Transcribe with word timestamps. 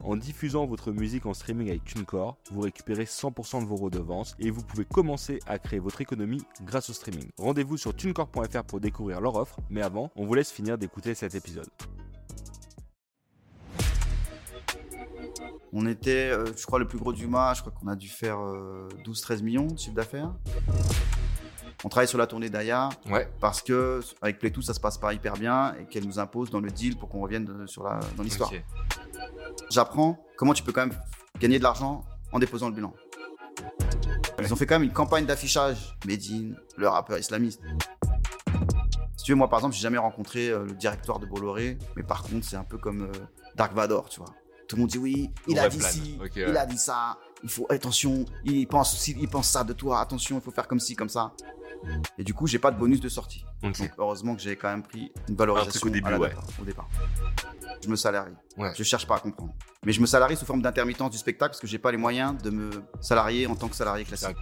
en 0.00 0.16
diffusant 0.16 0.66
votre 0.66 0.92
musique 0.92 1.26
en 1.26 1.34
streaming 1.34 1.68
avec 1.68 1.84
TuneCore, 1.84 2.36
vous 2.50 2.60
récupérez 2.60 3.04
100% 3.04 3.62
de 3.62 3.66
vos 3.66 3.76
redevances 3.76 4.34
et 4.38 4.50
vous 4.50 4.62
pouvez 4.62 4.84
commencer 4.84 5.40
à 5.46 5.58
créer 5.58 5.78
votre 5.78 6.00
économie 6.00 6.42
grâce 6.62 6.90
au 6.90 6.92
streaming. 6.92 7.30
Rendez-vous 7.38 7.76
sur 7.76 7.94
tunecore.fr 7.94 8.64
pour 8.64 8.80
découvrir 8.80 9.20
leur 9.20 9.36
offre, 9.36 9.60
mais 9.70 9.82
avant, 9.82 10.10
on 10.16 10.26
vous 10.26 10.34
laisse 10.34 10.50
finir 10.50 10.78
d'écouter 10.78 11.14
cet 11.14 11.34
épisode. 11.34 11.68
On 15.72 15.86
était, 15.86 16.30
euh, 16.30 16.46
je 16.56 16.64
crois, 16.66 16.78
le 16.78 16.86
plus 16.86 16.98
gros 16.98 17.12
du 17.12 17.26
match. 17.26 17.56
Je 17.58 17.62
crois 17.62 17.72
qu'on 17.72 17.88
a 17.88 17.96
dû 17.96 18.08
faire 18.08 18.38
12-13 19.04 19.42
millions 19.42 19.66
de 19.66 19.76
chiffre 19.76 19.94
d'affaires. 19.94 20.32
On 21.84 21.88
travaille 21.88 22.08
sur 22.08 22.18
la 22.18 22.26
tournée 22.26 22.48
d'Aya 22.48 22.88
Ouais. 23.10 23.28
parce 23.40 23.60
que 23.60 24.00
avec 24.22 24.38
Playtoo 24.38 24.62
ça 24.62 24.72
se 24.74 24.80
passe 24.80 24.96
pas 24.98 25.12
hyper 25.12 25.34
bien 25.34 25.74
et 25.78 25.84
qu'elle 25.84 26.06
nous 26.06 26.18
impose 26.18 26.50
dans 26.50 26.60
le 26.60 26.70
deal 26.70 26.96
pour 26.96 27.08
qu'on 27.10 27.20
revienne 27.20 27.44
de- 27.44 27.66
sur 27.66 27.84
la, 27.84 28.00
dans 28.16 28.22
l'histoire. 28.22 28.50
J'apprends 29.70 30.18
comment 30.36 30.54
tu 30.54 30.62
peux 30.62 30.72
quand 30.72 30.86
même 30.86 30.96
gagner 31.38 31.58
de 31.58 31.62
l'argent 31.62 32.04
en 32.32 32.38
déposant 32.38 32.68
le 32.68 32.74
bilan. 32.74 32.92
Ils 34.40 34.52
ont 34.52 34.56
fait 34.56 34.66
quand 34.66 34.74
même 34.76 34.82
une 34.88 34.92
campagne 34.92 35.26
d'affichage 35.26 35.96
Medine, 36.06 36.56
le 36.76 36.88
rappeur 36.88 37.18
islamiste. 37.18 37.60
Si 39.16 39.24
tu 39.24 39.32
veux, 39.32 39.36
moi 39.36 39.48
par 39.48 39.60
exemple, 39.60 39.74
j'ai 39.74 39.80
jamais 39.82 39.98
rencontré 39.98 40.48
euh, 40.48 40.64
le 40.64 40.72
directoire 40.72 41.18
de 41.18 41.26
Bolloré, 41.26 41.78
mais 41.96 42.02
par 42.02 42.22
contre, 42.22 42.44
c'est 42.46 42.56
un 42.56 42.64
peu 42.64 42.76
comme 42.78 43.02
euh, 43.02 43.12
Dark 43.54 43.72
Vador, 43.72 44.08
tu 44.08 44.20
vois. 44.20 44.28
Tout 44.68 44.76
le 44.76 44.80
monde 44.80 44.90
dit 44.90 44.98
oui, 44.98 45.30
il 45.46 45.58
a 45.58 45.68
dit 45.68 45.78
plan. 45.78 45.88
ci, 45.88 46.18
il 46.36 46.42
ouais. 46.46 46.56
a 46.56 46.66
dit 46.66 46.76
ça, 46.78 47.16
il 47.44 47.48
faut 47.50 47.66
attention, 47.70 48.24
il 48.44 48.66
pense, 48.66 49.06
il 49.06 49.28
pense 49.28 49.48
ça 49.50 49.62
de 49.62 49.72
toi, 49.74 50.00
attention, 50.00 50.38
il 50.38 50.40
faut 50.42 50.50
faire 50.50 50.66
comme 50.66 50.80
ci, 50.80 50.96
comme 50.96 51.08
ça. 51.10 51.32
Et 52.18 52.24
du 52.24 52.32
coup, 52.32 52.46
j'ai 52.46 52.58
pas 52.58 52.70
de 52.70 52.78
bonus 52.78 53.00
de 53.00 53.10
sortie. 53.10 53.44
Donc 53.62 53.78
heureusement 53.98 54.34
que 54.34 54.40
j'ai 54.40 54.56
quand 54.56 54.68
même 54.70 54.82
pris 54.82 55.12
une 55.28 55.34
Un 55.34 55.36
valorisation 55.36 55.86
au 55.86 55.90
début, 55.90 56.10
à 56.12 56.18
ouais. 56.18 56.28
départ- 56.30 56.44
au 56.60 56.64
départ. 56.64 56.88
Je 57.82 57.88
me 57.90 57.96
salarie. 57.96 58.32
Ouais. 58.56 58.72
Je 58.74 58.82
cherche 58.82 59.06
pas 59.06 59.16
à 59.16 59.20
comprendre. 59.20 59.52
Mais 59.84 59.92
je 59.92 60.00
me 60.00 60.06
salarie 60.06 60.36
sous 60.36 60.46
forme 60.46 60.62
d'intermittence 60.62 61.10
du 61.10 61.18
spectacle 61.18 61.50
parce 61.50 61.60
que 61.60 61.66
j'ai 61.66 61.78
pas 61.78 61.90
les 61.92 61.98
moyens 61.98 62.40
de 62.42 62.48
me 62.48 62.70
salarier 63.02 63.46
en 63.46 63.54
tant 63.54 63.68
que 63.68 63.76
salarié 63.76 64.04
classique. 64.06 64.36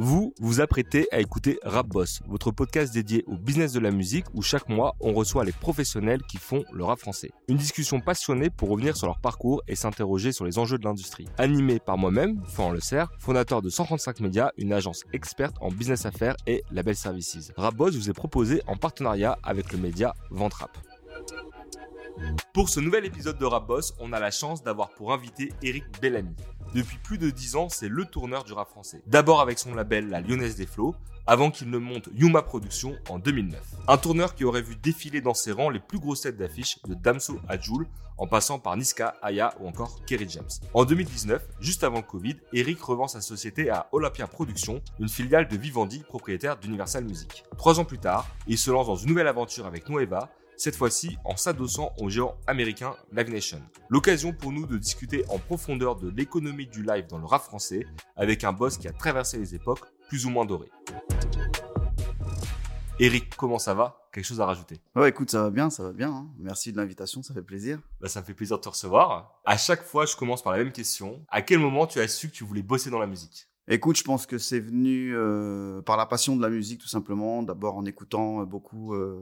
Vous 0.00 0.32
vous 0.38 0.60
apprêtez 0.60 1.08
à 1.10 1.18
écouter 1.18 1.58
Rap 1.64 1.88
Boss, 1.88 2.20
votre 2.28 2.52
podcast 2.52 2.94
dédié 2.94 3.24
au 3.26 3.36
business 3.36 3.72
de 3.72 3.80
la 3.80 3.90
musique 3.90 4.26
où 4.32 4.42
chaque 4.42 4.68
mois 4.68 4.94
on 5.00 5.12
reçoit 5.12 5.44
les 5.44 5.50
professionnels 5.50 6.22
qui 6.22 6.36
font 6.36 6.64
le 6.72 6.84
rap 6.84 7.00
français. 7.00 7.32
Une 7.48 7.56
discussion 7.56 7.98
passionnée 7.98 8.48
pour 8.48 8.68
revenir 8.68 8.96
sur 8.96 9.08
leur 9.08 9.18
parcours 9.18 9.60
et 9.66 9.74
s'interroger 9.74 10.30
sur 10.30 10.44
les 10.44 10.56
enjeux 10.56 10.78
de 10.78 10.84
l'industrie. 10.84 11.26
Animé 11.36 11.80
par 11.80 11.98
moi-même, 11.98 12.40
Florent 12.46 12.70
Le 12.70 12.78
Serre, 12.78 13.10
fondateur 13.18 13.60
de 13.60 13.70
135 13.70 14.20
Médias, 14.20 14.52
une 14.56 14.72
agence 14.72 15.02
experte 15.12 15.56
en 15.60 15.72
business 15.72 16.06
affaires 16.06 16.36
et 16.46 16.62
label 16.70 16.94
services. 16.94 17.50
Rap 17.56 17.74
Boss 17.74 17.96
vous 17.96 18.08
est 18.08 18.14
proposé 18.14 18.62
en 18.68 18.76
partenariat 18.76 19.36
avec 19.42 19.72
le 19.72 19.78
média 19.78 20.14
Ventrap. 20.30 20.78
Pour 22.54 22.68
ce 22.68 22.78
nouvel 22.78 23.04
épisode 23.04 23.38
de 23.38 23.44
Rap 23.44 23.66
Boss, 23.66 23.94
on 23.98 24.12
a 24.12 24.20
la 24.20 24.30
chance 24.30 24.62
d'avoir 24.62 24.90
pour 24.90 25.12
invité 25.12 25.52
Eric 25.60 25.84
Bellamy. 26.00 26.36
Depuis 26.74 26.98
plus 26.98 27.18
de 27.18 27.30
10 27.30 27.56
ans, 27.56 27.68
c'est 27.68 27.88
le 27.88 28.04
tourneur 28.04 28.44
du 28.44 28.52
rap 28.52 28.68
français. 28.68 29.02
D'abord 29.06 29.40
avec 29.40 29.58
son 29.58 29.74
label 29.74 30.08
La 30.08 30.20
Lyonnaise 30.20 30.56
des 30.56 30.66
Flots, 30.66 30.94
avant 31.26 31.50
qu'il 31.50 31.70
ne 31.70 31.78
monte 31.78 32.08
Yuma 32.14 32.42
Productions 32.42 32.96
en 33.08 33.18
2009. 33.18 33.60
Un 33.86 33.96
tourneur 33.98 34.34
qui 34.34 34.44
aurait 34.44 34.62
vu 34.62 34.76
défiler 34.76 35.20
dans 35.20 35.34
ses 35.34 35.52
rangs 35.52 35.70
les 35.70 35.80
plus 35.80 35.98
grosses 35.98 36.22
têtes 36.22 36.36
d'affiche 36.36 36.78
de 36.86 36.94
Damso 36.94 37.38
à 37.48 37.56
en 38.18 38.26
passant 38.26 38.58
par 38.58 38.76
Niska, 38.76 39.14
Aya 39.22 39.54
ou 39.60 39.68
encore 39.68 40.04
Kerry 40.04 40.28
James. 40.28 40.48
En 40.74 40.84
2019, 40.84 41.46
juste 41.60 41.84
avant 41.84 41.98
le 41.98 42.02
Covid, 42.02 42.36
Eric 42.52 42.82
revend 42.82 43.08
sa 43.08 43.20
société 43.20 43.70
à 43.70 43.88
Olympia 43.92 44.26
Productions, 44.26 44.82
une 44.98 45.08
filiale 45.08 45.48
de 45.48 45.56
Vivendi, 45.56 46.02
propriétaire 46.06 46.58
d'Universal 46.58 47.04
Music. 47.04 47.44
Trois 47.56 47.78
ans 47.78 47.84
plus 47.84 47.98
tard, 47.98 48.26
il 48.46 48.58
se 48.58 48.70
lance 48.70 48.86
dans 48.86 48.96
une 48.96 49.10
nouvelle 49.10 49.28
aventure 49.28 49.66
avec 49.66 49.88
Nueva, 49.88 50.28
cette 50.58 50.76
fois-ci 50.76 51.16
en 51.24 51.36
s'adossant 51.36 51.92
au 51.98 52.10
géant 52.10 52.36
américain 52.46 52.94
Live 53.12 53.30
Nation. 53.30 53.62
L'occasion 53.88 54.32
pour 54.32 54.52
nous 54.52 54.66
de 54.66 54.76
discuter 54.76 55.24
en 55.28 55.38
profondeur 55.38 55.96
de 55.96 56.10
l'économie 56.10 56.66
du 56.66 56.82
live 56.82 57.06
dans 57.06 57.18
le 57.18 57.24
rap 57.24 57.42
français 57.42 57.86
avec 58.16 58.42
un 58.44 58.52
boss 58.52 58.76
qui 58.76 58.88
a 58.88 58.92
traversé 58.92 59.38
les 59.38 59.54
époques 59.54 59.86
plus 60.08 60.26
ou 60.26 60.30
moins 60.30 60.44
dorées. 60.44 60.70
Eric, 63.00 63.36
comment 63.36 63.60
ça 63.60 63.74
va? 63.74 64.08
Quelque 64.12 64.24
chose 64.24 64.40
à 64.40 64.46
rajouter? 64.46 64.80
Ouais, 64.96 65.10
écoute, 65.10 65.30
ça 65.30 65.42
va 65.42 65.50
bien, 65.50 65.70
ça 65.70 65.84
va 65.84 65.92
bien. 65.92 66.10
hein. 66.10 66.26
Merci 66.38 66.72
de 66.72 66.76
l'invitation, 66.78 67.22
ça 67.22 67.32
fait 67.32 67.42
plaisir. 67.42 67.78
bah, 68.00 68.08
Ça 68.08 68.20
me 68.20 68.26
fait 68.26 68.34
plaisir 68.34 68.56
de 68.56 68.62
te 68.62 68.68
recevoir. 68.68 69.40
À 69.44 69.56
chaque 69.56 69.84
fois, 69.84 70.04
je 70.06 70.16
commence 70.16 70.42
par 70.42 70.52
la 70.52 70.58
même 70.58 70.72
question. 70.72 71.24
À 71.28 71.40
quel 71.42 71.60
moment 71.60 71.86
tu 71.86 72.00
as 72.00 72.08
su 72.08 72.28
que 72.28 72.34
tu 72.34 72.42
voulais 72.42 72.62
bosser 72.62 72.90
dans 72.90 72.98
la 72.98 73.06
musique? 73.06 73.46
Écoute, 73.70 73.96
je 73.98 74.04
pense 74.04 74.24
que 74.26 74.38
c'est 74.38 74.60
venu 74.60 75.14
euh, 75.14 75.82
par 75.82 75.96
la 75.96 76.06
passion 76.06 76.36
de 76.36 76.42
la 76.42 76.48
musique, 76.48 76.80
tout 76.80 76.88
simplement. 76.88 77.42
D'abord 77.42 77.76
en 77.76 77.84
écoutant 77.84 78.40
euh, 78.40 78.44
beaucoup 78.44 78.94
euh, 78.94 79.20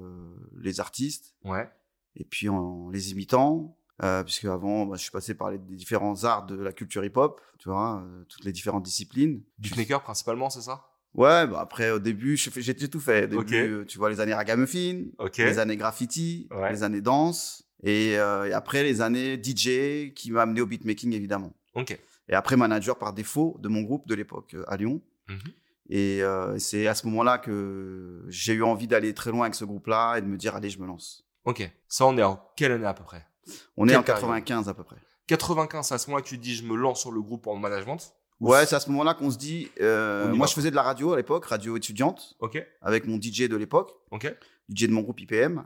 les 0.61 0.79
artistes 0.81 1.35
Ouais. 1.45 1.69
et 2.15 2.25
puis 2.25 2.49
en 2.49 2.89
les 2.91 3.11
imitant. 3.11 3.77
Euh, 4.03 4.23
puisque 4.23 4.45
avant, 4.45 4.85
bah, 4.85 4.97
je 4.97 5.03
suis 5.03 5.11
passé 5.11 5.35
par 5.35 5.51
les 5.51 5.59
différents 5.59 6.23
arts 6.25 6.45
de 6.45 6.55
la 6.55 6.73
culture 6.73 7.03
hip-hop, 7.03 7.41
tu 7.59 7.71
vois, 7.71 8.03
euh, 8.07 8.25
toutes 8.29 8.45
les 8.45 8.53
différentes 8.53 8.83
disciplines. 8.85 9.41
Beatmaker 9.59 10.03
principalement, 10.03 10.51
c'est 10.51 10.61
ça? 10.61 10.85
Ouais, 11.15 11.47
bah 11.47 11.61
après, 11.61 11.91
au 11.91 11.99
début, 11.99 12.37
j'ai 12.37 12.75
tout 12.91 13.01
fait. 13.01 13.25
Au 13.35 13.43
début, 13.43 13.87
tu 13.87 13.97
vois, 13.97 14.11
les 14.11 14.21
années 14.21 14.35
ragamuffin, 14.35 15.05
les 15.39 15.59
années 15.59 15.79
graffiti, 15.79 16.47
Ouais. 16.51 16.71
les 16.71 16.83
années 16.83 17.01
danse, 17.01 17.67
et, 17.83 18.11
et 18.11 18.19
après 18.19 18.83
les 18.83 19.01
années 19.01 19.41
DJ 19.43 20.13
qui 20.15 20.31
m'a 20.31 20.43
amené 20.43 20.61
au 20.61 20.67
beatmaking, 20.67 21.15
évidemment. 21.15 21.55
Ok. 21.75 21.99
Et 22.29 22.35
après, 22.35 22.57
manager 22.57 22.99
par 22.99 23.13
défaut 23.13 23.57
de 23.61 23.69
mon 23.69 23.83
groupe 23.83 24.07
de 24.09 24.15
l'époque 24.15 24.55
euh, 24.55 24.65
à 24.69 24.77
Lyon. 24.77 25.01
Mhm. 25.29 25.39
Et 25.89 26.23
euh, 26.23 26.59
c'est 26.59 26.89
à 26.89 26.95
ce 26.95 27.07
moment-là 27.07 27.39
que 27.39 28.25
j'ai 28.29 28.55
eu 28.55 28.63
envie 28.65 28.89
d'aller 28.89 29.15
très 29.15 29.31
loin 29.31 29.43
avec 29.43 29.55
ce 29.55 29.65
groupe-là 29.65 30.17
et 30.17 30.21
de 30.23 30.27
me 30.27 30.37
dire, 30.37 30.57
allez, 30.57 30.69
je 30.71 30.81
me 30.81 30.87
lance. 30.87 31.25
Ok. 31.45 31.71
Ça, 31.89 32.07
on 32.07 32.19
est 32.19 32.23
en 32.25 32.41
quelle 32.57 32.73
année 32.73 32.87
à 32.87 32.95
peu 32.95 33.05
près? 33.05 33.25
On 33.77 33.89
est 33.89 33.95
en 33.95 34.03
95 34.03 34.69
à 34.69 34.75
peu 34.75 34.83
près. 34.83 34.97
95, 35.29 35.87
c'est 35.87 35.95
à 35.95 35.99
ce 35.99 36.09
moment-là 36.11 36.23
que 36.25 36.29
tu 36.29 36.39
dis 36.39 36.55
je 36.57 36.65
me 36.65 36.75
lance 36.77 37.01
sur 37.01 37.13
le 37.13 37.21
groupe 37.23 37.47
en 37.47 37.57
management? 37.57 37.99
Ou- 38.41 38.51
Ouais, 38.51 38.67
c'est 38.67 38.75
à 38.75 38.81
ce 38.81 38.91
moment-là 38.91 39.15
qu'on 39.15 39.31
se 39.31 39.39
dit. 39.39 39.71
euh, 39.81 40.29
moi, 40.35 40.47
va. 40.47 40.51
je 40.51 40.55
faisais 40.55 40.71
de 40.71 40.77
la 40.77 40.83
radio 40.83 41.13
à 41.13 41.17
l'époque, 41.17 41.45
radio 41.47 41.77
étudiante, 41.77 42.37
Ok. 42.41 42.61
avec 42.83 43.07
mon 43.07 43.17
DJ 43.21 43.49
de 43.49 43.57
l'époque, 43.57 43.93
Ok. 44.11 44.27
DJ 44.69 44.89
de 44.89 44.93
mon 44.93 45.03
groupe 45.03 45.21
IPM. 45.21 45.65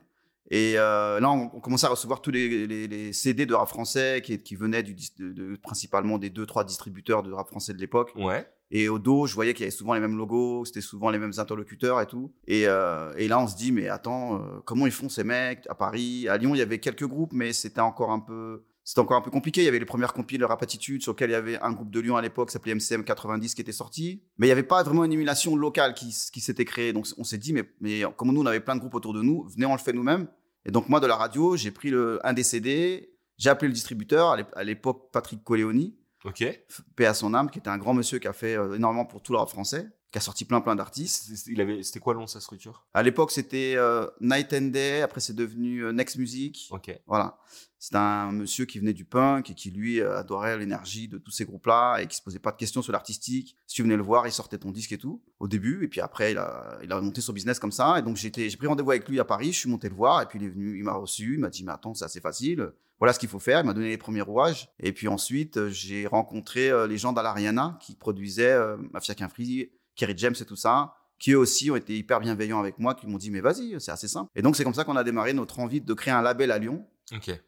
Et 0.51 0.75
euh, 0.77 1.21
là, 1.21 1.31
on, 1.31 1.51
on 1.55 1.61
commençait 1.61 1.87
à 1.87 1.91
recevoir 1.91 2.21
tous 2.21 2.31
les, 2.33 2.67
les- 2.67 2.89
les 2.89 3.13
CD 3.13 3.47
de 3.47 3.55
rap 3.55 3.69
français 3.69 4.21
qui, 4.25 4.37
qui 4.39 4.57
venaient 4.57 4.83
du, 4.83 4.95
dis- 4.95 5.13
de, 5.19 5.33
de- 5.33 5.57
principalement 5.57 6.19
des 6.19 6.29
deux, 6.31 6.45
trois 6.47 6.65
distributeurs 6.65 7.23
de 7.23 7.33
rap 7.33 7.47
français 7.49 7.73
de 7.73 7.79
l'époque. 7.79 8.13
Ouais. 8.17 8.47
Et 8.73 8.89
au 8.89 8.99
dos, 8.99 9.27
je 9.27 9.35
voyais 9.35 9.53
qu'il 9.55 9.63
y 9.63 9.65
avait 9.67 9.71
souvent 9.77 9.95
les 9.95 10.01
mêmes 10.01 10.17
logos, 10.17 10.65
c'était 10.65 10.81
souvent 10.81 11.11
les 11.11 11.19
mêmes 11.19 11.33
interlocuteurs 11.39 12.01
et 12.01 12.07
tout. 12.07 12.33
Et, 12.47 12.65
euh, 12.67 13.13
et 13.17 13.27
là, 13.29 13.41
on 13.41 13.47
se 13.49 13.57
dit, 13.57 13.73
mais 13.73 13.89
attends, 13.89 14.37
euh, 14.37 14.61
comment 14.65 14.87
ils 14.87 14.93
font 14.93 15.09
ces 15.09 15.25
mecs 15.25 15.67
à 15.69 15.75
Paris? 15.75 16.29
À 16.29 16.37
Lyon, 16.37 16.55
il 16.55 16.59
y 16.59 16.63
avait 16.63 16.79
quelques 16.79 17.07
groupes, 17.07 17.33
mais 17.33 17.53
c'était 17.53 17.81
encore 17.81 18.11
un 18.13 18.21
peu. 18.21 18.63
C'était 18.83 19.01
encore 19.03 19.19
un 19.19 19.21
peu 19.23 19.31
compliqué. 19.31 19.61
Il 19.61 19.65
y 19.65 19.69
avait 19.69 19.79
les 19.79 19.85
premières 19.85 20.13
compiles 20.15 20.41
de 20.41 20.45
Rap 20.45 20.63
Attitude 20.63 21.03
sur 21.03 21.13
lesquelles 21.13 21.31
il 21.31 21.35
y 21.35 21.37
avait 21.37 21.59
un 21.61 21.71
groupe 21.73 21.91
de 21.91 22.01
Lyon 22.01 22.17
à 22.17 22.23
l'époque 22.23 22.49
qui 22.49 22.55
s'appelait 22.55 22.75
MCM 22.75 23.05
90 23.05 23.55
qui 23.55 23.61
était 23.61 23.71
sorti. 23.73 24.23
Mais 24.39 24.47
il 24.47 24.49
n'y 24.49 24.53
avait 24.53 24.63
pas 24.65 24.83
vraiment 24.83 25.05
une 25.05 25.13
émulation 25.13 25.55
locale 25.55 25.95
qui, 25.95 26.13
qui 26.33 26.41
s'était 26.41 26.65
créée. 26.65 26.93
Donc 26.93 27.07
on 27.19 27.23
s'est 27.23 27.39
dit, 27.39 27.53
mais, 27.53 27.65
mais 27.81 28.03
comme 28.17 28.33
nous, 28.33 28.41
on 28.41 28.47
avait 28.47 28.59
plein 28.61 28.75
de 28.75 28.81
groupes 28.81 28.95
autour 28.95 29.13
de 29.13 29.23
nous, 29.23 29.47
venez, 29.55 29.67
on 29.67 29.73
le 29.73 29.79
fait 29.79 29.93
nous-mêmes. 29.93 30.27
Et 30.67 30.71
donc 30.71 30.89
moi, 30.89 31.01
de 31.01 31.07
la 31.07 31.17
radio, 31.17 31.57
j'ai 31.57 31.71
pris 31.71 31.91
le, 31.91 32.19
un 32.27 32.33
des 32.33 32.43
CD, 32.43 33.13
j'ai 33.39 33.49
appelé 33.51 33.69
le 33.69 33.75
distributeur, 33.75 34.31
à 34.31 34.37
l'ép- 34.37 34.53
à 34.55 34.65
l'époque 34.65 35.11
Patrick 35.13 35.43
Coléoni 35.43 35.97
Ok. 36.25 36.45
paix 36.97 37.07
à 37.07 37.15
son 37.15 37.33
âme, 37.35 37.51
qui 37.51 37.59
était 37.59 37.71
un 37.71 37.79
grand 37.79 37.95
monsieur 37.95 38.19
qui 38.19 38.29
a 38.29 38.33
fait 38.35 38.55
euh, 38.57 38.75
énormément 38.77 39.07
pour 39.07 39.23
tout 39.23 39.33
le 39.33 39.39
rap 39.39 39.49
français, 39.49 39.89
qui 40.11 40.19
a 40.19 40.21
sorti 40.21 40.45
plein 40.45 40.61
plein 40.61 40.77
d'artistes. 40.77 41.31
Il 41.47 41.61
avait, 41.61 41.83
c'était 41.83 42.01
quoi 42.01 42.15
le 42.15 42.19
nom 42.19 42.25
de 42.25 42.31
sa 42.31 42.41
structure? 42.41 42.87
À 42.95 43.03
l'époque, 43.03 43.31
c'était 43.31 43.75
euh, 43.77 44.07
Night 44.21 44.53
and 44.53 44.69
Day, 44.73 45.03
après 45.03 45.21
c'est 45.21 45.35
devenu 45.35 45.85
euh, 45.85 45.93
Next 45.93 46.17
Music. 46.17 46.69
Ok. 46.71 46.99
Voilà. 47.07 47.39
C'est 47.79 47.95
un 47.95 48.31
monsieur 48.31 48.67
qui 48.67 48.79
venait 48.79 48.93
du 48.93 49.07
punk 49.07 49.49
et 49.49 49.55
qui, 49.55 49.71
lui, 49.71 50.01
euh, 50.01 50.19
adorait 50.19 50.59
l'énergie 50.59 51.09
de 51.09 51.17
tous 51.17 51.31
ces 51.31 51.47
groupes-là 51.47 51.99
et 51.99 52.07
qui 52.07 52.17
se 52.17 52.23
posait 52.23 52.39
pas 52.39 52.51
de 52.53 52.59
questions 52.59 52.83
sur 52.83 52.93
l'artistique. 52.93 53.57
Si 53.67 53.77
tu 53.77 53.83
venais 53.83 53.97
le 53.97 54.03
voir, 54.03 54.27
il 54.27 54.33
sortait 54.33 54.59
ton 54.59 54.71
disque 54.71 54.93
et 54.93 54.99
tout, 54.99 55.23
au 55.39 55.49
début. 55.49 55.83
Et 55.85 55.89
puis 55.89 56.03
après, 56.03 56.33
il 56.33 56.39
a, 56.39 56.79
il 56.83 56.93
a 56.93 57.01
monté 57.01 57.23
son 57.23 57.33
business 57.33 57.59
comme 57.59 57.73
ça. 57.73 57.99
Et 57.99 58.03
donc, 58.03 58.17
j'ai 58.17 58.31
pris 58.31 58.67
rendez-vous 58.67 58.91
avec 58.91 59.09
lui 59.09 59.19
à 59.19 59.25
Paris. 59.25 59.53
Je 59.53 59.61
suis 59.61 59.71
monté 59.71 59.89
le 59.89 59.95
voir. 59.95 60.21
Et 60.21 60.27
puis, 60.27 60.39
il 60.39 60.45
est 60.45 60.51
venu, 60.51 60.77
il 60.77 60.85
m'a 60.85 60.93
reçu. 60.93 61.35
Il 61.35 61.41
m'a 61.41 61.49
dit, 61.49 61.65
mais 61.65 61.73
attends, 61.73 61.95
c'est 61.95 62.05
assez 62.05 62.21
facile. 62.21 62.71
Voilà 62.99 63.15
ce 63.15 63.19
qu'il 63.19 63.31
faut 63.31 63.39
faire. 63.39 63.61
Il 63.61 63.67
m'a 63.67 63.73
donné 63.73 63.89
les 63.89 63.97
premiers 63.97 64.21
rouages. 64.21 64.69
Et 64.79 64.93
puis 64.93 65.09
ensuite, 65.09 65.57
euh, 65.57 65.71
j'ai 65.71 66.07
rencontré 66.07 66.71
les 66.87 66.99
gens 66.99 67.15
d'Alariana 67.15 67.79
qui 67.81 67.95
produisaient 67.95 68.53
euh, 68.53 68.77
Mafia 68.93 69.15
Quinfree, 69.15 69.71
Kerry 70.01 70.15
James 70.17 70.35
et 70.41 70.45
tout 70.47 70.57
ça, 70.57 70.95
qui 71.19 71.33
eux 71.33 71.39
aussi 71.39 71.71
ont 71.71 71.77
été 71.77 71.95
hyper 71.95 72.21
bienveillants 72.21 72.59
avec 72.59 72.79
moi, 72.79 72.95
qui 72.95 73.07
m'ont 73.07 73.19
dit 73.19 73.31
mais 73.31 73.43
vas-y, 73.43 73.79
c'est 73.79 73.93
assez 73.93 74.09
simple. 74.09 74.31
Et 74.35 74.41
donc 74.41 74.57
c'est 74.57 74.65
comme 74.65 74.73
ça 74.73 74.85
qu'on 74.85 74.97
a 74.97 75.05
démarré 75.05 75.35
notre 75.35 75.61
envie 75.61 75.83
de 75.83 75.95
créer 75.95 76.15
un 76.15 76.23
label 76.23 76.51
à 76.51 76.59
Lyon 76.59 76.87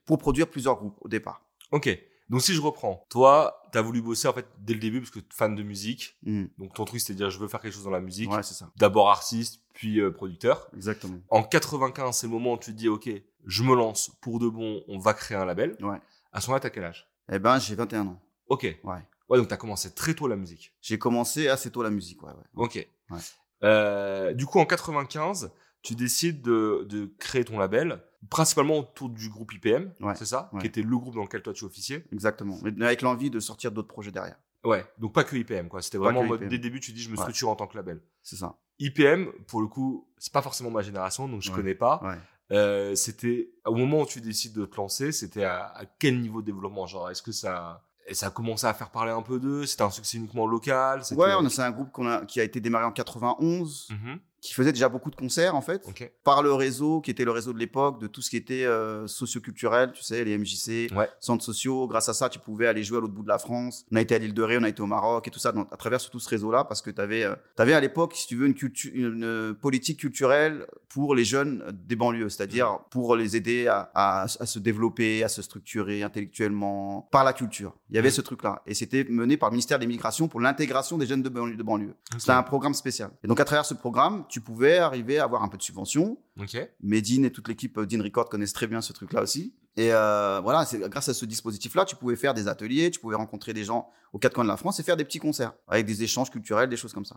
pour 0.04 0.18
produire 0.18 0.48
plusieurs 0.48 0.76
groupes 0.76 0.98
au 1.00 1.08
départ. 1.08 1.46
Ok. 1.70 1.88
Donc 2.28 2.42
si 2.42 2.52
je 2.52 2.60
reprends, 2.60 3.06
toi, 3.08 3.62
t'as 3.72 3.80
voulu 3.80 4.02
bosser 4.02 4.28
en 4.28 4.34
fait 4.34 4.46
dès 4.58 4.74
le 4.74 4.80
début 4.80 5.00
parce 5.00 5.10
que 5.10 5.20
t'es 5.20 5.34
fan 5.34 5.54
de 5.54 5.62
musique. 5.62 6.18
Mhm. 6.24 6.50
Donc 6.58 6.74
ton 6.74 6.84
truc 6.84 7.00
c'était 7.00 7.14
de 7.14 7.18
dire 7.18 7.30
je 7.30 7.38
veux 7.38 7.48
faire 7.48 7.60
quelque 7.60 7.72
chose 7.72 7.84
dans 7.84 7.90
la 7.90 8.00
musique. 8.00 8.30
Ouais, 8.30 8.42
c'est 8.42 8.54
ça. 8.54 8.70
D'abord 8.76 9.08
artiste, 9.08 9.62
puis 9.72 9.98
euh, 9.98 10.10
producteur. 10.10 10.68
Exactement. 10.74 11.18
En 11.30 11.42
95, 11.42 12.14
c'est 12.14 12.26
le 12.26 12.32
moment 12.32 12.52
où 12.52 12.58
tu 12.58 12.72
te 12.72 12.76
dis 12.76 12.88
ok, 12.88 13.08
je 13.46 13.62
me 13.62 13.74
lance 13.74 14.10
pour 14.20 14.38
de 14.38 14.48
bon, 14.48 14.82
on 14.88 14.98
va 14.98 15.14
créer 15.14 15.38
un 15.38 15.46
label. 15.46 15.76
Ouais. 15.80 16.00
À 16.32 16.42
ce 16.42 16.48
moment-là, 16.48 16.60
t'as 16.60 16.70
quel 16.70 16.84
âge? 16.84 17.08
Eh 17.32 17.38
ben, 17.38 17.58
j'ai 17.58 17.74
21 17.74 18.06
ans. 18.06 18.20
Ok. 18.48 18.78
Ouais. 18.84 18.98
Ouais, 19.32 19.38
donc 19.38 19.48
t'as 19.48 19.56
commencé 19.56 19.94
très 19.94 20.12
tôt 20.12 20.28
la 20.28 20.36
musique. 20.36 20.74
J'ai 20.82 20.98
commencé 20.98 21.48
assez 21.48 21.70
tôt 21.70 21.82
la 21.82 21.88
musique, 21.88 22.22
ouais. 22.22 22.32
ouais. 22.32 22.64
Ok. 22.64 22.86
Ouais. 23.10 23.18
Euh, 23.64 24.34
du 24.34 24.44
coup, 24.44 24.58
en 24.58 24.66
95, 24.66 25.50
tu 25.80 25.94
décides 25.94 26.42
de, 26.42 26.86
de 26.86 27.10
créer 27.18 27.42
ton 27.42 27.58
label, 27.58 28.02
principalement 28.28 28.80
autour 28.80 29.08
du 29.08 29.30
groupe 29.30 29.54
IPM, 29.54 29.94
Ouais, 30.00 30.14
c'est 30.16 30.26
ça? 30.26 30.50
Qui 30.60 30.66
était 30.66 30.82
le 30.82 30.98
groupe 30.98 31.14
dans 31.14 31.22
lequel 31.22 31.40
toi 31.40 31.54
tu 31.54 31.64
officiais. 31.64 32.04
Exactement. 32.12 32.58
Mais 32.62 32.84
avec 32.84 33.00
l'envie 33.00 33.30
de 33.30 33.40
sortir 33.40 33.72
d'autres 33.72 33.88
projets 33.88 34.10
derrière. 34.10 34.36
Ouais, 34.64 34.84
donc 34.98 35.14
pas 35.14 35.24
que 35.24 35.34
IPM, 35.34 35.68
quoi. 35.68 35.80
C'était 35.80 35.96
vraiment 35.96 36.20
en 36.20 36.24
mode, 36.24 36.40
dès 36.40 36.56
le 36.56 36.58
début, 36.58 36.78
tu 36.80 36.92
dis 36.92 37.00
je 37.00 37.08
me 37.08 37.16
structure 37.16 37.48
en 37.48 37.56
tant 37.56 37.66
que 37.66 37.76
label. 37.78 38.02
C'est 38.22 38.36
ça. 38.36 38.58
IPM, 38.80 39.32
pour 39.48 39.62
le 39.62 39.66
coup, 39.66 40.08
c'est 40.18 40.32
pas 40.32 40.42
forcément 40.42 40.70
ma 40.70 40.82
génération, 40.82 41.26
donc 41.26 41.40
je 41.40 41.50
connais 41.50 41.74
pas. 41.74 42.02
Euh, 42.50 42.94
c'était 42.94 43.54
au 43.64 43.74
moment 43.74 44.02
où 44.02 44.06
tu 44.06 44.20
décides 44.20 44.52
de 44.52 44.66
te 44.66 44.76
lancer, 44.76 45.10
c'était 45.10 45.44
à, 45.44 45.68
à 45.74 45.86
quel 45.86 46.20
niveau 46.20 46.42
de 46.42 46.46
développement? 46.46 46.86
Genre, 46.86 47.08
est-ce 47.08 47.22
que 47.22 47.32
ça, 47.32 47.82
et 48.06 48.14
ça 48.14 48.26
a 48.26 48.30
commencé 48.30 48.66
à 48.66 48.74
faire 48.74 48.90
parler 48.90 49.12
un 49.12 49.22
peu 49.22 49.38
d'eux 49.38 49.64
C'était 49.66 49.82
un 49.82 49.90
succès 49.90 50.16
uniquement 50.18 50.46
local 50.46 51.02
Ouais, 51.12 51.32
on 51.34 51.44
a- 51.46 51.50
c'est 51.50 51.62
un 51.62 51.70
groupe 51.70 51.90
qu'on 51.92 52.06
a, 52.06 52.24
qui 52.26 52.40
a 52.40 52.44
été 52.44 52.60
démarré 52.60 52.84
en 52.84 52.92
91, 52.92 53.88
Mhm. 53.90 54.18
Qui 54.42 54.52
faisait 54.54 54.72
déjà 54.72 54.88
beaucoup 54.88 55.08
de 55.10 55.14
concerts, 55.16 55.54
en 55.54 55.62
fait. 55.62 55.86
Par 56.24 56.42
le 56.42 56.52
réseau, 56.52 57.00
qui 57.00 57.10
était 57.12 57.24
le 57.24 57.30
réseau 57.30 57.52
de 57.52 57.58
l'époque, 57.58 58.00
de 58.00 58.08
tout 58.08 58.20
ce 58.20 58.28
qui 58.28 58.36
était 58.36 58.64
euh, 58.64 59.06
socioculturel, 59.06 59.92
tu 59.92 60.02
sais, 60.02 60.24
les 60.24 60.36
MJC, 60.36 60.90
Ouais. 60.96 61.08
centres 61.20 61.44
sociaux. 61.44 61.86
Grâce 61.86 62.08
à 62.08 62.12
ça, 62.14 62.28
tu 62.28 62.40
pouvais 62.40 62.66
aller 62.66 62.82
jouer 62.82 62.98
à 62.98 63.00
l'autre 63.00 63.14
bout 63.14 63.22
de 63.22 63.28
la 63.28 63.38
France. 63.38 63.84
On 63.92 63.96
a 63.96 64.00
été 64.00 64.16
à 64.16 64.18
l'île 64.18 64.34
de 64.34 64.42
Ré, 64.42 64.58
on 64.58 64.64
a 64.64 64.68
été 64.68 64.82
au 64.82 64.86
Maroc 64.86 65.28
et 65.28 65.30
tout 65.30 65.38
ça, 65.38 65.52
donc, 65.52 65.68
à 65.72 65.76
travers 65.76 66.00
tout 66.10 66.18
ce 66.18 66.28
réseau-là, 66.28 66.64
parce 66.64 66.82
que 66.82 66.90
tu 66.90 67.00
avais, 67.00 67.24
à 67.24 67.80
l'époque, 67.80 68.14
si 68.16 68.26
tu 68.26 68.34
veux, 68.36 68.46
une, 68.46 69.24
euh, 69.24 69.54
politique 69.54 70.00
culturelle 70.00 70.66
pour 70.88 71.14
les 71.14 71.24
jeunes 71.24 71.64
des 71.86 71.94
banlieues, 71.94 72.28
c'est-à-dire 72.28 72.80
pour 72.90 73.14
les 73.14 73.36
aider 73.36 73.68
à, 73.68 73.90
à- 73.94 74.22
à 74.24 74.46
se 74.46 74.58
développer, 74.58 75.22
à 75.22 75.28
se 75.28 75.40
structurer 75.40 76.02
intellectuellement 76.02 77.08
par 77.12 77.22
la 77.24 77.32
culture. 77.32 77.76
Il 77.90 77.96
y 77.96 77.98
avait 77.98 78.08
Mhm. 78.08 78.14
ce 78.14 78.20
truc-là. 78.22 78.62
Et 78.66 78.74
c'était 78.74 79.04
mené 79.08 79.36
par 79.36 79.50
le 79.50 79.52
ministère 79.54 79.78
de 79.78 79.84
l'Immigration 79.84 80.26
pour 80.28 80.40
l'intégration 80.40 80.98
des 80.98 81.06
jeunes 81.06 81.22
de 81.22 81.28
banlieue. 81.28 81.56
De 81.56 81.62
banlieue. 81.62 81.94
C'était 82.18 82.32
un 82.32 82.42
programme 82.42 82.74
spécial. 82.74 83.10
Et 83.22 83.28
donc, 83.28 83.38
à 83.40 83.44
travers 83.44 83.64
ce 83.64 83.74
programme, 83.74 84.24
tu 84.32 84.40
pouvais 84.40 84.78
arriver 84.78 85.18
à 85.18 85.24
avoir 85.24 85.42
un 85.42 85.48
peu 85.48 85.58
de 85.58 85.62
subvention. 85.62 86.16
Ok. 86.40 86.56
Medine 86.80 87.26
et 87.26 87.30
toute 87.30 87.48
l'équipe 87.48 87.76
euh, 87.76 87.86
Dean 87.86 88.02
Record 88.02 88.30
connaissent 88.30 88.54
très 88.54 88.66
bien 88.66 88.80
ce 88.80 88.94
truc-là 88.94 89.20
aussi. 89.20 89.54
Et 89.76 89.92
euh, 89.92 90.40
voilà, 90.42 90.64
c'est 90.64 90.78
grâce 90.78 91.10
à 91.10 91.14
ce 91.14 91.26
dispositif-là, 91.26 91.84
tu 91.84 91.96
pouvais 91.96 92.16
faire 92.16 92.32
des 92.32 92.48
ateliers, 92.48 92.90
tu 92.90 92.98
pouvais 92.98 93.16
rencontrer 93.16 93.52
des 93.52 93.64
gens 93.64 93.90
aux 94.14 94.18
quatre 94.18 94.32
coins 94.32 94.44
de 94.44 94.48
la 94.48 94.56
France 94.56 94.80
et 94.80 94.82
faire 94.82 94.96
des 94.96 95.04
petits 95.04 95.18
concerts 95.18 95.52
avec 95.68 95.84
des 95.84 96.02
échanges 96.02 96.30
culturels, 96.30 96.70
des 96.70 96.78
choses 96.78 96.94
comme 96.94 97.04
ça. 97.04 97.16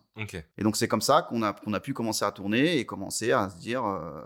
Et 0.57 0.63
donc 0.63 0.75
c'est 0.75 0.89
comme 0.89 0.99
ça 1.01 1.21
qu'on 1.21 1.41
a 1.41 1.53
qu'on 1.53 1.71
a 1.73 1.79
pu 1.79 1.93
commencer 1.93 2.25
à 2.25 2.31
tourner 2.31 2.77
et 2.77 2.85
commencer 2.85 3.31
à 3.31 3.49
se 3.49 3.57
dire 3.57 3.85
euh, 3.85 4.21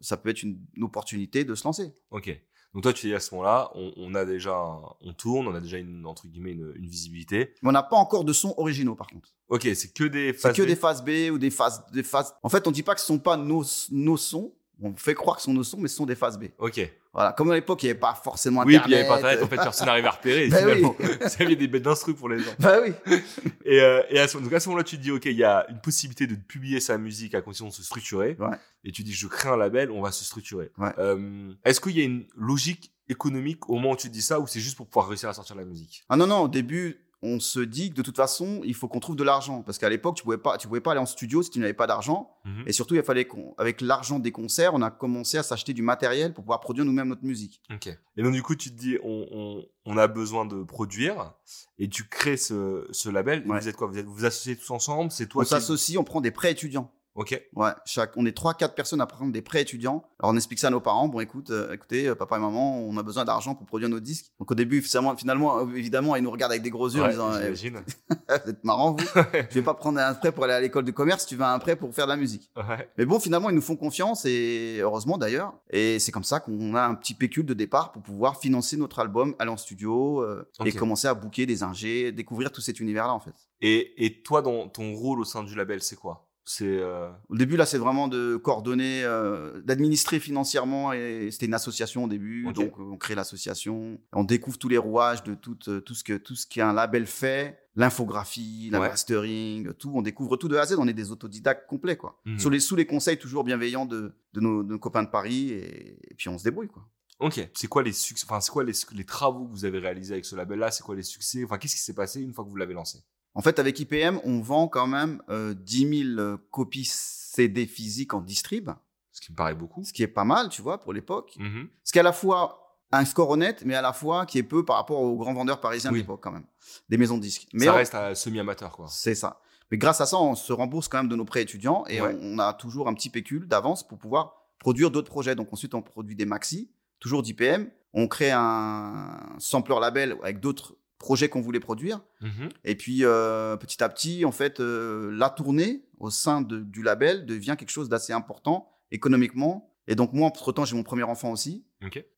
ça 0.00 0.16
peut 0.16 0.28
être 0.28 0.44
une, 0.44 0.60
une 0.74 0.84
opportunité 0.84 1.44
de 1.44 1.56
se 1.56 1.64
lancer. 1.64 1.92
Ok. 2.12 2.40
Donc 2.74 2.82
toi, 2.82 2.92
tu 2.92 3.06
dis 3.06 3.14
à 3.14 3.20
ce 3.20 3.34
moment-là, 3.34 3.70
on, 3.74 3.92
on 3.96 4.14
a 4.14 4.24
déjà, 4.24 4.54
un- 4.54 4.82
on 5.00 5.12
tourne, 5.14 5.48
on 5.48 5.54
a 5.54 5.60
déjà 5.60 5.78
une 5.78 6.04
entre 6.06 6.26
guillemets 6.28 6.52
une, 6.52 6.72
une 6.76 6.86
visibilité. 6.86 7.54
Mais 7.62 7.70
on 7.70 7.72
n'a 7.72 7.82
pas 7.82 7.96
encore 7.96 8.24
de 8.24 8.32
sons 8.32 8.54
originaux 8.58 8.94
par 8.94 9.06
contre. 9.06 9.34
Ok, 9.48 9.62
c'est 9.74 9.92
que 9.94 10.04
des 10.04 10.32
C'est 10.34 10.38
phases 10.40 10.56
que 10.56 10.62
B. 10.62 10.66
des 10.66 10.76
phases 10.76 11.02
B 11.02 11.08
ou 11.32 11.38
des 11.38 11.50
phases 11.50 11.82
des 11.92 12.02
phases. 12.02 12.34
En 12.42 12.48
fait, 12.50 12.66
on 12.68 12.70
dit 12.70 12.82
pas 12.82 12.94
que 12.94 13.00
ce 13.00 13.06
sont 13.06 13.18
pas 13.18 13.36
nos 13.38 13.64
nos 13.90 14.16
sons. 14.18 14.52
On 14.80 14.94
fait 14.94 15.14
croire 15.14 15.36
que 15.36 15.42
ce 15.42 15.46
sont 15.46 15.54
nos 15.54 15.64
sons, 15.64 15.78
mais 15.80 15.88
ce 15.88 15.96
sont 15.96 16.06
des 16.06 16.14
phases 16.14 16.38
B. 16.38 16.44
Ok. 16.58 16.80
Voilà. 17.12 17.32
Comme 17.32 17.50
à 17.50 17.54
l'époque, 17.54 17.82
il 17.82 17.86
n'y 17.86 17.90
avait 17.90 17.98
pas 17.98 18.14
forcément 18.14 18.62
Oui, 18.64 18.76
Internet. 18.76 18.82
puis 18.84 18.92
il 18.92 18.94
n'y 18.94 19.00
avait 19.00 19.08
pas 19.08 19.16
internet, 19.16 19.42
en 19.42 19.48
fait, 19.48 19.56
personne 19.56 19.86
n'arrivait 19.86 20.06
à 20.08 20.10
repérer. 20.12 20.48
Bah 20.48 20.56
oui. 20.64 20.72
finalement, 20.74 20.96
ça 21.28 21.42
avait 21.44 21.56
des 21.56 21.66
bêtes 21.66 21.82
d'instru 21.82 22.14
pour 22.14 22.28
les 22.28 22.38
gens. 22.38 22.52
Bah 22.60 22.78
oui. 22.82 22.92
Et, 23.64 23.80
euh, 23.80 24.02
et 24.08 24.18
à 24.20 24.28
ce, 24.28 24.38
donc 24.38 24.52
à 24.52 24.60
ce 24.60 24.68
moment-là, 24.68 24.84
tu 24.84 24.96
te 24.96 25.02
dis, 25.02 25.10
OK, 25.10 25.24
il 25.26 25.32
y 25.36 25.42
a 25.44 25.66
une 25.68 25.80
possibilité 25.80 26.26
de 26.26 26.34
publier 26.36 26.78
sa 26.80 26.96
musique 26.96 27.34
à 27.34 27.40
condition 27.42 27.66
de 27.66 27.72
se 27.72 27.82
structurer. 27.82 28.36
Ouais. 28.38 28.56
Et 28.84 28.92
tu 28.92 29.02
dis, 29.02 29.12
je 29.12 29.26
crée 29.26 29.48
un 29.48 29.56
label, 29.56 29.90
on 29.90 30.00
va 30.00 30.12
se 30.12 30.24
structurer. 30.24 30.70
Ouais. 30.78 30.92
Euh, 30.98 31.52
Est-ce 31.64 31.80
qu'il 31.80 31.98
y 31.98 32.00
a 32.00 32.04
une 32.04 32.24
logique 32.36 32.92
économique 33.08 33.68
au 33.68 33.74
moment 33.74 33.92
où 33.92 33.96
tu 33.96 34.08
dis 34.10 34.22
ça 34.22 34.38
ou 34.38 34.46
c'est 34.46 34.60
juste 34.60 34.76
pour 34.76 34.86
pouvoir 34.86 35.08
réussir 35.08 35.28
à 35.28 35.34
sortir 35.34 35.56
la 35.56 35.64
musique? 35.64 36.04
Ah 36.08 36.16
non, 36.16 36.26
non, 36.26 36.40
au 36.42 36.48
début, 36.48 36.98
on 37.20 37.40
se 37.40 37.58
dit 37.60 37.90
que 37.90 37.94
de 37.96 38.02
toute 38.02 38.16
façon, 38.16 38.60
il 38.64 38.74
faut 38.74 38.86
qu'on 38.86 39.00
trouve 39.00 39.16
de 39.16 39.24
l'argent. 39.24 39.62
Parce 39.62 39.76
qu'à 39.78 39.88
l'époque, 39.88 40.16
tu 40.16 40.22
pouvais 40.22 40.38
pas, 40.38 40.56
tu 40.56 40.68
pouvais 40.68 40.80
pas 40.80 40.92
aller 40.92 41.00
en 41.00 41.06
studio 41.06 41.42
si 41.42 41.50
tu 41.50 41.58
n'avais 41.58 41.74
pas 41.74 41.86
d'argent. 41.88 42.30
Mhm. 42.44 42.64
Et 42.66 42.72
surtout, 42.72 42.94
il 42.94 43.02
fallait 43.02 43.24
qu'on, 43.24 43.54
avec 43.58 43.80
l'argent 43.80 44.18
des 44.20 44.30
concerts, 44.30 44.72
on 44.74 44.82
a 44.82 44.90
commencé 44.90 45.36
à 45.36 45.42
s'acheter 45.42 45.72
du 45.72 45.82
matériel 45.82 46.32
pour 46.32 46.44
pouvoir 46.44 46.60
produire 46.60 46.84
nous-mêmes 46.84 47.08
notre 47.08 47.24
musique. 47.24 47.60
Ok. 47.74 47.88
Et 48.16 48.22
donc, 48.22 48.32
du 48.34 48.42
coup, 48.42 48.54
tu 48.54 48.70
te 48.70 48.76
dis, 48.78 48.98
on, 49.02 49.26
on, 49.32 49.64
on 49.84 49.96
a 49.96 50.06
besoin 50.06 50.44
de 50.46 50.62
produire 50.62 51.32
et 51.78 51.88
tu 51.88 52.08
crées 52.08 52.36
ce, 52.36 52.86
ce 52.92 53.08
label. 53.08 53.44
Ouais. 53.46 53.58
Vous 53.60 53.68
êtes 53.68 53.76
quoi? 53.76 53.88
Vous, 53.88 53.98
êtes, 53.98 54.06
vous 54.06 54.14
vous 54.14 54.24
associez 54.24 54.56
tous 54.56 54.70
ensemble? 54.70 55.10
C'est 55.10 55.26
toi 55.26 55.42
on 55.42 55.44
qui- 55.44 55.50
s'associe, 55.50 55.98
on 55.98 56.04
prend 56.04 56.20
des 56.20 56.30
prêts 56.30 56.52
étudiants. 56.52 56.92
Ok. 57.18 57.42
Ouais, 57.56 57.70
chaque, 57.84 58.12
on 58.16 58.24
est 58.26 58.32
trois, 58.32 58.54
quatre 58.54 58.76
personnes 58.76 59.00
à 59.00 59.06
prendre 59.06 59.32
des 59.32 59.42
prêts 59.42 59.62
étudiants. 59.62 60.04
Alors 60.20 60.32
on 60.32 60.36
explique 60.36 60.60
ça 60.60 60.68
à 60.68 60.70
nos 60.70 60.80
parents. 60.80 61.08
Bon, 61.08 61.18
écoute, 61.18 61.50
euh, 61.50 61.72
écoutez, 61.72 62.06
euh, 62.06 62.14
papa 62.14 62.36
et 62.36 62.40
maman, 62.40 62.78
on 62.78 62.96
a 62.96 63.02
besoin 63.02 63.24
d'argent 63.24 63.56
pour 63.56 63.66
produire 63.66 63.88
nos 63.88 63.98
disques. 63.98 64.26
Donc 64.38 64.52
au 64.52 64.54
début, 64.54 64.80
finalement, 64.82 65.16
finalement, 65.16 65.58
euh, 65.58 65.74
évidemment, 65.74 66.14
ils 66.14 66.22
nous 66.22 66.30
regardent 66.30 66.52
avec 66.52 66.62
des 66.62 66.70
gros 66.70 66.88
yeux 66.88 67.02
en 67.02 67.08
disant, 67.08 67.32
eh, 67.40 67.50
vous 67.50 68.50
êtes 68.50 68.62
marrant 68.62 68.92
vous. 68.92 69.04
Je 69.50 69.54
vais 69.54 69.62
pas 69.62 69.74
prendre 69.74 69.98
un 69.98 70.14
prêt 70.14 70.30
pour 70.30 70.44
aller 70.44 70.52
à 70.52 70.60
l'école 70.60 70.84
de 70.84 70.92
commerce. 70.92 71.26
Tu 71.26 71.34
veux 71.34 71.42
un 71.42 71.58
prêt 71.58 71.74
pour 71.74 71.92
faire 71.92 72.06
de 72.06 72.12
la 72.12 72.16
musique. 72.16 72.52
Ouais. 72.56 72.88
Mais 72.96 73.04
bon, 73.04 73.18
finalement, 73.18 73.50
ils 73.50 73.56
nous 73.56 73.62
font 73.62 73.76
confiance 73.76 74.24
et 74.24 74.78
heureusement 74.80 75.18
d'ailleurs. 75.18 75.54
Et 75.70 75.98
c'est 75.98 76.12
comme 76.12 76.22
ça 76.22 76.38
qu'on 76.38 76.76
a 76.76 76.82
un 76.82 76.94
petit 76.94 77.14
pécule 77.14 77.46
de 77.46 77.54
départ 77.54 77.90
pour 77.90 78.02
pouvoir 78.02 78.38
financer 78.38 78.76
notre 78.76 79.00
album, 79.00 79.34
aller 79.40 79.50
en 79.50 79.56
studio 79.56 80.22
euh, 80.22 80.48
et 80.64 80.70
commencer 80.70 81.08
à 81.08 81.14
booker 81.14 81.46
des 81.46 81.64
ingés, 81.64 82.12
découvrir 82.12 82.52
tout 82.52 82.60
cet 82.60 82.78
univers-là 82.78 83.12
en 83.12 83.18
fait. 83.18 83.34
Et, 83.60 84.04
et 84.04 84.22
toi, 84.22 84.40
dans 84.40 84.68
ton 84.68 84.94
rôle 84.94 85.18
au 85.18 85.24
sein 85.24 85.42
du 85.42 85.56
label, 85.56 85.82
c'est 85.82 85.96
quoi? 85.96 86.27
C'est 86.50 86.64
euh, 86.66 87.10
Au 87.28 87.36
début, 87.36 87.58
là, 87.58 87.66
c'est 87.66 87.76
vraiment 87.76 88.08
de 88.08 88.36
coordonner, 88.36 89.04
euh, 89.04 89.60
d'administrer 89.60 90.18
financièrement. 90.18 90.94
Et 90.94 91.28
c'était 91.30 91.44
une 91.44 91.52
association 91.52 92.04
au 92.04 92.08
début, 92.08 92.50
donc 92.54 92.72
euh, 92.78 92.82
on 92.82 92.96
crée 92.96 93.14
l'association. 93.14 94.00
On 94.14 94.24
découvre 94.24 94.56
tous 94.56 94.68
les 94.70 94.78
rouages 94.78 95.22
de 95.24 95.34
tout, 95.34 95.58
euh, 95.68 95.80
tout 95.80 95.92
ce 95.94 96.02
que 96.02 96.16
tout 96.16 96.34
ce 96.34 96.46
qu'un 96.46 96.72
label 96.72 97.06
fait, 97.06 97.58
l'infographie, 97.76 98.70
la 98.72 98.80
Ouais. 98.80 98.88
mastering, 98.88 99.74
tout. 99.74 99.92
On 99.94 100.00
découvre 100.00 100.38
tout 100.38 100.48
de 100.48 100.56
A 100.56 100.62
à 100.62 100.66
Z. 100.66 100.76
On 100.78 100.88
est 100.88 100.94
des 100.94 101.10
autodidactes 101.12 101.68
complets, 101.68 101.98
quoi. 101.98 102.18
Mhm. 102.24 102.38
Sous 102.38 102.48
les 102.48 102.60
sous 102.60 102.76
les 102.76 102.86
conseils 102.86 103.18
toujours 103.18 103.44
bienveillants 103.44 103.84
de, 103.84 104.14
de, 104.32 104.40
nos, 104.40 104.62
de 104.62 104.68
nos 104.70 104.78
copains 104.78 105.02
de 105.02 105.10
Paris 105.10 105.50
et, 105.50 105.98
et 106.10 106.14
puis 106.16 106.30
on 106.30 106.38
se 106.38 106.44
débrouille, 106.44 106.68
quoi. 106.68 106.88
Ok. 107.20 107.46
C'est 107.52 107.66
quoi 107.66 107.82
les 107.82 107.92
succès 107.92 108.24
Enfin, 108.26 108.40
c'est 108.40 108.50
quoi 108.52 108.64
les, 108.64 108.72
les 108.92 109.04
travaux 109.04 109.44
que 109.46 109.50
vous 109.52 109.64
avez 109.66 109.80
réalisés 109.80 110.14
avec 110.14 110.24
ce 110.24 110.34
label-là? 110.34 110.70
C'est 110.70 110.82
quoi 110.82 110.94
les 110.94 111.02
succès? 111.02 111.44
Enfin, 111.44 111.58
qu'est-ce 111.58 111.74
qui 111.74 111.82
s'est 111.82 111.92
passé 111.94 112.22
une 112.22 112.32
fois 112.32 112.44
que 112.44 112.48
vous 112.48 112.56
l'avez 112.56 112.74
lancé? 112.74 113.00
En 113.38 113.42
fait, 113.42 113.58
avec 113.60 113.78
IPM, 113.78 114.20
on 114.24 114.40
vend 114.40 114.66
quand 114.66 114.88
même 114.88 115.22
euh, 115.30 115.54
10 115.54 116.14
000 116.16 116.18
euh, 116.20 116.36
copies 116.50 116.88
CD 116.90 117.66
physiques 117.66 118.12
en 118.12 118.20
distrib, 118.20 118.70
Ce 119.12 119.20
qui 119.20 119.30
me 119.30 119.36
paraît 119.36 119.54
beaucoup. 119.54 119.84
ce 119.84 119.92
qui 119.92 120.02
est 120.02 120.08
pas 120.08 120.24
mal, 120.24 120.48
tu 120.48 120.60
vois, 120.60 120.78
pour 120.80 120.92
l'époque. 120.92 121.36
Mhm. 121.38 121.68
Ce 121.84 121.92
qui 121.92 121.98
est 121.98 122.00
à 122.00 122.04
la 122.04 122.12
fois 122.12 122.78
un 122.90 123.04
score 123.04 123.30
honnête, 123.30 123.62
mais 123.64 123.74
à 123.74 123.82
la 123.82 123.92
fois 123.92 124.26
qui 124.26 124.38
est 124.38 124.42
peu 124.42 124.64
par 124.64 124.74
rapport 124.76 125.00
aux 125.00 125.16
grands 125.16 125.34
vendeurs 125.34 125.60
parisiens 125.60 125.90
Oui. 125.92 125.98
de 125.98 126.02
l'époque, 126.02 126.20
quand 126.22 126.32
même. 126.32 126.46
Des 126.88 126.96
maisons 126.96 127.16
de 127.16 127.22
disques. 127.22 127.46
Mais 127.52 127.66
ça 127.66 127.72
on- 127.72 127.76
reste 127.76 128.14
semi-amateur, 128.16 128.72
quoi. 128.72 128.86
C'est 128.88 129.14
ça. 129.14 129.40
Mais 129.70 129.76
grâce 129.78 130.00
à 130.00 130.06
ça, 130.06 130.16
on 130.18 130.34
se 130.34 130.52
rembourse 130.52 130.88
quand 130.88 130.98
même 130.98 131.08
de 131.08 131.14
nos 131.14 131.26
prêts 131.26 131.42
étudiants 131.42 131.84
et 131.86 132.00
Ouais. 132.00 132.16
on, 132.20 132.36
on 132.36 132.38
a 132.40 132.54
toujours 132.54 132.88
un 132.88 132.94
petit 132.94 133.10
pécule 133.10 133.46
d'avance 133.46 133.86
pour 133.86 133.98
pouvoir 133.98 134.32
produire 134.58 134.90
d'autres 134.90 135.10
projets. 135.10 135.36
Donc 135.36 135.52
ensuite, 135.52 135.74
on 135.74 135.82
produit 135.82 136.16
des 136.16 136.24
maxi, 136.24 136.72
toujours 136.98 137.22
d'IPM. 137.22 137.70
On 137.92 138.08
crée 138.08 138.30
un 138.32 139.18
sampler 139.38 139.76
label 139.80 140.16
avec 140.22 140.40
d'autres 140.40 140.74
projets 140.98 141.28
qu'on 141.28 141.40
voulait 141.40 141.60
produire. 141.60 142.00
Mhm. 142.20 142.48
Et 142.64 142.74
puis 142.74 143.04
euh, 143.04 143.56
petit 143.56 143.82
à 143.82 143.88
petit, 143.88 144.24
en 144.24 144.32
fait, 144.32 144.60
euh, 144.60 145.10
la 145.12 145.30
tournée 145.30 145.84
au 145.98 146.10
sein 146.10 146.40
de- 146.42 146.60
du 146.60 146.82
label 146.82 147.24
devient 147.26 147.56
quelque 147.58 147.70
chose 147.70 147.88
d'assez 147.88 148.12
important 148.12 148.68
économiquement. 148.90 149.72
Et 149.86 149.94
donc 149.94 150.12
moi, 150.12 150.26
entre 150.26 150.52
temps, 150.52 150.64
j'ai 150.64 150.76
mon 150.76 150.82
premier 150.82 151.04
enfant 151.04 151.30
aussi. 151.32 151.64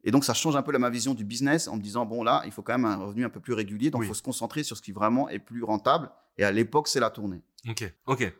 Et 0.04 0.10
donc 0.10 0.24
ça 0.24 0.32
change 0.34 0.56
un 0.56 0.62
peu 0.62 0.72
la, 0.72 0.78
ma 0.78 0.88
vision 0.90 1.12
du 1.14 1.24
business 1.24 1.68
en 1.68 1.76
me 1.76 1.82
disant 1.82 2.06
bon 2.06 2.22
là, 2.24 2.42
il 2.46 2.50
faut 2.52 2.62
quand 2.62 2.72
même 2.76 2.86
un 2.86 2.96
revenu 2.96 3.24
un 3.24 3.28
peu 3.28 3.40
plus 3.40 3.52
régulier. 3.52 3.90
Donc 3.90 4.00
il 4.00 4.02
Oui. 4.04 4.08
faut 4.08 4.14
se 4.14 4.22
concentrer 4.22 4.62
sur 4.62 4.76
ce 4.76 4.82
qui 4.82 4.92
vraiment 4.92 5.28
est 5.28 5.38
plus 5.38 5.62
rentable. 5.62 6.10
Et 6.38 6.44
à 6.44 6.50
l'époque, 6.50 6.88
c'est 6.88 7.00
la 7.00 7.10
tournée. 7.10 7.42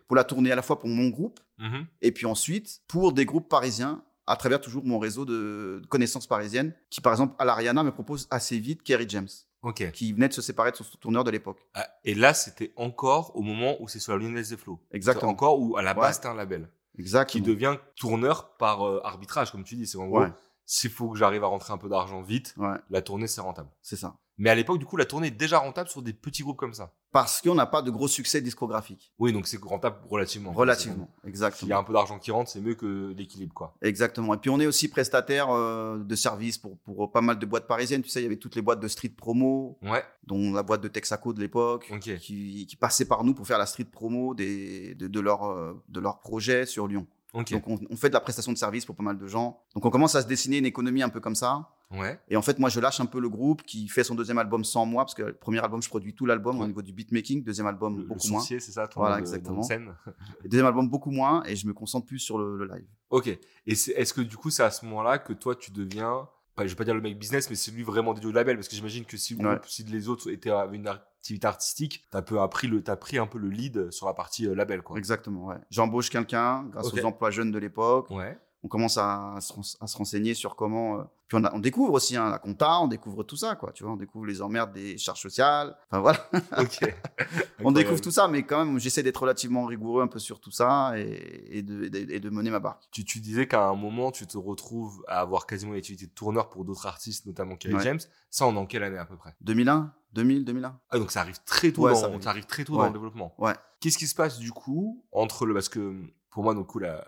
Pour 0.09 0.17
la 0.17 0.25
tournée 0.25 0.51
à 0.51 0.57
la 0.57 0.63
fois 0.63 0.79
pour 0.81 0.89
mon 0.89 1.09
groupe 1.11 1.39
Mhm. 1.59 1.85
et 2.01 2.11
puis 2.11 2.25
ensuite 2.25 2.81
pour 2.89 3.13
des 3.13 3.27
groupes 3.27 3.51
parisiens 3.51 4.03
à 4.27 4.37
travers 4.37 4.61
toujours 4.63 4.83
mon 4.85 4.99
réseau 4.99 5.27
de 5.27 5.83
connaissances 5.91 6.27
parisiennes 6.27 6.73
qui 6.89 7.03
par 7.03 7.13
exemple 7.13 7.35
à 7.39 7.45
l'Ariana 7.45 7.83
me 7.83 7.91
propose 7.91 8.27
assez 8.31 8.59
vite 8.59 8.83
Kerry 8.83 9.05
James 9.09 9.29
Ok. 9.63 9.91
qui 9.93 10.13
venait 10.13 10.29
de 10.29 10.33
se 10.33 10.43
séparer 10.43 10.71
de 10.71 10.77
son 10.77 10.85
tourneur 10.99 11.23
de 11.25 11.31
l'époque. 11.31 11.59
Ah, 11.75 11.87
et 12.05 12.15
là, 12.15 12.33
c'était 12.35 12.73
encore 12.77 13.37
au 13.37 13.43
moment 13.43 13.77
où 13.81 13.89
c'est 13.89 13.99
sur 13.99 14.13
la 14.13 14.19
Lyonnaise 14.19 14.51
des 14.51 14.57
Flots. 14.57 14.81
Exactement. 14.91 15.31
Encore 15.33 15.61
où, 15.61 15.77
à 15.77 15.83
la 15.83 15.93
base, 15.95 16.07
Ouais. 16.07 16.13
c'était 16.15 16.29
un 16.29 16.35
label. 16.35 16.71
Qui 16.95 17.01
Exactement. 17.03 17.47
devient 17.47 17.77
tourneur 17.97 18.57
par 18.57 18.87
euh, 18.87 19.01
arbitrage, 19.05 19.53
comme 19.53 19.65
tu 19.65 19.75
dis. 19.77 19.87
C'est 19.87 19.99
en 19.99 20.07
gros, 20.07 20.21
Ouais, 20.23 20.33
s'il 20.67 20.91
faut 20.91 21.11
que 21.11 21.19
j'arrive 21.19 21.45
à 21.45 21.47
rentrer 21.49 21.73
un 21.73 21.79
peu 21.79 21.89
d'argent 21.89 22.21
vite, 22.23 22.55
ouais, 22.57 22.77
la 22.91 23.03
tournée, 23.03 23.27
c'est 23.27 23.41
rentable. 23.41 23.71
c'est 23.83 23.97
ça. 23.97 24.17
Mais 24.39 24.49
à 24.51 24.55
l'époque, 24.55 24.79
du 24.79 24.87
coup, 24.87 24.97
la 24.97 25.05
tournée 25.05 25.27
est 25.29 25.31
déjà 25.33 25.59
rentable 25.59 25.89
sur 25.91 26.01
des 26.03 26.13
petits 26.15 26.43
groupes 26.43 26.57
comme 26.59 26.73
ça. 26.75 26.95
Parce 27.13 27.41
qu'on 27.41 27.55
n'a 27.55 27.67
pas 27.67 27.83
de 27.83 27.91
gros 27.91 28.07
succès 28.09 28.41
discographique. 28.41 29.13
Oui, 29.19 29.33
donc 29.33 29.47
c'est 29.47 29.61
rentable 29.63 29.97
relativement. 30.09 30.53
Relativement, 30.53 31.09
S'il 31.23 31.27
y 31.27 31.29
exactement. 31.29 31.77
a 31.77 31.79
un 31.81 31.85
peu 31.85 31.93
d'argent 31.93 32.19
qui 32.19 32.31
rentre, 32.31 32.51
c'est 32.51 32.61
mieux 32.61 32.75
que 32.75 33.13
l'équilibre, 33.17 33.53
quoi. 33.53 33.75
Exactement. 33.83 34.35
Et 34.35 34.37
puis 34.37 34.51
on 34.51 34.61
est 34.61 34.67
aussi 34.67 34.89
prestataire 34.89 35.51
euh, 35.51 35.99
de 35.99 36.15
services 36.15 36.59
pour, 36.59 36.79
pour 36.79 37.11
pas 37.11 37.21
mal 37.21 37.39
de 37.39 37.47
boîtes 37.47 37.67
parisiennes. 37.67 38.03
Tu 38.03 38.09
sais, 38.11 38.21
il 38.21 38.25
y 38.25 38.27
avait 38.27 38.37
toutes 38.37 38.55
les 38.55 38.63
boîtes 38.63 38.81
de 38.81 38.89
street 38.89 39.15
promo, 39.17 39.79
Ouais, 39.83 40.05
dont 40.27 40.53
la 40.53 40.63
boîte 40.63 40.83
de 40.83 40.89
Texaco 40.89 41.33
de 41.33 41.41
l'époque, 41.41 41.91
qui, 42.01 42.67
qui 42.67 42.77
passaient 42.77 43.05
par 43.07 43.25
nous 43.25 43.35
pour 43.35 43.47
faire 43.47 43.59
la 43.59 43.67
street 43.67 43.85
promo 43.91 44.35
des, 44.35 44.95
de, 44.95 45.09
de 45.09 45.21
leur, 45.21 45.45
euh, 45.45 45.83
de 45.89 46.01
leur 46.01 46.21
projet 46.21 46.67
sur 46.67 46.87
Lyon. 46.87 47.07
Donc 47.33 47.69
on, 47.69 47.79
on 47.91 47.97
fait 47.97 48.09
de 48.09 48.15
la 48.15 48.21
prestation 48.21 48.53
de 48.53 48.59
services 48.59 48.85
pour 48.85 48.97
pas 48.97 49.05
mal 49.05 49.17
de 49.17 49.27
gens. 49.29 49.61
Donc 49.75 49.85
on 49.85 49.91
commence 49.91 50.15
à 50.17 50.23
se 50.23 50.27
dessiner 50.27 50.59
une 50.59 50.67
économie 50.67 51.03
un 51.03 51.09
peu 51.09 51.21
comme 51.21 51.37
ça. 51.37 51.69
Ouais. 51.91 52.21
Et 52.29 52.37
en 52.37 52.43
fait, 52.43 52.59
moi, 52.59 52.69
je 52.69 52.79
lâche 52.79 53.01
un 53.01 53.07
peu 53.07 53.19
le 53.21 53.29
groupe 53.29 53.63
qui 53.63 53.89
fait 53.89 54.05
son 54.05 54.15
deuxième 54.15 54.39
album 54.39 54.63
sans 54.65 54.87
moi, 54.87 55.05
parce 55.05 55.15
que 55.15 55.23
le 55.23 55.33
premier 55.35 55.59
album, 55.59 55.83
je 55.83 55.89
produis 55.89 56.15
tout 56.15 56.25
l'album 56.27 56.59
Ouais. 56.59 56.65
au 56.65 56.67
niveau 56.69 56.83
du 56.83 56.93
beatmaking, 56.93 57.43
deuxième 57.43 57.67
album 57.67 57.97
Le, 57.97 58.03
le 58.03 58.09
beaucoup 58.09 58.29
moins. 58.29 58.39
sourcier, 58.41 58.61
c'est 58.61 58.73
ça, 58.73 58.87
ton 58.87 59.01
Voilà, 59.01 59.17
de- 59.17 59.21
exactement. 59.23 59.63
scène. 59.63 59.95
Le 60.43 60.49
deuxième 60.49 60.67
album 60.67 60.89
beaucoup 60.89 61.11
moins, 61.11 61.43
et 61.47 61.57
je 61.57 61.67
me 61.67 61.73
concentre 61.75 62.07
plus 62.07 62.19
sur 62.21 62.39
le, 62.39 62.57
le 62.57 62.67
live. 62.67 62.87
Ok. 63.11 63.37
Et 63.67 63.75
c'est- 63.75 63.93
est-ce 63.93 64.15
que 64.15 64.21
du 64.21 64.37
coup, 64.37 64.51
c'est 64.51 64.63
à 64.63 64.71
ce 64.71 64.85
moment-là 64.87 65.19
que 65.19 65.33
toi, 65.33 65.57
tu 65.57 65.73
deviens, 65.73 66.29
pas, 66.55 66.65
je 66.65 66.71
vais 66.71 66.77
pas 66.77 66.85
dire 66.85 66.95
le 66.95 67.01
mec 67.01 67.19
business, 67.19 67.51
mais 67.51 67.57
c'est 67.57 67.73
lui 67.73 67.83
vraiment 67.83 68.15
dédié 68.15 68.29
au 68.29 68.33
label, 68.33 68.57
parce 68.57 68.69
que 68.69 68.77
j'imagine 68.77 69.05
que 69.05 69.17
si, 69.17 69.35
le 69.35 69.49
Ouais. 69.49 69.59
si 69.67 69.83
les 69.85 70.09
autres 70.09 70.31
étaient 70.31 70.51
avaient 70.51 70.77
une 70.77 70.87
activité 70.87 71.47
artistique, 71.49 72.07
t'as 72.11 72.23
peu 72.23 72.41
appris 72.41 72.69
le, 72.69 72.83
t'as 72.83 72.97
pris 72.97 73.19
un 73.19 73.27
peu 73.27 73.39
le 73.39 73.49
lead 73.49 73.91
sur 73.91 74.07
la 74.07 74.15
partie 74.15 74.47
euh, 74.47 74.55
label, 74.55 74.83
quoi. 74.83 74.97
Exactement, 74.97 75.47
ouais. 75.47 75.57
J'embauche 75.71 76.09
quelqu'un 76.09 76.65
grâce 76.71 76.87
Ok. 76.87 77.01
aux 77.01 77.05
emplois 77.05 77.31
jeunes 77.31 77.51
de 77.51 77.59
l'époque. 77.59 78.11
Ouais. 78.11 78.39
On 78.63 78.69
commence 78.69 78.99
à, 78.99 79.37
se 79.41 79.53
ren- 79.55 79.77
à 79.81 79.87
se 79.87 79.97
renseigner 79.97 80.35
sur 80.35 80.55
comment. 80.55 80.99
euh, 81.01 81.03
Puis 81.29 81.39
on, 81.41 81.45
a- 81.45 81.55
on 81.55 81.59
découvre 81.61 81.95
aussi 81.95 82.17
hein, 82.17 82.29
la 82.31 82.39
compta, 82.39 82.79
on 82.81 82.89
découvre 82.89 83.23
tout 83.23 83.37
ça, 83.37 83.55
quoi. 83.57 83.73
Tu 83.73 83.85
vois, 83.85 83.93
on 83.93 83.97
découvre 83.97 84.27
les 84.27 84.43
emmerdes 84.43 84.73
des 84.73 84.99
charges 84.99 85.21
sociales. 85.23 85.75
Enfin 85.91 86.01
voilà, 86.01 86.19
on 87.65 87.73
découvre 87.73 88.01
tout 88.01 88.11
ça, 88.11 88.29
mais 88.29 88.43
quand 88.43 88.65
même, 88.65 88.79
j'essaie 88.79 89.03
d'être 89.03 89.19
relativement 89.23 89.65
rigoureux 89.65 90.03
un 90.03 90.07
peu 90.09 90.19
sur 90.19 90.41
tout 90.41 90.51
ça 90.51 90.93
et, 90.99 91.59
et 91.59 91.63
de, 91.63 91.85
et 91.85 91.91
de- 91.91 92.13
et 92.13 92.21
de 92.21 92.31
mener 92.31 92.51
ma 92.51 92.61
barque. 92.61 92.83
Tu, 92.91 93.05
tu 93.05 93.21
disais 93.21 93.47
qu'à 93.47 93.69
un 93.69 93.75
moment, 93.77 94.11
tu 94.11 94.27
te 94.27 94.37
retrouves 94.39 95.03
à 95.09 95.21
avoir 95.21 95.47
quasiment 95.47 95.73
une 95.73 95.79
activité 95.79 96.07
de 96.07 96.13
tourneur 96.13 96.51
pour 96.51 96.65
d'autres 96.65 96.87
artistes, 96.87 97.27
notamment 97.27 97.57
Kerry 97.57 97.75
Ouais. 97.75 97.83
James. 97.83 98.01
Ça, 98.31 98.47
on 98.47 98.55
est 98.55 98.59
en 98.59 98.67
quelle 98.67 98.83
année 98.83 98.99
à 98.99 99.05
peu 99.07 99.17
près? 99.17 99.35
2001, 99.41 99.93
2000, 100.13 100.45
2001. 100.45 100.79
Ah, 100.91 100.99
donc 100.99 101.11
ça 101.11 101.21
arrive 101.21 101.39
très 101.45 101.73
tôt, 101.73 101.83
Ouais, 101.83 101.93
dans, 101.93 101.99
ça 101.99 102.07
arrive. 102.07 102.23
ça 102.23 102.31
arrive 102.31 102.47
très 102.47 102.65
tôt 102.65 102.75
Ouais. 102.75 102.79
dans 102.81 102.87
le 102.87 102.93
développement. 102.93 103.35
Ouais. 103.39 103.55
Qu'est-ce 103.81 103.99
qui 103.99 104.07
se 104.07 104.15
passe 104.15 104.39
du 104.39 104.53
coup 104.53 105.03
entre 105.13 105.47
le. 105.47 105.55
Parce 105.55 105.69
que 105.71 105.95
pour 106.31 106.43
moi, 106.45 106.55
donc, 106.55 106.67
coup, 106.69 106.79
la 106.79 107.05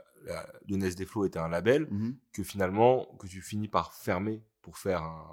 Lyonnaise 0.69 0.97
des 0.97 1.07
Flots 1.07 1.25
était 1.25 1.39
un 1.39 1.49
label 1.49 1.89
Mhm. 1.91 2.17
que 2.33 2.43
finalement, 2.43 3.07
que 3.19 3.27
tu 3.27 3.41
finis 3.43 3.69
par 3.69 3.93
fermer 3.93 4.43
pour 4.63 4.79
faire 4.79 5.03
un, 5.03 5.25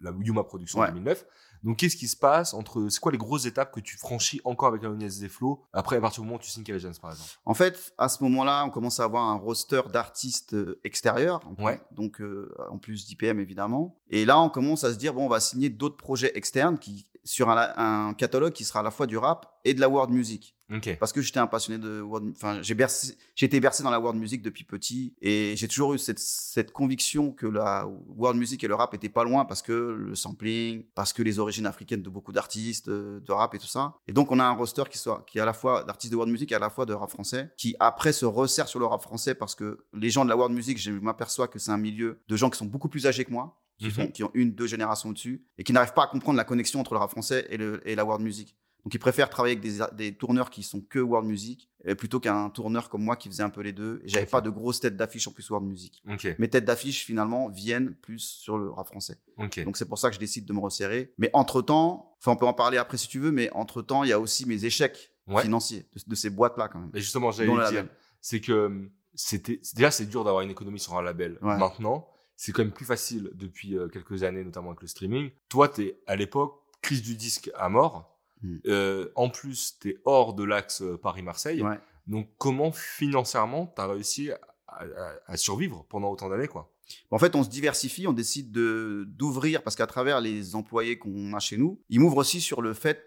la 0.00 0.12
Yuma 0.20 0.44
Production 0.44 0.78
en 0.80 0.82
Ouais. 0.82 0.88
2009. 0.88 1.24
Donc, 1.62 1.78
qu'est-ce 1.78 1.96
qui 1.96 2.08
se 2.08 2.16
passe 2.16 2.52
entre. 2.52 2.88
C'est 2.90 3.00
quoi 3.00 3.10
les 3.10 3.16
grosses 3.16 3.46
étapes 3.46 3.72
que 3.72 3.80
tu 3.80 3.96
franchis 3.96 4.38
encore 4.44 4.68
avec 4.68 4.82
la 4.82 4.90
Lyonnaise 4.90 5.18
des 5.18 5.30
Flots 5.30 5.62
après, 5.72 5.96
à 5.96 6.00
partir 6.00 6.20
du 6.22 6.26
moment 6.26 6.36
où 6.36 6.42
tu 6.42 6.50
signes 6.50 6.64
James, 6.66 6.92
par 7.00 7.10
exemple? 7.12 7.30
En 7.46 7.54
fait, 7.54 7.94
à 7.96 8.10
ce 8.10 8.22
moment-là, 8.24 8.64
on 8.66 8.70
commence 8.70 9.00
à 9.00 9.04
avoir 9.04 9.22
un 9.24 9.36
roster 9.36 9.80
d'artistes 9.90 10.52
euh, 10.52 10.78
extérieurs, 10.84 11.40
en 11.46 11.54
plus- 11.54 11.64
Ouais. 11.64 11.80
donc 11.92 12.20
euh, 12.20 12.54
en 12.70 12.76
plus 12.78 13.06
d'IPM 13.06 13.40
évidemment. 13.40 13.96
Et 14.10 14.26
là, 14.26 14.38
on 14.40 14.50
commence 14.50 14.84
à 14.84 14.92
se 14.92 14.98
dire 14.98 15.14
bon, 15.14 15.24
on 15.24 15.28
va 15.28 15.40
signer 15.40 15.70
d'autres 15.70 15.96
projets 15.96 16.36
externes 16.36 16.78
qui 16.78 17.06
sur 17.26 17.48
un, 17.48 17.72
un 18.08 18.12
catalogue 18.12 18.52
qui 18.52 18.64
sera 18.64 18.80
à 18.80 18.82
la 18.82 18.90
fois 18.90 19.06
du 19.06 19.16
rap 19.16 19.58
et 19.64 19.72
de 19.72 19.80
la 19.80 19.88
world 19.88 20.12
music. 20.12 20.53
Parce 20.98 21.12
que 21.12 21.20
j'étais 21.20 21.38
un 21.40 21.46
passionné 21.46 21.78
de 21.78 22.00
world, 22.00 22.32
enfin 22.34 22.62
j'ai 22.62 22.74
bercé, 22.74 23.16
j'ai 23.34 23.46
été 23.46 23.60
bercé 23.60 23.82
dans 23.82 23.90
la 23.90 24.00
world 24.00 24.18
music 24.18 24.40
depuis 24.42 24.64
petit 24.64 25.14
et 25.20 25.54
j'ai 25.56 25.68
toujours 25.68 25.92
eu 25.94 25.98
cette, 25.98 26.18
cette 26.18 26.72
conviction 26.72 27.32
que 27.32 27.46
la 27.46 27.86
world 27.86 28.38
music 28.38 28.64
et 28.64 28.68
le 28.68 28.74
rap 28.74 28.94
étaient 28.94 29.08
pas 29.10 29.24
loin 29.24 29.44
parce 29.44 29.60
que 29.62 29.72
le 29.72 30.14
sampling, 30.14 30.84
parce 30.94 31.12
que 31.12 31.22
les 31.22 31.38
origines 31.38 31.66
africaines 31.66 32.02
de 32.02 32.08
beaucoup 32.10 32.32
d'artistes 32.32 32.88
de 32.88 33.32
rap 33.32 33.54
et 33.54 33.58
tout 33.58 33.66
ça. 33.66 33.94
Et 34.08 34.12
donc 34.12 34.30
on 34.32 34.38
a 34.40 34.44
un 34.44 34.52
roster 34.52 34.84
qui 34.90 34.98
soit 34.98 35.24
qui 35.26 35.38
est 35.38 35.40
à 35.42 35.44
la 35.46 35.52
fois 35.52 35.84
d'artistes 35.84 36.12
de 36.12 36.16
world 36.16 36.32
music 36.32 36.50
et 36.52 36.54
à 36.54 36.58
la 36.58 36.70
fois 36.70 36.86
de 36.86 36.94
rap 36.94 37.10
français, 37.10 37.50
qui 37.56 37.76
après 37.78 38.12
se 38.12 38.24
resserre 38.24 38.68
sur 38.68 38.78
le 38.80 38.86
rap 38.86 39.02
français 39.02 39.34
parce 39.34 39.54
que 39.54 39.84
les 39.92 40.10
gens 40.10 40.24
de 40.24 40.30
la 40.30 40.36
world 40.36 40.54
music, 40.54 40.78
je 40.78 40.90
m'aperçois 40.92 41.46
que 41.48 41.58
c'est 41.58 41.70
un 41.72 41.78
milieu 41.78 42.20
de 42.28 42.36
gens 42.36 42.48
qui 42.50 42.58
sont 42.58 42.64
beaucoup 42.66 42.88
plus 42.88 43.06
âgés 43.06 43.24
que 43.24 43.32
moi. 43.32 43.60
Qui, 43.76 43.86
Mhm. 43.88 44.12
qui 44.12 44.22
ont 44.22 44.30
une, 44.34 44.54
deux 44.54 44.68
générations 44.68 45.08
au-dessus, 45.08 45.44
et 45.58 45.64
qui 45.64 45.72
n'arrivent 45.72 45.94
pas 45.94 46.04
à 46.04 46.06
comprendre 46.06 46.36
la 46.36 46.44
connexion 46.44 46.78
entre 46.78 46.94
le 46.94 47.00
rap 47.00 47.10
français 47.10 47.44
et, 47.50 47.56
le, 47.56 47.80
et 47.88 47.96
la 47.96 48.04
world 48.04 48.22
music. 48.22 48.56
Donc 48.84 48.92
ils 48.94 48.98
préfèrent 48.98 49.30
travailler 49.30 49.56
avec 49.56 49.62
des, 49.62 49.82
des 49.94 50.14
tourneurs 50.14 50.50
qui 50.50 50.62
sont 50.62 50.80
que 50.82 50.98
world 50.98 51.26
music 51.26 51.70
plutôt 51.98 52.20
qu'un 52.20 52.50
tourneur 52.50 52.88
comme 52.90 53.02
moi 53.02 53.16
qui 53.16 53.28
faisait 53.28 53.42
un 53.42 53.50
peu 53.50 53.62
les 53.62 53.72
deux. 53.72 54.00
Et 54.04 54.08
j'avais 54.08 54.24
Ok. 54.26 54.30
pas 54.30 54.40
de 54.40 54.50
grosses 54.50 54.80
têtes 54.80 54.96
d'affiche 54.96 55.26
en 55.26 55.32
plus 55.32 55.48
world 55.50 55.66
music. 55.66 56.02
Mes 56.38 56.48
têtes 56.48 56.64
d'affiche 56.64 57.04
finalement 57.04 57.48
viennent 57.48 57.94
plus 57.94 58.18
sur 58.20 58.58
le 58.58 58.70
rap 58.70 58.86
français. 58.86 59.16
Donc 59.64 59.76
c'est 59.76 59.88
pour 59.88 59.98
ça 59.98 60.08
que 60.10 60.14
je 60.14 60.20
décide 60.20 60.44
de 60.46 60.52
me 60.52 60.60
resserrer. 60.60 61.12
Mais 61.18 61.30
entre 61.32 61.62
temps, 61.62 62.14
enfin 62.20 62.32
on 62.32 62.36
peut 62.36 62.46
en 62.46 62.52
parler 62.54 62.76
après 62.78 62.96
si 62.98 63.08
tu 63.08 63.18
veux, 63.18 63.32
mais 63.32 63.50
entre 63.52 63.80
temps 63.82 64.04
il 64.04 64.10
y 64.10 64.12
a 64.12 64.20
aussi 64.20 64.46
mes 64.46 64.64
échecs 64.64 65.10
Ouais. 65.26 65.40
financiers 65.40 65.86
de, 65.96 66.02
de 66.06 66.14
ces 66.14 66.28
boîtes 66.28 66.58
là 66.58 66.68
quand 66.68 66.78
même. 66.78 66.90
Et 66.92 67.00
justement, 67.00 67.30
j'allais 67.30 67.70
dire, 67.70 67.86
c'est 68.20 68.42
que 68.42 68.66
hum, 68.66 68.90
c'était 69.14 69.58
déjà 69.74 69.90
c'est 69.90 70.04
dur 70.04 70.22
d'avoir 70.22 70.42
une 70.42 70.50
économie 70.50 70.78
sur 70.78 70.98
un 70.98 71.02
label. 71.02 71.38
Ouais. 71.40 71.56
Maintenant, 71.56 72.06
c'est 72.36 72.52
quand 72.52 72.62
même 72.62 72.72
plus 72.74 72.84
facile 72.84 73.30
depuis 73.34 73.74
euh, 73.78 73.88
quelques 73.88 74.22
années, 74.22 74.44
notamment 74.44 74.68
avec 74.68 74.82
le 74.82 74.86
streaming. 74.86 75.30
Toi, 75.48 75.68
t'es 75.68 75.98
à 76.06 76.16
l'époque 76.16 76.60
crise 76.82 77.00
du 77.00 77.16
disque 77.16 77.50
à 77.56 77.70
mort. 77.70 78.13
Mm. 78.44 78.58
Euh, 78.66 79.08
en 79.16 79.28
plus, 79.30 79.78
t'es 79.80 79.96
hors 80.04 80.34
de 80.34 80.44
l'axe 80.44 80.82
euh, 80.82 80.96
Paris-Marseille. 80.98 81.62
Ouais. 81.62 81.78
Donc, 82.06 82.28
comment 82.38 82.70
financièrement 82.72 83.66
t'as 83.74 83.86
réussi 83.86 84.30
à, 84.30 84.38
à- 84.68 84.84
à 85.26 85.36
survivre 85.36 85.86
pendant 85.88 86.10
autant 86.10 86.28
d'années, 86.28 86.48
quoi? 86.48 86.70
En 87.10 87.18
fait, 87.18 87.34
on 87.34 87.42
se 87.42 87.48
diversifie, 87.48 88.06
on 88.06 88.12
décide 88.12 88.52
de 88.52 89.04
d'ouvrir 89.08 89.62
parce 89.62 89.74
qu'à 89.74 89.86
travers 89.86 90.20
les 90.20 90.54
employés 90.54 90.98
qu'on 90.98 91.32
a 91.32 91.38
chez 91.38 91.56
nous, 91.56 91.80
ils 91.88 91.98
m'ouvrent 91.98 92.18
aussi 92.18 92.40
sur 92.42 92.60
le 92.60 92.74
fait 92.74 93.06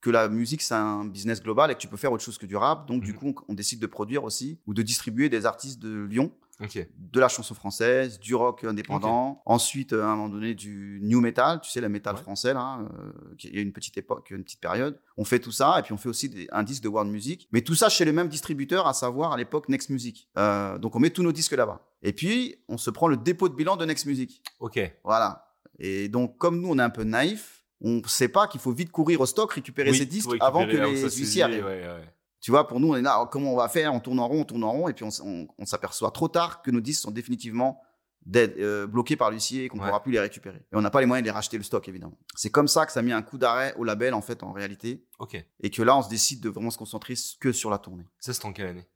que 0.00 0.08
la 0.10 0.28
musique 0.28 0.62
c'est 0.62 0.74
un 0.74 1.04
business 1.04 1.42
global 1.42 1.70
et 1.70 1.74
que 1.74 1.80
tu 1.80 1.88
peux 1.88 1.96
faire 1.98 2.12
autre 2.12 2.24
chose 2.24 2.38
que 2.38 2.46
du 2.46 2.56
rap. 2.56 2.86
Donc 2.88 3.02
du 3.02 3.12
Mhm. 3.12 3.18
coup, 3.18 3.34
on, 3.48 3.52
on 3.52 3.54
décide 3.54 3.80
de 3.80 3.86
produire 3.86 4.24
aussi 4.24 4.58
ou 4.66 4.72
de 4.72 4.80
distribuer 4.80 5.28
des 5.28 5.44
artistes 5.44 5.78
de 5.80 6.04
Lyon, 6.04 6.32
De 6.60 7.20
la 7.20 7.28
chanson 7.28 7.54
française, 7.54 8.18
du 8.18 8.34
rock 8.34 8.64
indépendant. 8.64 9.42
Ensuite, 9.46 9.92
euh, 9.92 10.02
à 10.02 10.06
un 10.06 10.16
moment 10.16 10.28
donné, 10.28 10.54
du 10.54 10.98
new 11.02 11.20
metal, 11.20 11.60
tu 11.60 11.70
sais, 11.70 11.80
le 11.80 11.88
metal 11.88 12.16
Ouais. 12.16 12.20
français 12.22 12.52
là, 12.52 12.80
euh, 12.80 13.12
il 13.44 13.54
y 13.54 13.58
a 13.58 13.62
une 13.62 13.72
petite 13.72 13.96
époque, 13.96 14.30
une 14.30 14.42
petite 14.42 14.60
période. 14.60 14.98
On 15.16 15.24
fait 15.24 15.38
tout 15.38 15.52
ça 15.52 15.76
et 15.78 15.82
puis 15.82 15.92
on 15.92 15.96
fait 15.96 16.08
aussi 16.08 16.28
des, 16.28 16.48
un 16.50 16.64
disque 16.64 16.82
de 16.82 16.88
world 16.88 17.10
music, 17.12 17.48
mais 17.52 17.60
tout 17.60 17.76
ça 17.76 17.88
chez 17.88 18.04
le 18.04 18.12
même 18.12 18.28
distributeur, 18.28 18.88
à 18.88 18.92
savoir 18.92 19.32
à 19.32 19.36
l'époque 19.36 19.68
Next 19.68 19.88
Music. 19.90 20.28
Euh, 20.36 20.78
donc 20.78 20.96
on 20.96 20.98
met 20.98 21.10
tous 21.10 21.22
nos 21.22 21.32
disques 21.32 21.52
là-bas. 21.52 21.86
Et 22.02 22.12
puis 22.12 22.56
on 22.68 22.76
se 22.76 22.90
prend 22.90 23.06
le 23.06 23.16
dépôt 23.16 23.48
de 23.48 23.54
bilan 23.54 23.76
de 23.76 23.84
Next 23.84 24.06
Music. 24.06 24.42
Ok. 24.58 24.80
Voilà. 25.04 25.54
Et 25.78 26.08
donc, 26.08 26.38
comme 26.38 26.60
nous, 26.60 26.68
on 26.70 26.78
est 26.80 26.82
un 26.82 26.90
peu 26.90 27.04
naïf, 27.04 27.62
on 27.80 28.02
sait 28.08 28.26
pas 28.28 28.48
qu'il 28.48 28.60
faut 28.60 28.72
vite 28.72 28.90
courir 28.90 29.20
au 29.20 29.26
stock, 29.26 29.52
récupérer 29.52 29.92
Oui, 29.92 29.98
ses 29.98 30.06
disques 30.06 30.30
avant 30.40 30.66
que 30.66 30.72
les 30.72 31.02
huissiers 31.02 31.42
arrivent. 31.44 31.64
ouais, 31.64 31.86
ouais. 31.86 32.12
Tu 32.40 32.50
vois, 32.50 32.66
pour 32.68 32.78
nous, 32.80 32.90
on 32.92 32.96
est 32.96 33.02
là, 33.02 33.14
alors, 33.14 33.30
comment 33.30 33.52
on 33.52 33.56
va 33.56 33.68
faire? 33.68 33.92
On 33.92 34.00
tourne 34.00 34.20
en 34.20 34.28
rond, 34.28 34.40
on 34.42 34.44
tourne 34.44 34.64
en 34.64 34.72
rond, 34.72 34.88
et 34.88 34.92
puis 34.92 35.04
on, 35.04 35.08
s- 35.08 35.20
on- 35.24 35.48
on 35.58 35.66
s'aperçoit 35.66 36.10
trop 36.12 36.28
tard 36.28 36.62
que 36.62 36.70
nos 36.70 36.80
disques 36.80 37.02
sont 37.02 37.10
définitivement 37.10 37.80
dead, 38.26 38.54
euh, 38.58 38.86
bloqués 38.86 39.16
par 39.16 39.30
l'huissier 39.30 39.64
et 39.64 39.68
qu'on 39.68 39.78
ne 39.78 39.82
Ouais. 39.82 39.88
pourra 39.88 40.02
plus 40.02 40.12
les 40.12 40.20
récupérer. 40.20 40.58
Et 40.58 40.76
on 40.76 40.80
n'a 40.80 40.90
pas 40.90 41.00
les 41.00 41.06
moyens 41.06 41.24
de 41.24 41.28
les 41.28 41.32
racheter 41.34 41.56
le 41.56 41.64
stock, 41.64 41.88
évidemment. 41.88 42.18
C'est 42.36 42.50
comme 42.50 42.68
ça 42.68 42.84
que 42.86 42.92
ça 42.92 43.00
a 43.00 43.02
mis 43.02 43.12
un 43.12 43.22
coup 43.22 43.38
d'arrêt 43.38 43.74
au 43.76 43.84
label, 43.84 44.14
en 44.14 44.20
fait, 44.20 44.42
en 44.42 44.52
réalité, 44.52 45.04
Ok. 45.18 45.42
et 45.60 45.70
que 45.70 45.82
là, 45.82 45.96
on 45.96 46.02
se 46.02 46.08
décide 46.08 46.40
de 46.40 46.48
vraiment 46.48 46.70
se 46.70 46.78
concentrer 46.78 47.14
que 47.40 47.52
sur 47.52 47.70
la 47.70 47.78
tournée. 47.78 48.04
Ça, 48.20 48.32
c'était 48.34 48.46
en 48.46 48.52
quelle 48.52 48.66
année? 48.68 48.86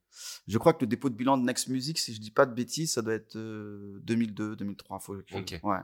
Je 0.47 0.59
crois 0.59 0.73
que 0.75 0.81
le 0.83 0.87
dépôt 0.87 1.09
de 1.09 1.15
bilan 1.15 1.39
de 1.39 1.45
Next 1.45 1.69
Music, 1.69 1.99
si 1.99 2.15
je 2.15 2.21
dis 2.21 2.31
pas 2.31 2.47
de 2.47 2.53
bêtises, 2.55 2.93
ça 2.93 3.03
doit 3.03 3.15
être 3.15 3.35
euh, 3.37 3.99
2002, 4.03 4.55
2003. 4.57 4.99
Faut 5.01 5.15
que. 5.15 5.35
Ouais. 5.67 5.79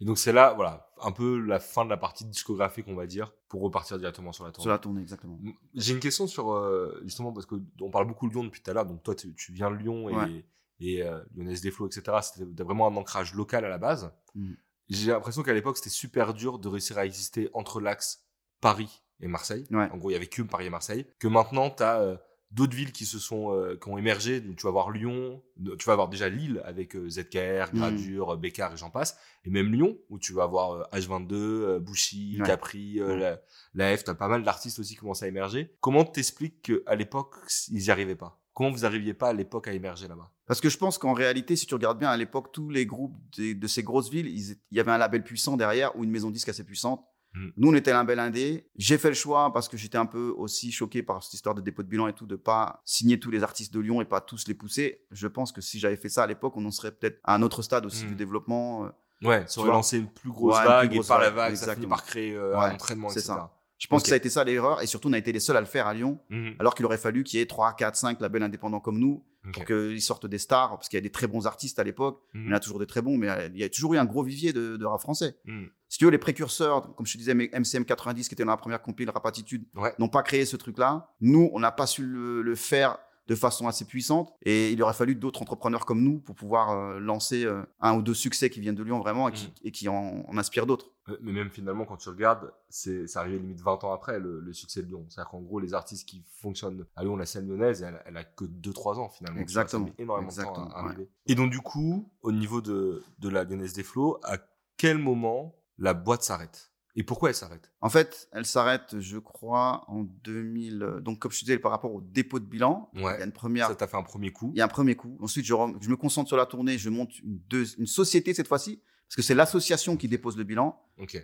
Et 0.00 0.04
donc, 0.04 0.18
c'est 0.18 0.32
là, 0.32 0.52
voilà, 0.54 0.90
un 1.02 1.12
peu 1.12 1.38
la 1.38 1.58
fin 1.60 1.84
de 1.84 1.90
la 1.90 1.96
partie 1.96 2.24
discographique, 2.24 2.86
on 2.88 2.94
va 2.94 3.06
dire, 3.06 3.32
pour 3.48 3.62
repartir 3.62 3.98
directement 3.98 4.32
sur 4.32 4.44
la 4.44 4.50
tournée. 4.52 4.62
Sur 4.64 4.70
la 4.70 4.78
tournée, 4.78 5.00
exactement. 5.02 5.38
J'ai 5.74 5.94
une 5.94 6.00
question 6.00 6.26
sur 6.26 6.52
euh, 6.52 7.00
justement 7.04 7.32
parce 7.32 7.46
que 7.46 7.56
on 7.80 7.90
parle 7.90 8.06
beaucoup 8.06 8.28
de 8.28 8.32
Lyon 8.32 8.44
depuis 8.44 8.62
tout 8.62 8.70
à 8.70 8.74
l'heure. 8.74 8.86
Donc 8.86 9.02
toi, 9.02 9.14
tu, 9.14 9.34
tu 9.34 9.52
viens 9.52 9.70
de 9.70 9.76
Lyon 9.76 10.08
et, 10.08 10.14
Ouais. 10.14 10.44
et 10.80 11.02
euh, 11.02 11.20
Lyonnaise 11.34 11.60
des 11.60 11.70
Flots, 11.70 11.86
etc. 11.88 12.18
C'était 12.22 12.62
vraiment 12.62 12.86
un 12.88 12.96
ancrage 12.96 13.34
local 13.34 13.64
à 13.64 13.68
la 13.68 13.78
base. 13.78 14.12
Mhm. 14.34 14.56
J'ai 14.88 15.10
l'impression 15.12 15.42
qu'à 15.42 15.54
l'époque, 15.54 15.76
c'était 15.78 15.90
super 15.90 16.34
dur 16.34 16.58
de 16.58 16.68
réussir 16.68 16.98
à 16.98 17.06
exister 17.06 17.48
entre 17.54 17.80
l'axe 17.80 18.26
Paris 18.60 19.02
et 19.20 19.28
Marseille. 19.28 19.66
Ouais. 19.70 19.88
En 19.90 19.96
gros, 19.96 20.10
il 20.10 20.12
y 20.12 20.16
avait 20.16 20.26
que 20.26 20.42
Paris 20.42 20.66
et 20.66 20.70
Marseille. 20.70 21.06
Que 21.18 21.28
maintenant, 21.28 21.70
tu 21.70 21.82
as 21.82 22.20
d'autres 22.52 22.76
villes 22.76 22.92
qui 22.92 23.06
se 23.06 23.18
sont 23.18 23.52
euh, 23.52 23.76
qui 23.76 23.88
ont 23.88 23.98
émergé. 23.98 24.40
Donc, 24.40 24.56
tu 24.56 24.62
vas 24.64 24.68
avoir 24.68 24.90
Lyon, 24.90 25.42
tu 25.78 25.84
vas 25.86 25.92
avoir 25.94 26.08
déjà 26.08 26.28
Lille 26.28 26.62
avec 26.64 26.94
euh, 26.94 27.08
ZKR, 27.08 27.70
Mhm. 27.72 27.78
Gradure, 27.78 28.36
Bécard 28.36 28.74
et 28.74 28.76
j'en 28.76 28.90
passe. 28.90 29.16
Et 29.44 29.50
même 29.50 29.72
Lyon 29.72 29.96
où 30.10 30.18
tu 30.18 30.32
vas 30.32 30.44
avoir 30.44 30.72
euh, 30.72 30.82
H22, 30.92 31.32
euh, 31.34 31.78
Bouchy, 31.80 32.36
Ouais. 32.40 32.46
Capri, 32.46 33.00
euh, 33.00 33.08
Ouais. 33.08 33.18
la, 33.18 33.40
la 33.74 33.96
F. 33.96 34.04
T'as 34.04 34.14
pas 34.14 34.28
mal 34.28 34.42
d'artistes 34.44 34.78
aussi 34.78 34.94
qui 34.94 35.00
commencent 35.00 35.22
à 35.22 35.28
émerger. 35.28 35.74
Comment 35.80 36.04
t'expliques 36.04 36.62
qu'à 36.62 36.94
l'époque 36.94 37.34
ils 37.70 37.82
y 37.84 37.90
arrivaient 37.90 38.16
pas? 38.16 38.38
Comment 38.54 38.70
vous 38.70 38.84
arriviez 38.84 39.14
pas 39.14 39.28
à 39.30 39.32
l'époque 39.32 39.66
à 39.68 39.72
émerger 39.72 40.08
là-bas? 40.08 40.30
Parce 40.46 40.60
que 40.60 40.68
je 40.68 40.76
pense 40.76 40.98
qu'en 40.98 41.14
réalité, 41.14 41.56
si 41.56 41.64
tu 41.66 41.72
regardes 41.74 41.98
bien 41.98 42.10
à 42.10 42.16
l'époque, 42.18 42.52
tous 42.52 42.68
les 42.68 42.84
groupes 42.84 43.16
des- 43.34 43.54
de 43.54 43.66
ces 43.66 43.82
grosses 43.82 44.10
villes, 44.10 44.28
il 44.28 44.58
y 44.76 44.80
avait 44.80 44.90
un 44.90 44.98
label 44.98 45.24
puissant 45.24 45.56
derrière 45.56 45.96
ou 45.96 46.04
une 46.04 46.10
maison 46.10 46.28
de 46.28 46.34
disque 46.34 46.50
assez 46.50 46.62
puissante. 46.64 47.02
Mm. 47.34 47.48
Nous, 47.56 47.68
on 47.70 47.74
était 47.74 47.92
indé. 47.92 48.66
J'ai 48.76 48.98
fait 48.98 49.08
le 49.08 49.14
choix 49.14 49.52
parce 49.52 49.68
que 49.68 49.76
j'étais 49.76 49.98
un 49.98 50.06
peu 50.06 50.34
aussi 50.36 50.70
choqué 50.72 51.02
par 51.02 51.22
cette 51.22 51.34
histoire 51.34 51.54
de 51.54 51.60
dépôt 51.60 51.82
de 51.82 51.88
bilan 51.88 52.06
et 52.08 52.12
tout, 52.12 52.26
de 52.26 52.36
pas 52.36 52.82
signer 52.84 53.18
tous 53.18 53.30
les 53.30 53.42
artistes 53.42 53.72
de 53.72 53.80
Lyon 53.80 54.00
et 54.00 54.04
pas 54.04 54.20
tous 54.20 54.46
les 54.48 54.54
pousser. 54.54 55.04
Je 55.10 55.26
pense 55.28 55.50
que 55.52 55.60
si 55.60 55.78
j'avais 55.78 55.96
fait 55.96 56.08
ça 56.08 56.24
à 56.24 56.26
l'époque, 56.26 56.54
on 56.56 56.64
en 56.66 56.70
serait 56.70 56.92
peut-être 56.92 57.20
à 57.24 57.34
un 57.34 57.42
autre 57.42 57.62
stade 57.62 57.86
aussi 57.86 58.04
Mm. 58.04 58.08
du 58.08 58.14
développement. 58.16 58.84
euh, 58.84 58.88
Ouais, 59.24 59.44
ça 59.46 59.60
aurait 59.60 59.70
lancé 59.70 59.98
une 59.98 60.08
plus 60.08 60.30
grosse 60.30 60.56
Ouais, 60.58 60.64
vague 60.64 60.88
plus 60.88 60.96
grosse 60.96 61.06
et 61.06 61.08
par 61.08 61.18
la 61.20 61.30
vague, 61.30 61.36
vague, 61.36 61.54
ça 61.54 61.60
finit 61.60 61.70
exactement. 61.84 61.88
par 61.90 62.04
créer 62.04 62.34
euh, 62.34 62.58
Ouais, 62.58 62.64
un 62.66 62.74
entraînement, 62.74 63.08
etc. 63.08 63.26
ça. 63.26 63.52
Je 63.78 63.86
pense 63.88 64.02
que 64.02 64.08
ça 64.08 64.14
a 64.14 64.16
été 64.16 64.28
ça 64.30 64.44
l'erreur. 64.44 64.82
Et 64.82 64.86
surtout, 64.86 65.08
on 65.08 65.12
a 65.12 65.18
été 65.18 65.32
les 65.32 65.40
seuls 65.40 65.56
à 65.56 65.60
le 65.60 65.66
faire 65.66 65.86
à 65.86 65.94
Lyon. 65.94 66.18
Mhm. 66.30 66.54
Alors 66.58 66.74
qu'il 66.74 66.84
aurait 66.86 66.98
fallu 66.98 67.24
qu'il 67.24 67.38
y 67.38 67.42
ait 67.42 67.46
3, 67.46 67.72
4, 67.74 67.96
5 67.96 68.20
labels 68.20 68.42
indépendants 68.42 68.78
comme 68.80 68.98
nous 68.98 69.24
Ok. 69.46 69.54
pour 69.54 69.64
qu'ils 69.64 70.00
sortent 70.02 70.26
des 70.26 70.38
stars. 70.38 70.70
Parce 70.70 70.88
qu'il 70.88 70.96
y 70.96 70.98
a 70.98 71.02
des 71.02 71.10
très 71.10 71.26
bons 71.26 71.46
artistes 71.46 71.78
à 71.78 71.84
l'époque. 71.84 72.22
Il 72.34 72.46
y 72.46 72.48
en 72.48 72.52
a 72.52 72.60
toujours 72.60 72.78
des 72.78 72.86
très 72.86 73.02
bons, 73.02 73.16
mais 73.18 73.28
euh, 73.28 73.48
il 73.52 73.60
y 73.60 73.64
a 73.64 73.68
toujours 73.68 73.94
eu 73.94 73.98
un 73.98 74.04
gros 74.04 74.22
vivier 74.22 74.52
de, 74.52 74.76
de 74.76 74.84
rap 74.84 75.00
français. 75.00 75.36
Mhm. 75.44 75.68
Si 75.88 75.98
tu 75.98 76.04
veux, 76.06 76.10
les 76.10 76.18
précurseurs, 76.18 76.94
comme 76.94 77.04
je 77.06 77.12
te 77.12 77.18
disais, 77.18 77.34
MCM 77.34 77.84
90 77.84 78.28
qui 78.28 78.34
était 78.34 78.44
dans 78.44 78.50
la 78.50 78.56
première 78.56 78.80
compil 78.80 79.10
Rap 79.10 79.26
Attitude, 79.26 79.64
Ouais. 79.74 79.92
n'ont 79.98 80.08
pas 80.08 80.22
créé 80.22 80.44
ce 80.46 80.56
truc-là. 80.56 81.10
Nous, 81.20 81.50
on 81.52 81.60
n'a 81.60 81.70
pas 81.72 81.86
su 81.86 82.04
le, 82.06 82.40
le 82.42 82.54
faire 82.54 82.96
de 83.28 83.34
façon 83.36 83.68
assez 83.68 83.84
puissante 83.84 84.32
et 84.44 84.72
il 84.72 84.82
aurait 84.82 84.94
fallu 84.94 85.14
d'autres 85.14 85.42
entrepreneurs 85.42 85.86
comme 85.86 86.02
nous 86.02 86.18
pour 86.18 86.34
pouvoir 86.34 86.70
euh, 86.70 86.98
lancer 86.98 87.44
euh, 87.44 87.62
un 87.80 87.94
ou 87.94 88.02
deux 88.02 88.14
succès 88.14 88.50
qui 88.50 88.60
viennent 88.60 88.74
de 88.74 88.82
Lyon 88.82 88.98
vraiment 88.98 89.28
et 89.28 89.32
qui, 89.32 89.52
et 89.62 89.70
qui 89.70 89.88
en, 89.88 90.24
en 90.26 90.38
inspirent 90.38 90.66
d'autres. 90.66 90.91
Euh, 91.08 91.16
Mais 91.20 91.32
même 91.32 91.50
finalement, 91.50 91.84
quand 91.84 91.96
tu 91.96 92.08
regardes, 92.08 92.52
c'est 92.68 93.04
arrivé 93.16 93.38
limite 93.38 93.60
20 93.60 93.82
ans 93.84 93.92
après 93.92 94.20
le, 94.20 94.38
le 94.40 94.52
succès 94.52 94.82
de 94.82 94.86
Lyon. 94.86 95.04
C'est-à-dire 95.08 95.30
qu'en 95.30 95.40
gros, 95.40 95.58
les 95.58 95.74
artistes 95.74 96.08
qui 96.08 96.24
fonctionnent 96.40 96.84
à 96.96 97.02
Lyon, 97.02 97.16
la 97.16 97.26
scène 97.26 97.48
lyonnaise, 97.48 97.82
elle, 97.82 98.00
elle 98.06 98.16
a 98.16 98.24
que 98.24 98.44
2-3 98.44 98.98
ans 98.98 99.08
finalement. 99.08 99.40
Exactement. 99.40 99.86
Ça 99.86 99.92
énormément 99.98 100.30
de 100.30 100.42
temps 100.42 100.68
à 100.70 100.82
ouais. 100.82 100.88
arriver. 100.90 101.08
Et 101.26 101.34
donc, 101.34 101.50
du 101.50 101.60
coup, 101.60 102.08
au 102.22 102.30
niveau 102.32 102.60
de, 102.60 103.02
de 103.18 103.28
la 103.28 103.44
lyonnaise 103.44 103.72
des 103.72 103.82
flots, 103.82 104.18
à 104.22 104.38
quel 104.76 104.98
moment 104.98 105.56
la 105.78 105.94
boîte 105.94 106.22
s'arrête? 106.22 106.68
Et 106.94 107.02
pourquoi 107.04 107.30
elle 107.30 107.34
s'arrête? 107.34 107.72
En 107.80 107.88
fait, 107.88 108.28
elle 108.32 108.44
s'arrête, 108.44 109.00
je 109.00 109.16
crois, 109.18 109.82
en 109.88 110.02
2000. 110.02 110.82
euh, 110.82 111.00
Donc, 111.00 111.20
comme 111.20 111.32
je 111.32 111.40
te 111.40 111.44
disais, 111.46 111.58
par 111.58 111.70
rapport 111.72 111.92
au 111.94 112.02
dépôt 112.02 112.38
de 112.38 112.44
bilan, 112.44 112.90
Ouais. 112.94 113.00
il 113.16 113.18
y 113.20 113.22
a 113.22 113.24
une 113.24 113.32
première. 113.32 113.68
Ça 113.68 113.74
t'a 113.74 113.86
fait 113.86 113.96
un 113.96 114.02
premier 114.02 114.30
coup 114.30 114.50
Il 114.54 114.58
y 114.58 114.60
a 114.60 114.66
un 114.66 114.68
premier 114.68 114.94
coup. 114.94 115.16
Ensuite, 115.22 115.46
je, 115.46 115.54
rem- 115.54 115.78
je 115.80 115.88
me 115.88 115.96
concentre 115.96 116.28
sur 116.28 116.36
la 116.36 116.44
tournée. 116.44 116.76
Je 116.76 116.90
monte 116.90 117.18
une, 117.20 117.38
deux- 117.48 117.78
une 117.80 117.86
société 117.86 118.34
cette 118.34 118.46
fois-ci, 118.46 118.82
parce 119.12 119.16
que 119.16 119.22
c'est 119.22 119.34
l'association 119.34 119.98
qui 119.98 120.08
dépose 120.08 120.38
le 120.38 120.44
bilan. 120.44 120.80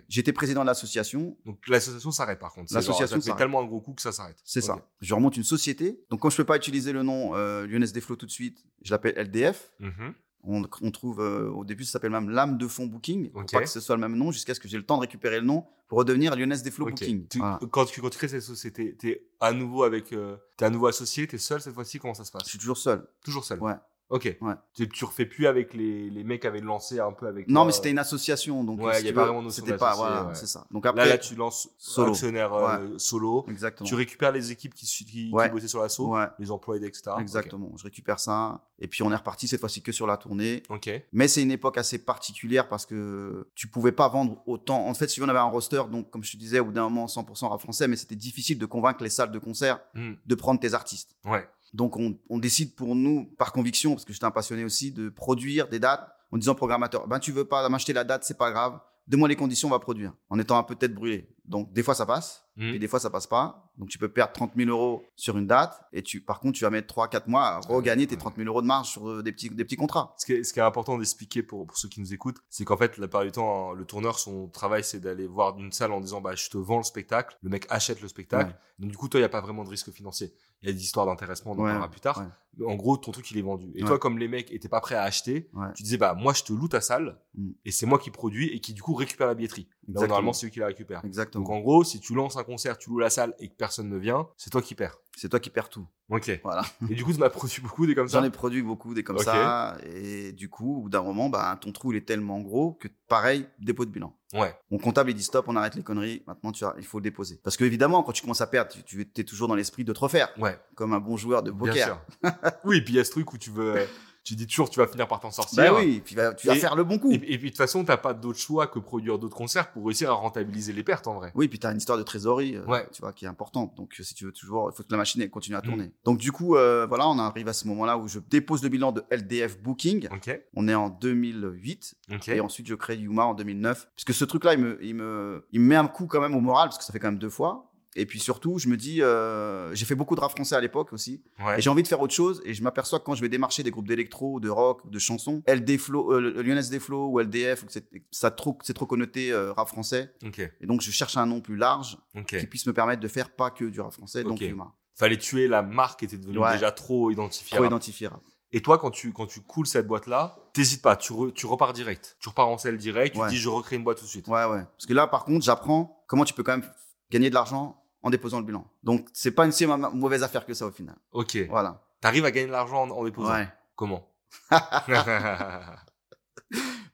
J'étais 0.07 0.31
président 0.31 0.61
de 0.61 0.67
l'association. 0.67 1.35
Donc 1.45 1.67
l'association 1.67 2.11
s'arrête 2.11 2.37
par 2.39 2.53
contre. 2.53 2.69
C'est 2.69 2.75
L'association 2.75 3.19
s'arrête. 3.19 3.37
tellement 3.39 3.61
un 3.61 3.65
gros 3.65 3.81
coup 3.81 3.93
que 3.93 4.01
ça 4.03 4.11
s'arrête. 4.11 4.37
C'est 4.43 4.61
ça. 4.61 4.87
Je 5.01 5.13
remonte 5.15 5.35
une 5.37 5.43
société. 5.43 5.99
Donc, 6.11 6.19
quand 6.19 6.29
je 6.29 6.37
peux 6.37 6.43
pas 6.45 6.55
utiliser 6.57 6.91
le 6.91 7.01
nom 7.01 7.31
euh, 7.35 7.65
Lyonnaise 7.65 7.91
des 7.91 8.01
Flots 8.01 8.15
tout 8.15 8.25
de 8.27 8.31
suite, 8.31 8.63
je 8.83 8.91
l'appelle 8.91 9.15
LDF. 9.17 9.71
Mhm. 9.79 10.13
On, 10.43 10.63
on 10.81 10.91
trouve, 10.91 11.19
euh, 11.19 11.49
au 11.49 11.65
début, 11.65 11.83
ça 11.83 11.91
s'appelle 11.93 12.11
même 12.11 12.29
Lame 12.29 12.57
de 12.57 12.65
Fond 12.67 12.85
Booking. 12.85 13.29
Pour 13.31 13.41
Ok. 13.41 13.51
pas 13.51 13.59
que 13.61 13.67
ce 13.69 13.81
soit 13.81 13.95
le 13.95 14.01
même 14.01 14.15
nom, 14.15 14.31
jusqu'à 14.31 14.53
ce 14.53 14.59
que 14.61 14.69
j'ai 14.69 14.77
le 14.77 14.85
temps 14.85 14.95
de 14.95 15.01
récupérer 15.01 15.39
le 15.41 15.45
nom 15.45 15.65
pour 15.89 15.97
redevenir 15.97 16.33
Lyonnaise 16.35 16.63
des 16.63 16.71
Flots. 16.71 16.85
Booking. 16.85 17.27
Tu- 17.27 17.39
Voilà. 17.39 17.59
quand, 17.71 17.83
tu, 17.85 17.99
quand 18.01 18.09
tu 18.09 18.17
crées 18.17 18.29
cette 18.29 18.43
société, 18.43 18.95
t'es 18.95 19.27
à 19.41 19.51
nouveau 19.51 19.83
avec, 19.83 20.13
euh, 20.13 20.37
t'es 20.55 20.63
à 20.63 20.69
nouveau 20.69 20.87
associé, 20.87 21.27
t'es 21.27 21.37
seul 21.37 21.59
cette 21.59 21.73
fois-ci. 21.73 21.99
Comment 21.99 22.13
ça 22.13 22.23
se 22.23 22.31
passe? 22.31 22.43
Je 22.45 22.49
suis 22.51 22.57
toujours 22.59 22.77
seul. 22.77 23.05
Toujours 23.25 23.43
seul. 23.43 23.59
Ouais. 23.59 23.73
Ok. 24.09 24.37
Ouais. 24.41 24.53
Tu, 24.73 24.89
tu 24.89 25.05
refais 25.05 25.25
plus 25.25 25.45
avec 25.45 25.73
les, 25.73 26.09
les 26.09 26.23
mecs 26.23 26.41
qui 26.41 26.47
avaient 26.47 26.61
lancé 26.61 26.99
un 26.99 27.11
peu 27.11 27.27
avec. 27.27 27.47
Non, 27.47 27.61
toi, 27.61 27.65
mais 27.67 27.71
c'était 27.73 27.91
une 27.91 27.99
association. 27.99 28.63
Donc, 28.63 28.79
Ouais, 28.81 28.87
euh, 28.87 28.91
il 28.93 28.99
si 28.99 29.05
y 29.05 29.07
a 29.07 29.11
tu 29.11 29.15
pas 29.15 29.21
veux, 29.21 29.27
vraiment 29.27 29.41
notion 29.43 29.63
C'était 29.63 29.77
pas, 29.77 29.95
voilà, 29.95 30.23
ouais. 30.25 30.35
c'est 30.35 30.47
ça. 30.47 30.65
Donc 30.71 30.85
Là, 30.85 30.91
après, 30.91 31.07
là, 31.09 31.17
tu 31.19 31.35
lances 31.35 31.69
Solo. 31.77 32.11
actionnaire 32.11 32.53
euh, 32.53 32.97
solo. 32.97 33.45
exactement. 33.49 33.87
Tu 33.87 33.93
récupères 33.95 34.31
les 34.31 34.51
équipes 34.51 34.73
qui, 34.73 34.85
qui, 34.85 35.05
qui 35.05 35.29
Ouais. 35.31 35.49
bossaient 35.49 35.67
sur 35.67 35.81
l'assaut, 35.81 36.07
Ouais, 36.15 36.25
les 36.39 36.49
employés, 36.49 36.85
etc. 36.87 37.11
exactement. 37.19 37.71
Je 37.77 37.83
récupère 37.83 38.19
ça. 38.19 38.65
Et 38.79 38.87
puis, 38.87 39.03
on 39.03 39.11
est 39.11 39.15
reparti 39.15 39.47
cette 39.47 39.59
fois-ci 39.59 39.81
que 39.83 39.91
sur 39.91 40.07
la 40.07 40.17
tournée. 40.17 40.63
Ok. 40.69 40.77
Ok. 40.87 41.03
Mais 41.11 41.27
c'est 41.27 41.41
une 41.43 41.51
époque 41.51 41.77
assez 41.77 41.99
particulière 41.99 42.67
parce 42.69 42.85
que 42.85 43.49
tu 43.53 43.67
pouvais 43.67 43.91
pas 43.91 44.07
vendre 44.07 44.41
autant. 44.47 44.87
En 44.87 44.93
fait, 44.93 45.07
si 45.09 45.21
on 45.21 45.27
avait 45.29 45.37
un 45.39 45.43
roster, 45.43 45.83
donc 45.91 46.09
comme 46.09 46.23
je 46.23 46.31
te 46.31 46.37
disais, 46.37 46.59
au 46.59 46.65
bout 46.65 46.71
d'un 46.71 46.83
moment 46.83 47.05
100% 47.05 47.47
rap 47.49 47.59
français, 47.61 47.87
mais 47.87 47.95
c'était 47.97 48.15
difficile 48.15 48.57
de 48.57 48.65
convaincre 48.65 49.03
les 49.03 49.09
salles 49.09 49.31
de 49.31 49.39
concert 49.39 49.79
Hmm. 49.93 50.13
de 50.25 50.35
prendre 50.35 50.59
tes 50.59 50.73
artistes. 50.73 51.15
Ouais. 51.25 51.47
Donc 51.73 51.97
on, 51.97 52.39
décide 52.39 52.75
pour 52.75 52.95
nous, 52.95 53.25
par 53.37 53.51
conviction, 53.51 53.91
parce 53.91 54.05
que 54.05 54.13
j'étais 54.13 54.25
un 54.25 54.31
passionné 54.31 54.63
aussi, 54.63 54.91
de 54.91 55.09
produire 55.09 55.67
des 55.67 55.79
dates 55.79 56.07
en 56.31 56.37
disant 56.37 56.53
au 56.53 56.55
programmateur, 56.55 57.07
ben 57.07 57.19
tu 57.19 57.31
veux 57.31 57.45
pas 57.45 57.67
m'acheter 57.69 57.93
la 57.93 58.03
date, 58.03 58.23
c'est 58.23 58.37
pas 58.37 58.51
grave. 58.51 58.79
Donne-moi 59.07 59.29
les 59.29 59.35
conditions, 59.35 59.67
on 59.67 59.71
va 59.71 59.79
produire. 59.79 60.13
En 60.29 60.37
étant 60.39 60.57
un 60.57 60.63
peu 60.63 60.75
tête 60.75 60.93
brûlée. 60.93 61.27
Donc 61.49 61.73
des 61.73 61.83
fois 61.83 61.95
ça 61.95 62.05
passe, 62.05 62.45
Hmm. 62.55 62.71
puis 62.71 62.79
des 62.79 62.89
fois 62.89 62.99
ça 62.99 63.09
passe 63.09 63.25
pas. 63.25 63.71
Donc 63.77 63.87
tu 63.87 63.97
peux 63.97 64.09
perdre 64.09 64.33
30 64.33 64.51
000 64.57 64.69
euros 64.69 65.01
sur 65.15 65.37
une 65.37 65.47
date, 65.47 65.79
et 65.93 66.03
tu, 66.03 66.19
par 66.21 66.41
contre 66.41 66.57
tu 66.57 66.63
vas 66.65 66.69
mettre 66.69 66.93
3-4 66.93 67.27
mois 67.29 67.45
à 67.45 67.59
regagner 67.59 68.05
tes 68.05 68.17
30 68.17 68.35
000 68.35 68.47
euros 68.49 68.61
de 68.61 68.67
marge 68.67 68.89
sur 68.89 69.09
euh, 69.09 69.23
des 69.23 69.31
petits, 69.31 69.49
des 69.49 69.63
petits 69.63 69.77
contrats. 69.77 70.13
Ce 70.17 70.25
qui, 70.25 70.33
est, 70.33 70.43
ce 70.43 70.51
qui 70.53 70.59
est 70.59 70.63
important 70.63 70.97
d'expliquer 70.97 71.41
pour, 71.41 71.65
pour 71.65 71.77
ceux 71.77 71.87
qui 71.87 72.01
nous 72.01 72.13
écoutent, 72.13 72.37
c'est 72.49 72.65
qu'en 72.65 72.75
fait, 72.77 72.97
la 72.97 73.07
plupart 73.07 73.23
du 73.23 73.31
temps, 73.31 73.71
le 73.71 73.85
tourneur, 73.85 74.19
son 74.19 74.49
travail, 74.49 74.83
c'est 74.83 74.99
d'aller 74.99 75.25
voir 75.25 75.57
une 75.57 75.71
salle 75.71 75.93
en 75.93 76.01
disant, 76.01 76.19
bah, 76.21 76.35
je 76.35 76.49
te 76.49 76.57
vends 76.57 76.77
le 76.77 76.83
spectacle. 76.83 77.37
Le 77.41 77.49
mec 77.49 77.65
achète 77.69 78.01
le 78.01 78.09
spectacle. 78.09 78.49
Ouais. 78.51 78.55
Donc, 78.79 78.91
du 78.91 78.97
coup, 78.97 79.07
toi, 79.07 79.19
il 79.19 79.23
n'y 79.23 79.25
a 79.25 79.29
pas 79.29 79.41
vraiment 79.41 79.63
de 79.63 79.69
risque 79.69 79.91
financier. 79.91 80.33
Il 80.61 80.67
y 80.67 80.71
a 80.71 80.73
des 80.73 80.83
histoires 80.83 81.05
d'intéressement, 81.05 81.53
on 81.53 81.55
en 81.55 81.63
Ouais, 81.63 81.69
parlera 81.69 81.89
plus 81.89 82.01
tard. 82.01 82.17
ouais. 82.19 82.65
En 82.65 82.75
gros, 82.75 82.97
ton 82.97 83.11
truc, 83.13 83.31
il 83.31 83.37
est 83.37 83.41
vendu. 83.41 83.71
Et 83.75 83.83
toi, 83.85 83.97
comme 83.97 84.17
les 84.17 84.27
mecs 84.27 84.51
étaient 84.51 84.67
pas 84.67 84.81
prêts 84.81 84.95
à 84.95 85.03
acheter, 85.03 85.49
tu 85.75 85.83
disais, 85.83 85.95
bah, 85.97 86.13
moi, 86.19 86.33
je 86.33 86.43
te 86.43 86.51
loue 86.51 86.67
ta 86.67 86.81
salle 86.81 87.17
Mm. 87.35 87.51
et 87.63 87.71
c'est 87.71 87.85
moi 87.85 87.99
qui 87.99 88.09
produis 88.11 88.47
et 88.49 88.59
qui, 88.59 88.73
du 88.73 88.81
coup, 88.81 88.93
récupère 88.95 89.27
la 89.27 89.35
billetterie. 89.35 89.69
Exactement. 89.89 90.07
normalement, 90.07 90.33
c'est 90.33 90.47
eux 90.47 90.49
qui 90.49 90.59
la 90.59 90.67
récupèrent. 90.67 91.01
Exactement. 91.05 91.43
Donc, 91.43 91.53
en 91.53 91.59
gros, 91.59 91.83
si 91.83 91.99
tu 91.99 92.13
lances 92.13 92.37
un 92.37 92.43
concert, 92.43 92.77
tu 92.77 92.89
loues 92.89 92.99
la 92.99 93.09
salle 93.09 93.33
et 93.39 93.47
que 93.49 93.55
personne 93.55 93.89
ne 93.89 93.97
vient, 93.97 94.27
c'est 94.37 94.49
toi 94.49 94.61
qui 94.61 94.75
perds. 94.75 94.97
c'est 95.17 95.29
toi 95.29 95.39
qui 95.39 95.49
perds 95.49 95.69
tout. 95.69 95.85
Ok. 96.09 96.39
Voilà. 96.43 96.63
Et 96.89 96.95
du 96.95 97.03
coup, 97.03 97.13
tu 97.13 97.19
en 97.19 97.25
as 97.25 97.29
produit 97.29 97.61
beaucoup 97.61 97.85
des 97.85 97.93
comme 97.95 98.07
ça. 98.07 98.19
J'en 98.19 98.25
ai 98.25 98.29
produit 98.31 98.61
beaucoup 98.63 98.93
des 98.93 99.03
comme 99.03 99.19
ça. 99.19 99.77
Et 99.93 100.31
du 100.31 100.49
coup, 100.49 100.77
au 100.77 100.81
bout 100.83 100.89
d'un 100.89 101.03
moment, 101.03 101.29
bah, 101.29 101.57
ton 101.61 101.71
trou 101.71 101.91
il 101.91 101.97
est 101.97 102.05
tellement 102.07 102.39
gros 102.39 102.73
que 102.73 102.87
pareil, 103.07 103.45
dépôt 103.59 103.85
de 103.85 103.91
bilan. 103.91 104.15
Ouais. 104.33 104.55
Mon 104.71 104.77
comptable 104.77 105.09
il 105.11 105.15
dit 105.15 105.23
stop, 105.23 105.45
on 105.47 105.55
arrête 105.55 105.75
les 105.75 105.83
conneries. 105.83 106.23
Maintenant, 106.27 106.51
tu 106.51 106.63
as, 106.65 106.73
il 106.77 106.85
faut 106.85 106.99
le 106.99 107.03
déposer. 107.03 107.39
Parce 107.43 107.57
que 107.57 107.63
évidemment, 107.65 108.01
quand 108.03 108.11
tu 108.11 108.21
commences 108.21 108.41
à 108.41 108.47
perdre, 108.47 108.71
tu, 108.71 108.83
tu 109.11 109.21
es 109.21 109.23
toujours 109.23 109.47
dans 109.47 109.55
l'esprit 109.55 109.83
de 109.83 109.93
te 109.93 109.99
refaire, 109.99 110.29
Ouais. 110.39 110.57
comme 110.75 110.93
un 110.93 110.99
bon 110.99 111.17
joueur 111.17 111.43
de 111.43 111.51
Bien 111.51 111.59
poker. 111.73 111.85
sûr. 112.23 112.31
oui, 112.63 112.77
et 112.77 112.81
puis 112.83 112.93
il 112.93 112.97
y 112.97 112.99
a 112.99 113.03
ce 113.03 113.11
truc 113.11 113.31
où 113.33 113.37
tu 113.37 113.49
veux, 113.51 113.75
tu 114.29 114.35
dis 114.35 114.47
toujours, 114.47 114.69
tu 114.69 114.79
vas 114.79 114.87
finir 114.87 115.07
par 115.07 115.19
t'en 115.19 115.31
sortir. 115.31 115.63
Bah 115.73 115.79
oui, 115.79 116.01
puis 116.05 116.15
va- 116.15 116.33
tu 116.33 116.47
vas 116.47 116.55
Et- 116.55 116.59
faire 116.59 116.75
le 116.75 116.83
bon 116.83 116.97
coup. 116.99 117.11
Et, 117.11 117.15
et 117.15 117.19
puis 117.37 117.37
de 117.37 117.47
toute 117.49 117.57
façon, 117.57 117.83
t'as 117.83 117.97
pas 117.97 118.13
d'autre 118.13 118.39
choix 118.39 118.67
que 118.67 118.79
produire 118.79 119.17
d'autres 119.19 119.35
concerts 119.35 119.71
pour 119.71 119.85
réussir 119.85 120.09
à 120.09 120.13
rentabiliser 120.13 120.71
les 120.73 120.83
pertes 120.83 121.07
en 121.07 121.15
vrai. 121.15 121.31
Oui, 121.35 121.47
puis 121.47 121.59
tu 121.59 121.67
as 121.67 121.71
une 121.71 121.77
histoire 121.77 121.97
de 121.97 122.03
trésorerie, 122.03 122.55
euh, 122.57 122.65
Ouais. 122.65 122.87
tu 122.91 123.01
vois, 123.01 123.11
qui 123.13 123.25
est 123.25 123.27
importante. 123.27 123.75
Donc, 123.75 123.95
si 123.99 124.13
tu 124.13 124.25
veux 124.25 124.31
toujours, 124.31 124.69
il 124.71 124.75
faut 124.75 124.83
que 124.83 124.91
la 124.91 124.97
machine 124.97 125.21
elle 125.21 125.29
continue 125.29 125.55
à 125.55 125.59
Mm. 125.59 125.63
tourner. 125.63 125.91
Donc, 126.05 126.17
du 126.19 126.31
coup, 126.31 126.55
euh, 126.55 126.85
voilà, 126.87 127.07
on 127.09 127.17
arrive 127.19 127.47
à 127.47 127.53
ce 127.53 127.67
moment-là 127.67 127.97
où 127.97 128.07
je 128.07 128.19
dépose 128.19 128.63
le 128.63 128.69
bilan 128.69 128.91
de 128.91 129.03
LDF 129.09 129.59
Booking. 129.61 130.07
Ok. 130.11 130.39
On 130.55 130.67
est 130.67 130.75
en 130.75 130.89
2008. 130.89 131.95
Ok. 132.13 132.27
Et 132.29 132.39
ensuite, 132.41 132.67
je 132.67 132.75
crée 132.75 132.97
Yuma 132.97 133.25
en 133.25 133.33
2009. 133.33 133.87
Puisque 133.95 134.13
ce 134.13 134.25
truc-là, 134.25 134.53
il 134.53 134.59
me, 134.59 134.83
il, 134.83 134.95
me, 134.95 135.45
il 135.51 135.59
me 135.61 135.67
met 135.67 135.75
un 135.75 135.87
coup 135.87 136.07
quand 136.07 136.21
même 136.21 136.35
au 136.35 136.41
moral, 136.41 136.69
parce 136.69 136.77
que 136.77 136.83
ça 136.83 136.93
fait 136.93 136.99
quand 136.99 137.07
même 137.07 137.19
deux 137.19 137.29
fois. 137.29 137.68
Et 137.95 138.05
puis 138.05 138.19
surtout, 138.19 138.59
je 138.59 138.67
me 138.69 138.77
dis, 138.77 139.01
euh, 139.01 139.73
j'ai 139.73 139.85
fait 139.85 139.95
beaucoup 139.95 140.15
de 140.15 140.19
rap 140.21 140.31
français 140.31 140.55
à 140.55 140.61
l'époque 140.61 140.93
aussi. 140.93 141.23
Ouais. 141.43 141.57
Et 141.57 141.61
j'ai 141.61 141.69
envie 141.71 141.81
de 141.83 141.87
faire 141.87 141.99
autre 142.01 142.13
chose. 142.13 142.41
Et 142.45 142.53
je 142.53 142.61
m'aperçois 142.61 142.99
que 142.99 143.03
quand 143.05 143.15
je 143.15 143.21
vais 143.21 143.29
démarcher 143.29 143.63
des 143.63 143.71
groupes 143.71 143.87
d'électro, 143.87 144.39
de 144.39 144.47
rock, 144.49 144.89
de 144.89 144.99
chansons, 144.99 145.41
LD 145.47 145.77
Flow, 145.79 146.13
euh, 146.13 146.41
Lyonnaise 146.43 146.69
des 146.69 146.79
Flow 146.79 147.07
ou 147.09 147.19
LDF, 147.19 147.65
c'est 147.67 147.89
ça 148.11 148.29
trop, 148.31 148.57
c'est 148.63 148.73
trop 148.75 148.85
connoté 148.85 149.31
euh, 149.31 149.51
rap 149.53 149.67
français. 149.67 150.13
Ok. 150.23 150.39
Et 150.61 150.67
donc, 150.67 150.81
je 150.81 150.91
cherche 150.91 151.17
un 151.17 151.25
nom 151.25 151.41
plus 151.41 151.55
large 151.57 151.97
Ok. 152.15 152.37
qui 152.37 152.45
puisse 152.45 152.67
me 152.67 152.73
permettre 152.73 153.01
de 153.01 153.07
faire 153.07 153.31
pas 153.31 153.49
que 153.49 153.65
du 153.65 153.81
rap 153.81 153.91
français, 153.91 154.23
donc 154.23 154.33
Ok. 154.33 154.41
Yuma. 154.41 154.73
Fallait 154.95 155.17
tuer 155.17 155.47
la 155.47 155.61
marque 155.63 155.99
qui 155.99 156.05
était 156.05 156.17
devenue 156.17 156.37
Ouais. 156.39 156.53
déjà 156.53 156.71
trop 156.71 156.85
Trop 157.05 157.11
identifiable. 157.11 157.65
identifiable. 157.65 158.19
Et 158.51 158.61
toi, 158.61 158.77
quand 158.77 158.91
tu, 158.91 159.13
quand 159.13 159.27
tu 159.27 159.41
coules 159.41 159.67
cette 159.67 159.87
boîte-là, 159.87 160.37
t'hésites 160.53 160.81
pas, 160.81 160.95
tu, 160.95 161.13
re- 161.13 161.31
tu 161.33 161.45
repars 161.45 161.71
direct. 161.73 162.17
Tu 162.19 162.29
repars 162.29 162.47
en 162.49 162.57
selle 162.57 162.77
direct, 162.77 163.13
tu 163.15 163.21
Ouais. 163.21 163.27
te 163.27 163.31
dis 163.31 163.37
je 163.37 163.47
recrée 163.49 163.75
une 163.77 163.83
boîte 163.83 163.97
tout 163.99 164.05
de 164.05 164.09
suite. 164.09 164.27
Ouais, 164.27 164.45
ouais. 164.45 164.63
Parce 164.75 164.85
que 164.87 164.93
là, 164.93 165.07
par 165.07 165.23
contre, 165.25 165.45
j'apprends 165.45 166.03
comment 166.07 166.25
tu 166.25 166.33
peux 166.33 166.43
quand 166.43 166.57
même 166.57 166.69
gagner 167.11 167.29
de 167.29 167.35
l'argent 167.35 167.83
en 168.01 168.09
déposant 168.09 168.39
le 168.39 168.45
bilan. 168.45 168.65
Donc, 168.83 169.07
c'est 169.13 169.31
pas 169.31 169.45
une 169.45 169.51
si 169.51 169.65
ma- 169.65 169.77
ma- 169.77 169.89
mauvaise 169.89 170.23
affaire 170.23 170.45
que 170.45 170.53
ça 170.53 170.65
au 170.65 170.71
final. 170.71 170.95
Ok. 171.11 171.37
Voilà. 171.49 171.81
T'arrives 172.01 172.23
à 172.25 172.31
gagner 172.31 172.47
de 172.47 172.51
l'argent 172.51 172.83
en, 172.83 172.89
en 172.91 173.03
déposant. 173.03 173.33
Ouais. 173.33 173.47
Comment 173.75 174.09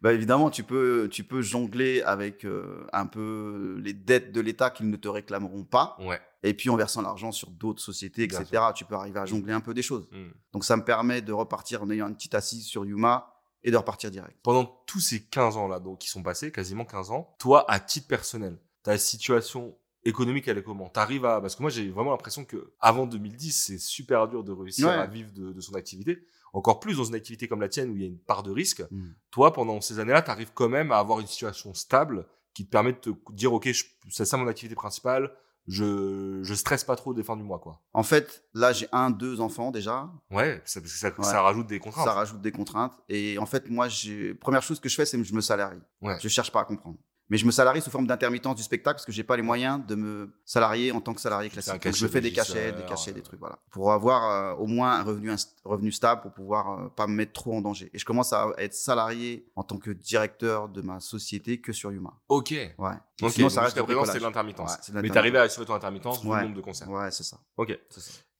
Bah 0.02 0.14
évidemment, 0.14 0.50
tu 0.52 0.64
peux, 0.64 1.08
tu 1.12 1.24
peux 1.24 1.42
jongler 1.42 2.02
avec 2.04 2.46
euh, 2.46 2.86
un 2.94 3.08
peu 3.08 3.80
les 3.82 3.94
dettes 3.94 4.32
de 4.32 4.42
l'État 4.42 4.70
qu'ils 4.70 4.90
ne 4.90 4.98
te 4.98 5.08
réclameront 5.08 5.64
pas, 5.64 5.96
Ouais. 6.00 6.20
et 6.44 6.54
puis 6.54 6.70
en 6.70 6.76
versant 6.76 7.02
l'argent 7.02 7.32
sur 7.32 7.50
d'autres 7.50 7.82
sociétés, 7.82 8.24
etc. 8.24 8.46
Tu 8.76 8.86
peux 8.86 8.94
arriver 8.96 9.20
à 9.20 9.26
jongler 9.26 9.54
un 9.54 9.62
peu 9.62 9.74
des 9.74 9.82
choses. 9.82 10.08
Hmm. 10.12 10.28
Donc 10.54 10.64
ça 10.64 10.78
me 10.78 10.84
permet 10.84 11.22
de 11.22 11.32
repartir 11.34 11.82
en 11.82 11.90
ayant 11.90 12.08
une 12.08 12.16
petite 12.16 12.36
assise 12.36 12.66
sur 12.68 12.86
Yuma 12.86 13.34
et 13.64 13.72
de 13.72 13.78
repartir 13.78 14.12
direct. 14.12 14.38
Pendant 14.44 14.66
tous 14.86 15.00
ces 15.00 15.24
15 15.24 15.58
ans 15.58 15.68
là, 15.68 15.80
donc 15.80 16.00
qui 16.00 16.10
sont 16.10 16.22
passés, 16.22 16.52
quasiment 16.52 16.86
15 16.86 17.10
ans, 17.12 17.34
toi, 17.40 17.66
à 17.72 17.80
titre 17.80 18.08
personnel, 18.08 18.60
ta 18.84 18.98
situation 19.00 19.76
économique, 20.06 20.48
elle 20.48 20.58
est 20.60 20.64
comment? 20.64 20.88
T'arrives 20.90 21.26
à... 21.26 21.42
Parce 21.42 21.56
que 21.56 21.62
moi, 21.64 21.70
j'ai 21.70 21.90
vraiment 21.90 22.12
l'impression 22.12 22.46
que 22.46 22.74
avant 22.80 23.06
2010, 23.08 23.52
c'est 23.52 23.78
super 23.80 24.28
dur 24.28 24.44
de 24.44 24.52
réussir 24.52 24.88
Ouais. 24.88 24.94
à 24.94 25.08
vivre 25.08 25.32
de, 25.34 25.52
de 25.52 25.62
son 25.62 25.74
activité. 25.76 26.26
Encore 26.54 26.80
plus 26.80 26.96
dans 26.98 27.04
une 27.04 27.16
activité 27.16 27.48
comme 27.48 27.60
la 27.62 27.68
tienne 27.70 27.90
où 27.90 27.96
il 27.96 28.02
y 28.02 28.06
a 28.06 28.08
une 28.08 28.18
part 28.20 28.44
de 28.44 28.52
risque. 28.52 28.84
Hmm. 28.92 29.10
Toi, 29.32 29.52
pendant 29.52 29.82
ces 29.82 30.00
années-là, 30.00 30.22
tu 30.22 30.32
arrives 30.32 30.52
quand 30.54 30.70
même 30.70 30.92
à 30.92 31.00
avoir 31.00 31.20
une 31.20 31.28
situation 31.28 31.74
stable 31.74 32.26
qui 32.54 32.66
te 32.66 32.70
permet 32.72 32.94
de 32.94 32.98
te 32.98 33.10
dire, 33.34 33.52
OK, 33.52 33.68
c'est 34.10 34.24
ça 34.26 34.38
mon 34.38 34.48
activité 34.48 34.76
principale, 34.76 35.34
je, 35.68 36.40
je 36.44 36.54
stresse 36.54 36.84
pas 36.84 36.96
trop 36.96 37.14
des 37.14 37.24
fins 37.24 37.36
du 37.36 37.44
mois, 37.44 37.60
quoi. 37.60 37.82
En 37.92 38.04
fait, 38.04 38.44
là, 38.54 38.72
j'ai 38.72 38.88
un, 38.92 39.10
deux 39.10 39.42
enfants 39.42 39.72
déjà. 39.72 40.10
Ouais, 40.30 40.62
ça, 40.64 40.80
parce 40.80 40.94
que 40.94 40.98
ça, 41.00 41.08
Ouais. 41.10 41.24
ça 41.24 41.42
rajoute 41.42 41.68
des 41.68 41.80
contraintes. 41.80 42.06
Ça 42.06 42.14
rajoute 42.14 42.40
des 42.40 42.52
contraintes. 42.52 42.94
Et 43.10 43.38
en 43.40 43.46
fait, 43.48 43.68
moi, 43.70 43.88
j'ai 43.90 44.36
première 44.36 44.62
chose 44.62 44.80
que 44.80 44.88
je 44.88 44.96
fais, 44.96 45.06
c'est 45.06 45.18
que 45.18 45.24
je 45.24 45.34
me 45.34 45.42
salarie. 45.42 45.82
Ouais. 46.02 46.18
Je 46.22 46.28
cherche 46.30 46.52
pas 46.52 46.62
à 46.62 46.66
comprendre. 46.66 46.98
Mais 47.30 47.38
je 47.38 47.46
me 47.46 47.52
salarie 47.52 47.82
sous 47.82 47.90
forme 47.90 48.06
d'intermittence 48.06 48.56
du 48.56 48.62
spectacle 48.62 48.98
parce 48.98 49.06
que 49.06 49.12
j'ai 49.12 49.24
pas 49.24 49.36
les 49.36 49.42
moyens 49.42 49.84
de 49.88 49.96
me 49.96 50.30
salarier 50.46 50.92
en 50.92 51.02
tant 51.02 51.14
que 51.14 51.20
salarié 51.22 51.50
classique. 51.50 51.82
Donc, 51.84 51.96
je 51.96 52.08
fais 52.08 52.20
de 52.22 52.28
des 52.28 52.34
cachets, 52.34 52.72
des 52.72 52.86
cachets, 52.86 53.14
des 53.14 53.24
trucs, 53.24 53.40
voilà. 53.40 53.58
Pour 53.72 53.92
avoir 53.92 54.30
euh, 54.30 54.62
au 54.62 54.68
moins 54.68 55.00
un 55.00 55.04
revenu, 55.04 55.92
stable 55.92 56.22
pour 56.22 56.32
pouvoir 56.34 56.80
euh, 56.80 56.90
pas 56.90 57.08
me 57.08 57.16
mettre 57.16 57.34
trop 57.34 57.56
en 57.58 57.62
danger. 57.62 57.90
Et 57.94 57.98
je 57.98 58.06
commence 58.06 58.32
à 58.32 58.50
être 58.60 58.76
salarié 58.76 59.48
en 59.56 59.64
tant 59.64 59.78
que 59.78 59.90
directeur 59.90 60.70
de 60.70 60.82
ma 60.82 61.00
société 61.00 61.60
que 61.60 61.74
sur 61.74 61.92
Yuma. 61.92 62.14
Ok. 62.30 62.52
Ouais. 62.52 62.92
Ok, 63.24 63.32
Sinon, 63.32 63.50
ça 63.50 63.62
reste 63.64 63.82
présent, 63.82 64.06
c'est 64.06 64.20
de 64.20 64.24
l'intermittence. 64.24 64.76
Ouais, 64.94 65.02
Mais 65.02 65.10
t'arrivais 65.10 65.40
à 65.40 65.44
assurer 65.44 65.66
ton 65.66 65.74
intermittence 65.74 66.24
Ouais. 66.24 66.38
le 66.42 66.44
nombre 66.44 66.58
de 66.58 66.62
concerts. 66.62 66.90
Ouais, 66.90 67.10
c'est 67.10 67.24
ça. 67.24 67.38
Ok. 67.58 67.78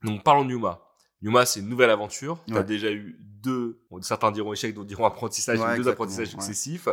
Donc 0.04 0.24
parlons 0.24 0.46
de 0.46 0.52
Yuma. 0.52 0.80
Yuma, 1.22 1.46
c'est 1.48 1.60
une 1.62 1.70
nouvelle 1.70 1.90
aventure. 1.90 2.38
Tu 2.48 2.54
as 2.54 2.58
Ouais. 2.58 2.64
déjà 2.64 2.92
eu 2.92 3.18
deux, 3.46 3.80
bon, 3.92 4.02
certains 4.02 4.32
diront 4.32 4.54
échec, 4.54 4.74
d'autres 4.74 4.88
diront 4.88 5.06
apprentissage, 5.06 5.60
Ouais, 5.60 5.78
deux 5.78 5.88
apprentissages 5.88 6.28
ouais. 6.28 6.32
successifs. 6.42 6.88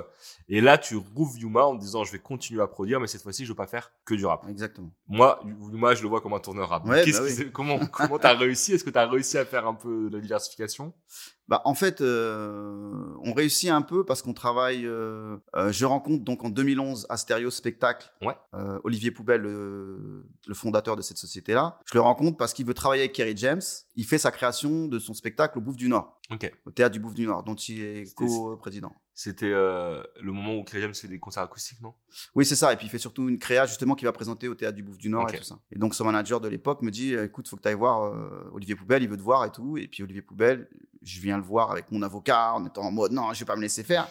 Et 0.49 0.61
là, 0.61 0.79
tu 0.79 0.97
rouvres 0.97 1.37
Yuma 1.38 1.65
en 1.65 1.77
te 1.77 1.81
disant, 1.81 2.05
je 2.05 2.12
vais 2.12 2.19
continuer 2.19 2.62
à 2.62 2.67
produire, 2.67 3.01
mais 3.01 3.07
cette 3.07 3.23
fois-ci, 3.23 3.45
je 3.45 3.51
veux 3.51 3.57
pas 3.57 3.67
faire 3.67 3.93
que 4.05 4.15
du 4.15 4.27
rap. 4.27 4.45
Exactement. 4.49 4.91
Moi, 5.09 5.41
Yuma, 5.73 5.95
je 5.95 6.03
le 6.03 6.09
vois 6.09 6.21
comme 6.21 6.35
un 6.35 6.38
tourneur 6.41 6.69
rap. 6.69 6.85
Ouais, 6.87 7.05
bah 7.11 7.19
oui. 7.23 7.51
comment, 7.53 7.79
comment 7.93 8.19
t'as 8.19 8.35
réussi? 8.35 8.73
Est-ce 8.75 8.85
que 8.85 8.91
t'as 8.91 9.07
réussi 9.07 9.38
à 9.38 9.45
faire 9.45 9.67
un 9.67 9.75
peu 9.75 10.09
de 10.11 10.17
la 10.17 10.21
diversification? 10.23 10.93
Bah, 11.49 11.61
en 11.65 11.75
fait, 11.75 12.01
euh, 12.01 13.15
on 13.25 13.33
réussit 13.33 13.69
un 13.71 13.83
peu 13.83 14.05
parce 14.05 14.23
qu'on 14.23 14.33
travaille. 14.33 14.87
euh, 14.87 15.37
euh, 15.57 15.73
je 15.73 15.85
rencontre 15.85 16.25
donc 16.25 16.45
en 16.45 16.51
2011 16.51 17.07
à 17.09 17.17
Stéréo 17.17 17.51
Spectacle 17.51 18.12
Ouais. 18.23 18.35
Olivier 18.85 19.11
Poubelle, 19.11 19.41
le, 19.43 20.25
le 20.47 20.55
fondateur 20.55 20.97
de 20.97 21.03
cette 21.03 21.19
société-là. 21.19 21.79
Je 21.85 21.95
le 21.95 22.01
rencontre 22.01 22.37
parce 22.37 22.53
qu'il 22.53 22.65
veut 22.67 22.75
travailler 22.75 23.03
avec 23.03 23.12
Kerry 23.12 23.37
James. 23.37 23.61
Il 23.97 24.05
fait 24.07 24.19
sa 24.19 24.31
création 24.31 24.87
de 24.88 24.99
son 24.99 25.15
spectacle 25.15 25.59
au 25.59 25.61
Bouffe 25.61 25.77
du 25.77 25.88
Nord, 25.88 26.19
Ok. 26.31 26.51
au 26.67 26.71
théâtre 26.71 26.93
du 26.95 27.01
Bouffe 27.01 27.15
du 27.15 27.27
Nord, 27.27 27.43
dont 27.43 27.55
il 27.55 27.83
est 27.83 28.15
co-président. 28.15 28.95
C'était 29.15 29.51
euh, 29.53 30.03
le 30.23 30.33
moment 30.33 30.55
où 30.57 30.65
Créjem 30.65 30.95
fait 30.95 31.09
des 31.09 31.19
concerts 31.19 31.43
acoustiques, 31.43 31.81
non? 31.83 31.93
Oui, 32.35 32.47
c'est 32.47 32.57
ça. 32.57 32.73
Et 32.73 32.77
puis 32.77 32.87
il 32.87 32.91
fait 32.91 32.99
surtout 32.99 33.29
une 33.29 33.39
créa 33.39 33.67
justement 33.67 33.95
qui 33.95 34.05
va 34.07 34.13
présenter 34.13 34.49
au 34.49 34.55
théâtre 34.55 34.77
du 34.77 34.83
Bouffe 34.83 34.97
du 34.97 35.11
Nord 35.11 35.29
et 35.33 35.37
tout 35.37 35.45
ça. 35.45 35.59
Et 35.71 35.79
donc 35.79 35.95
son 35.95 36.05
manager 36.07 36.41
de 36.41 36.49
l'époque 36.49 36.81
me 36.83 36.91
dit 36.91 37.15
écoute, 37.15 37.47
faut 37.49 37.57
que 37.57 37.63
tu 37.63 37.69
ailles 37.69 37.75
voir 37.75 38.05
euh, 38.05 38.49
Olivier 38.53 38.75
Poubelle, 38.75 39.03
il 39.03 39.09
veut 39.11 39.17
te 39.19 39.23
voir 39.23 39.45
et 39.45 39.51
tout. 39.53 39.77
Et 39.77 39.89
puis 39.89 40.03
Olivier 40.03 40.23
Poubelle, 40.23 40.69
je 41.03 41.21
viens 41.21 41.37
le 41.37 41.43
voir 41.43 41.71
avec 41.71 41.91
mon 41.91 42.01
avocat 42.03 42.55
en 42.55 42.65
étant 42.65 42.83
en 42.83 42.93
mode 42.93 43.13
non, 43.13 43.33
je 43.35 43.41
vais 43.41 43.45
pas 43.45 43.57
me 43.57 43.63
laisser 43.63 43.83
faire. 43.85 44.09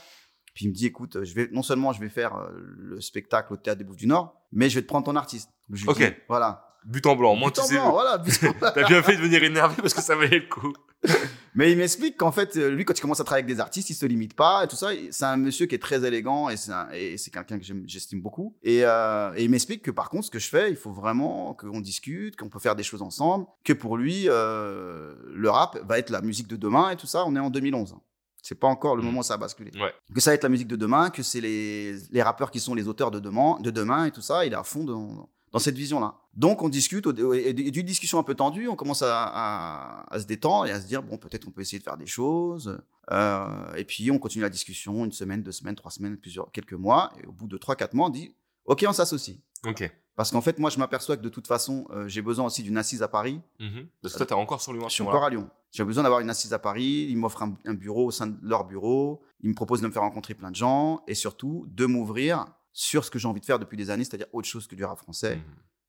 Puis 0.53 0.65
il 0.65 0.69
me 0.69 0.73
dit 0.73 0.85
écoute, 0.85 1.23
je 1.23 1.33
vais 1.33 1.47
non 1.51 1.63
seulement 1.63 1.93
je 1.93 1.99
vais 2.01 2.09
faire 2.09 2.35
euh, 2.35 2.49
le 2.53 3.01
spectacle 3.01 3.53
au 3.53 3.57
théâtre 3.57 3.79
des 3.79 3.83
Bouffes 3.85 3.95
du 3.97 4.07
Nord, 4.07 4.35
mais 4.51 4.69
je 4.69 4.75
vais 4.75 4.81
te 4.83 4.87
prendre 4.87 5.05
ton 5.05 5.15
artiste. 5.15 5.49
Je 5.71 5.87
Ok. 5.89 5.97
dis, 5.97 6.05
voilà. 6.27 6.67
But 6.85 7.05
en 7.07 7.15
blanc. 7.15 7.35
Moi, 7.35 7.49
But 7.49 7.55
tu 7.55 7.61
en 7.61 7.63
sais, 7.63 7.75
blanc, 7.75 7.91
voilà. 7.91 8.17
but 8.19 8.43
en 8.43 8.51
blanc. 8.59 8.71
t'as 8.75 8.87
bien 8.87 9.01
fait 9.01 9.15
de 9.15 9.21
venir 9.21 9.41
énervé 9.43 9.75
parce 9.81 9.93
que 9.93 10.01
ça 10.01 10.15
valait 10.15 10.39
le 10.39 10.47
coup. 10.49 10.73
Mais 11.53 11.71
il 11.71 11.77
m'explique 11.77 12.17
qu'en 12.17 12.31
fait, 12.31 12.55
euh, 12.55 12.69
lui, 12.69 12.85
quand 12.85 12.97
il 12.97 13.01
commence 13.01 13.19
à 13.19 13.23
travailler 13.23 13.43
avec 13.43 13.55
des 13.55 13.59
artistes, 13.61 13.89
il 13.89 13.93
se 13.93 14.05
limite 14.05 14.33
pas 14.35 14.63
et 14.63 14.67
tout 14.67 14.75
ça. 14.75 14.89
C'est 15.11 15.25
un 15.25 15.37
monsieur 15.37 15.65
qui 15.65 15.75
est 15.75 15.79
très 15.79 16.05
élégant 16.05 16.49
et 16.49 16.55
c'est 16.57 17.31
quelqu'un 17.31 17.59
que 17.59 17.65
j'estime 17.85 18.21
beaucoup. 18.21 18.55
Et, 18.63 18.85
euh, 18.85 19.33
et 19.35 19.43
il 19.43 19.49
m'explique 19.49 19.81
que 19.83 19.91
par 19.91 20.09
contre, 20.09 20.25
ce 20.25 20.31
que 20.31 20.39
je 20.39 20.47
fais, 20.47 20.69
il 20.69 20.75
faut 20.77 20.91
vraiment 20.91 21.53
qu'on 21.53 21.81
discute, 21.81 22.35
qu'on 22.37 22.49
peut 22.49 22.59
faire 22.59 22.75
des 22.75 22.83
choses 22.83 23.01
ensemble, 23.01 23.45
que 23.63 23.73
pour 23.73 23.97
lui, 23.97 24.25
euh, 24.27 25.13
le 25.33 25.49
rap 25.49 25.77
va 25.85 25.99
être 25.99 26.09
la 26.09 26.21
musique 26.21 26.47
de 26.47 26.55
demain 26.55 26.89
et 26.91 26.95
tout 26.95 27.07
ça. 27.07 27.25
On 27.25 27.35
est 27.35 27.39
en 27.39 27.49
2011. 27.49 27.93
hein. 27.93 28.01
C'est 28.43 28.55
pas 28.59 28.67
encore 28.67 28.95
le 28.95 29.03
Mm. 29.03 29.05
moment 29.05 29.19
où 29.19 29.23
ça 29.23 29.35
a 29.35 29.37
basculé. 29.37 29.71
Ouais. 29.79 29.93
Que 30.15 30.19
ça 30.19 30.31
va 30.31 30.35
être 30.35 30.43
la 30.43 30.49
musique 30.49 30.67
de 30.67 30.75
demain, 30.75 31.09
que 31.11 31.21
c'est 31.21 31.41
les, 31.41 31.95
les 32.11 32.21
rappeurs 32.23 32.49
qui 32.49 32.59
sont 32.59 32.73
les 32.73 32.87
auteurs 32.87 33.11
de 33.11 33.19
demain, 33.19 33.57
de 33.59 33.69
demain 33.69 34.05
et 34.05 34.11
tout 34.11 34.21
ça. 34.21 34.45
Il 34.45 34.53
est 34.53 34.55
à 34.55 34.63
fond 34.63 34.83
dans, 34.83 35.29
dans 35.51 35.59
cette 35.59 35.75
vision-là. 35.75 36.15
Donc 36.33 36.61
on 36.61 36.69
discute, 36.69 37.05
et 37.35 37.53
d'une 37.53 37.85
discussion 37.85 38.19
un 38.19 38.23
peu 38.23 38.35
tendue, 38.35 38.67
on 38.67 38.75
commence 38.75 39.01
à, 39.01 39.23
à- 39.23 40.13
à 40.13 40.19
se 40.19 40.25
détendre 40.25 40.67
et 40.67 40.71
à 40.71 40.79
se 40.79 40.87
dire, 40.87 41.03
bon, 41.03 41.17
peut-être 41.17 41.47
on 41.47 41.51
peut 41.51 41.61
essayer 41.61 41.79
de 41.79 41.83
faire 41.83 41.97
des 41.97 42.05
choses. 42.05 42.79
Euh, 43.11 43.73
et 43.75 43.83
puis 43.83 44.09
on 44.11 44.19
continue 44.19 44.43
la 44.43 44.49
discussion, 44.49 45.03
une 45.05 45.11
semaine, 45.11 45.43
deux 45.43 45.51
semaines, 45.51 45.75
trois 45.75 45.91
semaines, 45.91 46.17
plusieurs, 46.17 46.51
quelques 46.51 46.73
mois. 46.73 47.11
Et 47.21 47.25
au 47.27 47.31
bout 47.31 47.47
de 47.47 47.57
trois, 47.57 47.75
quatre 47.75 47.93
mois, 47.93 48.07
on 48.07 48.11
dit, 48.11 48.33
OK, 48.65 48.85
on 48.87 48.93
s'associe. 48.93 49.37
Ok. 49.67 49.91
Parce 50.15 50.31
qu'en 50.31 50.41
fait, 50.41 50.59
moi, 50.59 50.69
je 50.69 50.77
m'aperçois 50.77 51.17
que 51.17 51.21
de 51.21 51.29
toute 51.29 51.47
façon, 51.47 51.85
euh, 51.91 52.07
j'ai 52.07 52.21
besoin 52.21 52.45
aussi 52.45 52.63
d'une 52.63 52.77
assise 52.77 53.01
à 53.01 53.07
Paris. 53.07 53.41
Mhm. 53.59 53.87
Parce 54.01 54.13
que 54.13 54.17
toi, 54.19 54.25
t'es 54.25 54.33
encore 54.33 54.61
sur 54.61 54.71
Lyon. 54.73 54.87
Je 54.87 54.93
suis 54.93 55.03
encore 55.03 55.23
à 55.23 55.29
Lyon. 55.29 55.49
J'ai 55.71 55.83
besoin 55.83 56.03
d'avoir 56.03 56.19
une 56.21 56.29
assise 56.29 56.53
à 56.53 56.59
Paris. 56.59 57.07
Ils 57.09 57.17
m'offrent 57.17 57.43
un, 57.43 57.55
un 57.65 57.73
bureau 57.73 58.05
au 58.07 58.11
sein 58.11 58.27
de 58.27 58.37
leur 58.41 58.65
bureau. 58.65 59.21
Ils 59.41 59.49
me 59.49 59.55
proposent 59.55 59.81
de 59.81 59.87
me 59.87 59.91
faire 59.91 60.01
rencontrer 60.03 60.33
plein 60.33 60.51
de 60.51 60.55
gens 60.55 61.01
et 61.07 61.15
surtout 61.15 61.65
de 61.69 61.85
m'ouvrir 61.85 62.45
sur 62.73 63.03
ce 63.05 63.11
que 63.11 63.19
j'ai 63.19 63.27
envie 63.27 63.41
de 63.41 63.45
faire 63.45 63.59
depuis 63.59 63.77
des 63.77 63.89
années, 63.89 64.03
c'est-à-dire 64.03 64.27
autre 64.33 64.47
chose 64.47 64.67
que 64.67 64.75
du 64.75 64.83
rap 64.83 64.97
français. 64.97 65.35
Mhm. 65.37 65.43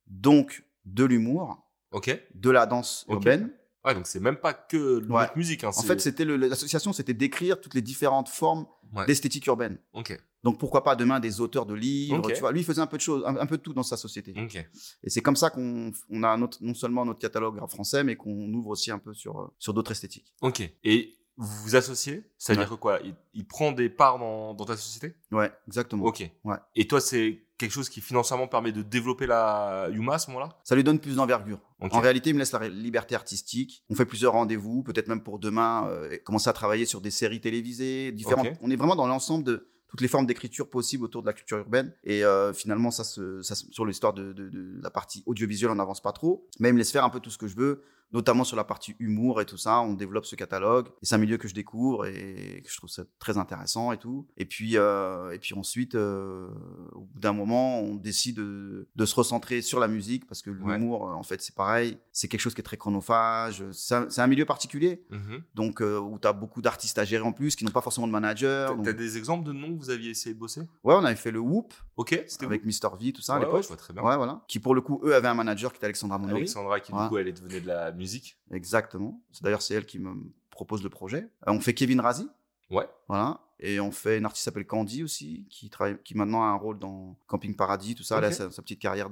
Donc, 0.08 0.64
de 0.84 1.04
l'humour, 1.04 1.58
Ok. 1.92 2.18
de 2.34 2.50
la 2.50 2.66
danse 2.66 3.04
urbaine. 3.08 3.50
Ouais, 3.84 3.94
donc 3.94 4.06
c'est 4.06 4.20
même 4.20 4.36
pas 4.36 4.54
que 4.54 5.04
Ouais. 5.08 5.26
musique. 5.36 5.64
Hein, 5.64 5.70
En 5.76 5.82
fait, 5.82 6.00
c'était 6.00 6.24
l'association, 6.24 6.92
c'était 6.92 7.14
d'écrire 7.14 7.60
toutes 7.60 7.74
les 7.74 7.82
différentes 7.82 8.28
formes 8.28 8.66
Ouais. 8.94 9.06
d'esthétique 9.06 9.46
urbaine. 9.46 9.78
Ok. 9.92 10.16
Donc, 10.44 10.58
pourquoi 10.58 10.82
pas 10.84 10.96
demain 10.96 11.18
des 11.20 11.40
auteurs 11.40 11.66
de 11.66 11.74
livres, 11.74 12.30
tu 12.32 12.40
vois. 12.40 12.52
Lui, 12.52 12.60
il 12.60 12.64
faisait 12.64 12.80
un 12.80 12.86
peu 12.86 12.96
de 12.96 13.02
choses, 13.02 13.24
un, 13.24 13.36
un 13.36 13.46
peu 13.46 13.56
de 13.56 13.62
tout 13.62 13.72
dans 13.72 13.82
sa 13.84 13.96
société. 13.96 14.34
Ok. 14.36 14.56
Et 15.02 15.10
c'est 15.10 15.20
comme 15.22 15.36
ça 15.36 15.50
qu'on 15.50 15.92
on 16.10 16.22
a 16.24 16.36
notre- 16.36 16.62
non 16.62 16.74
seulement 16.74 17.04
notre 17.04 17.20
catalogue 17.20 17.58
rap 17.58 17.70
français, 17.70 18.02
mais 18.04 18.16
qu'on 18.16 18.52
ouvre 18.52 18.68
aussi 18.70 18.90
un 18.90 18.98
peu 18.98 19.14
sur, 19.14 19.40
euh, 19.40 19.46
sur 19.58 19.72
d'autres 19.72 19.92
esthétiques. 19.92 20.32
Ok. 20.42 20.68
Et 20.84 21.16
vous 21.36 21.62
vous 21.64 21.76
associez 21.76 22.24
Ça 22.38 22.52
veut 22.54 22.60
Ouais. 22.60 22.66
que 22.66 22.74
quoi 22.74 23.00
il, 23.04 23.14
il 23.34 23.46
prend 23.46 23.72
des 23.72 23.88
parts 23.88 24.18
dans, 24.18 24.54
dans 24.54 24.64
ta 24.64 24.76
société? 24.76 25.14
Ouais, 25.30 25.50
exactement. 25.66 26.04
Ok. 26.04 26.28
Ouais. 26.44 26.56
Et 26.76 26.86
toi, 26.86 27.00
c'est 27.00 27.42
quelque 27.58 27.70
chose 27.72 27.88
qui 27.88 28.00
financièrement 28.00 28.48
permet 28.48 28.72
de 28.72 28.82
développer 28.82 29.26
la 29.26 29.88
Yuma 29.92 30.14
à 30.14 30.18
ce 30.18 30.28
moment-là? 30.30 30.58
Ça 30.64 30.74
lui 30.74 30.82
donne 30.84 30.98
plus 30.98 31.16
d'envergure. 31.16 31.60
En 31.80 32.00
réalité, 32.00 32.30
il 32.30 32.34
me 32.34 32.38
laisse 32.40 32.52
la 32.52 32.68
liberté 32.68 33.14
artistique. 33.14 33.84
On 33.88 33.94
fait 33.94 34.04
plusieurs 34.04 34.32
rendez-vous, 34.32 34.82
peut-être 34.82 35.08
même 35.08 35.22
pour 35.22 35.38
demain, 35.38 35.86
euh, 35.88 36.16
commencer 36.24 36.48
à 36.48 36.52
travailler 36.52 36.84
sur 36.86 37.00
des 37.00 37.10
séries 37.10 37.40
télévisées 37.40 38.12
différentes. 38.12 38.48
On 38.60 38.70
est 38.70 38.76
vraiment 38.76 38.96
dans 38.96 39.06
l'ensemble 39.06 39.44
de 39.44 39.68
toutes 39.88 40.00
les 40.00 40.08
formes 40.08 40.26
d'écriture 40.26 40.70
possibles 40.70 41.04
autour 41.04 41.20
de 41.22 41.26
la 41.26 41.34
culture 41.34 41.58
urbaine. 41.58 41.92
Et 42.02 42.24
euh, 42.24 42.52
finalement, 42.54 42.90
ça, 42.90 43.04
se, 43.04 43.42
ça 43.42 43.54
se- 43.54 43.70
sur 43.72 43.84
l'histoire 43.84 44.14
de, 44.14 44.32
de- 44.32 44.48
de 44.48 44.80
la 44.82 44.90
partie 44.90 45.22
audiovisuelle, 45.26 45.70
on 45.70 45.74
n'avance 45.74 46.00
pas 46.00 46.12
trop. 46.12 46.48
Mais 46.60 46.70
il 46.70 46.72
me 46.72 46.78
laisse 46.78 46.90
faire 46.92 47.04
un 47.04 47.10
peu 47.10 47.20
tout 47.20 47.28
ce 47.30 47.36
que 47.38 47.46
je 47.46 47.56
veux, 47.56 47.82
notamment 48.12 48.44
sur 48.44 48.56
la 48.56 48.64
partie 48.64 48.94
humour 48.98 49.40
et 49.40 49.46
tout 49.46 49.56
ça. 49.56 49.80
On 49.80 49.94
développe 49.94 50.26
ce 50.26 50.36
catalogue. 50.36 50.88
Et 51.02 51.06
c'est 51.06 51.14
un 51.14 51.18
milieu 51.18 51.36
que 51.38 51.48
je 51.48 51.54
découvre 51.54 52.06
et 52.06 52.62
que 52.64 52.70
je 52.70 52.76
trouve 52.76 52.90
ça 52.90 53.04
très 53.18 53.38
intéressant 53.38 53.92
et 53.92 53.98
tout. 53.98 54.26
Et 54.36 54.44
puis, 54.44 54.76
euh, 54.76 55.32
et 55.32 55.38
puis 55.38 55.54
ensuite, 55.54 55.94
euh, 55.94 56.48
au 56.92 57.00
bout 57.00 57.20
d'un 57.20 57.32
moment, 57.32 57.80
on 57.80 57.94
décide 57.96 58.36
de, 58.36 58.88
de 58.94 59.04
se 59.06 59.14
recentrer 59.14 59.62
sur 59.62 59.80
la 59.80 59.88
musique 59.88 60.26
parce 60.26 60.42
que 60.42 60.50
Ouais. 60.50 60.76
l'humour, 60.78 61.08
euh, 61.08 61.12
en 61.14 61.22
fait, 61.22 61.40
c'est 61.42 61.54
pareil. 61.54 61.98
C'est 62.12 62.28
quelque 62.28 62.40
chose 62.40 62.54
qui 62.54 62.60
est 62.60 62.64
très 62.64 62.76
chronophage. 62.76 63.64
C'est 63.72 63.94
un, 64.20 64.26
milieu 64.26 64.44
particulier, 64.44 65.04
Mhm. 65.10 65.42
donc 65.54 65.80
euh, 65.82 65.98
où 65.98 66.18
tu 66.18 66.28
as 66.28 66.32
beaucoup 66.32 66.62
d'artistes 66.62 66.98
à 66.98 67.04
gérer 67.04 67.24
en 67.24 67.32
plus 67.32 67.56
qui 67.56 67.64
n'ont 67.64 67.70
pas 67.70 67.80
forcément 67.80 68.06
de 68.06 68.12
manager. 68.12 68.70
T'as 68.70 68.74
donc- 68.76 68.84
t'as 68.84 68.92
des 68.92 69.16
exemples 69.18 69.44
de 69.46 69.52
noms 69.52 69.74
que 69.76 69.78
vous 69.82 69.90
aviez 69.90 70.10
essayé 70.10 70.34
de 70.34 70.38
bosser? 70.40 70.60
Ouais, 70.84 70.94
on 70.94 71.04
avait 71.04 71.16
fait 71.16 71.30
le 71.30 71.38
Whoop 71.40 71.72
Ok. 71.96 72.24
C'était 72.26 72.46
avec 72.46 72.64
Mr. 72.64 72.88
V, 73.00 73.12
tout 73.12 73.20
ça 73.20 73.34
à 73.34 73.36
Ouais, 73.38 73.42
ouais, 73.44 73.46
l'époque. 73.50 73.62
je 73.64 73.68
vois 73.68 73.76
très 73.76 73.92
bien. 73.92 74.02
Ouais, 74.02 74.16
voilà. 74.16 74.42
Qui 74.48 74.58
pour 74.58 74.74
le 74.74 74.80
coup, 74.80 75.00
eux 75.04 75.14
avaient 75.14 75.28
un 75.28 75.34
manager 75.34 75.72
qui 75.72 75.76
était 75.78 75.86
Alexandra 75.86 76.18
Monori. 76.18 76.38
Alexandra 76.40 76.80
qui, 76.80 76.92
du 76.92 76.98
Ouais. 76.98 77.08
coup, 77.08 77.18
elle 77.18 77.28
est 77.28 77.32
devenue 77.32 77.60
de 77.60 77.66
la 77.68 77.92
musique. 78.02 78.38
Exactement. 78.50 79.22
C'est 79.32 79.42
d'ailleurs 79.44 79.62
c'est 79.62 79.74
elle 79.74 79.86
qui 79.86 79.98
me 79.98 80.14
propose 80.50 80.82
le 80.82 80.90
projet. 80.90 81.28
Euh, 81.46 81.52
on 81.52 81.60
fait 81.60 81.74
Kevin 81.74 82.00
Razi. 82.00 82.28
Ouais. 82.70 82.86
Voilà. 83.08 83.40
Et 83.60 83.78
on 83.80 83.90
fait 83.92 84.18
une 84.18 84.24
artiste 84.24 84.42
qui 84.42 84.44
s'appelle 84.44 84.66
Candy 84.66 85.02
aussi, 85.04 85.46
qui 85.48 85.70
travaille, 85.70 85.96
qui 86.02 86.16
maintenant 86.16 86.42
a 86.42 86.46
un 86.46 86.56
rôle 86.56 86.78
dans 86.78 87.16
Camping 87.28 87.54
Paradis, 87.54 87.94
tout 87.94 88.02
ça. 88.02 88.18
Elle 88.18 88.24
a 88.24 88.32
sa, 88.32 88.50
sa 88.50 88.60
petite 88.62 88.80
carrière 88.80 89.08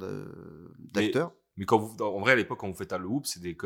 d'acteur. 0.92 1.32
Mais 1.56 1.64
quand 1.66 1.78
vous, 1.78 1.96
en 2.02 2.20
vrai, 2.20 2.32
à 2.32 2.36
l'époque, 2.36 2.58
quand 2.60 2.68
vous 2.68 2.74
faites 2.74 2.92
à 2.92 2.98
le 2.98 3.06
hoop, 3.06 3.26
c'est 3.26 3.40
des, 3.40 3.56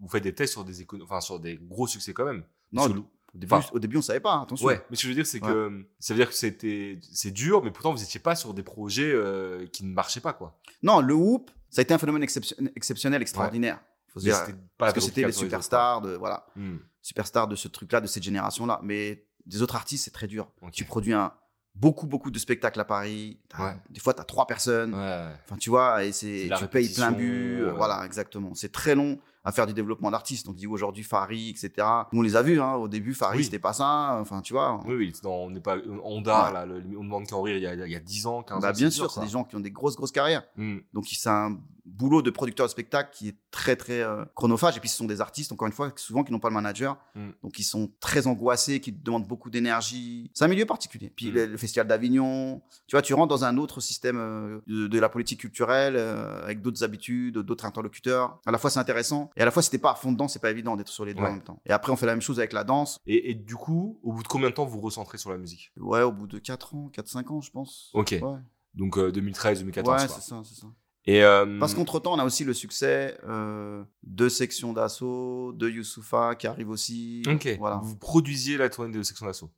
vous 0.00 0.08
faites 0.08 0.22
des 0.22 0.34
tests 0.34 0.52
sur 0.54 0.64
des 0.64 0.84
enfin, 1.02 1.20
sur 1.20 1.38
des 1.38 1.56
gros 1.56 1.86
succès 1.86 2.12
quand 2.12 2.24
même. 2.24 2.42
Non, 2.72 2.84
au 2.84 2.88
début, 2.88 3.54
enfin, 3.54 3.70
au 3.72 3.78
début, 3.78 3.96
on 3.98 4.02
savait 4.02 4.20
pas. 4.20 4.32
hein, 4.34 4.42
Attention. 4.42 4.66
Ouais, 4.66 4.82
mais 4.90 4.96
ce 4.96 5.02
que 5.02 5.04
je 5.04 5.08
veux 5.08 5.14
dire, 5.14 5.26
c'est 5.26 5.40
que 5.40 5.86
ça 5.98 6.14
veut 6.14 6.18
dire 6.18 6.28
que 6.28 6.34
c'était, 6.34 6.98
c'est 7.12 7.30
dur, 7.30 7.62
mais 7.62 7.70
pourtant 7.70 7.92
vous 7.92 8.02
étiez 8.02 8.20
pas 8.20 8.34
sur 8.34 8.52
des 8.54 8.62
projets 8.62 9.10
euh, 9.12 9.66
qui 9.66 9.84
ne 9.84 9.92
marchaient 9.92 10.20
pas, 10.20 10.32
quoi. 10.32 10.58
Non, 10.82 11.00
le 11.00 11.14
Whoop, 11.14 11.50
ça 11.70 11.80
a 11.80 11.82
été 11.82 11.94
un 11.94 11.98
phénomène 11.98 12.22
exception- 12.22 12.56
exceptionnel, 12.74 13.22
extraordinaire. 13.22 13.80
Faut 14.12 14.20
se 14.20 14.26
Mais 14.26 14.30
dire, 14.32 14.40
c'était 14.40 14.52
pas 14.52 14.58
parce 14.86 14.94
que 14.94 15.00
c'était 15.00 15.24
les 15.24 15.32
superstars 15.32 16.00
de 16.02 16.14
voilà. 16.14 16.46
Hmm. 16.56 16.76
superstars 17.00 17.48
de 17.48 17.56
ce 17.56 17.68
truc-là, 17.68 18.00
de 18.00 18.06
cette 18.06 18.22
génération-là. 18.22 18.80
Mais 18.82 19.24
des 19.46 19.62
autres 19.62 19.74
artistes, 19.76 20.04
c'est 20.04 20.10
très 20.12 20.26
dur. 20.28 20.50
Tu 20.72 20.84
produis 20.84 21.14
un, 21.14 21.32
beaucoup, 21.74 22.06
beaucoup 22.06 22.30
de 22.30 22.38
spectacles 22.38 22.78
à 22.80 22.84
Paris. 22.84 23.40
Ouais. 23.58 23.74
Des 23.90 24.00
fois, 24.00 24.12
tu 24.14 24.20
as 24.20 24.24
trois 24.24 24.46
personnes. 24.46 24.94
Enfin, 24.94 25.56
tu 25.58 25.70
vois, 25.70 26.04
et 26.04 26.12
C'est 26.12 26.50
tu 26.58 26.66
payes 26.68 26.92
plein 26.92 27.12
but. 27.12 27.62
Voilà, 27.76 28.04
exactement. 28.04 28.54
C'est 28.54 28.70
très 28.72 28.94
long 28.94 29.18
à 29.44 29.50
faire 29.50 29.66
du 29.66 29.72
développement 29.72 30.08
d'artistes. 30.12 30.46
On 30.48 30.52
dit 30.52 30.68
aujourd'hui 30.68 31.02
Farid, 31.02 31.56
etc. 31.56 31.84
Nous, 32.12 32.20
on 32.20 32.22
les 32.22 32.36
a 32.36 32.42
vus, 32.42 32.60
hein. 32.60 32.74
Au 32.74 32.86
début, 32.86 33.12
Farid, 33.12 33.38
Oui. 33.38 33.44
c'était 33.44 33.58
pas 33.58 33.72
ça. 33.72 34.16
Enfin, 34.20 34.40
tu 34.40 34.52
vois. 34.52 34.80
Oui, 34.86 34.94
oui, 34.94 35.12
dans- 35.24 35.32
on 35.32 35.50
n'est 35.50 35.58
pas 35.60 35.76
Honda, 36.04 36.46
Ouais. 36.46 36.52
là, 36.52 36.64
le, 36.66 36.76
on 36.96 37.02
demande 37.02 37.26
qu'en 37.26 37.42
rire 37.42 37.56
il 37.56 37.62
y 37.62 37.66
a, 37.66 37.74
il 37.74 37.90
y 37.90 37.96
a 37.96 38.00
10 38.00 38.26
ans, 38.26 38.44
15 38.44 38.62
Bah, 38.62 38.68
ans. 38.68 38.72
bien 38.72 38.88
sûr, 38.90 39.10
c'est 39.10 39.20
des 39.20 39.26
gens 39.28 39.42
qui 39.42 39.56
ont 39.56 39.60
des 39.60 39.72
grosses, 39.72 39.96
grosses 39.96 40.12
carrières. 40.12 40.44
Hmm. 40.56 40.78
Donc, 40.92 41.06
c'est 41.10 41.28
un 41.28 41.58
boulot 41.84 42.22
de 42.22 42.30
producteur 42.30 42.66
de 42.66 42.70
spectacle 42.70 43.10
qui 43.12 43.28
est 43.28 43.36
très 43.50 43.74
très 43.76 44.00
euh, 44.02 44.24
chronophage. 44.34 44.76
Et 44.76 44.80
puis 44.80 44.88
ce 44.88 44.96
sont 44.96 45.04
des 45.06 45.20
artistes, 45.20 45.50
encore 45.52 45.66
une 45.66 45.72
fois, 45.72 45.92
souvent 45.96 46.22
qui 46.24 46.32
n'ont 46.32 46.38
pas 46.40 46.48
le 46.48 46.54
manager, 46.54 46.96
Mm. 47.14 47.30
donc 47.42 47.58
ils 47.58 47.64
sont 47.64 47.90
très 48.00 48.26
angoissés, 48.26 48.80
qui 48.80 48.92
demandent 48.92 49.26
beaucoup 49.26 49.50
d'énergie. 49.50 50.30
C'est 50.34 50.44
un 50.44 50.48
milieu 50.48 50.64
particulier. 50.66 51.10
Puis 51.14 51.30
Mm. 51.30 51.34
le, 51.34 51.46
le 51.46 51.56
festival 51.56 51.86
d'Avignon, 51.88 52.62
tu 52.86 52.94
vois, 52.96 53.02
tu 53.02 53.14
rentres 53.14 53.28
dans 53.28 53.44
un 53.44 53.56
autre 53.58 53.80
système 53.80 54.16
euh, 54.18 54.60
de, 54.66 54.86
de 54.86 54.98
la 54.98 55.08
politique 55.08 55.40
culturelle 55.40 55.94
euh, 55.96 56.42
avec 56.44 56.62
d'autres 56.62 56.84
habitudes, 56.84 57.38
d'autres 57.38 57.64
interlocuteurs. 57.64 58.38
À 58.46 58.50
la 58.50 58.58
fois 58.58 58.70
c'est 58.70 58.78
intéressant 58.80 59.30
et 59.36 59.42
à 59.42 59.44
la 59.44 59.50
fois 59.50 59.62
si 59.62 59.70
t'es 59.70 59.78
pas 59.78 59.92
à 59.92 59.94
fond 59.94 60.12
dedans, 60.12 60.28
c'est 60.28 60.38
pas 60.40 60.50
évident 60.50 60.76
d'être 60.76 60.88
sur 60.88 61.04
les 61.04 61.14
deux 61.14 61.22
Ouais. 61.22 61.28
en 61.28 61.32
même 61.32 61.42
temps. 61.42 61.60
Et 61.66 61.72
après 61.72 61.92
on 61.92 61.96
fait 61.96 62.06
la 62.06 62.12
même 62.12 62.22
chose 62.22 62.38
avec 62.38 62.52
la 62.52 62.64
danse. 62.64 62.98
Et, 63.06 63.30
et 63.30 63.34
du 63.34 63.56
coup, 63.56 63.98
au 64.02 64.12
bout 64.12 64.22
de 64.22 64.28
combien 64.28 64.48
de 64.50 64.54
temps 64.54 64.64
vous 64.64 64.80
recentrez 64.80 65.18
sur 65.18 65.30
la 65.30 65.38
musique? 65.38 65.72
Ouais, 65.78 66.02
au 66.02 66.12
bout 66.12 66.26
de 66.26 66.38
4 66.38 66.74
ans, 66.74 66.90
4-5 66.94 67.28
ans, 67.32 67.40
je 67.40 67.50
pense. 67.50 67.90
Ok. 67.94 68.10
Ouais, 68.22 68.38
Donc 68.74 68.98
euh, 68.98 69.10
2013, 69.12 69.60
2014. 69.60 70.02
ouais 70.02 70.08
c'est 70.08 70.20
ça, 70.20 70.42
c'est 70.44 70.54
ça. 70.60 70.66
Et 71.06 71.24
euh, 71.24 71.58
Parce 71.58 71.74
qu'entre-temps, 71.74 72.14
on 72.14 72.18
a 72.18 72.24
aussi 72.24 72.44
le 72.44 72.54
succès 72.54 73.18
euh, 73.28 73.82
de 74.04 74.28
Section 74.28 74.72
d'Assaut, 74.72 75.52
de 75.52 75.68
Youssoufa 75.68 76.34
qui 76.36 76.46
arrive 76.46 76.70
aussi. 76.70 77.22
Ok. 77.26 77.56
Voilà. 77.58 77.80
Vous 77.82 77.96
produisiez 77.96 78.56
la 78.56 78.68
tournée 78.68 78.92
de 78.96 79.02
section 79.02 79.26
d'assaut. 79.26 79.50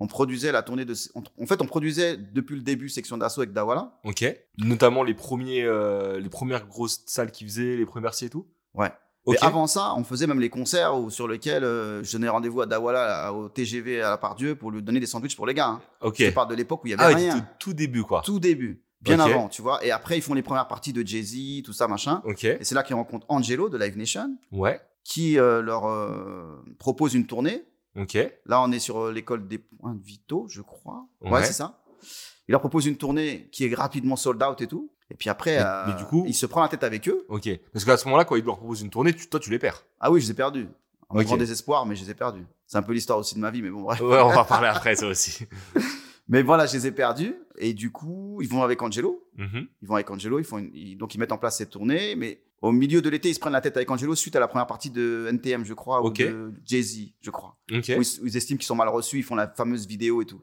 On 0.00 0.06
produisait 0.06 0.52
la 0.52 0.62
tournée 0.62 0.84
de. 0.84 0.94
En 1.14 1.46
fait, 1.46 1.60
on 1.62 1.66
produisait 1.66 2.16
depuis 2.16 2.56
le 2.56 2.62
début 2.62 2.88
Section 2.88 3.16
d'Assaut 3.18 3.40
avec 3.42 3.52
Dawala. 3.52 3.98
Ok. 4.04 4.24
Notamment 4.58 5.02
les 5.02 5.14
premiers, 5.14 5.64
euh, 5.64 6.18
les 6.20 6.28
premières 6.28 6.66
grosses 6.66 7.02
salles 7.06 7.30
qui 7.30 7.44
faisaient, 7.44 7.76
les 7.76 7.86
premières 7.86 8.14
si 8.14 8.26
et 8.26 8.30
tout. 8.30 8.46
Ouais. 8.74 8.90
Ok. 9.24 9.36
Mais 9.40 9.46
avant 9.46 9.66
ça, 9.66 9.94
on 9.96 10.04
faisait 10.04 10.26
même 10.26 10.38
les 10.38 10.50
concerts 10.50 10.96
où- 10.98 11.10
sur 11.10 11.26
lesquels 11.26 11.64
euh, 11.64 12.02
je 12.04 12.12
donnais 12.12 12.28
rendez-vous 12.28 12.60
à 12.60 12.66
Dawala 12.66 13.26
à- 13.26 13.32
au 13.32 13.48
TGV 13.48 14.00
à 14.00 14.10
la 14.10 14.18
Pardieu 14.18 14.54
pour 14.54 14.70
lui 14.70 14.82
donner 14.82 15.00
des 15.00 15.06
sandwichs 15.06 15.34
pour 15.34 15.46
les 15.46 15.54
gars. 15.54 15.66
hein. 15.68 15.80
Ok. 16.00 16.16
Je 16.20 16.30
parle 16.30 16.48
de 16.48 16.54
l'époque 16.54 16.84
où 16.84 16.86
il 16.86 16.90
y 16.90 16.94
avait 16.94 17.02
Ah, 17.02 17.16
rien. 17.16 17.38
tout, 17.38 17.44
tout 17.70 17.74
début 17.74 18.02
quoi. 18.02 18.22
Tout 18.24 18.38
début. 18.38 18.82
Bien 19.02 19.20
avant, 19.20 19.48
tu 19.48 19.62
vois. 19.62 19.84
Et 19.84 19.90
après, 19.90 20.18
ils 20.18 20.22
font 20.22 20.34
les 20.34 20.42
premières 20.42 20.66
parties 20.68 20.92
de 20.92 21.06
Jay-Z, 21.06 21.62
tout 21.64 21.72
ça, 21.72 21.86
machin. 21.86 22.22
Ok. 22.24 22.44
Et 22.44 22.58
c'est 22.62 22.74
là 22.74 22.82
qu'ils 22.82 22.96
rencontrent 22.96 23.26
Angelo 23.28 23.68
de 23.68 23.78
Live 23.78 23.96
Nation 23.96 24.36
Ouais. 24.52 24.80
qui 25.04 25.38
euh, 25.38 25.62
leur 25.62 25.86
euh, 25.88 26.64
propose 26.78 27.14
une 27.14 27.26
tournée. 27.26 27.64
Ok. 27.96 28.18
Là, 28.46 28.60
on 28.62 28.72
est 28.72 28.78
sur 28.78 28.98
euh, 29.06 29.12
l'école 29.12 29.46
des 29.46 29.58
points 29.58 29.94
de 29.94 30.02
Vito, 30.02 30.46
je 30.48 30.60
crois. 30.62 31.06
Ouais, 31.20 31.30
Ouais. 31.30 31.44
c'est 31.44 31.52
ça. 31.52 31.78
Il 32.48 32.52
leur 32.52 32.60
propose 32.60 32.86
une 32.86 32.96
tournée 32.96 33.48
qui 33.52 33.64
est 33.66 33.74
rapidement 33.74 34.16
sold 34.16 34.42
out 34.42 34.60
et 34.60 34.66
tout. 34.66 34.90
Et 35.10 35.14
puis 35.14 35.30
après, 35.30 35.56
Mais- 35.58 35.64
euh, 35.64 35.84
mais 35.88 35.94
du 35.94 36.04
coup- 36.04 36.24
il 36.26 36.34
se 36.34 36.46
prend 36.46 36.62
la 36.62 36.68
tête 36.68 36.82
avec 36.84 37.08
eux. 37.08 37.24
Ok. 37.28 37.48
Parce 37.72 37.84
qu'à 37.84 37.96
ce 37.96 38.06
moment-là, 38.06 38.24
quand 38.24 38.34
ils 38.36 38.44
leur 38.44 38.56
proposent 38.58 38.80
une 38.82 38.90
tournée, 38.90 39.12
tu- 39.14 39.28
toi 39.28 39.38
tu 39.40 39.50
les 39.50 39.58
perds. 39.58 39.84
Ah 40.00 40.10
oui, 40.10 40.20
je 40.20 40.26
les 40.26 40.30
ai 40.32 40.34
perdus. 40.34 40.68
En 41.08 41.22
grand 41.22 41.36
désespoir, 41.36 41.86
mais 41.86 41.94
je 41.94 42.04
les 42.04 42.10
ai 42.10 42.14
perdus. 42.14 42.44
C'est 42.66 42.78
un 42.78 42.82
peu 42.82 42.92
l'histoire 42.92 43.18
aussi 43.18 43.36
de 43.36 43.40
ma 43.40 43.52
vie, 43.52 43.62
mais 43.62 43.70
bon, 43.70 43.82
bref. 43.82 44.00
Ouais, 44.00 44.20
on 44.20 44.30
va 44.30 44.42
parler 44.44 44.66
après 44.66 44.96
ça 44.96 45.06
aussi. 45.06 45.46
Mais 46.28 46.42
voilà, 46.42 46.66
je 46.66 46.74
les 46.74 46.86
ai 46.88 46.92
perdus. 46.92 47.34
Et 47.58 47.72
du 47.72 47.90
coup, 47.92 48.38
ils 48.42 48.48
vont 48.48 48.62
avec 48.62 48.82
Angelo. 48.82 49.24
Mhm. 49.36 49.66
Ils 49.82 49.88
vont 49.88 49.94
avec 49.94 50.10
Angelo. 50.10 50.38
Ils 50.38 50.44
font 50.44 50.58
une- 50.58 50.70
ils- 50.74 50.96
donc, 50.96 51.14
ils 51.14 51.18
mettent 51.18 51.32
en 51.32 51.38
place 51.38 51.56
cette 51.58 51.70
tournée. 51.70 52.16
Mais 52.16 52.40
au 52.62 52.72
milieu 52.72 53.00
de 53.00 53.08
l'été, 53.08 53.28
ils 53.30 53.34
se 53.34 53.40
prennent 53.40 53.52
la 53.52 53.60
tête 53.60 53.76
avec 53.76 53.90
Angelo 53.90 54.14
suite 54.14 54.34
à 54.36 54.40
la 54.40 54.48
première 54.48 54.66
partie 54.66 54.90
de 54.90 55.26
NTM, 55.30 55.64
je 55.64 55.72
crois, 55.74 56.00
ou 56.02 56.06
de 56.28 56.52
Jay-Z, 56.64 57.12
je 57.20 57.30
crois. 57.30 57.56
Où 57.98 58.02
ils, 58.02 58.22
où 58.22 58.26
ils 58.26 58.36
estiment 58.36 58.58
qu'ils 58.58 58.66
sont 58.66 58.74
mal 58.74 58.88
reçus. 58.88 59.18
Ils 59.18 59.22
font 59.22 59.36
la 59.36 59.46
fameuse 59.48 59.86
vidéo 59.86 60.20
et 60.22 60.26
tout. 60.26 60.42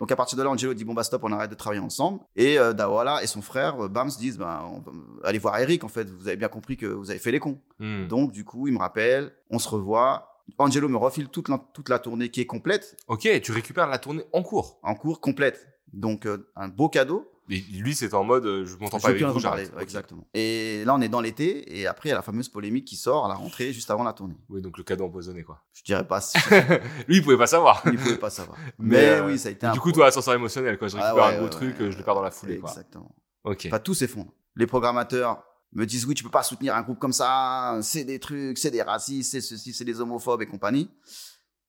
Donc 0.00 0.10
à 0.10 0.16
partir 0.16 0.36
de 0.36 0.42
là, 0.42 0.50
Angelo 0.50 0.74
dit 0.74 0.82
bon 0.84 0.94
bah 0.94 1.04
stop, 1.04 1.22
on 1.22 1.30
arrête 1.30 1.48
de 1.48 1.54
travailler 1.54 1.80
ensemble. 1.80 2.18
Et 2.34 2.58
euh, 2.58 2.72
Dawala 2.72 3.22
et 3.22 3.28
son 3.28 3.40
frère 3.40 3.84
euh, 3.84 3.88
Bams 3.88 4.10
disent 4.18 4.36
on 4.40 4.80
va- 4.80 4.92
allez 5.22 5.38
voir 5.38 5.56
Eric 5.60 5.84
en 5.84 5.88
fait, 5.88 6.10
vous 6.10 6.26
avez 6.26 6.36
bien 6.36 6.48
compris 6.48 6.76
que 6.76 6.86
vous 6.86 7.08
avez 7.10 7.20
fait 7.20 7.30
les 7.30 7.38
cons. 7.38 7.60
Hmm. 7.78 8.08
Donc 8.08 8.32
du 8.32 8.44
coup, 8.44 8.66
il 8.66 8.74
me 8.74 8.80
rappelle, 8.80 9.32
on 9.50 9.60
se 9.60 9.68
revoit. 9.68 10.33
Angelo 10.58 10.88
me 10.88 10.96
refile 10.96 11.28
toute 11.28 11.48
la, 11.48 11.58
toute 11.72 11.88
la 11.88 11.98
tournée 11.98 12.30
qui 12.30 12.40
est 12.40 12.46
complète, 12.46 12.96
Ok, 13.08 13.28
tu 13.42 13.52
récupères 13.52 13.86
la 13.88 13.98
tournée 13.98 14.24
en 14.32 14.42
cours. 14.42 14.78
en 14.82 14.94
cours 14.94 15.20
complète. 15.20 15.66
Donc 15.92 16.26
euh, 16.26 16.50
un 16.56 16.68
beau 16.68 16.88
cadeau. 16.88 17.30
Et 17.50 17.60
lui, 17.72 17.94
c'était 17.94 18.14
en 18.14 18.24
mode, 18.24 18.46
euh, 18.46 18.64
je 18.64 18.74
m'entends 18.78 18.98
pas 18.98 19.08
avec 19.10 19.22
vous, 19.22 19.38
parler, 19.40 19.68
exactement. 19.78 20.26
Et 20.32 20.82
là, 20.86 20.94
on 20.94 21.00
est 21.02 21.10
dans 21.10 21.20
l'été, 21.20 21.78
et 21.78 21.86
après, 21.86 22.08
il 22.08 22.10
y 22.10 22.12
a 22.12 22.14
la 22.16 22.22
fameuse 22.22 22.48
polémique 22.48 22.86
qui 22.86 22.96
sort 22.96 23.26
à 23.26 23.28
la 23.28 23.34
rentrée, 23.34 23.70
juste 23.74 23.90
avant 23.90 24.02
la 24.02 24.14
tournée. 24.14 24.36
Oui, 24.48 24.62
donc 24.62 24.78
le 24.78 24.82
cadeau 24.82 25.04
empoisonné, 25.04 25.42
quoi. 25.42 25.62
Je 25.74 25.82
dirais 25.84 26.06
pas, 26.08 26.22
si- 26.22 26.38
lui, 27.06 27.16
il 27.18 27.22
pouvait 27.22 27.36
pas 27.36 27.46
savoir. 27.46 27.82
il 27.84 27.98
pouvait 27.98 28.16
pas 28.16 28.30
savoir. 28.30 28.56
Mais, 28.78 28.96
Mais, 28.96 29.04
euh, 29.08 29.26
oui, 29.26 29.38
ça 29.38 29.50
a 29.50 29.52
été 29.52 29.66
un 29.66 29.72
Du 29.72 29.80
coup, 29.80 29.92
toi, 29.92 30.06
ascenseur 30.06 30.32
émotionnel, 30.32 30.78
quoi. 30.78 30.88
Je 30.88 30.96
Ah 30.96 31.12
récupère 31.12 31.26
ouais, 31.32 31.36
un 31.36 31.42
ouais, 31.44 31.50
truc, 31.50 31.74
je 31.78 31.98
le 31.98 32.02
perds 32.02 32.14
dans 32.14 32.22
la 32.22 32.30
foulée, 32.30 32.56
quoi. 32.58 32.70
Exactement. 32.70 33.14
Ok. 33.44 33.64
Enfin, 33.66 33.78
tout 33.78 33.92
s'effondre. 33.92 34.32
Les 34.56 34.66
programmateurs 34.66 35.44
me 35.74 35.86
disent 35.86 36.06
oui, 36.06 36.14
tu 36.14 36.22
peux 36.24 36.30
pas 36.30 36.42
soutenir 36.42 36.74
un 36.74 36.82
groupe 36.82 36.98
comme 36.98 37.12
ça, 37.12 37.78
c'est 37.82 38.04
des 38.04 38.18
trucs, 38.18 38.58
c'est 38.58 38.70
des 38.70 38.82
racistes, 38.82 39.32
c'est 39.32 39.40
ceci, 39.40 39.72
c'est 39.72 39.84
des 39.84 40.00
homophobes 40.00 40.42
et 40.42 40.46
compagnie. 40.46 40.90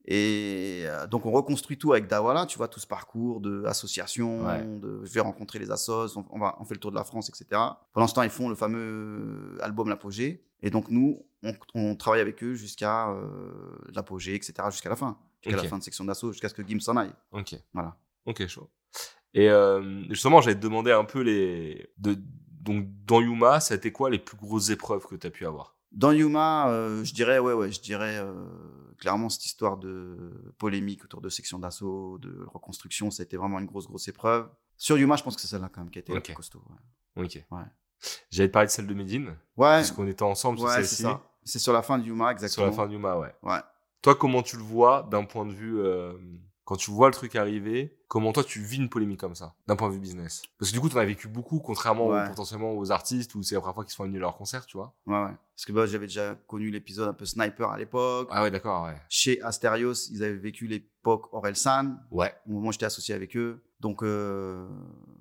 Et 0.07 0.83
euh, 0.85 1.07
donc 1.07 1.25
on 1.25 1.31
reconstruit 1.31 1.77
tout 1.77 1.91
avec 1.93 2.07
Dawala, 2.07 2.45
tu 2.45 2.57
vois, 2.59 2.67
tout 2.67 2.79
ce 2.79 2.85
parcours 2.85 3.41
de 3.41 3.63
association, 3.65 4.45
Ouais. 4.45 4.63
de 4.63 5.01
je 5.03 5.11
vais 5.11 5.21
rencontrer 5.21 5.57
les 5.57 5.71
assos, 5.71 6.15
on, 6.17 6.25
on 6.29 6.39
va, 6.39 6.55
on 6.59 6.65
fait 6.65 6.75
le 6.75 6.79
tour 6.79 6.91
de 6.91 6.95
la 6.95 7.03
France, 7.03 7.29
etc. 7.29 7.59
Pendant 7.91 8.05
ce 8.07 8.13
temps, 8.13 8.21
ils 8.21 8.29
font 8.29 8.47
le 8.49 8.55
fameux 8.55 9.57
album 9.61 9.89
L'Apogée. 9.89 10.43
Et 10.61 10.69
donc 10.69 10.89
nous, 10.89 11.25
on, 11.43 11.53
on 11.73 11.95
travaille 11.95 12.21
avec 12.21 12.43
eux 12.43 12.53
jusqu'à 12.53 13.09
euh, 13.09 13.51
l'Apogée, 13.95 14.35
etc., 14.35 14.53
jusqu'à 14.69 14.89
la 14.89 14.95
fin. 14.95 15.17
Jusqu'à 15.43 15.61
la 15.61 15.67
fin 15.67 15.77
de 15.77 15.83
section 15.83 16.05
d'assaut, 16.05 16.31
jusqu'à 16.31 16.49
ce 16.49 16.53
que 16.55 16.63
Gim 16.67 16.79
s'en 16.79 16.97
aille. 16.97 17.13
Ok. 17.31 17.55
Voilà. 17.73 17.95
Ok, 18.25 18.45
chaud. 18.47 18.69
Et 19.33 19.49
euh, 19.49 20.03
justement, 20.09 20.39
j'allais 20.41 20.55
te 20.55 20.61
demander 20.61 20.91
un 20.91 21.03
peu 21.03 21.21
les. 21.21 21.87
De... 21.97 22.17
Donc, 22.65 22.87
dans 23.05 23.21
Yuma, 23.21 23.59
ça 23.59 23.73
a 23.75 23.77
été 23.77 23.91
quoi 23.91 24.09
les 24.09 24.19
plus 24.19 24.35
grosses 24.37 24.69
épreuves 24.69 25.05
que 25.07 25.15
tu 25.15 25.27
as 25.27 25.29
pu 25.31 25.45
avoir? 25.45 25.75
Dans 25.91 26.11
Yuma, 26.11 26.67
euh, 26.69 27.03
je 27.05 27.13
dirais, 27.13 27.39
ouais, 27.39 27.53
ouais, 27.53 27.71
je 27.71 27.79
dirais 27.79 28.17
euh, 28.17 28.33
clairement 28.97 29.29
cette 29.29 29.45
histoire 29.45 29.77
de 29.77 30.51
polémique 30.57 31.05
autour 31.05 31.21
de 31.21 31.29
section 31.29 31.57
d'assaut, 31.59 32.17
de 32.17 32.43
reconstruction, 32.47 33.11
ça 33.11 33.21
a 33.21 33.25
été 33.25 33.37
vraiment 33.37 33.59
une 33.59 33.65
grosse, 33.65 33.87
grosse 33.87 34.07
épreuve. 34.07 34.49
Sur 34.77 34.97
Yuma, 34.97 35.15
je 35.15 35.23
pense 35.23 35.35
que 35.35 35.41
c'est 35.41 35.47
celle-là 35.47 35.69
quand 35.71 35.81
même 35.81 35.89
qui 35.89 35.99
a 35.99 36.01
été 36.01 36.11
la 36.11 36.17
Ok. 36.19 36.25
plus 36.25 36.33
costaud. 36.33 36.61
Ouais, 37.15 37.23
Ok. 37.25 37.45
Ouais. 37.51 37.63
J'allais 38.29 38.49
te 38.49 38.53
parler 38.53 38.67
de 38.67 38.71
celle 38.71 38.87
de 38.87 38.93
Medine, 38.93 39.27
ouais, 39.27 39.35
parce 39.55 39.91
qu'on 39.91 40.05
était 40.07 40.23
ensemble 40.23 40.57
sur 40.59 40.67
ouais, 40.67 40.83
celle-ci. 40.83 41.05
C'est 41.43 41.59
sur 41.59 41.71
la 41.71 41.81
fin 41.81 41.97
de 41.97 42.03
Yuma, 42.05 42.25
Sur 42.25 42.31
exactement. 42.31 42.65
la 42.67 42.71
fin 42.73 42.87
de 42.87 42.93
Yuma, 42.93 43.17
ouais. 43.17 43.33
Ouais. 43.43 43.59
Toi, 44.01 44.15
comment 44.15 44.41
tu 44.43 44.57
le 44.57 44.63
vois 44.63 45.07
d'un 45.09 45.23
point 45.23 45.45
de 45.45 45.53
vue. 45.53 45.79
euh, 45.79 46.13
quand 46.65 46.75
tu 46.75 46.91
vois 46.91 47.07
le 47.07 47.13
truc 47.13 47.35
arriver, 47.35 47.95
comment 48.07 48.33
toi 48.33 48.43
tu 48.43 48.59
vis 48.59 48.77
une 48.77 48.89
polémique 48.89 49.19
comme 49.19 49.35
ça, 49.35 49.55
d'un 49.67 49.75
point 49.75 49.87
de 49.89 49.93
vue 49.93 49.99
business? 49.99 50.41
Parce 50.59 50.71
que 50.71 50.75
du 50.75 50.81
coup, 50.81 50.89
tu 50.89 50.95
en 50.95 50.99
as 50.99 51.05
vécu 51.05 51.27
beaucoup, 51.27 51.59
contrairement 51.59 52.07
Ouais. 52.07 52.23
aux- 52.25 52.29
potentiellement 52.29 52.73
aux 52.75 52.91
artistes 52.91 53.33
où 53.35 53.43
c'est 53.43 53.55
la 53.55 53.61
première 53.61 53.75
fois 53.75 53.83
qu'ils 53.83 53.91
se 53.91 53.95
font 53.95 54.03
annuler 54.03 54.19
leur 54.19 54.35
concert, 54.35 54.65
tu 54.65 54.75
vois? 54.77 54.93
Ouais, 55.05 55.13
ouais. 55.23 55.31
Parce 55.55 55.65
que 55.65 55.71
bah, 55.71 55.85
j'avais 55.85 56.07
déjà 56.07 56.35
connu 56.47 56.71
l'épisode 56.71 57.07
un 57.07 57.13
peu 57.13 57.25
sniper 57.25 57.69
à 57.69 57.77
l'époque. 57.77 58.27
Ah 58.31 58.41
ouais, 58.43 58.51
d'accord, 58.51 58.85
ouais. 58.85 58.95
Chez 59.09 59.41
Asterios, 59.43 59.93
ils 60.11 60.23
avaient 60.23 60.33
vécu 60.33 60.67
l'époque 60.67 61.31
Orelsan. 61.33 61.97
Ouais. 62.11 62.33
au 62.47 62.51
moment 62.51 62.69
où 62.69 62.71
j'étais 62.71 62.85
associé 62.87 63.13
avec 63.15 63.37
eux. 63.37 63.61
Donc, 63.79 64.01
euh, 64.03 64.67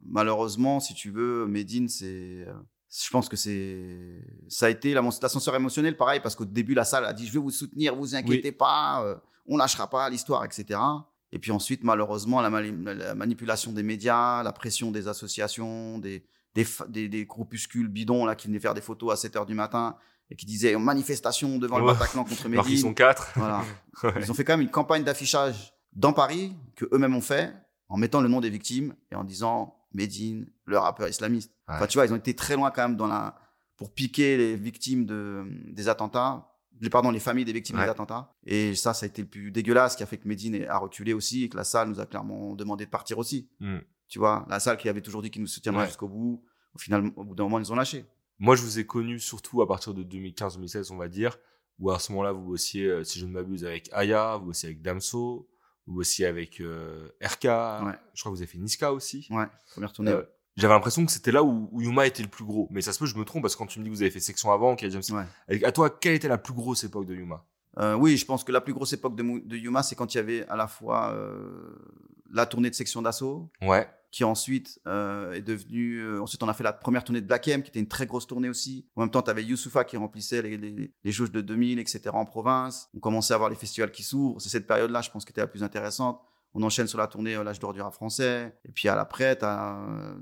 malheureusement, 0.06 0.80
si 0.80 0.94
tu 0.94 1.10
veux, 1.10 1.46
Medine, 1.46 1.88
c'est. 1.88 2.44
euh, 2.48 2.54
Je 2.90 3.10
pense 3.10 3.28
que 3.28 3.36
c'est. 3.36 4.22
Ça 4.48 4.66
a 4.66 4.70
été 4.70 4.94
l'ascenseur 4.94 5.54
émotionnel, 5.56 5.96
pareil, 5.96 6.20
parce 6.20 6.34
qu'au 6.36 6.44
début, 6.44 6.74
la 6.74 6.84
salle 6.84 7.04
a 7.04 7.12
dit 7.12 7.26
Je 7.26 7.32
vais 7.32 7.38
vous 7.40 7.50
soutenir, 7.50 7.94
vous 7.96 8.14
inquiétez 8.14 8.52
pas, 8.52 9.02
euh, 9.04 9.16
on 9.46 9.56
lâchera 9.56 9.90
pas 9.90 10.08
l'histoire, 10.08 10.44
etc. 10.44 10.78
Et 11.32 11.38
puis 11.38 11.50
ensuite, 11.50 11.82
malheureusement, 11.84 12.40
la, 12.40 12.50
mani- 12.50 12.72
la 12.84 13.14
manipulation 13.14 13.72
des 13.72 13.82
médias, 13.82 14.42
la 14.42 14.52
pression 14.52 14.90
des 14.92 15.08
associations, 15.08 15.98
des, 15.98 16.24
des, 16.54 16.66
des, 16.88 17.08
des 17.08 17.26
groupuscules 17.26 17.88
bidons 17.88 18.24
là, 18.24 18.34
qui 18.36 18.46
venaient 18.46 18.60
faire 18.60 18.74
des 18.74 18.80
photos 18.80 19.12
à 19.12 19.16
7 19.16 19.34
h 19.34 19.46
du 19.46 19.54
matin 19.54 19.96
et 20.30 20.36
qui 20.36 20.46
disaient 20.46 20.76
manifestation 20.76 21.58
devant 21.58 21.78
le 21.78 21.84
Ouais. 21.86 21.92
Bataclan 21.92 22.24
contre 22.24 22.46
Alors 22.52 22.64
qu'ils 22.64 22.74
Medine. 22.74 22.88
sont 22.88 22.94
quatre. 22.94 23.32
Voilà. 23.36 23.62
Ouais. 24.02 24.12
Ils 24.20 24.30
ont 24.30 24.34
fait 24.34 24.44
quand 24.44 24.52
même 24.54 24.60
une 24.62 24.70
campagne 24.70 25.04
d'affichage 25.04 25.72
dans 25.92 26.12
Paris 26.12 26.52
que 26.76 26.84
eux-mêmes 26.92 27.14
ont 27.14 27.20
fait 27.20 27.52
en 27.88 27.96
mettant 27.96 28.20
le 28.20 28.28
nom 28.28 28.40
des 28.40 28.50
victimes 28.50 28.94
et 29.12 29.14
en 29.14 29.22
disant 29.24 29.76
Medine, 29.92 30.46
le 30.64 30.78
rappeur 30.78 31.08
islamiste. 31.08 31.52
Ouais. 31.68 31.74
Enfin, 31.76 31.86
tu 31.86 31.98
vois, 31.98 32.06
ils 32.06 32.12
ont 32.12 32.16
été 32.16 32.34
très 32.34 32.56
loin 32.56 32.70
quand 32.72 32.82
même 32.88 32.96
dans 32.96 33.06
la 33.06 33.36
pour 33.76 33.92
piquer 33.92 34.36
les 34.36 34.56
victimes 34.56 35.04
de 35.06 35.44
des 35.72 35.88
attentats, 35.88 36.48
pardon, 36.90 37.10
les 37.10 37.20
familles 37.20 37.44
des 37.44 37.52
victimes 37.52 37.76
Ouais. 37.76 37.84
des 37.84 37.90
attentats. 37.90 38.34
Et 38.46 38.74
ça, 38.74 38.94
ça 38.94 39.04
a 39.04 39.08
été 39.08 39.22
le 39.22 39.28
plus 39.28 39.50
dégueulasse 39.50 39.96
qui 39.96 40.02
a 40.02 40.06
fait 40.06 40.18
que 40.18 40.26
Medine 40.28 40.64
a 40.68 40.78
reculé 40.78 41.12
aussi 41.12 41.44
et 41.44 41.48
que 41.48 41.56
la 41.56 41.64
salle 41.64 41.88
nous 41.88 42.00
a 42.00 42.06
clairement 42.06 42.54
demandé 42.54 42.84
de 42.84 42.90
partir 42.90 43.18
aussi. 43.18 43.48
Hmm. 43.60 43.78
Tu 44.08 44.18
vois, 44.18 44.46
la 44.48 44.60
salle 44.60 44.76
qui 44.76 44.88
avait 44.88 45.00
toujours 45.02 45.22
dit 45.22 45.30
qu'ils 45.30 45.42
nous 45.42 45.48
soutiendraient 45.48 45.82
Ouais. 45.82 45.88
jusqu'au 45.88 46.08
bout. 46.08 46.44
Au 46.74 46.78
final, 46.78 47.10
au 47.16 47.24
bout 47.24 47.34
d'un 47.34 47.44
moment, 47.44 47.58
ils 47.58 47.62
nous 47.62 47.72
ont 47.72 47.76
lâchés. 47.76 48.04
Moi, 48.38 48.56
je 48.56 48.62
vous 48.62 48.78
ai 48.78 48.84
connu 48.86 49.18
surtout 49.20 49.62
à 49.62 49.68
partir 49.68 49.94
de 49.94 50.02
2015-2016, 50.02 50.92
on 50.92 50.96
va 50.96 51.08
dire, 51.08 51.38
où 51.78 51.90
à 51.90 51.98
ce 51.98 52.10
moment-là, 52.12 52.32
vous 52.32 52.42
bossiez, 52.42 52.86
euh, 52.86 53.04
si 53.04 53.18
je 53.20 53.26
ne 53.26 53.32
m'abuse, 53.32 53.64
avec 53.64 53.88
Aya, 53.92 54.36
vous 54.38 54.46
bossiez 54.46 54.68
avec 54.70 54.82
Damso, 54.82 55.48
vous 55.86 55.94
bossiez 55.94 56.26
avec 56.26 56.60
euh, 56.60 57.08
RK, 57.22 57.44
Ouais. 57.44 57.92
je 58.14 58.20
crois 58.22 58.32
que 58.32 58.36
vous 58.36 58.42
avez 58.42 58.46
fait 58.46 58.58
Niska 58.58 58.92
aussi. 58.92 59.26
Ouais, 59.30 59.46
première 59.72 59.92
tournée. 59.92 60.10
Euh, 60.12 60.22
J'avais 60.56 60.74
l'impression 60.74 61.04
que 61.04 61.10
c'était 61.12 61.32
là 61.32 61.42
où, 61.42 61.68
où 61.72 61.80
Yuma 61.82 62.06
était 62.06 62.22
le 62.22 62.28
plus 62.28 62.44
gros. 62.44 62.68
Mais 62.70 62.80
ça 62.80 62.92
se 62.92 62.98
peut, 62.98 63.06
je 63.06 63.16
me 63.16 63.24
trompe, 63.24 63.42
parce 63.42 63.54
que 63.54 63.58
quand 63.58 63.66
tu 63.66 63.78
me 63.80 63.84
dis 63.84 63.90
que 63.90 63.96
vous 63.96 64.02
avez 64.02 64.10
fait 64.10 64.20
section 64.20 64.52
avant, 64.52 64.76
qu'il 64.76 64.88
y 64.88 64.96
a 64.96 65.00
James... 65.00 65.18
Ouais. 65.48 65.64
À 65.64 65.72
toi, 65.72 65.90
quelle 65.90 66.14
était 66.14 66.28
la 66.28 66.38
plus 66.38 66.54
grosse 66.54 66.84
époque 66.84 67.06
de 67.06 67.14
Yuma? 67.14 67.44
Euh, 67.78 67.94
oui, 67.96 68.16
je 68.16 68.24
pense 68.24 68.44
que 68.44 68.52
la 68.52 68.60
plus 68.60 68.72
grosse 68.72 68.92
époque 68.92 69.16
de 69.16 69.56
Yuma, 69.56 69.82
c'est 69.82 69.96
quand 69.96 70.14
il 70.14 70.18
y 70.18 70.20
avait 70.20 70.46
à 70.48 70.54
la 70.54 70.68
fois 70.68 71.10
euh, 71.12 71.74
la 72.30 72.46
tournée 72.46 72.70
de 72.70 72.74
section 72.76 73.02
d'assaut, 73.02 73.50
Ouais. 73.62 73.88
qui 74.12 74.22
ensuite 74.22 74.78
euh, 74.86 75.32
est 75.32 75.40
devenue. 75.42 75.98
euh, 75.98 76.22
ensuite, 76.22 76.40
on 76.44 76.48
a 76.48 76.54
fait 76.54 76.62
la 76.62 76.72
première 76.72 77.02
tournée 77.02 77.20
de 77.20 77.26
Black 77.26 77.48
M, 77.48 77.62
qui 77.64 77.70
était 77.70 77.80
une 77.80 77.88
très 77.88 78.06
grosse 78.06 78.28
tournée 78.28 78.48
aussi. 78.48 78.86
En 78.94 79.00
même 79.00 79.10
temps, 79.10 79.22
tu 79.22 79.30
avais 79.30 79.42
Youssoufa 79.42 79.82
qui 79.82 79.96
remplissait 79.96 80.40
les, 80.40 80.56
les, 80.56 80.92
les 81.02 81.10
jauges 81.12 81.32
de 81.32 81.40
2000, 81.40 81.80
etc. 81.80 82.02
en 82.12 82.24
province. 82.26 82.88
On 82.94 83.00
commençait 83.00 83.32
à 83.32 83.34
avoir 83.34 83.50
les 83.50 83.56
festivals 83.56 83.90
qui 83.90 84.04
s'ouvrent. 84.04 84.40
C'est 84.40 84.50
cette 84.50 84.68
période-là, 84.68 85.00
je 85.02 85.10
pense, 85.10 85.24
qui 85.24 85.32
était 85.32 85.40
la 85.40 85.48
plus 85.48 85.64
intéressante. 85.64 86.20
On 86.54 86.62
enchaîne 86.62 86.86
sur 86.86 86.98
la 86.98 87.06
tournée 87.08 87.34
euh, 87.34 87.42
L'âge 87.44 87.58
d'or 87.58 87.72
du 87.72 87.80
rap 87.80 87.92
français. 87.94 88.56
Et 88.64 88.72
puis 88.72 88.88
à 88.88 88.94
l'après, 88.94 89.36
tu 89.36 89.44
as, 89.44 89.76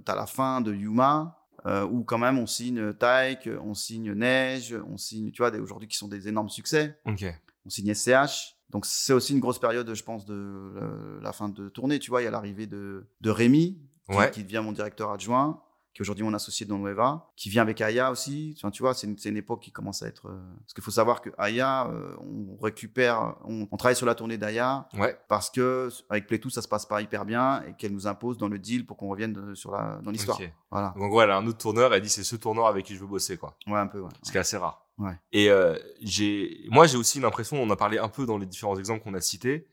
la 0.07 0.27
fin 0.27 0.61
de 0.61 0.73
Yuma. 0.73 1.39
euh, 1.67 1.85
où 1.87 2.03
quand 2.03 2.19
même 2.19 2.39
on 2.39 2.47
signe 2.47 2.93
Taïk, 2.95 3.49
on 3.63 3.75
signe 3.75 4.13
Neige, 4.15 4.75
on 4.91 4.97
signe, 4.97 5.31
tu 5.31 5.43
vois, 5.43 5.55
aujourd'hui 5.59 5.89
qui 5.89 5.97
sont 5.97 6.09
des 6.09 6.27
énormes 6.27 6.49
succès. 6.49 6.99
On 7.65 7.71
signe 7.71 7.95
SCH. 7.95 8.57
Donc 8.71 8.87
c'est 8.87 9.13
aussi 9.13 9.33
une 9.35 9.39
grosse 9.41 9.59
période, 9.61 9.93
je 9.95 10.03
pense, 10.03 10.25
de 10.25 10.35
euh, 10.35 11.21
la 11.21 11.33
fin 11.33 11.49
de 11.51 11.69
tournée. 11.69 11.99
Tu 11.99 12.11
vois, 12.11 12.23
il 12.23 12.25
y 12.25 12.29
a 12.29 12.31
l'arrivée 12.31 12.67
de, 12.67 13.07
de 13.21 13.31
Rémi, 13.31 13.79
qui, 14.11 14.17
Ouais. 14.17 14.31
qui 14.31 14.43
devient 14.43 14.63
mon 14.65 14.73
directeur 14.73 15.11
adjoint, 15.13 15.63
qui 15.93 16.01
est 16.01 16.03
aujourd'hui 16.03 16.25
mon 16.25 16.33
associé 16.35 16.65
dans 16.67 16.79
Nueva, 16.79 17.29
qui 17.37 17.51
vient 17.51 17.63
avec 17.63 17.81
Aya 17.81 18.11
aussi. 18.11 18.55
Enfin, 18.57 18.71
tu 18.71 18.83
vois, 18.83 18.95
c'est 18.95 19.07
une, 19.07 19.17
une 19.25 19.37
époque 19.37 19.61
qui 19.61 19.71
commence 19.73 20.03
à 20.03 20.07
être. 20.09 20.29
euh, 20.29 20.41
Parce 20.61 20.73
qu'il 20.75 20.83
faut 20.85 20.91
savoir 20.91 21.21
que 21.21 21.31
Aya, 21.39 21.87
euh, 21.89 22.15
on 22.21 22.57
récupère, 22.63 23.37
on, 23.45 23.69
on 23.71 23.77
travaille 23.77 23.97
sur 23.97 24.07
la 24.07 24.15
tournée 24.15 24.39
d'Aya 24.39 24.89
Ouais. 24.99 25.19
parce 25.29 25.51
que 25.51 25.89
avec 26.09 26.27
Playtoo, 26.27 26.51
ça 26.51 26.63
se 26.63 26.69
passe 26.69 26.87
pas 26.87 27.03
hyper 27.03 27.25
bien 27.25 27.63
et 27.65 27.75
qu'elle 27.75 27.93
nous 27.93 28.07
impose 28.07 28.39
dans 28.39 28.49
le 28.49 28.59
deal 28.59 28.87
pour 28.87 28.97
qu'on 28.97 29.09
revienne 29.09 29.33
de- 29.33 29.55
sur 29.55 29.71
la, 29.73 30.01
dans 30.03 30.11
l'histoire. 30.11 30.41
Ok. 30.41 30.51
Voilà. 30.71 30.93
Donc 30.97 31.03
en 31.05 31.09
gros, 31.09 31.21
elle 31.23 31.31
a 31.31 31.37
un 31.37 31.47
autre 31.47 31.59
tourneur, 31.59 31.93
elle 31.93 32.01
dit 32.03 32.09
c'est 32.09 32.25
ce 32.25 32.37
tourneur 32.37 32.67
avec 32.67 32.87
qui 32.87 32.95
je 32.95 33.01
veux 33.01 33.07
bosser, 33.07 33.37
quoi. 33.37 33.57
Ouais, 33.67 33.79
un 33.79 33.87
peu, 33.87 34.01
ouais. 34.01 34.11
Ce 34.23 34.31
qui 34.31 34.37
est 34.39 34.41
assez 34.41 34.57
rare. 34.57 34.87
Ouais. 34.99 35.19
Et 35.33 35.51
euh, 35.51 35.77
j'ai, 36.01 36.67
moi, 36.71 36.87
j'ai 36.87 36.97
aussi 36.97 37.19
l'impression, 37.21 37.57
on 37.63 37.69
a 37.71 37.77
parlé 37.77 37.99
un 37.99 38.09
peu 38.09 38.27
dans 38.27 38.39
les 38.39 38.47
différents 38.47 38.79
exemples 38.79 39.03
qu'on 39.03 39.15
a 39.15 39.21
cités, 39.21 39.67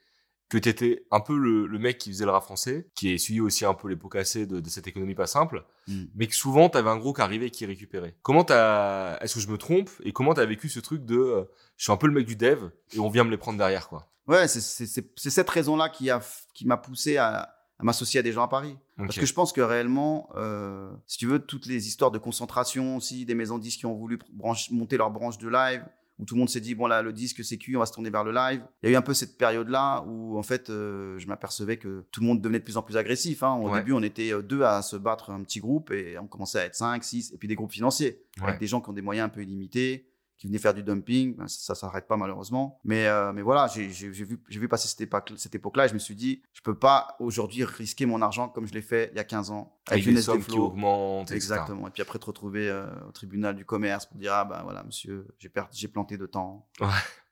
que 0.50 0.58
tu 0.58 0.68
étais 0.68 1.06
un 1.12 1.20
peu 1.20 1.38
le, 1.38 1.68
le 1.68 1.80
mec 1.80 2.00
qui 2.00 2.10
faisait 2.12 2.26
le 2.26 2.32
rap 2.32 2.44
français, 2.44 2.88
qui 2.96 3.14
est 3.14 3.18
suivi 3.20 3.40
aussi 3.40 3.66
un 3.66 3.74
peu 3.76 3.88
les 3.88 3.96
pots 3.96 4.10
cassés 4.10 4.46
de, 4.48 4.60
de 4.60 4.70
cette 4.70 4.88
économie 4.88 5.16
pas 5.16 5.28
simple, 5.28 5.64
Mm. 5.88 6.04
mais 6.16 6.28
que 6.28 6.36
souvent, 6.36 6.70
tu 6.70 6.78
avais 6.78 6.90
un 6.90 6.98
gros 6.98 7.14
qui 7.14 7.22
arrivait 7.22 7.48
et 7.48 7.52
qui 7.52 7.66
récupérait. 7.66 8.16
Comment 8.22 8.44
t'as, 8.44 9.18
est-ce 9.20 9.36
que 9.36 9.40
je 9.40 9.48
me 9.48 9.58
trompe 9.58 9.90
Et 10.04 10.12
comment 10.12 10.34
t'as 10.36 10.46
vécu 10.46 10.70
ce 10.70 10.80
truc 10.80 11.04
de, 11.06 11.16
euh, 11.18 11.44
je 11.78 11.84
suis 11.86 11.92
un 11.92 11.98
peu 11.98 12.06
le 12.08 12.14
mec 12.14 12.26
du 12.28 12.36
dev 12.36 12.70
et 12.94 13.00
on 13.00 13.10
vient 13.10 13.24
me 13.24 13.32
les 13.32 13.38
prendre 13.38 13.58
derrière, 13.58 13.88
quoi? 13.88 14.08
Ouais, 14.28 14.48
c'est- 14.48 14.62
c'est 14.62 14.86
c'est- 14.86 15.12
c'est 15.16 15.30
cette 15.32 15.50
raison-là 15.50 15.90
qui 15.90 16.10
a 16.12 16.20
qui 16.54 16.68
m'a 16.68 16.78
poussé 16.78 17.18
à, 17.18 17.56
à 17.80 17.84
m'associer 17.84 18.20
à 18.20 18.24
des 18.24 18.32
gens 18.34 18.44
à 18.44 18.48
Paris. 18.48 18.76
Parce 18.98 19.18
que 19.18 19.26
je 19.26 19.34
pense 19.34 19.54
que 19.54 19.62
réellement, 19.62 20.30
euh, 20.36 20.92
si 21.08 21.18
tu 21.18 21.26
veux, 21.26 21.40
toutes 21.40 21.66
les 21.66 21.88
histoires 21.88 22.12
de 22.12 22.18
concentration 22.20 22.98
aussi, 22.98 23.26
des 23.26 23.34
maisons 23.36 23.58
de 23.58 23.64
disques 23.64 23.80
qui 23.80 23.86
ont 23.88 23.96
voulu 23.96 24.20
branche- 24.34 24.70
monter 24.72 24.98
leur 24.98 25.10
branche 25.10 25.38
de 25.38 25.48
live, 25.50 25.84
où 26.20 26.26
tout 26.26 26.36
le 26.36 26.40
monde 26.40 26.50
s'est 26.50 26.60
dit, 26.60 26.76
bon 26.76 26.86
là, 26.88 27.02
le 27.02 27.14
disque 27.14 27.44
c'est 27.46 27.58
cuit, 27.58 27.76
on 27.76 27.80
va 27.80 27.86
se 27.86 27.94
tourner 27.94 28.10
vers 28.10 28.24
le 28.26 28.32
live. 28.34 28.62
Il 28.84 28.88
y 28.88 28.90
a 28.90 28.94
eu 28.94 28.98
un 28.98 29.02
peu 29.02 29.14
cette 29.14 29.38
période-là 29.38 30.04
où, 30.06 30.38
en 30.38 30.44
fait, 30.44 30.70
euh, 30.70 31.18
je 31.18 31.28
m'apercevais 31.28 31.78
que 31.78 32.04
tout 32.12 32.20
le 32.22 32.28
monde 32.28 32.42
devenait 32.42 32.60
de 32.60 32.64
plus 32.66 32.76
en 32.78 32.82
plus 32.82 32.98
agressif. 32.98 33.42
hein. 33.44 33.54
Au 33.56 33.70
Ouais. 33.70 33.80
début, 33.80 33.94
on 33.94 34.04
était 34.04 34.34
euh, 34.34 34.42
deux 34.42 34.64
à 34.64 34.82
se 34.82 34.98
battre 34.98 35.30
un 35.32 35.42
petit 35.44 35.60
groupe 35.62 35.92
et 35.92 36.18
on 36.20 36.28
commençait 36.28 36.60
à 36.60 36.66
être 36.66 36.76
cinq, 36.76 37.04
six, 37.06 37.32
et 37.34 37.38
puis 37.38 37.48
des 37.48 37.56
groupes 37.56 37.72
financiers, 37.72 38.22
Ouais. 38.42 38.50
avec 38.50 38.60
des 38.60 38.68
gens 38.68 38.82
qui 38.82 38.90
ont 38.90 38.94
des 38.94 39.02
moyens 39.02 39.28
un 39.28 39.30
peu 39.30 39.42
illimités 39.42 40.09
qui 40.40 40.48
venaient 40.48 40.58
faire 40.58 40.74
du 40.74 40.82
dumping. 40.82 41.36
Ben, 41.36 41.48
ça, 41.48 41.76
ça 41.76 41.76
s'arrête 41.76 42.08
pas 42.08 42.18
malheureusement. 42.18 42.80
Mais, 42.84 43.06
euh, 43.08 43.32
mais 43.34 43.44
voilà, 43.44 43.68
j'ai 43.68 43.86
vu, 44.10 44.68
passer 44.68 44.88
cette 44.88 45.02
époque- 45.02 45.34
cette 45.38 45.54
époque-là 45.54 45.86
et 45.86 45.90
je 45.90 45.94
me 45.94 46.00
suis 46.00 46.16
dit, 46.16 46.42
je 46.54 46.62
peux 46.62 46.74
pas 46.80 47.16
aujourd'hui 47.20 47.64
risquer 47.66 48.08
mon 48.08 48.22
argent 48.24 48.50
comme 48.50 48.66
je 48.66 48.74
l'ai 48.74 48.82
fait 48.82 49.10
il 49.14 49.18
y 49.18 49.20
a 49.20 49.24
15 49.24 49.52
ans 49.52 49.78
Avec 49.88 50.06
une 50.12 50.18
sommes 50.22 50.38
qui 50.42 50.50
etc. 51.22 51.36
Exactement. 51.36 51.88
Et 51.88 51.92
puis 51.92 52.02
après 52.02 52.18
te 52.18 52.26
retrouver 52.26 52.68
euh, 52.70 52.88
au 53.08 53.12
tribunal 53.12 53.56
du 53.56 53.66
commerce 53.66 54.06
pour 54.08 54.18
dire, 54.18 54.34
ah 54.34 54.46
ben 54.46 54.64
voilà, 54.64 54.84
monsieur, 54.84 55.28
j'ai 55.38 55.88
planté 55.90 56.18
de 56.18 56.26
temps. 56.26 56.68
Ouais. 56.80 56.88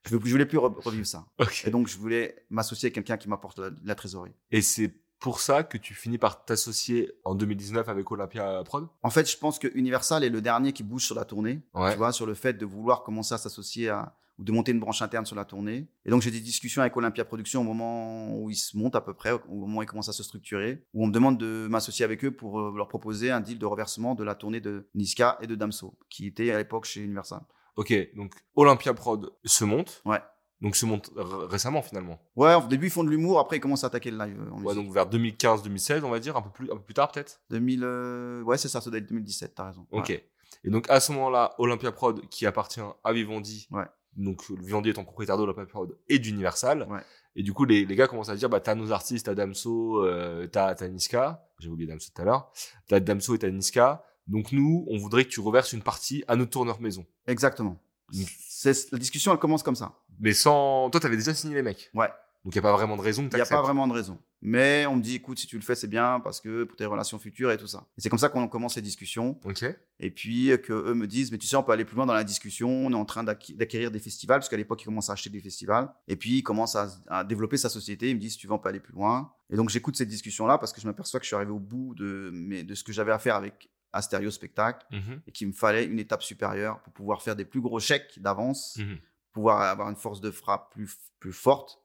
Je, 0.05 0.11
je 0.11 0.31
voulais 0.31 0.45
plus 0.45 0.57
re- 0.57 0.73
revivre 0.81 1.05
ça. 1.07 1.25
Et 1.65 1.69
donc, 1.69 1.87
je 1.87 1.97
voulais 1.97 2.45
m'associer 2.49 2.87
à 2.87 2.91
quelqu'un 2.91 3.17
qui 3.17 3.27
m'apporte 3.27 3.59
la, 3.59 3.69
la 3.83 3.95
trésorerie. 3.95 4.31
Et 4.51 4.61
c'est 4.61 4.93
pour 5.19 5.39
ça 5.39 5.63
que 5.63 5.77
tu 5.77 5.93
finis 5.93 6.17
par 6.17 6.45
t'associer 6.45 7.11
en 7.23 7.35
2019 7.35 7.89
avec 7.89 8.09
Olympia 8.11 8.63
Prod? 8.63 8.87
En 9.03 9.09
fait, 9.09 9.29
je 9.29 9.37
pense 9.37 9.59
que 9.59 9.67
Universal 9.73 10.23
est 10.23 10.29
le 10.29 10.41
dernier 10.41 10.73
qui 10.73 10.83
bouge 10.83 11.05
sur 11.05 11.15
la 11.15 11.25
tournée. 11.25 11.61
Ouais. 11.73 11.91
Tu 11.91 11.97
vois, 11.97 12.11
sur 12.11 12.25
le 12.25 12.33
fait 12.33 12.53
de 12.53 12.65
vouloir 12.65 13.03
commencer 13.03 13.33
à 13.33 13.37
s'associer 13.37 13.89
à 13.89 14.15
ou 14.39 14.43
de 14.43 14.51
monter 14.51 14.71
une 14.71 14.79
branche 14.79 15.01
interne 15.01 15.25
sur 15.25 15.35
la 15.35 15.45
tournée. 15.45 15.87
Et 16.05 16.09
donc 16.09 16.21
j'ai 16.21 16.31
des 16.31 16.39
discussions 16.39 16.81
avec 16.81 16.95
Olympia 16.95 17.25
Productions 17.25 17.61
au 17.61 17.63
moment 17.63 18.37
où 18.37 18.49
ils 18.49 18.55
se 18.55 18.77
montent 18.77 18.95
à 18.95 19.01
peu 19.01 19.13
près, 19.13 19.31
au 19.31 19.55
moment 19.55 19.79
où 19.79 19.83
ils 19.83 19.87
commencent 19.87 20.09
à 20.09 20.13
se 20.13 20.23
structurer, 20.23 20.83
où 20.93 21.03
on 21.03 21.07
me 21.07 21.11
demande 21.11 21.37
de 21.37 21.67
m'associer 21.69 22.05
avec 22.05 22.23
eux 22.23 22.31
pour 22.31 22.59
euh, 22.59 22.73
leur 22.75 22.87
proposer 22.87 23.31
un 23.31 23.41
deal 23.41 23.57
de 23.57 23.65
reversement 23.65 24.15
de 24.15 24.23
la 24.23 24.35
tournée 24.35 24.61
de 24.61 24.87
Niska 24.95 25.37
et 25.41 25.47
de 25.47 25.55
Damso, 25.55 25.97
qui 26.09 26.27
étaient 26.27 26.51
à 26.51 26.57
l'époque 26.57 26.85
chez 26.85 27.01
Universal. 27.01 27.41
Ok, 27.75 27.93
donc 28.15 28.33
Olympia 28.55 28.93
Prod 28.93 29.31
se 29.45 29.63
monte. 29.63 30.01
Ouais. 30.05 30.21
Donc 30.61 30.75
se 30.75 30.85
monte 30.87 31.11
récemment 31.15 31.81
finalement. 31.83 32.19
Ouais, 32.35 32.55
au 32.55 32.65
début 32.67 32.87
ils 32.87 32.91
font 32.91 33.03
de 33.03 33.09
l'humour, 33.09 33.39
après 33.39 33.57
ils 33.57 33.59
commencent 33.59 33.83
à 33.83 33.87
attaquer 33.87 34.09
le 34.11 34.17
live 34.17 34.37
en 34.51 34.61
Ouais, 34.63 34.73
donc 34.73 34.91
vers 34.91 35.07
2015-2016, 35.07 36.03
on 36.03 36.09
va 36.09 36.19
dire, 36.19 36.35
un 36.35 36.41
peu 36.41 36.49
plus, 36.49 36.71
un 36.71 36.75
peu 36.75 36.81
plus 36.81 36.93
tard 36.93 37.11
peut-être? 37.11 37.41
2000, 37.51 37.81
euh, 37.83 38.41
ouais 38.43 38.57
c'est 38.57 38.67
ça, 38.67 38.81
ça 38.81 38.89
doit 38.89 38.99
être 38.99 39.07
2017, 39.09 39.53
t'as 39.55 39.67
raison. 39.67 39.85
Ok. 39.91 40.09
Ouais. 40.09 40.29
Et 40.63 40.69
donc 40.69 40.89
à 40.89 40.99
ce 40.99 41.11
moment-là, 41.11 41.53
Olympia 41.59 41.91
Prod, 41.91 42.27
qui 42.29 42.45
appartient 42.45 42.81
à 43.03 43.13
Vivendi, 43.13 43.67
Ouais. 43.71 43.85
donc 44.15 44.49
Vivendi 44.49 44.89
étant 44.89 45.03
propriétaire 45.03 45.37
d'Olympia 45.37 45.65
Prod 45.67 45.95
et 46.09 46.17
d'Universal. 46.19 46.87
Ouais. 46.89 47.01
Et 47.35 47.43
du 47.43 47.53
coup, 47.53 47.65
les, 47.65 47.85
les 47.85 47.95
gars 47.95 48.07
commencent 48.07 48.29
à 48.29 48.35
dire, 48.35 48.49
bah 48.49 48.59
t'as 48.59 48.73
nos 48.73 48.91
artistes, 48.91 49.27
t'as 49.27 49.35
Damso, 49.35 50.03
euh, 50.03 50.47
t'as 50.47 50.73
t'as 50.73 50.87
Niska, 50.87 51.45
j'ai 51.59 51.69
oublié 51.69 51.87
Damso 51.87 52.09
tout 52.15 52.21
à 52.23 52.25
l'heure, 52.25 52.51
t'as 52.87 52.99
Damso 52.99 53.35
et 53.35 53.39
t'as 53.39 53.51
Niska. 53.51 54.03
Donc 54.25 54.51
nous, 54.51 54.85
on 54.89 54.97
voudrait 54.97 55.23
que 55.23 55.29
tu 55.29 55.39
reverses 55.39 55.71
une 55.71 55.83
partie 55.83 56.23
à 56.27 56.35
notre 56.35 56.49
tourneur 56.51 56.81
maison. 56.81 57.05
Exactement. 57.27 57.79
La 58.13 58.99
discussion 58.99 59.31
elle 59.31 59.39
commence 59.39 59.63
comme 59.63 59.75
ça. 59.75 59.99
Mais 60.19 60.33
sans, 60.33 60.89
toi 60.89 60.99
t'avais 60.99 61.17
déjà 61.17 61.33
signé 61.33 61.55
les 61.55 61.61
mecs? 61.61 61.89
Ouais. 61.93 62.09
Donc 62.43 62.53
il 62.53 62.57
y 62.57 62.59
a 62.59 62.61
pas 62.61 62.71
vraiment 62.71 62.95
de 62.95 63.01
raison 63.01 63.27
que 63.27 63.33
Il 63.33 63.35
n'y 63.35 63.41
a 63.41 63.45
pas 63.45 63.61
vraiment 63.61 63.87
de 63.87 63.93
raison. 63.93 64.17
Mais 64.41 64.85
on 64.85 64.95
me 64.95 65.01
dit, 65.01 65.15
écoute, 65.15 65.39
si 65.39 65.47
tu 65.47 65.57
le 65.57 65.63
fais, 65.63 65.75
c'est 65.75 65.87
bien 65.87 66.19
parce 66.21 66.39
que 66.39 66.63
pour 66.63 66.77
tes 66.77 66.85
relations 66.85 67.17
futures 67.19 67.51
et 67.51 67.57
tout 67.57 67.67
ça. 67.67 67.87
Et 67.97 68.01
c'est 68.01 68.09
comme 68.09 68.19
ça 68.19 68.29
qu'on 68.29 68.47
commence 68.47 68.75
les 68.75 68.81
discussions. 68.81 69.37
Ok. 69.43 69.65
Et 69.99 70.11
puis 70.11 70.51
euh, 70.51 70.57
que 70.57 70.71
eux 70.71 70.93
me 70.93 71.07
disent, 71.07 71.31
mais 71.31 71.39
tu 71.39 71.47
sais, 71.47 71.55
on 71.55 71.63
peut 71.63 71.71
aller 71.71 71.83
plus 71.83 71.95
loin 71.95 72.05
dans 72.05 72.13
la 72.13 72.23
discussion. 72.23 72.69
On 72.69 72.91
est 72.91 72.95
en 72.95 73.03
train 73.03 73.23
d'acquérir 73.23 73.91
des 73.91 73.99
festivals 73.99 74.39
parce 74.39 74.47
qu'à 74.47 74.55
l'époque, 74.55 74.81
ils 74.81 74.85
commencent 74.85 75.09
à 75.09 75.13
acheter 75.13 75.29
des 75.29 75.41
festivals. 75.41 75.91
Et 76.07 76.15
puis, 76.15 76.37
ils 76.37 76.43
commencent 76.43 76.75
à, 76.75 76.87
à 77.07 77.23
développer 77.23 77.57
sa 77.57 77.67
société. 77.67 78.11
Ils 78.11 78.15
me 78.15 78.21
disent, 78.21 78.33
si 78.33 78.37
tu 78.37 78.47
veux, 78.47 78.53
on 78.53 78.59
peut 78.59 78.69
aller 78.69 78.79
plus 78.79 78.93
loin. 78.93 79.33
Et 79.49 79.55
donc, 79.55 79.69
j'écoute 79.69 79.97
cette 79.97 80.09
discussion-là 80.09 80.57
parce 80.57 80.71
que 80.71 80.79
je 80.79 80.85
m'aperçois 80.85 81.19
que 81.19 81.25
je 81.25 81.29
suis 81.29 81.35
arrivé 81.35 81.51
au 81.51 81.59
bout 81.59 81.95
de 81.95 82.73
ce 82.73 82.83
que 82.83 82.93
j'avais 82.93 83.11
à 83.11 83.19
faire 83.19 83.35
avec 83.35 83.69
Astério 83.97 84.31
Spectacle 84.31 84.85
Mhm. 84.91 85.21
et 85.27 85.31
qu'il 85.31 85.47
me 85.47 85.53
fallait 85.53 85.85
une 85.85 85.99
étape 85.99 86.23
supérieure 86.23 86.81
pour 86.83 86.93
pouvoir 86.93 87.21
faire 87.21 87.35
des 87.35 87.45
plus 87.45 87.61
gros 87.61 87.79
chèques 87.79 88.19
d'avance 88.21 88.77
Mhm. 88.77 88.97
pouvoir 89.33 89.61
avoir 89.61 89.89
une 89.89 89.95
force 89.95 90.19
de 90.21 90.31
frappe 90.31 90.71
plus, 90.71 90.97
plus 91.19 91.33
forte. 91.33 91.79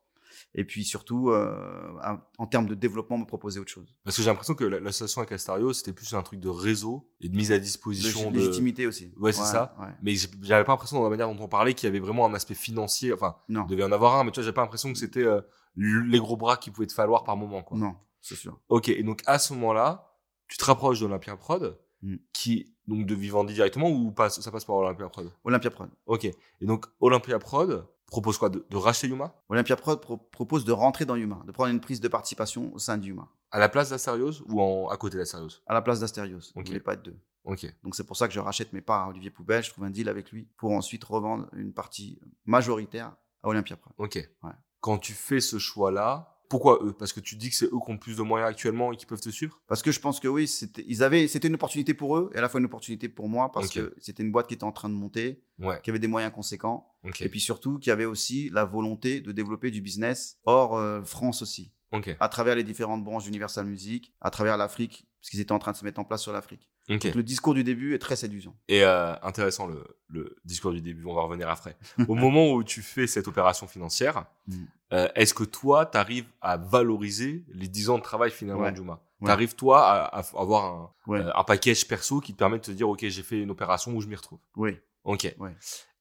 Et 0.54 0.64
puis 0.64 0.84
surtout, 0.84 1.30
euh, 1.30 1.92
en- 2.38 2.46
termes 2.46 2.66
de 2.66 2.74
développement, 2.74 3.18
me 3.18 3.26
proposer 3.26 3.60
autre 3.60 3.70
chose. 3.70 3.94
Parce 4.04 4.16
que 4.16 4.22
j'ai 4.22 4.30
l'impression 4.30 4.54
que 4.54 4.64
la- 4.64 4.80
l'association 4.80 5.20
avec 5.20 5.32
Astario, 5.32 5.72
c'était 5.74 5.92
plus 5.92 6.14
un 6.14 6.22
truc 6.22 6.40
de 6.40 6.48
réseau 6.48 7.10
et 7.20 7.28
de 7.28 7.36
mise 7.36 7.52
à 7.52 7.58
De 7.58 7.62
disposition 7.62 8.30
de. 8.30 8.36
légitimité 8.38 8.86
aussi. 8.86 9.12
Ouais, 9.18 9.32
c'est 9.32 9.44
ça. 9.44 9.74
ouais. 9.80 9.88
Mais 10.02 10.14
j'avais 10.14 10.64
pas 10.64 10.72
l'impression 10.72 10.96
dans 10.96 11.04
la 11.04 11.10
manière 11.10 11.28
dont 11.32 11.42
on 11.44 11.48
parlait 11.48 11.74
qu'il 11.74 11.86
y 11.86 11.90
avait 11.90 12.00
vraiment 12.00 12.24
un 12.26 12.32
aspect 12.34 12.54
financier. 12.54 13.12
Enfin, 13.12 13.36
Non, 13.48 13.64
il 13.66 13.70
devait 13.70 13.84
en 13.84 13.92
avoir 13.92 14.16
un, 14.18 14.24
mais 14.24 14.30
tu 14.30 14.36
vois, 14.36 14.44
j'avais 14.44 14.54
pas 14.54 14.62
l'impression 14.62 14.90
que 14.92 14.98
c'était 14.98 15.24
euh, 15.24 15.40
les 15.76 16.18
gros 16.18 16.36
bras 16.38 16.56
qu'il 16.56 16.72
pouvait 16.72 16.86
te 16.86 16.94
falloir 16.94 17.24
par 17.24 17.36
moment, 17.36 17.62
quoi. 17.62 17.76
non, 17.76 17.94
c'est 18.22 18.36
sûr. 18.36 18.58
Ok, 18.70 18.88
et 18.88 19.02
donc 19.02 19.22
à 19.26 19.38
ce 19.38 19.52
moment-là, 19.54 20.08
tu 20.48 20.56
te 20.56 20.64
rapproches 20.64 21.00
d'Olympia 21.00 21.36
Prod, 21.36 21.78
Mm. 22.02 22.16
qui, 22.32 22.74
donc 22.88 23.06
de 23.06 23.14
Vivendi 23.14 23.54
directement, 23.54 23.88
ou 23.88 24.10
passe, 24.10 24.40
ça 24.40 24.50
passe 24.50 24.64
par 24.64 24.74
Olympia 24.76 25.08
Prod? 25.08 25.30
Olympia 25.44 25.70
Prod. 25.70 25.88
Ok, 26.06 26.24
et 26.24 26.36
donc 26.66 26.86
Olympia 27.00 27.38
Prod 27.38 27.86
propose 28.06 28.38
quoi? 28.38 28.48
De, 28.50 28.66
de 28.68 28.76
racheter 28.76 29.06
Yuma? 29.08 29.32
Olympia 29.48 29.76
Prod 29.76 30.00
pro- 30.00 30.16
propose 30.16 30.64
de 30.64 30.72
rentrer 30.72 31.04
dans 31.04 31.14
Yuma, 31.16 31.42
de 31.46 31.52
prendre 31.52 31.70
une 31.70 31.80
prise 31.80 32.00
de 32.00 32.08
participation 32.08 32.74
au 32.74 32.78
sein 32.78 32.98
de 32.98 33.06
Yuma, 33.06 33.28
À 33.52 33.58
la 33.60 33.68
place 33.68 33.90
d'Asterios 33.90 34.42
ou 34.48 34.60
en, 34.60 34.88
à 34.88 34.96
côté 34.96 35.16
d'Asterios 35.16 35.48
à 35.66 35.74
la 35.74 35.80
place 35.82 36.00
d'Asterios. 36.00 36.40
Ok. 36.56 36.66
On 36.68 36.72
ne 36.72 36.78
pas 36.80 36.94
être 36.94 37.02
deux. 37.02 37.16
Ok, 37.44 37.72
Donc 37.82 37.94
c'est 37.96 38.04
pour 38.04 38.16
ça 38.16 38.28
que 38.28 38.34
je 38.34 38.38
rachète 38.40 38.72
mes 38.72 38.80
parts 38.80 39.06
à 39.06 39.08
Olivier 39.08 39.30
Poubelle, 39.30 39.62
je 39.64 39.70
trouve 39.70 39.84
un 39.84 39.90
deal 39.90 40.08
avec 40.08 40.30
lui 40.30 40.48
pour 40.56 40.72
ensuite 40.72 41.02
revendre 41.04 41.48
une 41.54 41.72
partie 41.72 42.20
majoritaire 42.46 43.14
à 43.42 43.48
Olympia 43.48 43.76
Prod. 43.76 43.92
ok. 43.98 44.28
Ouais. 44.42 44.50
Quand 44.80 44.98
tu 44.98 45.12
fais 45.12 45.40
ce 45.40 45.58
choix-là, 45.58 46.36
pourquoi 46.52 46.80
eux? 46.82 46.92
Parce 46.92 47.14
que 47.14 47.20
tu 47.20 47.36
dis 47.36 47.48
que 47.48 47.56
c'est 47.56 47.64
eux 47.64 47.78
qui 47.82 47.88
ont 47.90 47.94
le 47.94 47.98
plus 47.98 48.18
de 48.18 48.22
moyens 48.22 48.50
actuellement 48.50 48.92
et 48.92 48.96
qui 48.98 49.06
peuvent 49.06 49.22
te 49.22 49.30
suivre? 49.30 49.58
Parce 49.68 49.80
que 49.80 49.90
je 49.90 49.98
pense 49.98 50.20
que 50.20 50.28
oui, 50.28 50.46
c'était, 50.46 50.84
ils 50.86 51.02
avaient, 51.02 51.26
c'était 51.26 51.48
une 51.48 51.54
opportunité 51.54 51.94
pour 51.94 52.18
eux 52.18 52.30
et 52.34 52.36
à 52.36 52.42
la 52.42 52.50
fois 52.50 52.60
une 52.60 52.66
opportunité 52.66 53.08
pour 53.08 53.26
moi 53.30 53.50
parce 53.50 53.70
que 53.70 53.94
c'était 53.98 54.22
une 54.22 54.30
boîte 54.30 54.48
qui 54.48 54.54
était 54.54 54.64
en 54.64 54.70
train 54.70 54.90
de 54.90 54.94
monter, 54.94 55.42
Ouais, 55.58 55.80
qui 55.82 55.88
avait 55.88 55.98
des 55.98 56.08
moyens 56.08 56.30
conséquents. 56.30 56.92
Et 57.20 57.30
puis 57.30 57.40
surtout, 57.40 57.78
qu'il 57.78 57.88
y 57.88 57.92
avait 57.92 58.04
aussi 58.04 58.50
la 58.50 58.66
volonté 58.66 59.22
de 59.22 59.32
développer 59.32 59.70
du 59.70 59.80
business 59.80 60.36
hors 60.44 60.76
euh, 60.76 61.02
France 61.04 61.40
aussi, 61.40 61.72
à 62.20 62.28
travers 62.28 62.54
les 62.54 62.64
différentes 62.64 63.02
branches 63.02 63.24
d'Universal 63.24 63.64
Music, 63.64 64.12
à 64.20 64.28
travers 64.28 64.58
l'Afrique, 64.58 65.06
parce 65.20 65.30
qu'ils 65.30 65.40
étaient 65.40 65.52
en 65.52 65.58
train 65.58 65.72
de 65.72 65.78
se 65.78 65.84
mettre 65.86 66.00
en 66.00 66.04
place 66.04 66.20
sur 66.20 66.32
l'Afrique. 66.34 66.68
Ok. 66.88 67.02
Donc, 67.04 67.14
le 67.14 67.22
discours 67.22 67.54
du 67.54 67.64
début 67.64 67.94
est 67.94 67.98
très 67.98 68.16
séduisant. 68.16 68.54
Et 68.68 68.84
euh, 68.84 69.14
intéressant 69.22 69.66
le, 69.66 69.84
le 70.08 70.36
discours 70.44 70.72
du 70.72 70.80
début, 70.80 71.04
on 71.06 71.14
va 71.14 71.22
revenir 71.22 71.48
après. 71.48 71.76
Au 72.08 72.14
moment 72.14 72.52
où 72.52 72.62
tu 72.64 72.82
fais 72.82 73.06
cette 73.06 73.28
opération 73.28 73.66
financière, 73.66 74.24
Mm. 74.48 74.64
euh, 74.92 75.08
est-ce 75.14 75.34
que 75.34 75.44
toi, 75.44 75.86
tu 75.86 75.96
arrives 75.96 76.26
à 76.40 76.56
valoriser 76.56 77.44
les 77.48 77.68
10 77.68 77.90
ans 77.90 77.98
de 77.98 78.02
travail 78.02 78.30
finalement 78.32 78.62
Ouais. 78.64 78.72
de 78.72 78.76
Juma? 78.76 78.94
Ouais. 79.20 79.26
Tu 79.26 79.30
arrives 79.30 79.54
toi 79.54 79.86
à, 79.86 80.18
avoir 80.36 80.64
un, 80.64 80.90
Ouais. 81.06 81.20
euh, 81.20 81.30
un 81.34 81.44
package 81.44 81.86
perso 81.86 82.20
qui 82.20 82.32
te 82.32 82.38
permet 82.38 82.58
de 82.58 82.62
te 82.64 82.72
dire, 82.72 82.88
OK, 82.88 83.06
j'ai 83.06 83.22
fait 83.22 83.40
une 83.40 83.50
opération 83.52 83.92
où 83.94 84.00
je 84.00 84.08
m'y 84.08 84.16
retrouve? 84.16 84.40
Oui. 84.56 84.78
OK. 85.04 85.32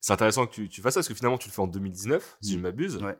C'est 0.00 0.12
intéressant 0.12 0.46
que 0.46 0.52
tu, 0.54 0.68
tu 0.68 0.80
fasses 0.80 0.94
ça 0.94 0.98
parce 1.00 1.08
que 1.08 1.14
finalement, 1.14 1.38
tu 1.38 1.48
le 1.48 1.52
fais 1.54 1.62
en 1.62 1.68
2019, 1.68 2.38
si 2.40 2.52
je 2.52 2.56
ne 2.56 2.62
m'abuse. 2.62 2.96
Ouais. 2.96 3.16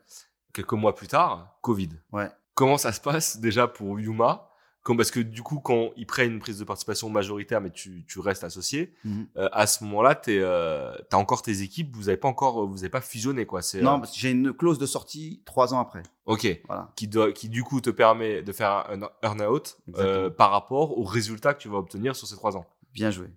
Quelques 0.53 0.73
mois 0.73 0.95
plus 0.97 1.07
tard, 1.07 1.57
Covid. 1.63 1.91
Ouais. 2.11 2.29
Comment 2.55 2.77
ça 2.79 2.91
se 2.93 3.01
passe 3.01 3.39
déjà 3.39 3.69
pour 3.69 3.99
Yuma? 4.01 4.49
Comme, 4.83 4.97
Parce 4.97 5.11
que 5.13 5.21
du 5.21 5.43
coup, 5.43 5.61
quand 5.61 5.91
ils 5.97 6.07
prennent 6.07 6.33
une 6.33 6.39
prise 6.41 6.59
de 6.59 6.65
participation 6.65 7.09
majoritaire, 7.09 7.61
mais 7.61 7.71
tu, 7.71 8.05
tu 8.09 8.19
restes 8.19 8.43
associé, 8.43 8.93
Mhm. 9.05 9.27
euh, 9.37 9.49
à 9.53 9.67
ce 9.69 9.85
moment-là, 9.85 10.15
tu 10.17 10.43
as 10.45 10.97
encore 11.19 11.43
tes 11.43 11.63
équipes, 11.63 11.95
vous 11.95 12.05
n'avez 12.05 12.17
pas 12.17 12.27
encore, 12.29 12.67
vous 12.67 12.79
avez 12.81 12.89
pas 12.91 13.01
fusionné, 13.01 13.47
quoi. 13.47 13.61
Non, 13.81 13.95
euh, 13.95 13.99
parce 13.99 14.13
que 14.13 14.19
j'ai 14.19 14.31
une 14.33 14.53
clause 14.53 14.79
de 14.79 14.87
sortie 14.87 15.41
trois 15.45 15.73
ans 15.73 15.79
après. 15.81 16.03
ok. 16.27 16.61
Voilà. 16.67 16.91
Qui, 16.97 17.07
doit, 17.07 17.31
qui 17.33 17.49
du 17.49 17.63
coup 17.63 17.81
te 17.81 17.91
permet 17.91 18.43
de 18.43 18.53
faire 18.53 18.85
un 18.91 19.01
earn-out 19.23 19.77
euh, 19.99 20.31
par 20.31 20.51
rapport 20.51 20.99
aux 20.99 21.05
résultats 21.05 21.55
que 21.55 21.61
tu 21.63 21.69
vas 21.69 21.79
obtenir 21.79 22.17
sur 22.17 22.27
ces 22.27 22.35
trois 22.37 22.57
ans. 22.57 22.67
Bien 22.93 23.11
joué. 23.13 23.29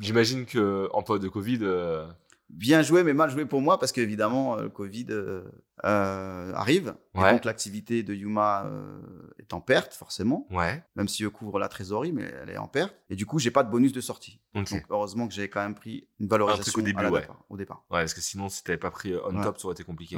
J'imagine 0.00 0.46
que 0.46 0.88
en 0.94 1.02
période 1.02 1.22
de 1.22 1.28
Covid, 1.28 1.58
euh, 1.62 2.06
bien 2.50 2.82
joué, 2.82 3.02
mais 3.02 3.14
mal 3.14 3.30
joué 3.30 3.46
pour 3.46 3.60
moi 3.60 3.78
parce 3.78 3.90
qu'évidemment, 3.92 4.56
le 4.56 4.68
Covid 4.68 5.06
euh, 5.10 5.42
euh, 5.84 6.52
arrive. 6.54 6.94
Ouais. 7.14 7.28
Et 7.28 7.32
donc, 7.32 7.44
l'activité 7.44 8.02
de 8.02 8.14
Yuma 8.14 8.64
euh, 8.66 9.00
est 9.38 9.52
en 9.54 9.60
perte, 9.60 9.94
forcément. 9.94 10.46
ouais. 10.50 10.84
Même 10.96 11.08
si 11.08 11.24
eux 11.24 11.30
couvrent 11.30 11.58
la 11.58 11.68
trésorerie, 11.68 12.12
mais 12.12 12.32
elle 12.42 12.50
est 12.50 12.56
en 12.58 12.68
perte. 12.68 12.94
Et 13.10 13.16
du 13.16 13.26
coup, 13.26 13.38
j'ai 13.38 13.50
pas 13.50 13.62
de 13.64 13.70
bonus 13.70 13.92
de 13.92 14.00
sortie. 14.00 14.40
Donc, 14.54 14.68
heureusement 14.90 15.26
que 15.26 15.34
j'ai 15.34 15.48
quand 15.48 15.60
même 15.62 15.74
pris 15.74 16.08
une 16.20 16.28
valorisation 16.28 16.80
au 16.80 16.84
début, 16.84 17.00
à 17.00 17.02
la 17.04 17.10
ouais. 17.10 17.20
départ, 17.22 17.44
au 17.48 17.56
départ. 17.56 17.84
Ouais, 17.90 18.00
parce 18.00 18.14
que 18.14 18.20
sinon, 18.20 18.48
si 18.48 18.62
t'avais 18.62 18.78
pas 18.78 18.90
pris 18.90 19.12
euh, 19.12 19.20
on 19.26 19.42
top, 19.42 19.58
ça 19.58 19.66
aurait 19.66 19.74
été 19.74 19.84
compliqué. 19.84 20.16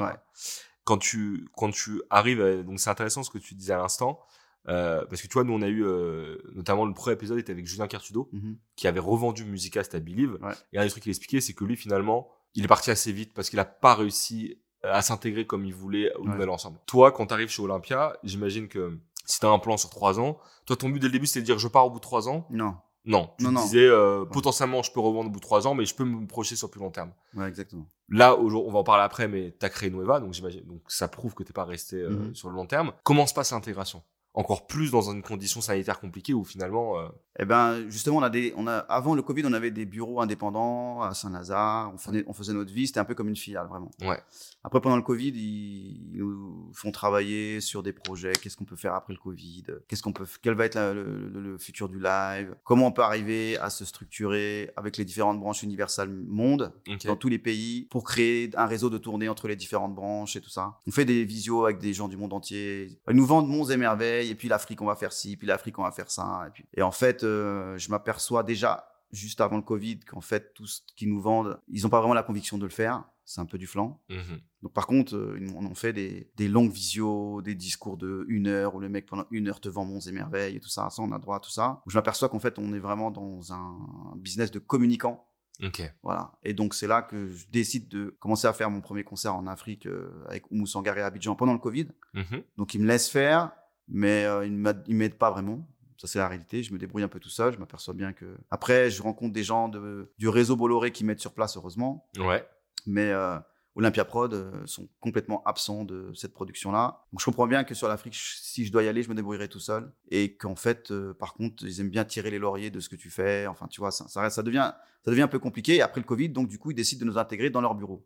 Quand 0.85 0.99
tu, 0.99 1.49
quand 1.57 1.71
tu 1.73 2.01
arrives, 2.11 2.41
à- 2.41 2.63
donc 2.63 2.79
c'est 2.79 2.91
intéressant 2.91 3.23
ce 3.25 3.31
que 3.31 3.39
tu 3.39 3.55
disais 3.55 3.73
à 3.73 3.79
l'instant, 3.79 4.21
euh, 4.69 5.05
parce 5.07 5.23
que 5.23 5.27
tu 5.27 5.33
vois, 5.35 5.45
nous 5.45 5.53
on 5.53 5.63
a 5.63 5.69
eu, 5.69 5.85
euh, 5.85 6.39
notamment 6.55 6.85
le 6.87 6.95
premier 6.95 7.15
épisode 7.15 7.39
était 7.39 7.53
avec 7.53 7.67
Julien 7.67 7.87
Cartudo, 7.87 8.29
Mhm. 8.33 8.57
qui 8.77 8.89
avait 8.89 9.01
revendu 9.01 9.45
Musicast 9.45 9.95
à 9.95 10.01
Believe. 10.01 10.39
Ouais. 10.43 10.53
Et 10.73 10.79
un 10.79 10.85
des 10.85 10.91
trucs 10.91 11.03
qu'il 11.03 11.11
expliquait, 11.11 11.41
c'est 11.41 11.53
que 11.55 11.65
lui, 11.65 11.77
finalement, 11.77 12.29
il 12.55 12.65
est 12.65 12.69
parti 12.69 12.91
assez 12.91 13.13
vite 13.13 13.33
parce 13.35 13.51
qu'il 13.51 13.59
a 13.59 13.65
pas 13.65 13.95
réussi 13.95 14.59
à 14.83 15.03
s'intégrer 15.03 15.47
comme 15.47 15.65
il 15.65 15.75
voulait 15.75 16.15
au 16.17 16.23
Ouais. 16.25 16.31
nouvel 16.33 16.51
ensemble. 16.51 16.79
Toi, 16.87 17.13
quand 17.13 17.27
tu 17.27 17.35
arrives 17.35 17.49
chez 17.49 17.63
Olympia, 17.63 18.17
j'imagine 18.23 18.69
que 18.69 18.99
si 19.25 19.41
t'as 19.41 19.49
un 19.51 19.59
plan 19.59 19.77
sur 19.77 19.91
trois 19.91 20.21
ans, 20.21 20.39
toi, 20.67 20.77
ton 20.77 20.89
but 20.89 21.01
dès 21.01 21.07
le 21.09 21.13
début, 21.13 21.27
c'était 21.27 21.41
de 21.41 21.45
dire 21.47 21.59
je 21.59 21.69
pars 21.69 21.87
au 21.87 21.91
bout 21.91 21.97
de 21.99 22.03
trois 22.03 22.29
ans? 22.29 22.47
Non, 22.51 22.77
Non, 23.09 23.31
tu 23.39 23.45
Non, 23.45 23.53
non. 23.53 23.63
disais 23.63 23.87
euh, 23.87 24.25
potentiellement 24.25 24.83
je 24.83 24.91
peux 24.91 24.99
revendre 24.99 25.29
au 25.29 25.31
bout 25.31 25.39
de 25.39 25.45
trois 25.45 25.67
ans, 25.69 25.75
mais 25.77 25.85
je 25.85 25.95
peux 25.95 26.05
me 26.05 26.27
projeter 26.27 26.57
sur 26.57 26.71
plus 26.71 26.81
long 26.81 26.91
terme. 26.91 27.13
ouais, 27.35 27.47
exactement. 27.47 27.87
Là, 28.09 28.37
on 28.37 28.49
va 28.73 28.79
en 28.81 28.85
parler 28.85 29.05
après, 29.05 29.29
mais 29.29 29.53
t'as 29.59 29.69
créé 29.69 29.91
Nueva, 29.91 30.19
donc 30.21 30.33
j'imagine, 30.33 30.63
donc 30.65 30.81
ça 30.89 31.07
prouve 31.09 31.35
que 31.35 31.43
t'es 31.45 31.53
pas 31.53 31.65
resté 31.65 31.97
euh, 32.03 32.11
Mhm. 32.11 32.35
sur 32.35 32.49
le 32.51 32.57
long 32.57 32.67
terme. 32.67 32.93
Comment 33.05 33.27
se 33.27 33.35
passe 33.35 33.53
l'intégration? 33.53 34.03
Encore 34.37 34.67
plus 34.67 34.91
dans 34.91 35.11
une 35.11 35.23
condition 35.23 35.61
sanitaire 35.61 35.99
compliquée 35.99 36.35
où 36.35 36.45
finalement, 36.45 36.99
euh, 37.01 37.09
Eh 37.39 37.45
ben, 37.45 37.89
justement, 37.91 38.17
on 38.19 38.23
a 38.23 38.31
des, 38.31 38.55
on 38.57 38.67
a, 38.67 38.77
avant 38.79 39.15
le 39.15 39.23
Covid, 39.23 39.43
on 39.47 39.53
avait 39.53 39.71
des 39.71 39.85
bureaux 39.85 40.21
indépendants 40.21 41.03
à 41.03 41.13
Saint-Lazare. 41.15 41.93
On 41.95 41.99
faisait, 41.99 42.25
on 42.27 42.33
faisait 42.33 42.53
notre 42.53 42.73
vie. 42.73 42.87
C'était 42.87 43.01
un 43.01 43.05
peu 43.05 43.15
comme 43.15 43.29
une 43.29 43.37
filiale, 43.37 43.67
vraiment. 43.69 43.91
Ouais. 44.03 44.19
Après, 44.65 44.81
pendant 44.81 44.97
le 44.97 45.03
Covid, 45.03 45.29
ils 45.35 46.11
nous 46.15 46.71
font 46.73 46.91
travailler 46.91 47.61
sur 47.61 47.83
des 47.83 47.93
projets. 47.93 48.33
Qu'est-ce 48.33 48.57
qu'on 48.57 48.65
peut 48.65 48.77
faire 48.77 48.95
après 48.95 49.13
le 49.13 49.19
Covid? 49.19 49.65
Qu'est-ce 49.87 50.03
qu'on 50.03 50.13
peut, 50.13 50.27
quel 50.43 50.55
va 50.55 50.65
être 50.65 50.75
la- 50.75 50.95
le, 50.95 51.29
le- 51.29 51.41
le 51.43 51.59
futur 51.59 51.89
du 51.89 52.01
live? 52.01 52.55
Comment 52.65 52.87
on 52.87 52.93
peut 52.93 53.03
arriver 53.03 53.59
à 53.59 53.71
se 53.71 53.85
structurer 53.85 54.71
avec 54.77 54.97
les 54.97 55.05
différentes 55.05 55.39
branches 55.39 55.63
Universal 55.63 56.09
Monde 56.11 56.73
dans 57.05 57.17
tous 57.17 57.29
les 57.29 57.39
pays 57.39 57.87
pour 57.91 58.05
créer 58.05 58.51
un 58.57 58.67
réseau 58.67 58.91
de 58.91 58.99
tournée 58.99 59.29
entre 59.29 59.47
les 59.49 59.57
différentes 59.57 59.95
branches 59.95 60.37
et 60.37 60.41
tout 60.41 60.51
ça? 60.51 60.79
On 60.87 60.91
fait 60.91 61.05
des 61.05 61.25
visios 61.25 61.65
avec 61.65 61.79
des 61.79 61.93
gens 61.93 62.09
du 62.09 62.17
monde 62.17 62.33
entier. 62.33 62.99
Ils 63.09 63.15
nous 63.17 63.27
vendent 63.27 63.49
monts 63.49 63.67
et 63.67 63.77
merveilles 63.77 64.31
et 64.31 64.35
puis 64.35 64.49
l'Afrique 64.49 64.81
on 64.83 64.87
va 64.87 64.97
faire 64.97 65.13
ci, 65.13 65.37
puis 65.37 65.47
l'Afrique 65.47 65.79
on 65.79 65.83
va 65.83 65.91
faire 65.93 66.11
ça. 66.11 66.45
Et, 66.47 66.51
puis... 66.51 66.65
et 66.75 66.83
en 66.83 66.91
fait, 66.93 67.25
euh, 67.27 67.79
je 67.79 67.91
m'aperçois 67.91 68.43
déjà 68.43 68.89
juste 69.13 69.41
avant 69.41 69.57
le 69.57 69.63
Covid 69.63 70.01
qu'en 70.01 70.21
fait 70.21 70.53
tout 70.55 70.67
ce 70.67 70.81
qu'ils 70.97 71.09
nous 71.09 71.21
vendent, 71.21 71.61
ils 71.69 71.83
n'ont 71.83 71.89
pas 71.89 72.01
vraiment 72.01 72.15
la 72.15 72.23
conviction 72.23 72.59
de 72.59 72.65
le 72.65 72.71
faire. 72.71 73.05
C'est 73.25 73.41
un 73.41 73.47
peu 73.47 73.59
du 73.59 73.67
flanc. 73.67 74.01
Mhm. 74.09 74.41
Donc 74.63 74.73
par 74.73 74.87
contre, 74.87 75.17
euh, 75.17 75.39
on 75.57 75.67
en 75.67 75.75
fait 75.75 75.93
des, 75.93 76.31
des 76.37 76.49
longues 76.49 76.71
visios, 76.71 77.43
des 77.43 77.55
discours 77.57 77.97
de 77.97 78.25
une 78.29 78.47
heure 78.47 78.75
où 78.77 78.81
le 78.81 78.89
mec 78.89 79.07
pendant 79.07 79.27
une 79.33 79.49
heure 79.49 79.61
te 79.61 79.69
vend 79.69 79.85
monts 79.85 80.01
et 80.01 80.13
merveilles 80.13 80.57
et 80.57 80.61
tout 80.61 80.69
ça. 80.69 80.91
Ça, 80.91 81.03
on 81.03 81.11
a 81.13 81.19
droit 81.19 81.37
à 81.37 81.41
tout 81.41 81.51
ça. 81.51 81.83
Je 81.87 81.97
m'aperçois 81.99 82.29
qu'en 82.29 82.39
fait, 82.39 82.59
on 82.59 82.73
est 82.73 82.79
vraiment 82.79 83.11
dans 83.11 83.53
un 83.53 83.79
business 84.17 84.51
de 84.53 84.59
communicants 84.61 85.27
Ok. 85.63 85.83
voilà. 86.03 86.33
Et 86.43 86.53
donc, 86.55 86.75
c'est 86.75 86.87
là 86.87 87.03
que 87.03 87.29
je 87.29 87.47
décide 87.49 87.89
de 87.89 88.17
commencer 88.21 88.47
à 88.47 88.53
faire 88.53 88.71
mon 88.71 88.81
premier 88.81 89.05
concert 89.05 89.35
en 89.35 89.47
Afrique 89.47 89.87
euh, 89.87 90.23
avec 90.29 90.51
Oumou 90.51 90.67
Sangaré 90.67 91.01
à 91.01 91.07
Abidjan 91.07 91.35
pendant 91.35 91.53
le 91.55 91.59
Covid. 91.59 91.89
Mhm. 92.15 92.43
Donc, 92.59 92.75
il 92.75 92.83
me 92.83 92.87
laisse 92.87 93.09
faire, 93.09 93.53
mais 93.89 94.25
euh, 94.25 94.45
il 94.47 94.53
ne 94.61 94.95
m'aide 94.95 95.15
pas 95.17 95.31
vraiment. 95.31 95.67
Ça, 95.99 96.07
c'est 96.07 96.19
la 96.19 96.29
réalité. 96.29 96.63
Je 96.63 96.73
me 96.73 96.79
débrouille 96.79 97.03
un 97.03 97.09
peu 97.09 97.21
tout 97.21 97.29
seul. 97.29 97.53
Je 97.53 97.59
m'aperçois 97.59 97.95
bien 97.95 98.13
que. 98.13 98.37
Après, 98.51 98.91
je 98.91 99.03
rencontre 99.03 99.33
des 99.33 99.45
gens 99.45 99.69
de, 99.69 100.13
du 100.19 100.29
réseau 100.29 100.57
Bolloré 100.57 100.93
qui 100.93 101.05
m'aident 101.05 101.21
sur 101.21 101.33
place, 101.33 101.57
heureusement. 101.57 102.07
Ouais. 102.19 102.47
Mais 102.87 103.11
euh, 103.11 103.39
Olympia 103.77 104.05
Prod 104.05 104.33
euh, 104.35 104.51
sont 104.67 104.89
complètement 105.01 105.43
absents 105.45 105.85
de 105.85 106.11
cette 106.15 106.33
production-là. 106.33 107.05
Donc, 107.13 107.21
je 107.21 107.25
comprends 107.27 107.47
bien 107.47 107.63
que 107.63 107.75
sur 107.75 107.87
l'Afrique, 107.89 108.15
si 108.17 108.65
je 108.67 108.73
dois 108.73 108.83
y 108.83 108.89
aller, 108.89 109.03
je 109.03 109.09
me 109.11 109.15
débrouillerai 109.15 109.49
tout 109.49 109.61
seul. 109.61 109.93
Et 110.11 110.35
qu'en 110.37 110.57
fait, 110.57 110.91
euh, 110.91 111.15
par 111.15 111.35
contre, 111.35 111.63
ils 111.65 111.81
aiment 111.81 111.91
bien 111.91 112.05
tirer 112.05 112.31
les 112.31 112.39
lauriers 112.39 112.71
de 112.71 112.81
ce 112.81 112.89
que 112.89 112.97
tu 112.97 113.11
fais. 113.11 113.47
Enfin, 113.47 113.67
tu 113.69 113.81
vois, 113.81 113.91
ça, 113.91 114.09
ça, 114.09 114.23
reste- 114.23 114.37
ça 114.37 114.43
devient, 114.43 114.73
ça 115.05 115.11
devient 115.11 115.23
un 115.23 115.29
peu 115.29 115.39
compliqué. 115.39 115.77
Et 115.77 115.83
après 115.83 116.01
le 116.01 116.07
Covid, 116.07 116.31
donc, 116.31 116.49
du 116.49 116.59
coup, 116.59 116.71
ils 116.71 116.75
décident 116.75 117.05
de 117.05 117.11
nous 117.11 117.19
intégrer 117.19 117.51
dans 117.51 117.61
leur 117.61 117.75
bureau. 117.75 118.05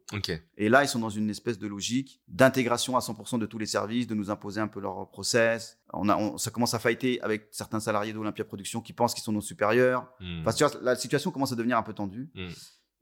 Et 0.56 0.68
là, 0.68 0.82
ils 0.82 0.88
sont 0.88 0.98
dans 0.98 1.08
une 1.08 1.30
espèce 1.30 1.58
de 1.58 1.66
logique 1.68 2.20
d'intégration 2.26 2.96
à 2.96 3.00
100% 3.00 3.38
de 3.38 3.46
tous 3.46 3.58
les 3.58 3.66
services, 3.66 4.06
de 4.08 4.14
nous 4.14 4.30
imposer 4.30 4.60
un 4.60 4.68
peu 4.68 4.80
leur 4.80 5.08
process. 5.10 5.78
On 5.92 6.08
a, 6.08 6.16
on- 6.16 6.36
ça 6.36 6.50
commence 6.50 6.74
à 6.74 6.78
fighter 6.80 7.20
avec 7.22 7.46
certains 7.52 7.78
salariés 7.80 8.12
d'Olympia 8.12 8.44
Productions 8.44 8.80
qui 8.80 8.92
pensent 8.92 9.14
qu'ils 9.14 9.22
sont 9.22 9.32
nos 9.32 9.40
supérieurs. 9.40 10.12
Enfin, 10.42 10.52
tu 10.52 10.64
vois, 10.64 10.72
la 10.82 10.96
situation 10.96 11.30
commence 11.30 11.52
à 11.52 11.56
devenir 11.56 11.78
un 11.78 11.82
peu 11.84 11.92
tendue. 11.92 12.28
Mhm. 12.34 12.50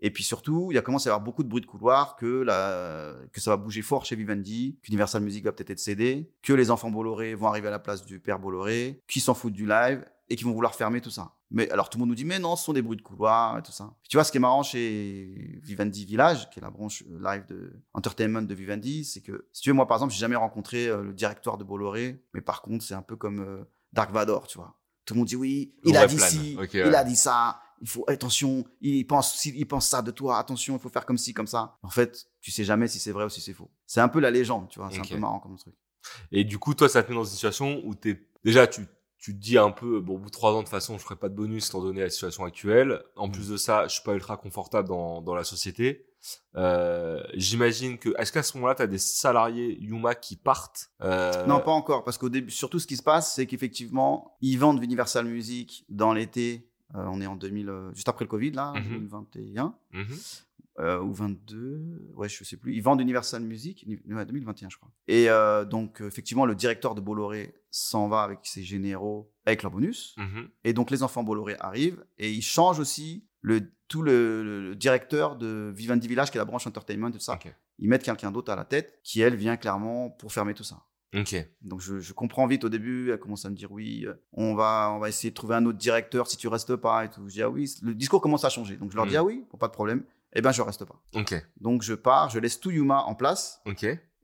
Et 0.01 0.11
puis 0.11 0.23
surtout, 0.23 0.69
il 0.71 0.75
y 0.75 0.79
a 0.79 0.83
commencé 0.83 1.09
à 1.09 1.11
y 1.11 1.13
avoir 1.13 1.25
beaucoup 1.25 1.43
de 1.43 1.49
bruit 1.49 1.61
de 1.61 1.67
couloir 1.67 2.17
que, 2.17 2.43
la, 2.43 3.15
que 3.33 3.41
ça 3.41 3.51
va 3.51 3.57
bouger 3.57 3.83
fort 3.83 4.05
chez 4.05 4.17
Vivendi, 4.17 4.79
qu'Universal 4.83 5.23
Music 5.23 5.45
va 5.45 5.53
peut-être 5.53 5.71
être 5.71 5.79
cédé, 5.81 6.31
que 6.43 6.53
les 6.53 6.71
enfants 6.71 6.91
Bolloré 6.91 7.35
vont 7.35 7.49
arriver 7.49 7.69
à 7.69 7.73
la 7.73 7.79
place 7.79 8.05
du 8.05 8.21
père 8.21 8.39
Bolloré, 8.39 9.03
qui 9.09 9.21
s'en 9.21 9.35
foutent 9.35 9.53
du 9.55 9.67
live 9.67 10.05
et 10.29 10.37
qui 10.37 10.45
vont 10.45 10.53
vouloir 10.53 10.75
fermer 10.75 11.01
tout 11.01 11.11
ça. 11.11 11.35
Mais 11.51 11.71
alors 11.71 11.89
tout 11.89 11.97
le 11.97 12.01
monde 12.01 12.11
nous 12.11 12.15
dit, 12.15 12.27
mais 12.27 12.39
non, 12.39 12.57
ce 12.57 12.65
sont 12.65 12.75
des 12.75 12.83
bruits 12.83 12.99
de 12.99 13.03
couloir 13.03 13.59
et 13.59 13.63
tout 13.63 13.73
ça. 13.73 13.95
Puis 14.03 14.11
tu 14.11 14.17
vois, 14.17 14.25
ce 14.25 14.31
qui 14.31 14.37
est 14.37 14.41
marrant 14.41 14.63
chez 14.63 15.59
Vivendi 15.63 16.05
Village, 16.05 16.51
qui 16.51 16.59
est 16.59 16.63
la 16.63 16.71
branche 16.71 17.03
euh, 17.11 17.19
live 17.23 17.47
de 17.47 17.73
entertainment 17.95 18.43
de 18.43 18.55
Vivendi, 18.55 19.05
c'est 19.05 19.23
que, 19.23 19.49
si 19.53 19.63
tu 19.63 19.71
veux, 19.71 19.75
moi 19.75 19.87
par 19.87 19.97
exemple, 19.97 20.13
j'ai 20.13 20.21
jamais 20.21 20.37
rencontré 20.37 20.89
euh, 20.89 21.03
le 21.03 21.15
directoire 21.15 21.57
de 21.57 21.65
Bolloré, 21.65 22.23
mais 22.35 22.43
par 22.43 22.61
contre, 22.61 22.85
c'est 22.85 22.95
un 22.95 23.03
peu 23.03 23.17
comme 23.17 23.41
euh, 23.41 23.65
Dark 23.93 24.13
Vador, 24.13 24.47
tu 24.47 24.59
vois. 24.59 24.79
Tout 25.07 25.15
le 25.15 25.19
monde 25.19 25.29
dit 25.29 25.37
oui, 25.37 25.75
il 25.85 25.97
a 25.97 26.07
dit 26.07 26.17
plane. 26.17 26.29
ci, 26.29 26.53
il 26.53 26.59
ouais. 26.59 26.95
a 26.95 27.05
dit 27.05 27.17
ça, 27.17 27.59
il 27.81 27.89
faut 27.89 28.05
attention, 28.09 28.65
il 28.81 29.05
pense 29.07 29.45
il 29.47 29.67
pense 29.67 29.89
ça 29.89 30.03
de 30.03 30.11
toi, 30.11 30.39
attention, 30.39 30.77
il 30.77 30.81
faut 30.81 30.89
faire 30.89 31.07
comme 31.07 31.19
ci 31.19 31.33
comme 31.35 31.47
ça. 31.47 31.79
En 31.83 31.91
fait, 31.91 32.27
tu 32.41 32.51
sais 32.51 32.65
jamais 32.65 32.89
si 32.89 32.99
c'est 32.99 33.13
vrai 33.13 33.25
ou 33.25 33.29
si 33.29 33.41
c'est 33.41 33.53
faux. 33.55 33.71
C'est 33.87 34.01
un 34.01 34.09
peu 34.09 34.21
la 34.21 34.31
légende, 34.31 34.69
tu 34.69 34.79
vois, 34.79 34.89
c'est 34.91 34.99
un 35.01 35.03
peu 35.05 35.17
marrant 35.19 35.41
comme 35.41 35.57
truc. 35.57 35.75
Et 36.33 36.45
du 36.45 36.59
coup, 36.59 36.75
toi, 36.75 36.89
ça 36.89 37.03
te 37.03 37.11
met 37.11 37.15
dans 37.17 37.25
une 37.25 37.31
situation 37.31 37.81
où 37.85 37.95
t'es 37.95 38.21
déjà 38.45 38.67
tu 38.67 38.87
tu 39.21 39.35
te 39.35 39.41
dis 39.41 39.59
un 39.59 39.73
peu 39.73 39.99
bon 40.01 40.15
au 40.15 40.19
bout 40.19 40.27
de 40.27 40.31
trois 40.31 40.53
ans 40.53 40.59
de 40.59 40.63
toute 40.63 40.71
façon 40.71 40.97
je 40.97 41.03
ferai 41.03 41.17
pas 41.17 41.29
de 41.29 41.35
bonus 41.35 41.67
étant 41.69 41.83
donné 41.83 42.01
la 42.03 42.11
situation 42.11 42.45
actuelle. 42.45 43.03
En 43.17 43.27
Mm. 43.29 43.33
plus 43.33 43.49
de 43.49 43.57
ça, 43.57 43.87
je 43.89 43.95
suis 43.95 44.03
pas 44.05 44.15
ultra 44.15 44.37
confortable 44.37 44.89
dans 44.89 45.21
dans 45.23 45.35
la 45.35 45.43
société. 45.45 46.07
Euh, 46.57 47.23
J'imagine 47.35 47.99
que 47.99 48.11
est-ce 48.19 48.33
qu'à 48.33 48.43
ce 48.43 48.57
moment-là, 48.57 48.75
tu 48.75 48.83
as 48.83 48.87
des 48.87 48.99
salariés 48.99 49.79
Yuma 49.81 50.15
qui 50.15 50.37
partent? 50.37 50.91
Euh, 51.03 51.47
Non, 51.47 51.61
pas 51.61 51.71
encore, 51.73 52.05
parce 52.05 52.19
qu'au 52.19 52.29
début, 52.29 52.51
surtout 52.51 52.79
ce 52.79 52.87
qui 52.87 52.97
se 52.97 53.03
passe, 53.03 53.35
c'est 53.35 53.47
qu'effectivement, 53.47 54.37
ils 54.41 54.57
vendent 54.59 54.83
Universal 54.83 55.27
Music 55.27 55.85
dans 55.89 56.13
l'été. 56.13 56.68
Euh, 56.95 57.05
on 57.07 57.21
est 57.21 57.27
en 57.27 57.37
2000, 57.37 57.69
euh, 57.69 57.93
juste 57.95 58.09
après 58.09 58.25
le 58.25 58.29
Covid, 58.29 58.53
là, 58.53 58.73
Mhm. 58.75 58.83
2021 58.83 59.75
mhm. 59.93 60.07
euh, 60.79 61.01
ou 61.01 61.13
22, 61.13 62.13
ouais, 62.15 62.29
je 62.29 62.45
sais 62.45 62.57
plus. 62.57 62.75
Ils 62.75 62.83
vendent 62.83 63.01
Universal 63.01 63.43
Music, 63.43 63.85
ouais, 63.87 64.25
2021, 64.25 64.71
je 64.71 64.77
crois. 64.77 64.91
Et 65.07 65.29
donc, 65.71 66.01
effectivement, 66.01 66.47
le 66.47 66.55
directeur 66.55 66.95
de 66.95 67.01
Bolloré 67.01 67.55
s'en 67.71 68.09
va 68.09 68.23
avec 68.23 68.41
ses 68.45 68.63
généraux, 68.63 69.31
avec 69.45 69.63
leur 69.63 69.73
bonus. 69.73 70.15
Mhm. 70.17 70.49
Et 70.65 70.73
donc, 70.73 70.91
les 70.91 71.03
enfants 71.03 71.23
Bolloré 71.23 71.57
arrivent 71.61 72.05
et 72.19 72.33
ils 72.33 72.43
changent 72.43 72.81
aussi 72.81 73.25
le, 73.41 73.71
tout 73.89 74.03
le, 74.03 74.75
directeur 74.77 75.37
de 75.37 75.73
Vivendi 75.75 76.09
Village, 76.09 76.31
qui 76.31 76.39
est 76.39 76.41
la 76.41 76.45
branche 76.45 76.67
entertainment, 76.67 77.11
tout 77.11 77.19
ça. 77.19 77.39
Ils 77.79 77.89
mettent 77.89 78.03
quelqu'un 78.03 78.31
d'autre 78.31 78.53
à 78.53 78.57
la 78.57 78.65
tête 78.65 79.01
qui, 79.03 79.21
elle, 79.21 79.37
vient 79.37 79.57
clairement 79.57 80.11
pour 80.11 80.33
fermer 80.33 80.55
tout 80.55 80.65
ça. 80.65 80.85
Donc, 81.63 81.81
je, 81.81 82.01
je 82.01 82.13
comprends 82.13 82.47
vite 82.47 82.65
au 82.65 82.69
début. 82.69 83.11
Elle 83.11 83.19
commence 83.19 83.45
à 83.45 83.51
me 83.51 83.57
dire 83.57 83.73
oui, 83.73 84.05
euh, 84.07 84.15
on 84.33 84.55
va, 84.55 84.93
on 84.95 84.99
va 84.99 85.09
essayer 85.09 85.31
de 85.31 85.35
trouver 85.35 85.55
un 85.55 85.65
autre 85.67 85.79
directeur 85.79 86.27
si 86.29 86.37
tu 86.37 86.49
restes 86.49 86.77
pas 86.77 87.05
et 87.05 87.11
tout. 87.11 87.27
Je 87.29 87.35
dis 87.35 87.43
ah 87.43 87.51
oui. 87.51 87.73
Le 87.83 87.95
discours 87.95 88.21
commence 88.21 88.45
à 88.45 88.51
changer. 88.51 88.77
Donc, 88.77 88.91
je 88.91 88.97
leur 88.97 89.07
dis 89.07 89.15
Mm. 89.15 89.19
ah 89.19 89.25
oui, 89.25 89.47
bon, 89.51 89.59
pas 89.59 89.69
de 89.69 89.73
problème. 89.73 90.05
Eh 90.35 90.43
ben, 90.43 90.53
je 90.53 90.61
reste 90.61 90.85
pas. 90.85 91.01
Donc, 91.61 91.83
je 91.83 91.95
pars, 91.95 92.29
je 92.29 92.39
laisse 92.39 92.61
tout 92.61 92.71
Yuma 92.71 93.03
en 93.05 93.15
place 93.15 93.63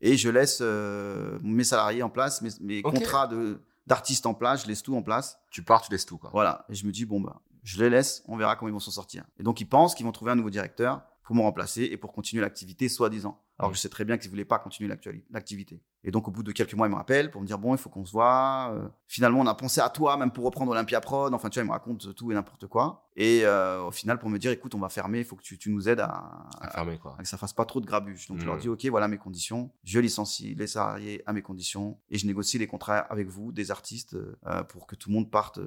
et 0.01 0.17
je 0.19 0.29
laisse 0.29 0.59
euh, 0.61 1.39
mes 1.43 1.65
salariés 1.65 2.03
en 2.03 2.11
place, 2.11 2.43
mes, 2.61 2.83
contrats 2.83 3.27
de 3.27 3.61
d'artistes 3.87 4.25
en 4.25 4.33
place, 4.35 4.63
je 4.63 4.69
laisse 4.69 4.83
tout 4.83 4.97
en 4.97 5.03
place. 5.03 5.39
Tu 5.51 5.63
pars, 5.63 5.83
tu 5.83 5.91
laisses 5.91 6.07
tout 6.07 6.17
quoi. 6.19 6.31
Voilà. 6.33 6.65
Et 6.71 6.75
je 6.75 6.87
me 6.87 6.93
dis, 6.93 7.05
bon, 7.05 7.21
bah, 7.21 7.41
je 7.63 7.83
les 7.83 7.91
laisse, 7.91 8.23
on 8.29 8.37
verra 8.37 8.57
comment 8.57 8.69
ils 8.69 8.73
vont 8.73 8.79
s'en 8.81 8.91
sortir. 8.91 9.25
Et 9.39 9.43
donc, 9.43 9.61
ils 9.61 9.69
pensent 9.69 9.95
qu'ils 9.95 10.07
vont 10.07 10.13
trouver 10.13 10.33
un 10.33 10.37
nouveau 10.37 10.51
directeur 10.51 11.03
pour 11.23 11.35
me 11.35 11.41
remplacer 11.43 11.83
et 11.85 11.97
pour 11.97 12.13
continuer 12.13 12.43
l'activité, 12.43 12.89
soi-disant. 12.89 13.41
Alors 13.59 13.71
que 13.71 13.77
je 13.77 13.83
sais 13.83 13.89
très 13.89 14.05
bien 14.05 14.19
qu'ils 14.19 14.29
ne 14.29 14.33
voulaient 14.33 14.45
pas 14.45 14.59
continuer 14.59 14.95
l'activité. 15.31 15.81
Et 16.07 16.11
donc, 16.11 16.29
au 16.29 16.31
bout 16.31 16.43
de 16.43 16.53
quelques 16.53 16.75
mois, 16.75 16.87
ils 16.87 16.91
me 16.91 16.97
rappellent 16.97 17.31
pour 17.31 17.41
me 17.41 17.47
dire, 17.47 17.59
bon, 17.59 17.75
il 17.75 17.79
faut 17.79 17.89
qu'on 17.89 18.05
se 18.05 18.13
voit. 18.13 18.71
Euh, 18.75 18.87
finalement, 19.09 19.41
on 19.41 19.47
a 19.47 19.55
pensé 19.55 19.81
à 19.81 19.89
toi, 19.89 20.17
même 20.19 20.31
pour 20.31 20.45
reprendre 20.45 20.71
Olympia 20.73 21.01
Prod. 21.01 21.33
Enfin, 21.33 21.49
tu 21.49 21.59
vois, 21.59 21.65
ils 21.65 21.69
me 21.69 21.73
racontent 21.73 22.13
tout 22.13 22.31
et 22.31 22.35
n'importe 22.35 22.67
quoi. 22.67 23.09
Et 23.17 23.41
euh, 23.45 23.83
au 23.85 23.91
final, 23.91 24.19
pour 24.19 24.29
me 24.29 24.39
dire, 24.39 24.51
écoute, 24.51 24.75
on 24.75 24.79
va 24.81 24.89
fermer, 24.91 25.21
il 25.21 25.25
faut 25.25 25.35
que 25.37 25.43
tu, 25.43 25.57
tu 25.57 25.71
nous 25.71 25.89
aides 25.89 26.01
à, 26.01 26.47
À 26.61 26.69
fermer 26.71 26.99
quoi. 26.99 27.17
que 27.19 27.27
ça 27.27 27.39
fasse 27.39 27.53
pas 27.55 27.65
trop 27.65 27.81
de 27.81 27.87
grabuge. 27.87 28.27
Donc 28.29 28.39
je 28.41 28.45
leur 28.45 28.57
Mhm. 28.57 28.61
dis 28.61 28.69
ok, 28.69 28.85
voilà 28.87 29.09
mes 29.09 29.17
conditions. 29.19 29.71
Je 29.85 29.99
licencie 29.99 30.55
les 30.55 30.67
salariés 30.67 31.23
à 31.25 31.33
mes 31.33 31.41
conditions 31.43 31.99
et 32.11 32.19
je 32.19 32.27
négocie 32.27 32.59
les 32.59 32.67
contrats 32.67 32.99
avec 32.99 33.29
vous, 33.29 33.51
des 33.53 33.71
artistes, 33.71 34.15
euh, 34.47 34.63
pour 34.65 34.87
que 34.87 34.97
tout 34.97 35.09
le 35.09 35.15
monde 35.15 35.31
parte 35.31 35.59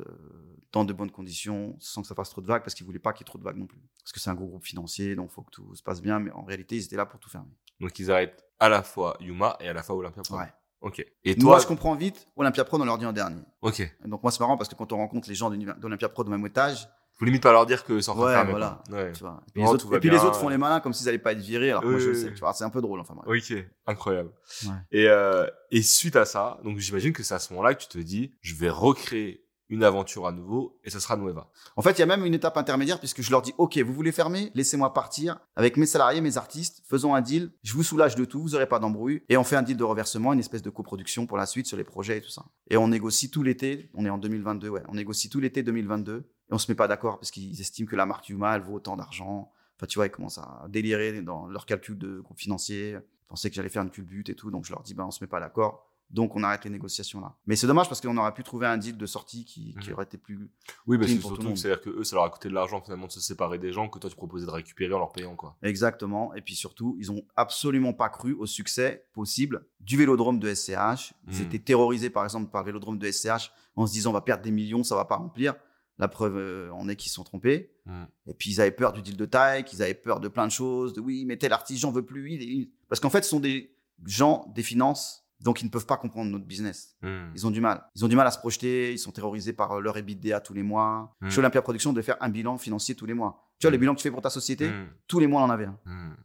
dans 0.72 0.86
de 0.86 0.94
bonnes 0.94 1.10
conditions, 1.12 1.76
sans 1.80 2.02
que 2.02 2.08
ça 2.08 2.14
fasse 2.16 2.30
trop 2.30 2.42
de 2.42 2.48
vagues, 2.48 2.62
parce 2.62 2.76
qu'ils 2.76 2.86
voulaient 2.86 3.00
pas 3.00 3.14
qu'il 3.14 3.24
y 3.24 3.26
ait 3.26 3.32
trop 3.32 3.40
de 3.40 3.44
vagues 3.44 3.58
non 3.58 3.66
plus. 3.66 3.82
Parce 4.04 4.12
que 4.12 4.20
c'est 4.20 4.30
un 4.30 4.36
gros 4.36 4.48
groupe 4.48 4.66
financier, 4.66 5.16
donc 5.16 5.32
faut 5.32 5.42
que 5.42 5.52
tout 5.52 5.74
se 5.74 5.82
passe 5.82 6.02
bien. 6.02 6.20
Mais 6.20 6.32
en 6.32 6.44
réalité, 6.44 6.76
ils 6.76 6.84
étaient 6.84 6.96
là 6.98 7.06
pour 7.06 7.20
tout 7.20 7.30
fermer. 7.30 7.50
Donc 7.80 7.98
ils 8.00 8.12
arrêtent 8.12 8.44
à 8.60 8.70
la 8.70 8.84
fois 8.84 9.18
Yuma 9.20 9.58
et 9.60 9.68
à 9.68 9.74
la 9.74 9.84
fois 9.84 9.96
Olympia 9.96 10.24
Pro. 10.24 10.38
Ouais. 10.38 10.52
Ok. 10.82 11.00
Et 11.24 11.36
Moi, 11.36 11.54
toi 11.56 11.60
je 11.60 11.68
comprends 11.68 11.96
vite. 11.96 12.28
Olympia 12.36 12.64
Pro, 12.64 12.80
on 12.80 12.86
leur 12.86 12.98
dit 12.98 13.06
en 13.06 13.14
dernier. 13.14 13.42
Ok. 13.62 13.82
Donc 14.06 14.22
moi, 14.24 14.32
c'est 14.32 14.40
marrant 14.40 14.58
parce 14.58 14.70
que 14.70 14.76
quand 14.76 14.92
on 14.94 14.98
rencontre 14.98 15.28
les 15.30 15.36
gens 15.36 15.50
d'Olympia 15.50 16.10
Pro 16.10 16.24
de 16.24 16.30
même 16.30 16.46
étage, 16.46 16.88
Faut 17.14 17.26
limite 17.26 17.42
pas 17.42 17.52
leur 17.52 17.66
dire 17.66 17.84
que 17.84 17.94
de 17.94 17.98
Ouais, 17.98 18.46
voilà. 18.52 18.84
Ouais. 18.92 19.12
Tu 19.12 19.22
vois. 19.22 19.42
Et 19.48 19.52
puis, 19.52 19.62
Non, 19.64 19.70
les, 19.70 19.74
autres, 19.74 19.88
va 19.88 19.98
et 19.98 20.00
puis 20.00 20.10
les 20.10 20.18
bien, 20.18 20.26
autres 20.26 20.40
font 20.40 20.50
les 20.50 20.58
malins 20.58 20.80
comme 20.80 20.94
s'ils 20.94 21.10
allaient 21.10 21.18
pas 21.18 21.32
être 21.32 21.40
virés, 21.40 21.72
alors 21.72 21.82
que 21.82 21.88
moi 21.88 22.00
je 22.00 22.10
le 22.10 22.14
sais. 22.14 22.34
Tu 22.34 22.40
vois, 22.40 22.54
c'est 22.54 22.64
un 22.64 22.70
peu 22.70 22.82
drôle. 22.82 23.00
Enfin, 23.00 23.16
bref. 23.16 23.44
Ok, 23.52 23.58
incroyable. 23.88 24.30
Ouais. 24.66 24.70
Et, 24.92 25.08
euh, 25.08 25.48
et 25.72 25.82
suite 25.82 26.16
à 26.16 26.26
ça, 26.26 26.60
donc 26.64 26.78
j'imagine 26.78 27.14
que 27.14 27.24
c'est 27.24 27.34
à 27.34 27.40
ce 27.40 27.52
moment-là 27.54 27.74
que 27.74 27.82
tu 27.82 27.88
te 27.88 27.98
dis, 27.98 28.36
je 28.42 28.54
vais 28.56 28.70
recréer 28.70 29.47
une 29.70 29.84
aventure 29.84 30.28
à 30.28 30.32
nouveau 30.32 30.80
et 30.84 30.90
ça 30.90 31.00
sera 31.00 31.18
Nueva. 31.18 31.50
En 31.76 31.82
fait, 31.82 31.92
il 31.92 32.00
y 32.00 32.04
a 32.04 32.06
même 32.06 32.26
une 32.26 32.34
étape 32.34 32.58
intermédiaire 32.58 33.00
puisque 33.00 33.22
je 33.22 33.32
leur 33.32 33.42
dis 33.42 33.54
OK, 33.58 33.78
vous 33.78 33.94
voulez 33.94 34.12
fermer 34.12 34.52
Laissez-moi 34.56 34.94
partir 34.94 35.40
avec 35.56 35.78
mes 35.78 35.86
salariés, 35.86 36.22
mes 36.22 36.38
artistes, 36.38 36.84
faisons 36.88 37.14
un 37.16 37.22
deal, 37.22 37.52
je 37.64 37.74
vous 37.74 37.84
soulage 37.84 38.16
de 38.16 38.26
tout, 38.26 38.42
vous 38.42 38.50
n'aurez 38.50 38.68
pas 38.68 38.80
d'embrouille 38.80 39.24
et 39.30 39.38
on 39.38 39.44
fait 39.44 39.56
un 39.56 39.62
deal 39.62 39.78
de 39.78 39.84
reversement, 39.84 40.34
une 40.34 40.40
espèce 40.40 40.62
de 40.62 40.70
coproduction 40.70 41.26
pour 41.26 41.38
la 41.38 41.46
suite 41.46 41.68
sur 41.68 41.78
les 41.78 41.84
projets 41.84 42.18
et 42.18 42.22
tout 42.22 42.30
ça. 42.30 42.46
Et 42.70 42.78
on 42.78 42.88
négocie 42.88 43.30
tout 43.30 43.44
l'été, 43.44 43.90
on 43.94 44.06
est 44.06 44.10
en 44.10 44.18
2022, 44.18 44.70
ouais, 44.70 44.84
on 44.88 44.96
négocie 44.96 45.30
tout 45.30 45.40
l'été 45.40 45.64
2022 45.64 46.18
et 46.50 46.54
on 46.54 46.58
se 46.58 46.72
met 46.72 46.76
pas 46.76 46.88
d'accord 46.88 47.20
parce 47.20 47.32
qu'ils 47.32 47.60
estiment 47.60 47.90
que 47.90 47.96
la 47.96 48.06
marque 48.06 48.30
Yuma, 48.30 48.56
elle 48.56 48.62
vaut 48.62 48.76
autant 48.76 48.96
d'argent. 48.96 49.52
Enfin, 49.78 49.86
tu 49.86 50.00
vois, 50.00 50.08
ils 50.08 50.12
commencent 50.12 50.40
à 50.40 50.66
délirer 50.70 51.22
dans 51.22 51.48
leur 51.48 51.66
calcul 51.66 51.98
de 51.98 52.24
financier, 52.36 52.92
ils 52.92 53.28
pensaient 53.28 53.50
que 53.50 53.56
j'allais 53.56 53.70
faire 53.70 53.84
une 53.84 53.92
culbute 53.92 54.30
et 54.30 54.36
tout, 54.36 54.50
donc 54.50 54.66
je 54.66 54.72
leur 54.72 54.82
dis 54.82 54.94
ben 54.94 55.06
on 55.06 55.12
se 55.12 55.24
met 55.24 55.28
pas 55.28 55.40
d'accord. 55.40 55.87
Donc 56.10 56.36
on 56.38 56.44
arrête 56.44 56.64
les 56.64 56.70
négociations 56.70 57.20
là. 57.20 57.36
Mais 57.48 57.56
c'est 57.58 57.68
dommage 57.68 57.90
parce 57.90 58.00
qu'on 58.00 58.16
aurait 58.16 58.34
pu 58.34 58.42
trouver 58.42 58.66
un 58.66 58.78
deal 58.78 58.96
de 58.98 59.06
sortie 59.06 59.44
qui, 59.44 59.76
qui 59.82 59.88
Mhm. 59.90 59.94
aurait 59.94 60.06
été 60.06 60.18
plus 60.18 60.50
Oui, 60.86 60.98
tout 60.98 61.04
le 61.04 61.20
surtout, 61.20 61.56
c'est-à-dire 61.58 61.82
que 61.82 61.90
eux, 61.90 62.04
ça 62.06 62.16
leur 62.16 62.24
a 62.26 62.30
coûté 62.30 62.48
de 62.48 62.54
l'argent 62.54 62.82
finalement 62.82 63.08
de 63.08 63.12
se 63.12 63.20
séparer 63.20 63.60
des 63.60 63.74
gens 63.74 63.90
que 63.90 64.00
toi 64.00 64.10
tu 64.10 64.16
proposais 64.16 64.46
de 64.46 64.52
récupérer 64.52 64.94
en 64.94 65.00
leur 65.00 65.12
payant, 65.12 65.36
quoi. 65.36 65.58
Exactement. 65.62 66.34
Et 66.34 66.42
puis 66.42 66.56
surtout, 66.56 66.96
ils 67.00 67.12
ont 67.12 67.24
absolument 67.36 67.92
pas 67.94 68.08
cru 68.10 68.34
au 68.34 68.46
succès 68.46 69.06
possible 69.14 69.66
du 69.82 69.98
vélodrome 69.98 70.40
de 70.40 70.48
SCH. 70.54 71.14
Ils 71.28 71.38
Mm. 71.40 71.42
étaient 71.42 71.60
terrorisés, 71.60 72.10
par 72.10 72.24
exemple, 72.24 72.50
par 72.52 72.62
le 72.62 72.68
vélodrome 72.68 72.98
de 72.98 73.06
SCH 73.12 73.52
en 73.76 73.86
se 73.86 73.92
disant 73.92 74.12
on 74.12 74.14
va 74.14 74.22
perdre 74.22 74.44
des 74.44 74.52
millions, 74.52 74.84
ça 74.84 74.96
va 74.96 75.04
pas 75.06 75.18
remplir. 75.18 75.56
La 76.00 76.08
preuve 76.08 76.38
euh, 76.38 76.70
en 76.74 76.88
est 76.90 76.96
qu'ils 76.96 77.10
se 77.10 77.16
sont 77.16 77.24
trompés. 77.24 77.72
Mm. 77.86 78.04
Et 78.28 78.34
puis 78.34 78.52
ils 78.52 78.62
avaient 78.62 78.72
peur 78.72 78.94
du 78.94 79.02
deal 79.02 79.18
de 79.18 79.26
taille, 79.26 79.66
qu'ils 79.66 79.82
avaient 79.84 79.94
peur 79.94 80.20
de 80.22 80.28
plein 80.30 80.46
de 80.48 80.52
choses, 80.52 80.94
de 80.94 81.02
oui, 81.02 81.26
mais 81.26 81.36
tel 81.38 81.52
artiste, 81.52 81.82
j'en 81.82 81.92
veux 81.92 82.06
plus. 82.06 82.32
il 82.34 82.42
est- 82.62 82.70
Parce 82.88 83.02
qu'en 83.02 83.10
fait, 83.10 83.24
ce 83.24 83.30
sont 83.32 83.40
des 83.42 83.76
gens 84.06 84.50
des 84.56 84.64
finances, 84.64 85.26
donc 85.40 85.62
ils 85.62 85.66
ne 85.66 85.70
peuvent 85.70 85.86
pas 85.86 85.98
comprendre 85.98 86.32
notre 86.32 86.46
business. 86.46 86.96
Mm. 87.02 87.32
Ils 87.36 87.46
ont 87.48 87.52
du 87.52 87.62
mal. 87.62 87.86
Ils 87.96 88.04
ont 88.04 88.08
du 88.08 88.16
mal 88.16 88.26
à 88.28 88.32
se 88.32 88.40
projeter. 88.40 88.92
Ils 88.92 88.98
sont 89.00 89.12
terrorisés 89.12 89.54
par 89.54 89.74
euh, 89.74 89.82
leur 89.82 89.96
EBITDA 89.98 90.40
tous 90.42 90.54
les 90.54 90.64
mois. 90.64 91.16
Mm. 91.22 91.30
Chez 91.30 91.40
Olympia 91.40 91.62
Productions, 91.62 91.94
de 91.94 92.02
faire 92.02 92.18
un 92.22 92.30
bilan 92.30 92.58
financier 92.58 92.96
tous 92.96 93.06
les 93.06 93.14
mois. 93.14 93.44
Tu 93.60 93.66
vois, 93.66 93.72
Mm. 93.72 93.74
le 93.74 93.78
bilan 93.80 93.94
que 93.94 94.00
tu 94.00 94.04
fais 94.04 94.12
pour 94.12 94.22
ta 94.22 94.30
société, 94.30 94.70
Mm. 94.70 94.88
tous 95.08 95.20
les 95.20 95.28
mois, 95.28 95.42
on 95.42 95.46
en 95.46 95.50
avait 95.50 95.66
un. 95.66 95.78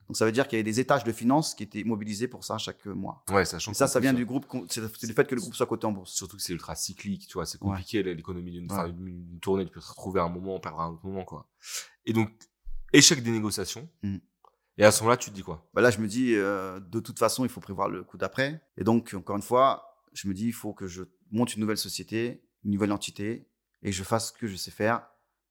Donc 0.09 0.17
ça 0.17 0.25
veut 0.25 0.33
dire 0.33 0.49
qu'il 0.49 0.57
y 0.59 0.61
avait 0.61 0.71
des 0.71 0.81
étages 0.81 1.05
de 1.05 1.13
finances 1.13 1.55
qui 1.55 1.63
étaient 1.63 1.85
mobilisés 1.85 2.29
pour 2.29 2.45
ça 2.45 2.57
chaque 2.59 2.85
mois. 2.87 3.23
Ouais, 3.31 3.45
sachant 3.45 3.71
Et 3.73 3.75
ça, 3.75 3.87
ça 3.87 4.01
vient 4.01 4.13
du 4.15 4.25
groupe, 4.27 4.47
c'est 4.69 5.07
du 5.07 5.13
fait 5.13 5.27
que 5.27 5.35
le 5.35 5.41
groupe 5.41 5.55
soit 5.55 5.67
coté 5.67 5.87
en 5.87 5.93
bourse. 5.93 6.13
Surtout 6.13 6.37
que 6.37 6.43
c'est 6.43 6.53
ultra 6.53 6.75
cyclique, 6.75 7.27
tu 7.27 7.35
vois, 7.35 7.47
c'est 7.47 7.59
compliqué 7.59 8.03
l'économie 8.03 8.51
d'une 8.53 8.71
Ouais. 8.73 8.95
tournée, 9.41 9.65
tu 9.67 9.73
peux 9.73 9.81
te 9.81 9.87
retrouver 9.87 10.21
à 10.21 10.25
un 10.25 10.29
moment, 10.31 10.59
perdre 10.61 10.81
à 10.81 10.85
un 10.85 10.91
autre 10.91 11.05
moment, 11.07 11.25
quoi. 11.25 11.49
Et 12.07 12.13
donc, 12.13 12.31
échec 12.93 13.23
des 13.23 13.31
négociations. 13.31 13.89
Et 14.79 14.85
à 14.85 14.91
ce 14.91 15.01
moment-là, 15.03 15.17
tu 15.17 15.31
te 15.31 15.35
dis 15.35 15.43
quoi? 15.43 15.69
Bah 15.75 15.83
là, 15.83 15.91
je 15.91 15.99
me 15.99 16.07
dis, 16.07 16.35
euh, 16.35 16.81
de 16.81 17.01
toute 17.01 17.19
façon, 17.19 17.45
il 17.45 17.51
faut 17.51 17.61
prévoir 17.61 17.89
le 17.89 18.03
coup 18.05 18.17
d'après. 18.17 18.63
Et 18.79 18.85
donc, 18.85 19.15
encore 19.15 19.37
une 19.37 19.43
fois, 19.43 19.99
je 20.13 20.29
me 20.29 20.35
dis, 20.35 20.47
il 20.47 20.53
faut 20.53 20.73
que 20.73 20.87
je 20.87 21.03
monte 21.31 21.55
une 21.55 21.61
nouvelle 21.61 21.77
société, 21.79 22.43
une 22.65 22.71
nouvelle 22.73 22.93
entité, 22.93 23.49
et 23.83 23.91
que 23.91 23.97
je 23.97 24.03
fasse 24.05 24.29
ce 24.29 24.33
que 24.33 24.47
je 24.47 24.57
sais 24.57 24.71
faire 24.71 25.07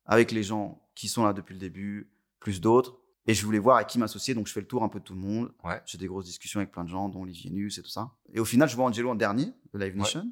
avec 0.05 0.31
les 0.31 0.41
gens 0.43 0.81
qui 0.95 1.07
sont 1.07 1.23
là 1.23 1.33
depuis 1.33 1.53
le 1.53 1.59
début, 1.59 2.11
plus 2.39 2.59
d'autres. 2.61 2.97
Et 3.27 3.35
je 3.35 3.45
voulais 3.45 3.59
voir 3.59 3.75
avec 3.75 3.87
qui 3.89 3.99
m'associer, 3.99 4.33
donc 4.33 4.47
je 4.47 4.53
fais 4.53 4.61
le 4.61 4.67
tour 4.67 4.83
un 4.83 4.89
peu 4.89 4.99
de 4.99 5.03
tout 5.03 5.13
le 5.13 5.19
monde. 5.19 5.53
Ouais. 5.63 5.79
J'ai 5.85 5.99
des 5.99 6.07
grosses 6.07 6.25
discussions 6.25 6.59
avec 6.59 6.71
plein 6.71 6.83
de 6.83 6.89
gens, 6.89 7.07
dont 7.07 7.21
Olivier 7.21 7.51
Nus 7.51 7.77
et 7.77 7.81
tout 7.83 7.89
ça. 7.89 8.11
Et 8.33 8.39
au 8.39 8.45
final, 8.45 8.67
je 8.67 8.75
vois 8.75 8.85
Angelo 8.85 9.11
en 9.11 9.15
dernier 9.15 9.53
de 9.73 9.79
Live 9.79 9.95
Nation. 9.95 10.25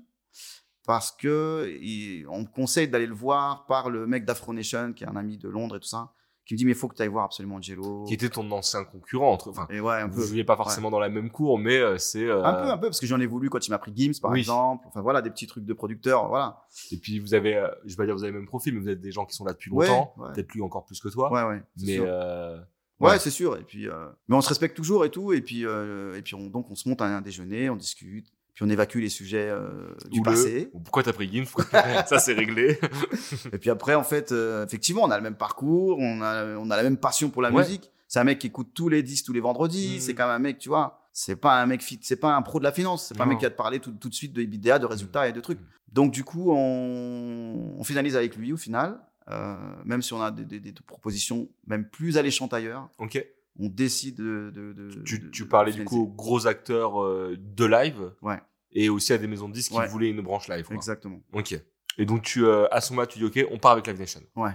Parce 0.87 1.11
que 1.11 1.77
il- 1.81 2.25
on 2.29 2.41
me 2.41 2.47
conseille 2.47 2.87
d'aller 2.87 3.05
le 3.05 3.13
voir 3.13 3.67
par 3.67 3.91
le 3.91 4.07
mec 4.07 4.25
d'Afro 4.25 4.53
Nation, 4.53 4.93
qui 4.93 5.03
est 5.03 5.07
un 5.07 5.15
ami 5.15 5.37
de 5.37 5.47
Londres 5.47 5.75
et 5.75 5.79
tout 5.79 5.87
ça, 5.87 6.13
qui 6.49 6.55
me 6.55 6.57
dit, 6.57 6.65
mais 6.65 6.71
il 6.71 6.77
faut 6.77 6.87
que 6.87 6.95
tu 6.95 7.01
ailles 7.01 7.07
voir 7.07 7.25
absolument 7.25 7.55
Angelo. 7.55 8.03
Qui 8.05 8.13
était 8.15 8.27
ton 8.29 8.49
ancien 8.51 8.83
concurrent, 8.83 9.31
entre, 9.31 9.49
enfin, 9.51 9.67
Et 9.69 9.79
ouais, 9.79 9.93
un 10.01 10.07
vous 10.07 10.19
peu. 10.21 10.27
jouiez 10.27 10.43
pas 10.43 10.57
forcément 10.57 10.89
dans 10.91 10.99
la 10.99 11.07
même 11.09 11.29
cour, 11.29 11.57
mais 11.59 11.77
euh, 11.77 11.97
c'est. 11.97 12.25
euh, 12.25 12.43
Un 12.43 12.53
peu, 12.53 12.69
un 12.71 12.77
peu, 12.77 12.87
parce 12.87 12.99
que 12.99 13.05
j'en 13.07 13.19
ai 13.19 13.25
voulu 13.25 13.49
quand 13.49 13.65
il 13.65 13.71
m'a 13.71 13.77
pris 13.79 13.93
Gims, 13.95 14.19
par 14.21 14.31
Oui. 14.31 14.39
exemple. 14.39 14.85
Enfin, 14.87 15.01
voilà, 15.01 15.21
des 15.21 15.29
petits 15.29 15.47
trucs 15.47 15.63
de 15.65 15.73
producteurs, 15.73 16.27
voilà. 16.27 16.63
Et 16.91 16.97
puis 16.97 17.19
vous 17.19 17.33
avez, 17.33 17.55
euh, 17.55 17.67
je 17.85 17.91
vais 17.91 17.95
pas 17.97 18.05
dire 18.05 18.15
vous 18.15 18.23
avez 18.23 18.33
le 18.33 18.39
même 18.39 18.47
profil, 18.47 18.73
mais 18.73 18.79
vous 18.81 18.89
êtes 18.89 18.99
des 18.99 19.11
gens 19.11 19.25
qui 19.25 19.35
sont 19.35 19.45
là 19.45 19.53
depuis 19.53 19.69
longtemps, 19.71 20.13
ouais. 20.17 20.33
peut-être 20.33 20.51
lui 20.53 20.61
encore 20.61 20.85
plus 20.85 20.99
que 20.99 21.09
toi. 21.09 21.31
Ouais, 21.31 21.61
mais 21.81 21.95
sûr. 21.97 22.65
Ouais, 22.99 23.17
c'est 23.19 23.29
sûr. 23.31 23.55
Et 23.57 23.63
puis, 23.63 23.87
mais 24.27 24.35
on 24.35 24.41
se 24.41 24.49
respecte 24.49 24.75
toujours 24.75 25.05
et 25.05 25.09
tout. 25.09 25.31
Et 25.33 25.41
puis, 25.41 25.61
et 25.63 26.21
puis 26.23 26.35
on, 26.35 26.47
donc, 26.47 26.69
on 26.69 26.75
se 26.75 26.89
monte 26.89 27.01
à 27.01 27.05
un 27.05 27.21
déjeuner, 27.21 27.69
on 27.69 27.75
discute. 27.77 28.27
Puis 28.59 28.67
on 28.67 28.73
évacue 28.73 28.97
les 28.99 29.07
sujets 29.07 29.47
euh, 29.49 29.69
du 30.11 30.21
passé. 30.21 30.69
ou 30.73 30.81
pourquoi 30.81 31.01
t'as 31.01 31.13
pris 31.13 31.31
Gims 31.31 31.45
Ça 32.07 32.19
c'est 32.19 32.33
réglé. 32.33 32.77
Et 33.53 33.57
puis 33.57 33.69
après, 33.69 33.95
en 33.95 34.03
fait, 34.03 34.33
euh, 34.33 34.65
effectivement, 34.65 35.03
on 35.03 35.11
a 35.11 35.15
le 35.15 35.23
même 35.23 35.35
parcours, 35.37 35.97
on 35.97 36.21
a, 36.21 36.57
on 36.57 36.69
a 36.69 36.75
la 36.75 36.83
même 36.83 36.97
passion 36.97 37.29
pour 37.29 37.41
la 37.41 37.51
Ouais. 37.51 37.63
musique. 37.63 37.89
C'est 38.09 38.19
un 38.19 38.25
mec 38.25 38.39
qui 38.39 38.47
écoute 38.47 38.71
tous 38.73 38.89
les 38.89 39.01
disques 39.01 39.25
tous 39.27 39.31
les 39.31 39.39
vendredis. 39.39 39.95
Mm. 39.95 39.99
C'est 40.01 40.13
quand 40.13 40.25
même 40.27 40.35
un 40.35 40.39
mec, 40.39 40.57
tu 40.59 40.67
vois. 40.67 41.07
C'est 41.13 41.37
pas 41.37 41.61
un 41.61 41.65
mec 41.67 41.81
fit, 41.81 41.99
c'est 42.01 42.17
pas 42.19 42.35
un 42.35 42.41
pro 42.41 42.59
de 42.59 42.65
la 42.65 42.73
finance. 42.73 43.05
C'est 43.07 43.17
pas 43.17 43.23
un 43.23 43.27
mec 43.27 43.37
qui 43.37 43.45
va 43.45 43.49
te 43.51 43.55
parler 43.55 43.79
tout, 43.79 43.91
tout 43.91 44.09
de 44.09 44.13
suite 44.13 44.33
de 44.33 44.41
EBITDA, 44.41 44.77
de 44.79 44.85
résultats 44.85 45.29
et 45.29 45.31
de 45.31 45.39
trucs. 45.39 45.59
Mm. 45.61 45.65
Donc 45.93 46.11
du 46.11 46.25
coup, 46.25 46.51
on, 46.51 47.75
on 47.77 47.83
finalise 47.85 48.17
avec 48.17 48.35
lui 48.35 48.51
au 48.51 48.57
final. 48.57 48.99
Euh, 49.31 49.55
même 49.85 50.01
si 50.01 50.11
on 50.13 50.21
a 50.21 50.31
des, 50.31 50.43
des- 50.43 50.59
des 50.59 50.73
propositions 50.85 51.47
même 51.67 51.85
plus 51.87 52.17
alléchantes 52.17 52.53
ailleurs, 52.53 52.89
ok. 52.97 53.23
On 53.59 53.67
décide 53.69 54.15
de. 54.17 54.51
de- 54.55 54.73
de- 54.73 55.03
Tu, 55.03 55.19
de- 55.19 55.29
tu 55.29 55.43
de 55.43 55.47
parlais 55.47 55.71
du 55.71 55.83
coup 55.83 56.03
aux 56.03 56.07
gros 56.07 56.47
acteurs 56.47 57.01
euh, 57.03 57.35
de 57.37 57.65
live 57.65 58.13
Ouais, 58.21 58.39
et 58.71 58.89
aussi 58.89 59.13
à 59.13 59.17
des 59.17 59.27
maisons 59.27 59.49
de 59.49 59.53
disques 59.53 59.71
qui 59.71 59.87
voulaient 59.87 60.09
une 60.09 60.21
branche 60.21 60.47
live. 60.47 60.65
quoi. 60.65 60.75
exactement. 60.75 61.21
Ok. 61.33 61.59
Et 61.97 62.05
donc 62.05 62.21
tu, 62.23 62.45
euh, 62.45 62.67
à 62.71 62.79
ce 62.81 62.93
moment-là, 62.93 63.07
tu 63.07 63.19
dis 63.19 63.25
ok, 63.25 63.47
on 63.51 63.57
part 63.59 63.73
avec 63.73 63.85
Live 63.87 63.99
Nation. 63.99 64.21
Ouais. 64.35 64.51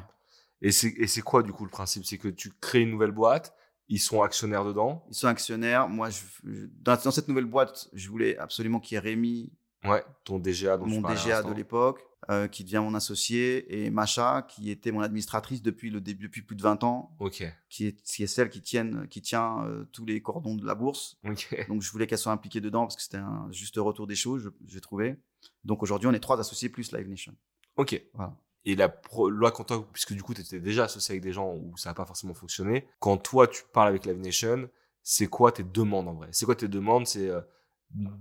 Et 0.62 0.72
c'est 0.72 1.20
quoi 1.20 1.42
du 1.42 1.52
coup 1.52 1.64
le 1.64 1.70
principe? 1.70 2.05
C'est 2.07 2.16
que 2.18 2.28
tu 2.28 2.50
crées 2.61 2.80
une 2.80 2.90
nouvelle 2.90 3.11
boîte, 3.11 3.55
ils 3.88 3.98
sont 3.98 4.22
actionnaires 4.22 4.64
dedans. 4.64 5.05
Ils 5.11 5.14
sont 5.14 5.28
actionnaires. 5.28 5.88
Moi, 5.88 6.09
je, 6.09 6.20
je- 6.44 6.66
dans, 6.80 6.96
dans 6.96 7.11
cette 7.11 7.28
nouvelle 7.28 7.44
boîte, 7.44 7.88
je 7.92 8.09
voulais 8.09 8.38
absolument 8.38 8.80
qu'il 8.80 8.94
y 8.94 8.96
ait 8.96 9.00
Rémi, 9.00 9.52
Ouais. 9.84 10.02
Ton 10.24 10.38
DGA 10.38 10.78
dont 10.78 10.86
mon 10.86 11.02
DGA 11.02 11.42
de 11.42 11.52
l'époque, 11.52 12.00
euh, 12.31 12.49
qui 12.49 12.64
devient 12.64 12.81
mon 12.83 12.95
associé, 12.95 13.85
et 13.85 13.91
Macha, 13.91 14.47
qui 14.49 14.70
était 14.70 14.93
mon 14.93 15.01
administratrice 15.01 15.62
depuis 15.62 15.91
le 15.91 16.01
début, 16.01 16.25
depuis 16.25 16.43
plus 16.43 16.57
de 16.57 16.62
20 16.62 16.83
ans, 16.85 17.14
Ok. 17.18 17.45
qui 17.68 17.87
est, 17.87 18.03
qui 18.03 18.22
est 18.22 18.27
celle 18.27 18.49
qui, 18.51 18.62
tienne, 18.62 19.07
qui 19.09 19.20
tient 19.22 19.64
euh, 19.64 19.85
tous 19.93 20.05
les 20.07 20.20
cordons 20.22 20.55
de 20.55 20.64
la 20.66 20.75
bourse. 20.75 21.18
Ok. 21.29 21.66
Donc, 21.68 21.83
je 21.83 21.91
voulais 21.93 22.07
qu'elle 22.07 22.18
soit 22.18 22.33
impliquée 22.33 22.61
dedans 22.61 22.83
parce 22.83 22.97
que 22.97 23.03
c'était 23.03 23.18
un 23.18 23.49
juste 23.51 23.77
retour 23.77 24.07
des 24.07 24.14
choses, 24.16 24.51
j'ai 24.66 24.81
trouvé. 24.81 25.16
Donc, 25.64 25.83
aujourd'hui, 25.83 26.09
on 26.09 26.12
est 26.12 26.20
trois 26.20 26.41
associés 26.41 26.68
plus 26.68 26.93
Live 26.93 27.09
Nation. 27.09 27.35
Ok. 27.77 28.03
Voilà. 28.14 28.37
Et 28.66 28.77
la 28.77 28.89
pro- 28.89 29.29
loi 29.29 29.51
quand 29.53 29.64
toi, 29.64 29.87
puisque 29.93 30.14
du 30.14 30.22
coup 30.22 30.33
tu 30.33 30.41
étais 30.41 30.59
déjà 30.59 30.85
associé 30.85 31.12
avec 31.12 31.22
des 31.22 31.35
gens 31.35 31.53
où 31.55 31.77
ça 31.77 31.91
n'a 31.91 31.95
pas 31.95 32.07
forcément 32.07 32.33
fonctionné, 32.33 32.87
quand 32.99 33.18
toi 33.18 33.47
tu 33.47 33.62
parles 33.75 33.89
avec 33.89 34.07
Live 34.07 34.18
Nation, 34.18 34.70
c'est 35.03 35.27
quoi 35.27 35.53
tes 35.53 35.64
demandes 35.64 36.09
en 36.09 36.14
vrai? 36.14 36.29
C'est 36.33 36.47
quoi 36.47 36.55
tes 36.57 36.66
demandes? 36.68 37.07
C'est 37.07 37.29
euh, 37.29 37.43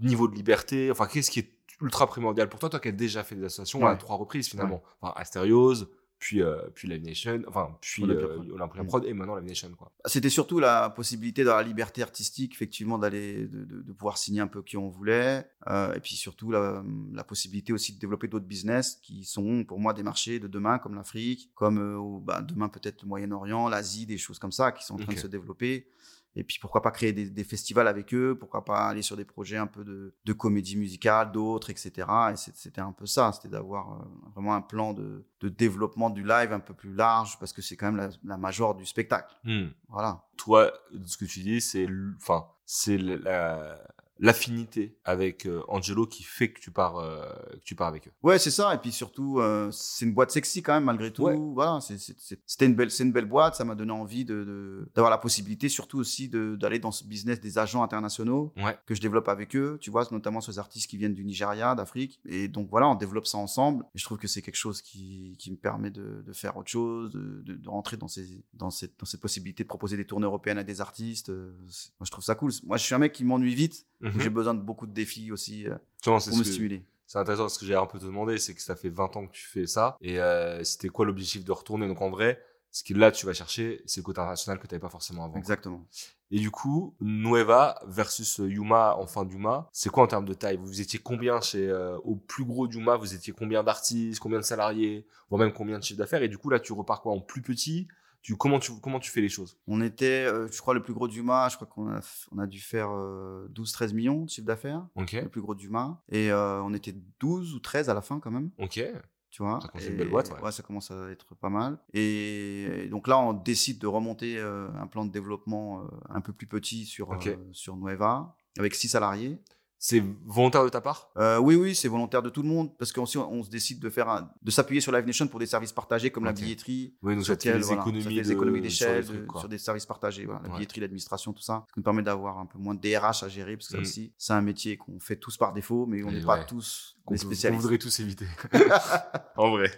niveau 0.02 0.28
de 0.28 0.36
liberté? 0.36 0.92
Enfin, 0.92 1.08
qu'est-ce 1.08 1.32
qui 1.32 1.40
est 1.40 1.53
ultra 1.82 2.08
primordial 2.08 2.50
pour 2.50 2.60
toi 2.60 2.70
Toi 2.70 2.80
qui 2.80 2.88
as 2.90 2.92
déjà 2.92 3.24
fait 3.24 3.36
des 3.36 3.44
associations 3.46 3.86
à 3.86 3.92
Ouais. 3.92 3.98
trois 3.98 4.16
reprises 4.18 4.48
finalement. 4.48 4.82
Enfin, 5.02 5.14
Astériose, 5.16 5.90
puis, 6.20 6.42
euh, 6.42 6.56
puis 6.74 6.88
Live 6.88 7.04
Nation, 7.04 7.42
enfin, 7.50 7.76
puis 7.82 8.02
Olympia 8.06 8.24
euh, 8.24 8.68
Prod. 8.68 8.84
Mm. 8.84 8.88
Prod 8.88 9.06
et 9.06 9.14
maintenant 9.14 9.36
Live 9.36 9.46
Nation. 9.46 9.70
C'était 10.06 10.30
surtout 10.30 10.60
la 10.60 10.90
possibilité 10.90 11.44
dans 11.44 11.56
la 11.58 11.64
liberté 11.64 12.02
artistique, 12.02 12.54
effectivement, 12.54 12.98
d'aller, 12.98 13.46
de, 13.48 13.66
de- 13.66 13.82
de 13.82 13.92
pouvoir 13.92 14.18
signer 14.18 14.40
un 14.40 14.48
peu 14.48 14.62
qui 14.64 14.78
on 14.78 14.88
voulait, 14.88 15.46
euh, 15.68 15.94
et 15.94 16.00
puis 16.00 16.16
surtout 16.16 16.50
la, 16.52 16.82
la 17.12 17.26
possibilité 17.26 17.74
aussi 17.74 17.94
de 17.94 18.00
développer 18.00 18.30
d'autres 18.30 18.46
business 18.46 19.00
qui 19.04 19.26
sont 19.26 19.66
pour 19.66 19.80
moi 19.82 19.92
des 19.94 20.04
marchés 20.04 20.40
de 20.40 20.48
demain, 20.48 20.80
comme 20.80 20.96
l'Afrique, 20.96 21.52
comme 21.56 21.78
euh, 21.80 22.20
bah, 22.22 22.42
demain 22.42 22.70
peut-être 22.70 23.02
le 23.02 23.10
Moyen-Orient, 23.10 23.68
l'Asie, 23.68 24.06
des 24.06 24.18
choses 24.18 24.40
comme 24.40 24.54
ça 24.54 24.72
qui 24.72 24.86
sont 24.86 24.94
en 24.94 25.00
train 25.04 25.14
de 25.14 25.20
se 25.20 25.28
développer. 25.28 25.88
Et 26.36 26.44
puis 26.44 26.58
pourquoi 26.60 26.82
pas 26.82 26.92
créer 26.92 27.14
des, 27.14 27.30
des 27.30 27.44
festivals 27.44 27.88
avec 27.88 28.14
eux, 28.14 28.36
pourquoi 28.40 28.66
pas 28.66 28.88
aller 28.88 29.02
sur 29.04 29.16
des 29.16 29.26
projets 29.26 29.58
un 29.58 29.68
peu 29.68 29.84
de, 29.84 30.16
de 30.26 30.34
comédie 30.34 30.78
musicale, 30.78 31.32
d'autres, 31.32 31.70
etc. 31.70 31.92
Et 32.32 32.36
c'était 32.36 32.82
un 32.82 32.92
peu 32.92 33.06
ça, 33.06 33.32
c'était 33.34 33.50
d'avoir 33.50 33.94
euh, 33.94 34.06
vraiment 34.34 34.56
un 34.56 34.62
plan 34.62 34.94
de, 34.94 35.26
de 35.42 35.50
développement 35.50 36.10
du 36.10 36.24
live 36.24 36.52
un 36.52 36.60
peu 36.60 36.74
plus 36.74 36.94
large, 36.94 37.38
parce 37.40 37.54
que 37.54 37.62
c'est 37.62 37.76
quand 37.76 37.86
même 37.92 37.98
la, 37.98 38.10
la 38.24 38.38
major 38.38 38.74
du 38.74 38.86
spectacle. 38.86 39.36
Hmm. 39.44 39.68
Voilà. 39.90 40.24
Toi, 40.38 40.72
ce 41.06 41.18
que 41.18 41.26
tu 41.26 41.42
dis, 41.42 41.62
c'est 41.62 41.88
enfin, 42.18 42.48
c'est 42.66 42.98
la- 42.98 43.80
l'affinité 44.20 44.98
avec 45.04 45.46
euh, 45.46 45.62
Angelo 45.68 46.06
qui 46.06 46.24
fait 46.24 46.52
que 46.52 46.60
tu 46.60 46.72
pars, 46.72 46.98
euh, 46.98 47.26
que 47.54 47.64
tu 47.64 47.76
pars 47.76 47.88
avec 47.88 48.08
eux. 48.08 48.12
Ouais, 48.22 48.40
c'est 48.40 48.52
ça. 48.52 48.74
Et 48.74 48.78
puis 48.78 48.92
surtout, 48.92 49.40
euh, 49.40 49.70
c'est 49.72 50.06
une 50.06 50.14
boîte 50.14 50.32
sexy 50.32 50.62
quand 50.62 50.74
même, 50.74 50.84
malgré 50.86 51.12
tout. 51.12 51.24
Ouais. 51.24 51.38
Voilà, 51.54 51.80
c'était 51.82 52.66
une 52.66 52.76
belle, 52.76 52.92
c'est 52.92 53.04
une 53.04 53.12
belle 53.12 53.26
boîte. 53.26 53.56
Ça 53.56 53.66
m'a 53.66 53.76
donné 53.76 53.92
envie 53.92 54.26
de, 54.26 54.88
d'avoir 54.96 55.10
la 55.12 55.18
possibilité, 55.18 55.70
surtout 55.70 55.98
aussi 56.00 56.30
d'aller 56.30 56.80
dans 56.80 56.92
ce 56.92 57.04
business 57.06 57.40
des 57.40 57.58
agents 57.58 57.84
internationaux 57.84 58.54
Ouais. 58.58 58.78
que 58.86 58.96
je 58.96 59.02
développe 59.02 59.28
avec 59.28 59.56
eux. 59.56 59.78
Tu 59.82 59.90
vois, 59.92 60.08
notamment 60.12 60.42
sur 60.42 60.52
les 60.52 60.60
artistes 60.60 60.90
qui 60.90 60.98
viennent 60.98 61.14
du 61.16 61.26
Nigeria, 61.26 61.76
d'Afrique. 61.76 62.20
Et 62.26 62.48
donc 62.48 62.70
voilà, 62.70 62.88
on 62.90 62.96
développe 62.96 63.28
ça 63.28 63.38
ensemble. 63.38 63.84
Et 63.96 64.00
je 64.00 64.04
trouve 64.06 64.18
que 64.18 64.28
c'est 64.28 64.42
quelque 64.42 64.56
chose 64.56 64.82
qui, 64.82 65.36
qui 65.40 65.52
me 65.52 65.58
permet 65.58 65.90
de, 65.92 66.22
de 66.26 66.34
faire 66.34 66.56
autre 66.58 66.70
chose, 66.70 67.12
de, 67.12 67.42
de- 67.46 67.56
de 67.56 67.70
rentrer 67.70 67.98
dans 67.98 68.08
ces, 68.08 68.44
dans 68.54 68.70
cette, 68.70 69.00
dans 69.00 69.06
cette 69.06 69.22
possibilité 69.22 69.64
de 69.64 69.68
proposer 69.68 69.98
des 69.98 70.06
tournées 70.06 70.26
européennes 70.26 70.58
à 70.58 70.64
des 70.64 70.82
artistes. 70.82 71.30
Moi, 71.30 72.06
je 72.06 72.12
trouve 72.12 72.24
ça 72.24 72.36
cool. 72.36 72.52
Moi, 72.66 72.78
je 72.78 72.84
suis 72.84 72.96
un 72.96 73.00
mec 73.00 73.14
qui 73.14 73.24
m'ennuie 73.24 73.56
vite. 73.56 73.86
Mhm. 74.04 74.20
J'ai 74.22 74.30
besoin 74.30 74.54
de 74.54 74.62
beaucoup 74.62 74.86
de 74.86 74.94
défis 74.94 75.32
aussi 75.32 75.68
euh, 75.68 75.76
pour 76.04 76.22
ce 76.22 76.30
me 76.32 76.44
que- 76.44 76.50
stimuler. 76.50 76.86
c'est 77.08 77.18
intéressant 77.18 77.44
parce 77.44 77.58
que 77.58 77.66
j'ai 77.66 77.76
un 77.76 77.86
peu 77.88 77.98
te 78.00 78.06
demander, 78.06 78.38
c'est 78.38 78.54
que 78.54 78.62
ça 78.62 78.76
fait 78.76 78.90
20 78.90 79.16
ans 79.18 79.26
que 79.28 79.32
tu 79.34 79.46
fais 79.48 79.66
ça. 79.66 79.98
Et 80.02 80.20
euh, 80.20 80.64
c'était 80.64 80.90
quoi 80.90 81.06
l'objectif 81.06 81.44
de 81.46 81.52
retourner? 81.52 81.88
Donc 81.88 82.02
en 82.02 82.10
vrai, 82.10 82.40
ce 82.72 82.84
qui 82.84 82.94
là 82.94 83.12
tu 83.12 83.26
vas 83.26 83.34
chercher, 83.34 83.82
c'est 83.86 84.02
le 84.02 84.04
côté 84.04 84.20
international 84.20 84.60
que 84.60 84.68
tu 84.68 84.74
n'avais 84.74 84.82
pas 84.82 84.90
forcément 84.90 85.24
avant. 85.26 85.36
Exactement. 85.38 85.86
Et 86.32 86.40
du 86.40 86.50
coup, 86.50 86.96
Nueva 87.00 87.80
versus 87.86 88.40
Yuma 88.44 88.96
en 88.98 89.06
fin 89.06 89.24
d'Yuma, 89.24 89.70
c'est 89.72 89.90
quoi 89.92 90.04
en 90.04 90.08
termes 90.08 90.26
de 90.26 90.34
taille? 90.34 90.58
Vous 90.60 90.82
étiez 90.82 90.98
combien 90.98 91.40
chez 91.42 91.70
euh, 91.70 91.96
au 92.00 92.16
plus 92.16 92.44
gros 92.44 92.68
d'Yuma 92.68 92.96
Vous 92.98 93.14
étiez 93.14 93.32
combien 93.34 93.64
d'artistes, 93.64 94.20
combien 94.20 94.40
de 94.40 94.44
salariés, 94.44 95.06
voire 95.30 95.40
même 95.40 95.54
combien 95.54 95.78
de 95.78 95.84
chiffres 95.84 96.00
d'affaires? 96.00 96.24
Et 96.24 96.30
du 96.30 96.40
coup 96.40 96.50
là, 96.50 96.60
tu 96.60 96.74
repars 96.74 97.02
quoi 97.02 97.12
en 97.14 97.20
plus 97.20 97.44
petit? 97.44 97.88
Tu, 98.24 98.36
comment, 98.36 98.58
tu, 98.58 98.72
comment 98.82 99.00
tu 99.00 99.12
fais 99.12 99.22
les 99.22 99.30
choses? 99.30 99.60
On 99.68 99.80
était, 99.82 100.26
euh, 100.26 100.48
je 100.52 100.60
crois, 100.60 100.74
le 100.74 100.82
plus 100.82 100.94
gros 100.94 101.08
d'Yuma, 101.08 101.48
je 101.50 101.56
crois 101.58 101.68
qu'on 101.68 101.90
a, 101.90 102.00
on 102.32 102.40
a 102.40 102.48
dû 102.48 102.60
faire 102.60 102.90
12-13 102.90 103.94
millions 103.94 104.24
de 104.24 104.30
chiffre 104.30 104.48
d'affaires. 104.48 104.88
Ok. 104.96 105.12
Le 105.14 105.30
plus 105.30 105.42
gros 105.42 105.54
d'Yuma. 105.56 106.02
Et 106.10 106.32
euh, 106.32 106.62
on 106.64 106.74
était 106.74 106.96
12 107.20 107.54
ou 107.54 107.60
13 107.60 107.90
à 107.90 107.94
la 107.94 108.02
fin 108.02 108.20
quand 108.20 108.32
même. 108.32 108.50
Ok. 108.58 108.82
Tu 109.30 109.42
vois, 109.42 109.60
Ça 109.62 109.68
commence 109.68 109.82
à 109.82 109.86
être 109.86 109.90
Et- 109.90 109.92
une 109.94 109.98
belle 109.98 110.10
boîte, 110.10 110.32
ouais. 110.44 110.52
ça 110.52 110.62
commence 110.64 110.92
à 110.92 111.10
être 111.10 111.34
pas 111.36 111.50
mal. 111.50 111.80
Et 111.94 112.88
donc 112.92 113.08
là, 113.08 113.18
on 113.18 113.34
décide 113.34 113.80
de 113.80 113.88
remonter 113.88 114.38
euh, 114.38 114.68
un 114.80 114.86
plan 114.88 115.06
de 115.06 115.12
développement 115.12 115.82
euh, 115.82 115.88
un 116.10 116.22
peu 116.22 116.34
plus 116.34 116.46
petit 116.46 116.86
sur, 116.86 117.12
euh, 117.14 117.18
sur 117.52 117.76
Nueva, 117.76 118.36
avec 118.60 118.76
six 118.76 118.90
salariés. 118.90 119.40
C'est 119.86 120.02
volontaire 120.26 120.64
de 120.64 120.70
ta 120.70 120.80
part? 120.80 121.10
Euh, 121.18 121.40
oui, 121.40 121.56
oui, 121.56 121.76
c'est 121.76 121.90
volontaire 121.90 122.22
de 122.22 122.30
tout 122.30 122.42
le 122.42 122.48
monde 122.48 122.74
parce 122.78 122.94
qu'on 122.94 123.04
on 123.04 123.44
se 123.44 123.50
décide 123.50 123.82
de 123.82 123.90
faire 123.90 124.08
un- 124.08 124.30
de 124.42 124.50
s'appuyer 124.50 124.80
sur 124.80 124.94
Live 124.94 125.06
Nation 125.06 125.28
pour 125.28 125.42
des 125.42 125.46
services 125.46 125.74
partagés 125.74 126.10
comme 126.10 126.24
la 126.24 126.32
billetterie, 126.32 126.96
Oui, 127.04 127.16
donc 127.16 127.26
sur 127.26 127.36
ça 127.36 127.58
voilà, 127.58 127.82
économies, 127.82 128.02
ça 128.04 128.10
fait 128.10 128.16
des 128.16 128.22
de- 128.24 128.32
économies 128.32 128.72
sur 128.72 128.88
d'échelle, 128.88 129.06
les 129.12 129.20
de- 129.28 129.28
sur 129.40 129.50
des 129.50 129.58
services 129.58 129.86
partagés, 129.86 130.24
voilà, 130.26 130.40
la 130.44 130.48
Ouais. 130.52 130.56
billetterie, 130.56 130.80
l'administration, 130.80 131.34
tout 131.34 131.42
ça, 131.42 131.66
ce 131.68 131.74
qui 131.74 131.80
nous 131.82 131.84
permet 131.84 132.02
d'avoir 132.02 132.38
un 132.40 132.46
peu 132.46 132.58
moins 132.60 132.76
de 132.76 132.80
DRH 132.80 133.24
à 133.24 133.28
gérer 133.28 133.58
parce 133.58 133.68
que 133.68 133.74
ça 133.74 133.78
Mm. 133.80 133.82
aussi, 133.82 134.14
c'est 134.18 134.32
un 134.32 134.42
métier 134.42 134.78
qu'on 134.78 135.02
fait 135.02 135.18
tous 135.18 135.36
par 135.36 135.52
défaut, 135.52 135.86
mais 135.86 136.02
on 136.06 136.12
n'est 136.14 136.22
pas 136.24 136.46
tous 136.46 136.96
des 137.10 137.18
spécialistes. 137.18 137.62
voudrait 137.62 137.78
tous 137.78 138.00
éviter. 138.00 138.28
en 139.36 139.52
vrai. 139.52 139.70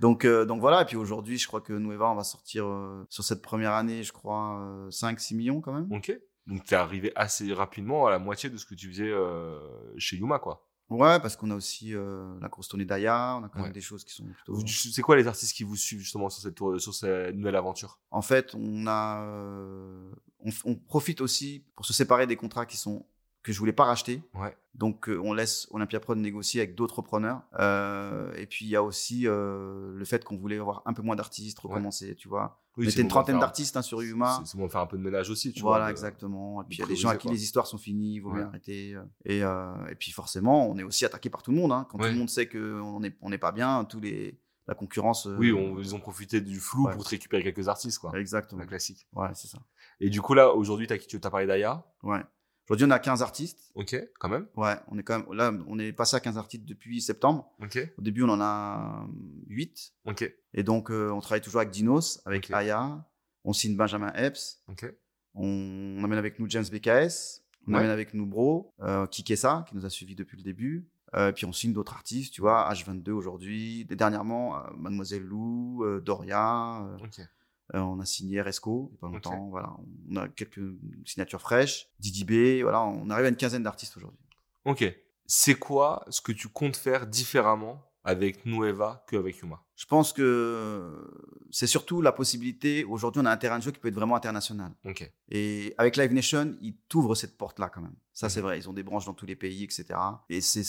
Donc, 0.00 0.24
euh, 0.24 0.46
donc 0.46 0.60
voilà, 0.60 0.80
et 0.80 0.84
puis 0.86 0.96
aujourd'hui, 0.96 1.36
je 1.36 1.46
crois 1.46 1.60
que 1.60 1.74
Nueva, 1.74 2.10
on 2.10 2.14
va 2.14 2.24
sortir 2.24 2.64
euh, 2.66 3.04
sur 3.10 3.22
cette 3.22 3.42
première 3.42 3.72
année, 3.72 4.02
je 4.02 4.12
crois, 4.14 4.86
5-6 4.90 5.34
millions 5.34 5.60
quand 5.60 5.74
même. 5.74 5.92
Ok. 5.92 6.18
Donc 6.46 6.64
t'es 6.64 6.74
arrivé 6.76 7.12
assez 7.16 7.52
rapidement 7.52 8.06
à 8.06 8.10
la 8.10 8.18
moitié 8.18 8.50
de 8.50 8.56
ce 8.56 8.66
que 8.66 8.74
tu 8.74 8.88
faisais 8.88 9.08
euh, 9.10 9.58
chez 9.98 10.16
Yuma, 10.16 10.38
quoi. 10.38 10.66
Ouais, 10.90 11.18
parce 11.18 11.34
qu'on 11.34 11.50
a 11.50 11.54
aussi 11.54 11.94
euh, 11.94 12.38
la 12.42 12.48
grosse 12.48 12.68
tournée 12.68 12.84
d'Aya, 12.84 13.38
on 13.40 13.44
a 13.44 13.48
quand 13.48 13.62
même 13.62 13.72
des 13.72 13.80
choses 13.80 14.04
qui 14.04 14.12
sont 14.12 14.26
plutôt. 14.26 14.54
C'est 14.66 15.00
quoi 15.00 15.16
les 15.16 15.26
artistes 15.26 15.56
qui 15.56 15.64
vous 15.64 15.76
suivent 15.76 16.00
justement 16.00 16.28
sur 16.28 16.42
cette, 16.42 16.54
tour- 16.54 16.78
sur 16.78 16.92
cette 16.94 17.34
nouvelle 17.34 17.56
aventure? 17.56 17.98
En 18.10 18.20
fait, 18.20 18.54
on 18.54 18.86
a, 18.86 19.22
euh, 19.24 20.10
on 20.66 20.74
profite 20.74 21.22
aussi 21.22 21.64
pour 21.74 21.86
se 21.86 21.94
séparer 21.94 22.26
des 22.26 22.36
contrats 22.36 22.66
qui 22.66 22.76
sont 22.76 23.06
que 23.44 23.52
je 23.52 23.58
voulais 23.60 23.72
pas 23.72 23.84
racheter. 23.84 24.22
Ouais. 24.34 24.56
Donc, 24.74 25.08
euh, 25.08 25.20
on 25.22 25.32
laisse 25.34 25.68
Olympia 25.70 26.00
Prod 26.00 26.18
négocier 26.18 26.60
avec 26.60 26.74
d'autres 26.74 27.00
preneurs. 27.02 27.42
Euh, 27.60 28.32
et 28.36 28.46
puis, 28.46 28.64
il 28.64 28.68
y 28.70 28.74
a 28.76 28.82
aussi 28.82 29.28
euh, 29.28 29.92
le 29.94 30.04
fait 30.04 30.24
qu'on 30.24 30.36
voulait 30.36 30.58
avoir 30.58 30.82
un 30.86 30.92
peu 30.94 31.02
moins 31.02 31.14
d'artistes, 31.14 31.58
recommencer, 31.60 32.16
tu 32.16 32.26
vois. 32.28 32.60
Oui, 32.76 32.86
on 32.86 32.88
c'est 32.88 32.94
était 32.94 33.02
une 33.02 33.08
trentaine 33.08 33.38
d'artistes 33.38 33.76
hein, 33.76 33.82
sur 33.82 34.02
Yuma. 34.02 34.42
C'est 34.44 34.58
de 34.58 34.66
faire 34.68 34.80
un 34.80 34.86
peu 34.86 34.96
de 34.98 35.02
ménage 35.02 35.30
aussi, 35.30 35.52
tu 35.52 35.60
Voilà, 35.60 35.84
vois. 35.84 35.90
exactement. 35.92 36.62
Et 36.62 36.64
puis, 36.64 36.78
il 36.78 36.80
y 36.80 36.82
a 36.82 36.86
de 36.86 36.90
des 36.90 36.96
gens 36.96 37.10
à 37.10 37.16
qui 37.16 37.28
les 37.28 37.42
histoires 37.44 37.66
sont 37.68 37.78
finies, 37.78 38.14
il 38.14 38.20
vaut 38.20 38.30
mieux 38.32 38.40
Ouais. 38.40 38.46
arrêter. 38.48 38.96
Et, 39.26 39.38
et 39.40 39.94
puis, 39.98 40.10
forcément, 40.10 40.68
on 40.68 40.76
est 40.78 40.82
aussi 40.82 41.04
attaqué 41.04 41.30
par 41.30 41.42
tout 41.42 41.52
le 41.52 41.58
monde. 41.58 41.70
hein. 41.70 41.86
Quand 41.90 41.98
Ouais. 41.98 42.08
tout 42.08 42.12
le 42.14 42.18
monde 42.18 42.30
sait 42.30 42.48
qu'on 42.48 42.98
n'est 43.00 43.14
on 43.20 43.28
n'est 43.30 43.38
pas 43.38 43.52
bien, 43.52 43.84
tous 43.84 44.00
les, 44.00 44.40
la 44.66 44.74
concurrence. 44.74 45.26
euh, 45.26 45.36
Oui, 45.38 45.52
on- 45.52 45.78
ils 45.78 45.94
ont 45.94 46.00
profité 46.00 46.40
du 46.40 46.58
flou 46.58 46.86
Ouais. 46.86 46.92
pour 46.94 47.04
te 47.04 47.10
récupérer 47.10 47.42
quelques 47.44 47.68
artistes, 47.68 47.98
quoi. 47.98 48.18
Exactement. 48.18 48.60
La 48.62 48.66
classique. 48.66 49.06
Ouais, 49.14 49.28
c'est 49.34 49.48
ça. 49.48 49.58
Et 50.00 50.08
du 50.10 50.20
coup, 50.22 50.32
là, 50.34 50.50
aujourd'hui, 50.52 50.86
tu 50.88 51.20
as 51.22 51.30
parlé 51.30 51.46
d'Aya? 51.46 51.84
Ouais. 52.02 52.22
Aujourd'hui, 52.68 52.86
on 52.86 52.90
a 52.90 52.98
15 52.98 53.20
artistes. 53.22 53.70
Ok, 53.74 53.94
quand 54.18 54.28
même. 54.28 54.46
Ouais, 54.56 54.74
on 54.88 54.98
est 54.98 55.02
quand 55.02 55.18
même 55.18 55.32
là, 55.34 55.52
on 55.68 55.78
est 55.78 55.92
passé 55.92 56.16
à 56.16 56.20
15 56.20 56.38
artistes 56.38 56.64
depuis 56.64 57.00
septembre. 57.02 57.52
Ok, 57.62 57.78
Au 57.98 58.02
début, 58.02 58.22
on 58.22 58.28
en 58.30 58.40
a 58.40 59.06
8. 59.48 59.92
ok, 60.06 60.34
Et 60.54 60.62
donc, 60.62 60.90
euh, 60.90 61.10
on 61.10 61.20
travaille 61.20 61.42
toujours 61.42 61.60
avec 61.60 61.70
Dinos, 61.72 62.20
avec. 62.24 62.50
Aya. 62.50 63.04
On 63.44 63.52
signe 63.52 63.76
Benjamin 63.76 64.12
Epps. 64.14 64.62
ok. 64.68 64.92
On, 65.34 66.00
amène 66.04 66.18
avec 66.18 66.38
nous 66.38 66.48
James 66.48 66.64
BKS. 66.70 67.42
On 67.66 67.72
Ouais. 67.72 67.78
amène 67.80 67.90
avec 67.90 68.14
nous 68.14 68.24
Bro, 68.26 68.72
euh, 68.80 69.06
Kikessa, 69.06 69.64
qui 69.68 69.74
nous 69.76 69.84
a 69.84 69.90
suivis 69.90 70.14
depuis 70.14 70.36
le 70.36 70.42
début. 70.42 70.88
Euh, 71.14 71.32
puis 71.32 71.44
on 71.46 71.52
signe 71.52 71.72
d'autres 71.72 71.92
artistes, 71.94 72.32
tu 72.34 72.40
vois, 72.40 72.68
H22 72.72 73.10
aujourd'hui. 73.10 73.84
Dernièrement, 73.84 74.56
euh, 74.58 74.60
Mademoiselle 74.76 75.22
Lou, 75.22 75.84
euh, 75.84 76.00
Doria. 76.00 76.82
euh, 76.82 76.96
Ok. 77.04 77.20
Euh, 77.74 77.78
on 77.80 77.98
a 78.00 78.04
signé 78.04 78.40
Resco, 78.42 78.90
il 78.92 78.96
a 78.96 78.98
pas 79.00 79.08
longtemps. 79.08 79.48
Voilà, 79.48 79.74
on 80.10 80.16
a 80.16 80.28
quelques 80.28 80.60
signatures 81.06 81.40
fraîches. 81.40 81.88
Didi 81.98 82.24
B, 82.24 82.62
voilà, 82.62 82.82
on 82.82 83.08
arrive 83.10 83.26
à 83.26 83.28
une 83.28 83.36
quinzaine 83.36 83.62
d'artistes 83.62 83.96
aujourd'hui. 83.96 84.20
Ok. 84.64 84.84
C'est 85.26 85.54
quoi 85.54 86.04
ce 86.10 86.20
que 86.20 86.32
tu 86.32 86.48
comptes 86.48 86.76
faire 86.76 87.06
différemment 87.06 87.82
avec 88.04 88.44
Nueva 88.44 89.04
qu'avec 89.08 89.38
Yuma? 89.38 89.62
Je 89.76 89.86
pense 89.86 90.12
que 90.12 91.10
c'est 91.50 91.66
surtout 91.66 92.00
la 92.02 92.12
possibilité. 92.12 92.84
Aujourd'hui, 92.84 93.22
on 93.22 93.24
a 93.24 93.30
un 93.30 93.36
terrain 93.38 93.58
de 93.58 93.62
jeu 93.64 93.70
qui 93.70 93.80
peut 93.80 93.88
être 93.88 93.94
vraiment 93.94 94.14
international. 94.16 94.72
Ok. 94.84 95.10
Et 95.30 95.74
avec 95.78 95.96
Live 95.96 96.12
Nation, 96.12 96.54
ils 96.60 96.76
t'ouvrent 96.88 97.14
cette 97.14 97.36
porte-là 97.38 97.70
quand 97.70 97.80
même. 97.80 97.94
Ça, 98.12 98.28
c'est 98.28 98.40
Mhm. 98.40 98.46
vrai. 98.46 98.58
Ils 98.58 98.68
ont 98.68 98.72
des 98.74 98.82
branches 98.82 99.06
dans 99.06 99.14
tous 99.14 99.26
les 99.26 99.34
pays, 99.36 99.64
etc. 99.64 99.86
Et 100.28 100.40
c'est, 100.42 100.62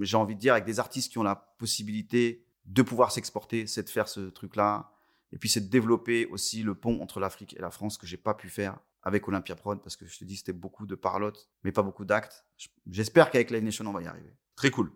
j'ai 0.00 0.16
envie 0.16 0.36
de 0.36 0.40
dire, 0.40 0.52
avec 0.52 0.64
des 0.64 0.78
artistes 0.78 1.10
qui 1.10 1.18
ont 1.18 1.22
la 1.24 1.34
possibilité 1.58 2.46
de 2.66 2.82
pouvoir 2.82 3.12
s'exporter, 3.12 3.66
c'est 3.66 3.82
de 3.82 3.90
faire 3.90 4.08
ce 4.08 4.20
truc-là. 4.30 4.92
Et 5.32 5.38
puis, 5.38 5.48
c'est 5.48 5.60
de 5.60 5.68
développer 5.68 6.26
aussi 6.26 6.62
le 6.62 6.74
pont 6.74 7.00
entre 7.02 7.20
l'Afrique 7.20 7.54
et 7.56 7.60
la 7.60 7.70
France 7.70 7.98
que 7.98 8.06
j'ai 8.06 8.16
pas 8.16 8.34
pu 8.34 8.48
faire 8.48 8.78
avec 9.02 9.28
Olympia 9.28 9.54
Prod 9.54 9.80
parce 9.82 9.96
que 9.96 10.04
je 10.04 10.18
te 10.18 10.24
dis, 10.24 10.36
c'était 10.36 10.52
beaucoup 10.52 10.84
de 10.84 10.94
parlotte, 10.96 11.48
mais 11.62 11.70
pas 11.70 11.82
beaucoup 11.82 12.04
d'actes. 12.04 12.44
J'espère 12.90 13.30
qu'avec 13.30 13.50
Live 13.50 13.62
Nation, 13.62 13.86
on 13.86 13.92
va 13.92 14.02
y 14.02 14.06
arriver. 14.06 14.32
Très 14.56 14.70
cool. 14.70 14.90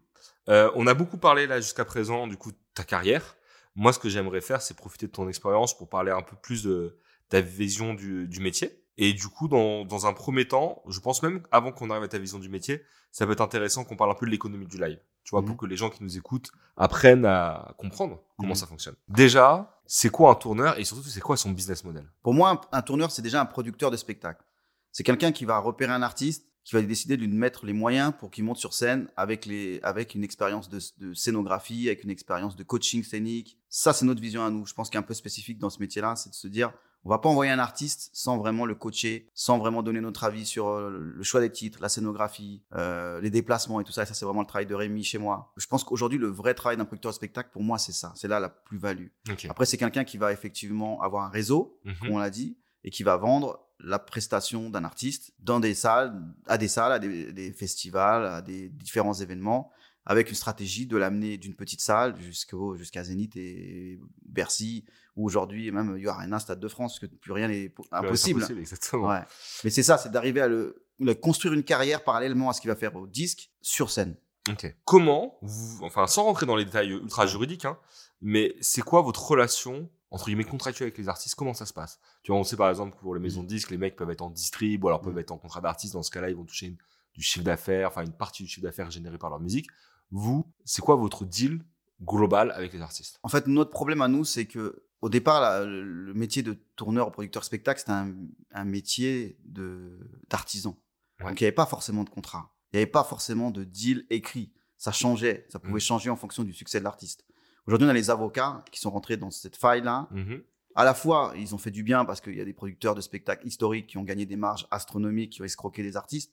Euh, 0.49 0.71
on 0.75 0.87
a 0.89 0.95
beaucoup 0.95 1.17
parlé 1.17 1.47
là 1.47 1.61
jusqu'à 1.61 1.85
présent 1.85 2.27
du 2.27 2.37
coup 2.37 2.51
de 2.51 2.57
ta 2.75 2.83
carrière. 2.83 3.37
Moi, 3.77 3.93
ce 3.93 3.99
que 3.99 4.09
j'aimerais 4.09 4.41
faire, 4.41 4.63
c'est 4.63 4.75
profiter 4.75 5.07
de 5.07 5.13
ton 5.13 5.29
expérience 5.29 5.79
pour 5.79 5.89
parler 5.89 6.11
un 6.11 6.23
peu 6.23 6.35
plus 6.37 6.65
de 6.65 6.99
ta 7.29 7.41
vision 7.41 7.95
du, 7.95 8.29
métier. 8.41 8.83
Et 8.97 9.13
du 9.13 9.29
coup, 9.29 9.47
dans, 9.47 9.85
dans 9.85 10.07
un 10.07 10.13
premier 10.13 10.49
temps, 10.49 10.83
je 10.89 10.99
pense 10.99 11.23
même 11.23 11.43
avant 11.53 11.71
qu'on 11.71 11.89
arrive 11.91 12.03
à 12.03 12.09
ta 12.09 12.19
vision 12.19 12.41
du 12.41 12.49
métier, 12.49 12.83
ça 13.13 13.27
peut 13.27 13.33
être 13.33 13.41
intéressant 13.41 13.85
qu'on 13.85 13.97
parle 13.97 14.11
un 14.11 14.15
peu 14.15 14.27
de 14.27 14.31
l'économie 14.33 14.67
du 14.67 14.79
live. 14.79 14.99
Tu 15.25 15.31
vois, 15.33 15.41
Mhm. 15.43 15.47
pour 15.49 15.57
que 15.59 15.67
les 15.67 15.77
gens 15.77 15.91
qui 15.91 16.03
nous 16.03 16.17
écoutent 16.17 16.51
apprennent 16.77 17.27
à 17.27 17.75
comprendre 17.79 18.21
comment 18.39 18.51
Mhm. 18.51 18.55
ça 18.57 18.67
fonctionne. 18.67 18.95
Déjà, 19.09 19.81
c'est 19.87 20.09
quoi 20.11 20.31
un 20.33 20.35
tourneur 20.35 20.79
et 20.79 20.85
surtout, 20.85 21.03
c'est 21.05 21.21
quoi 21.21 21.37
son 21.37 21.51
business 21.51 21.85
model? 21.85 22.11
Pour 22.23 22.35
moi, 22.35 22.51
un, 22.73 22.79
un 22.79 22.83
tourneur, 22.83 23.11
c'est 23.11 23.23
déjà 23.23 23.41
un 23.41 23.47
producteur 23.47 23.91
de 23.91 23.97
spectacle. 23.97 24.45
C'est 24.93 25.05
quelqu'un 25.05 25.31
qui 25.31 25.45
va 25.45 25.59
repérer 25.59 25.93
un 25.93 26.03
artiste, 26.03 26.47
qui 26.65 26.75
va 26.75 26.83
décider 26.83 27.17
de 27.17 27.23
lui 27.25 27.29
mettre 27.33 27.65
les 27.67 27.73
moyens 27.73 28.13
pour 28.19 28.31
qu'il 28.31 28.45
monte 28.45 28.59
sur 28.59 28.75
scène 28.75 29.09
avec, 29.17 29.47
les, 29.47 29.81
avec 29.83 30.15
une 30.15 30.23
expérience 30.25 30.69
de, 30.69 30.79
de 30.99 31.15
scénographie, 31.15 31.87
avec 31.89 32.05
une 32.05 32.11
expérience 32.11 32.57
de 32.57 32.63
coaching 32.63 33.03
scénique. 33.03 33.59
Ça, 33.69 33.93
c'est 33.93 34.05
notre 34.05 34.21
vision 34.21 34.45
à 34.45 34.51
nous. 34.51 34.67
Je 34.67 34.75
pense 34.75 34.91
qu'il 34.91 34.97
est 34.97 35.01
un 35.01 35.03
peu 35.03 35.15
spécifique 35.15 35.59
dans 35.59 35.71
ce 35.71 35.81
métier-là, 35.81 36.17
c'est 36.17 36.31
de 36.31 36.35
se 36.35 36.49
dire, 36.49 36.73
on 37.03 37.09
va 37.09 37.17
pas 37.19 37.31
envoyer 37.31 37.51
un 37.51 37.59
artiste 37.59 38.11
sans 38.13 38.37
vraiment 38.37 38.67
le 38.67 38.75
coacher, 38.75 39.27
sans 39.33 39.57
vraiment 39.57 39.83
donner 39.83 40.03
notre 40.03 40.23
avis 40.25 40.45
sur 40.45 40.69
euh, 40.69 40.91
le 41.17 41.23
choix 41.23 41.41
des 41.41 41.51
titres, 41.51 41.79
la 41.81 41.89
scénographie, 41.89 42.63
euh, 42.75 43.23
les 43.23 43.31
déplacements 43.31 43.81
et 43.81 43.85
tout 43.85 43.93
ça. 43.93 44.03
Et 44.03 44.07
ça, 44.07 44.13
c'est 44.13 44.27
vraiment 44.27 44.43
le 44.43 44.47
travail 44.47 44.67
de 44.67 44.75
Rémi 44.75 45.03
chez 45.03 45.17
moi. 45.17 45.51
Je 45.57 45.67
pense 45.67 45.83
qu'aujourd'hui, 45.83 46.19
le 46.19 46.27
vrai 46.29 46.53
travail 46.53 46.77
d'un 46.77 46.85
producteur 46.85 47.11
de 47.13 47.17
spectacle, 47.17 47.49
pour 47.55 47.63
moi, 47.63 47.79
c'est 47.79 47.93
ça. 47.93 48.13
C'est 48.17 48.29
là 48.29 48.39
la 48.39 48.51
plus-value. 48.51 49.07
Après, 49.49 49.65
c'est 49.65 49.79
quelqu'un 49.79 50.05
qui 50.05 50.19
va 50.19 50.31
effectivement 50.31 51.01
avoir 51.01 51.25
un 51.25 51.31
réseau, 51.31 51.79
Mhm. 51.87 51.95
comme 52.01 52.11
on 52.11 52.19
l'a 52.19 52.29
dit, 52.29 52.59
et 52.85 52.91
qui 52.91 53.03
va 53.03 53.17
vendre 53.17 53.67
la 53.79 53.99
prestation 53.99 54.71
d'un 54.71 54.85
artiste 54.85 55.33
dans 55.39 55.61
des 55.61 55.75
salles, 55.75 56.15
à 56.47 56.59
des 56.59 56.69
salles, 56.69 56.93
à 56.93 56.99
des, 56.99 57.33
des 57.33 57.53
festivals, 57.53 58.27
à 58.27 58.43
des 58.43 58.69
différents 58.69 59.15
événements, 59.15 59.71
avec 60.05 60.29
une 60.29 60.35
stratégie 60.35 60.87
de 60.87 60.97
l'amener 60.97 61.39
d'une 61.39 61.55
petite 61.55 61.81
salle 61.81 62.15
jusqu'à 62.21 63.05
Zénith 63.05 63.37
et 63.37 64.01
Bercy, 64.25 64.85
ou 65.17 65.27
aujourd'hui 65.27 65.71
même 65.71 65.95
il 65.97 66.03
y 66.03 66.09
aura 66.09 66.23
un 66.23 66.39
Stade 66.39 66.61
de 66.61 66.69
France, 66.69 66.99
parce 66.99 67.11
que 67.11 67.17
plus 67.17 67.33
rien 67.33 67.49
n'est 67.49 67.73
impossible. 67.93 68.41
impossible, 68.41 68.61
exactement. 68.61 69.09
Ouais. 69.09 69.21
Mais 69.65 69.71
c'est 69.71 69.83
ça, 69.83 69.99
c'est 69.99 70.11
d'arriver 70.11 70.41
à 70.41 70.49
le, 70.49 70.85
le 70.99 71.15
construire 71.15 71.55
une 71.55 71.65
carrière 71.65 72.03
parallèlement 72.05 72.51
à 72.51 72.53
ce 72.53 72.61
qu'il 72.61 72.71
va 72.71 72.77
faire 72.77 72.95
au 72.97 73.07
disque 73.07 73.51
sur 73.63 73.91
scène. 73.91 74.17
Ok. 74.49 74.75
Comment 74.85 75.39
vous, 75.43 75.85
enfin, 75.85 76.07
sans 76.07 76.25
rentrer 76.25 76.47
dans 76.47 76.57
les 76.57 76.65
détails 76.65 76.91
ultra 76.91 77.27
juridiques, 77.27 77.67
hein, 77.67 77.79
mais 78.21 78.57
c'est 78.61 78.83
quoi 78.83 79.03
votre 79.03 79.25
relation 79.25 79.91
entre 80.11 80.27
guillemets 80.27 80.45
contractuelle 80.45 80.87
avec 80.87 80.99
les 80.99 81.09
artistes 81.09 81.35
Comment 81.35 81.55
ça 81.55 81.67
se 81.67 81.73
passe? 81.73 82.01
Tu 82.23 82.33
vois, 82.33 82.41
on 82.41 82.45
sait 82.45 82.57
par 82.57 82.69
exemple 82.71 82.97
que 82.97 83.01
pour 83.01 83.15
les 83.15 83.21
maisons 83.21 83.43
de 83.43 83.49
disques, 83.49 83.71
les 83.71 83.79
mecs 83.79 83.97
peuvent 83.97 84.11
être 84.11 84.23
en 84.23 84.31
distrib 84.31 84.83
ou 84.85 84.89
alors 84.89 85.01
peuvent 85.01 85.15
Mm. 85.15 85.19
être 85.21 85.31
en 85.33 85.39
contrat 85.39 85.61
d'artiste. 85.61 85.95
Dans 85.95 86.03
ce 86.03 86.11
cas-là, 86.11 86.31
ils 86.31 86.37
vont 86.37 86.45
toucher 86.45 86.67
une- 86.67 86.79
du 87.15 87.23
chiffre 87.23 87.45
d'affaires, 87.45 87.89
enfin 87.89 88.03
une 88.05 88.13
partie 88.13 88.43
du 88.45 88.49
chiffre 88.49 88.63
d'affaires 88.65 88.91
généré 88.91 89.19
par 89.19 89.31
leur 89.31 89.41
musique. 89.41 89.69
Vous, 90.11 90.45
c'est 90.65 90.83
quoi 90.83 90.97
votre 90.97 91.25
deal 91.25 91.65
global 92.03 92.51
avec 92.53 92.73
les 92.73 92.81
artistes? 92.81 93.19
En 93.23 93.29
fait, 93.29 93.47
notre 93.47 93.71
problème 93.71 94.01
à 94.03 94.09
nous, 94.09 94.25
c'est 94.25 94.47
que 94.47 94.85
au 95.03 95.09
départ, 95.09 95.65
le, 95.65 96.13
métier 96.15 96.43
de 96.43 96.53
tourneur 96.77 97.09
ou 97.09 97.11
producteur 97.11 97.43
spectacle, 97.45 97.81
c'était 97.81 97.93
un, 97.93 98.15
un 98.53 98.65
métier 98.65 99.39
de 99.45 99.99
d'artisan. 100.29 100.77
Ouais. 101.21 101.29
Donc, 101.29 101.41
il 101.41 101.45
n'y 101.45 101.47
avait 101.49 101.55
pas 101.55 101.67
forcément 101.67 102.05
de 102.05 102.11
contrat. 102.11 102.55
Il 102.73 102.77
n'y 102.77 102.83
avait 102.83 102.91
pas 102.91 103.05
forcément 103.05 103.51
de 103.51 103.65
deal 103.65 104.07
écrit. 104.11 104.53
Ça 104.77 104.93
changeait. 104.93 105.47
Ça 105.51 105.59
pouvait 105.59 105.75
Mhm. 105.75 105.81
changer 105.81 106.11
en 106.11 106.17
fonction 106.17 106.43
du 106.45 106.53
succès 106.53 106.79
de 106.81 106.85
l'artiste. 106.85 107.25
Aujourd'hui, 107.71 107.87
on 107.87 107.91
a 107.91 107.95
les 107.95 108.11
avocats 108.11 108.65
qui 108.73 108.81
sont 108.81 108.91
rentrés 108.91 109.17
dans 109.17 109.31
cette 109.31 109.57
faille-là. 109.57 110.09
Mhm. 110.11 110.43
À 110.75 110.83
la 110.85 110.93
fois, 110.93 111.33
ils 111.37 111.55
ont 111.55 111.59
fait 111.59 111.71
du 111.71 111.85
bien 111.85 112.05
parce 112.05 112.21
qu'il 112.21 112.35
y 112.35 112.41
a 112.41 112.45
des 112.45 112.53
producteurs 112.53 112.97
de 112.97 113.01
spectacles 113.01 113.47
historiques 113.47 113.87
qui 113.87 113.97
ont 113.97 114.03
gagné 114.03 114.27
des 114.27 114.35
marges 114.35 114.67
astronomiques, 114.73 115.31
qui 115.31 115.43
ont 115.43 115.45
escroqué 115.45 115.85
des 115.85 115.97
artistes. 115.97 116.33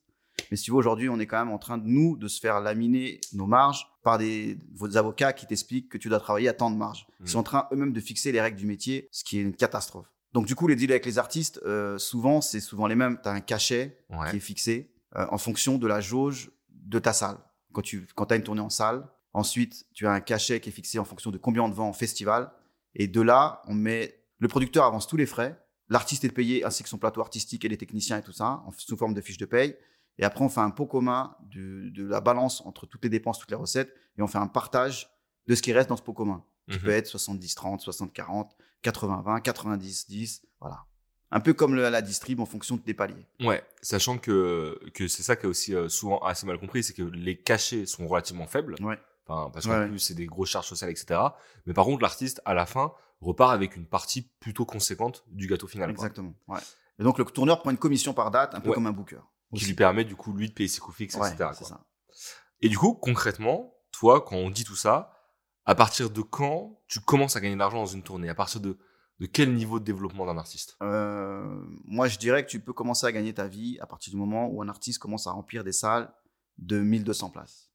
Mais 0.49 0.57
si 0.57 0.63
tu 0.63 0.71
veux, 0.71 0.77
aujourd'hui, 0.77 1.09
on 1.09 1.19
est 1.19 1.27
quand 1.27 1.37
même 1.37 1.53
en 1.53 1.59
train 1.59 1.77
de 1.77 1.85
nous 1.87 2.17
de 2.17 2.27
se 2.27 2.39
faire 2.39 2.59
laminer 2.59 3.21
nos 3.33 3.45
marges 3.45 3.87
par 4.01 4.17
des 4.17 4.57
vos 4.73 4.97
avocats 4.97 5.31
qui 5.33 5.45
t'expliquent 5.45 5.89
que 5.89 5.99
tu 5.99 6.09
dois 6.09 6.19
travailler 6.19 6.47
à 6.49 6.53
tant 6.53 6.71
de 6.71 6.75
marge. 6.75 7.05
Ils 7.21 7.27
sont 7.29 7.39
en 7.39 7.43
train 7.43 7.67
eux-mêmes 7.71 7.93
de 7.93 7.99
fixer 7.99 8.31
les 8.31 8.41
règles 8.41 8.57
du 8.57 8.65
métier, 8.65 9.07
ce 9.11 9.23
qui 9.23 9.37
est 9.37 9.41
une 9.43 9.53
catastrophe. 9.55 10.11
Donc 10.33 10.47
du 10.47 10.55
coup, 10.55 10.67
les 10.67 10.75
deals 10.75 10.91
avec 10.91 11.05
les 11.05 11.19
artistes, 11.19 11.59
euh, 11.65 11.99
souvent, 11.99 12.41
c'est 12.41 12.59
souvent 12.59 12.87
les 12.87 12.95
mêmes. 12.95 13.19
Tu 13.21 13.29
as 13.29 13.31
un 13.31 13.41
cachet 13.41 13.99
Ouais. 14.09 14.31
qui 14.31 14.37
est 14.37 14.39
fixé 14.39 14.91
euh, 15.15 15.27
en 15.29 15.37
fonction 15.37 15.77
de 15.77 15.85
la 15.87 16.01
jauge 16.01 16.49
de 16.69 16.97
ta 16.99 17.13
salle. 17.13 17.37
Quand 17.73 17.81
tu 17.81 18.07
quand 18.15 18.31
as 18.31 18.35
une 18.35 18.43
tournée 18.43 18.61
en 18.61 18.69
salle, 18.69 19.07
ensuite, 19.37 19.85
tu 19.93 20.05
as 20.07 20.11
un 20.11 20.19
cachet 20.19 20.59
qui 20.59 20.69
est 20.69 20.71
fixé 20.71 20.99
en 20.99 21.05
fonction 21.05 21.31
de 21.31 21.37
combien 21.37 21.63
on 21.63 21.69
te 21.69 21.75
vend 21.75 21.87
en 21.89 21.93
festival. 21.93 22.51
Et 22.95 23.07
de 23.07 23.21
là, 23.21 23.61
on 23.67 23.73
met 23.73 24.23
le 24.39 24.47
producteur 24.47 24.83
avance 24.85 25.07
tous 25.07 25.17
les 25.17 25.25
frais, 25.25 25.57
l'artiste 25.89 26.23
est 26.25 26.29
payé 26.31 26.63
ainsi 26.63 26.83
que 26.83 26.89
son 26.89 26.97
plateau 26.97 27.21
artistique 27.21 27.63
et 27.65 27.69
les 27.69 27.77
techniciens 27.77 28.17
et 28.17 28.21
tout 28.21 28.31
ça, 28.33 28.63
en, 28.65 28.71
sous 28.77 28.97
forme 28.97 29.13
de 29.13 29.21
fiche 29.21 29.37
de 29.37 29.45
paye. 29.45 29.75
Et 30.19 30.23
après, 30.23 30.43
on 30.43 30.49
fait 30.49 30.61
un 30.61 30.71
pot 30.71 30.85
commun 30.87 31.35
de, 31.51 31.89
de 31.89 32.05
la 32.07 32.21
balance 32.21 32.61
entre 32.65 32.85
toutes 32.87 33.03
les 33.03 33.09
dépenses, 33.09 33.37
toutes 33.39 33.51
les 33.51 33.55
recettes, 33.57 33.93
et 34.17 34.21
on 34.21 34.27
fait 34.27 34.39
un 34.39 34.47
partage 34.47 35.09
de 35.47 35.53
ce 35.55 35.61
qui 35.61 35.71
reste 35.73 35.89
dans 35.89 35.97
ce 35.97 36.01
pot 36.01 36.13
commun. 36.13 36.43
Qui 36.69 36.77
Mhm. 36.77 36.83
peut 36.83 36.89
être 36.89 37.07
70-30, 37.07 37.81
60-40, 37.81 38.49
80-20, 38.83 39.41
90-10, 39.41 40.41
voilà. 40.59 40.83
Un 41.31 41.39
peu 41.39 41.53
comme 41.53 41.75
le- 41.75 41.89
la 41.89 42.01
distrib 42.01 42.39
en 42.39 42.45
fonction 42.45 42.77
des 42.85 42.93
paliers. 42.93 43.25
Ouais, 43.41 43.61
sachant 43.81 44.17
que, 44.17 44.79
que 44.93 45.07
c'est 45.07 45.23
ça 45.23 45.35
qui 45.35 45.45
est 45.45 45.49
aussi 45.49 45.75
euh, 45.75 45.87
souvent 45.89 46.19
assez 46.19 46.45
mal 46.45 46.57
compris, 46.57 46.83
c'est 46.83 46.93
que 46.93 47.03
les 47.03 47.37
cachets 47.37 47.85
sont 47.85 48.07
relativement 48.07 48.47
faibles. 48.47 48.75
Ouais. 48.81 48.97
Enfin, 49.27 49.49
parce 49.51 49.65
qu'en 49.65 49.79
Ouais, 49.79 49.87
plus, 49.87 49.99
c'est 49.99 50.13
des 50.13 50.25
grosses 50.25 50.49
charges 50.49 50.67
sociales, 50.67 50.89
etc. 50.89 51.19
Mais 51.65 51.73
par 51.73 51.85
contre, 51.85 52.01
l'artiste, 52.01 52.41
à 52.45 52.53
la 52.53 52.65
fin, 52.65 52.93
repart 53.19 53.51
avec 53.53 53.75
une 53.75 53.85
partie 53.85 54.21
plutôt 54.39 54.65
conséquente 54.65 55.23
du 55.27 55.47
gâteau 55.47 55.67
final. 55.67 55.89
Exactement. 55.89 56.33
Ouais. 56.47 56.59
Et 56.99 57.03
donc, 57.03 57.17
le 57.17 57.25
tourneur 57.25 57.59
prend 57.61 57.71
une 57.71 57.77
commission 57.77 58.13
par 58.13 58.31
date, 58.31 58.55
un 58.55 58.59
peu 58.61 58.69
Ouais. 58.69 58.75
comme 58.75 58.87
un 58.87 58.91
booker. 58.91 59.19
Qui 59.55 59.65
lui 59.65 59.73
permet, 59.73 60.03
du 60.05 60.15
coup, 60.15 60.33
lui, 60.33 60.47
de 60.49 60.53
payer 60.53 60.67
ses 60.69 60.79
coûts 60.79 60.91
fixes, 60.91 61.15
etc. 61.15 61.35
c'est 61.53 61.59
quoi. 61.59 61.67
ça. 61.67 61.85
Et 62.61 62.69
du 62.69 62.77
coup, 62.77 62.93
concrètement, 62.93 63.73
toi, 63.91 64.21
quand 64.21 64.35
on 64.35 64.49
dit 64.49 64.63
tout 64.63 64.75
ça, 64.75 65.11
à 65.65 65.75
partir 65.75 66.09
de 66.09 66.21
quand 66.21 66.79
tu 66.87 66.99
commences 66.99 67.35
à 67.35 67.41
gagner 67.41 67.55
de 67.55 67.59
l'argent 67.59 67.77
dans 67.79 67.85
une 67.85 68.03
tournée? 68.03 68.29
À 68.29 68.35
partir 68.35 68.59
de, 68.61 68.77
de 69.19 69.25
quel 69.25 69.53
niveau 69.53 69.79
de 69.79 69.85
développement 69.85 70.25
d'un 70.25 70.37
artiste? 70.37 70.77
Euh, 70.81 71.61
moi, 71.85 72.07
je 72.07 72.17
dirais 72.17 72.45
que 72.45 72.49
tu 72.49 72.59
peux 72.59 72.73
commencer 72.73 73.05
à 73.05 73.11
gagner 73.11 73.33
ta 73.33 73.47
vie 73.47 73.77
à 73.81 73.85
partir 73.85 74.11
du 74.11 74.17
moment 74.17 74.47
où 74.47 74.61
un 74.61 74.69
artiste 74.69 74.99
commence 74.99 75.27
à 75.27 75.31
remplir 75.31 75.63
des 75.63 75.71
salles 75.73 76.11
de 76.57 76.79
1200 76.79 77.29
places. 77.29 77.66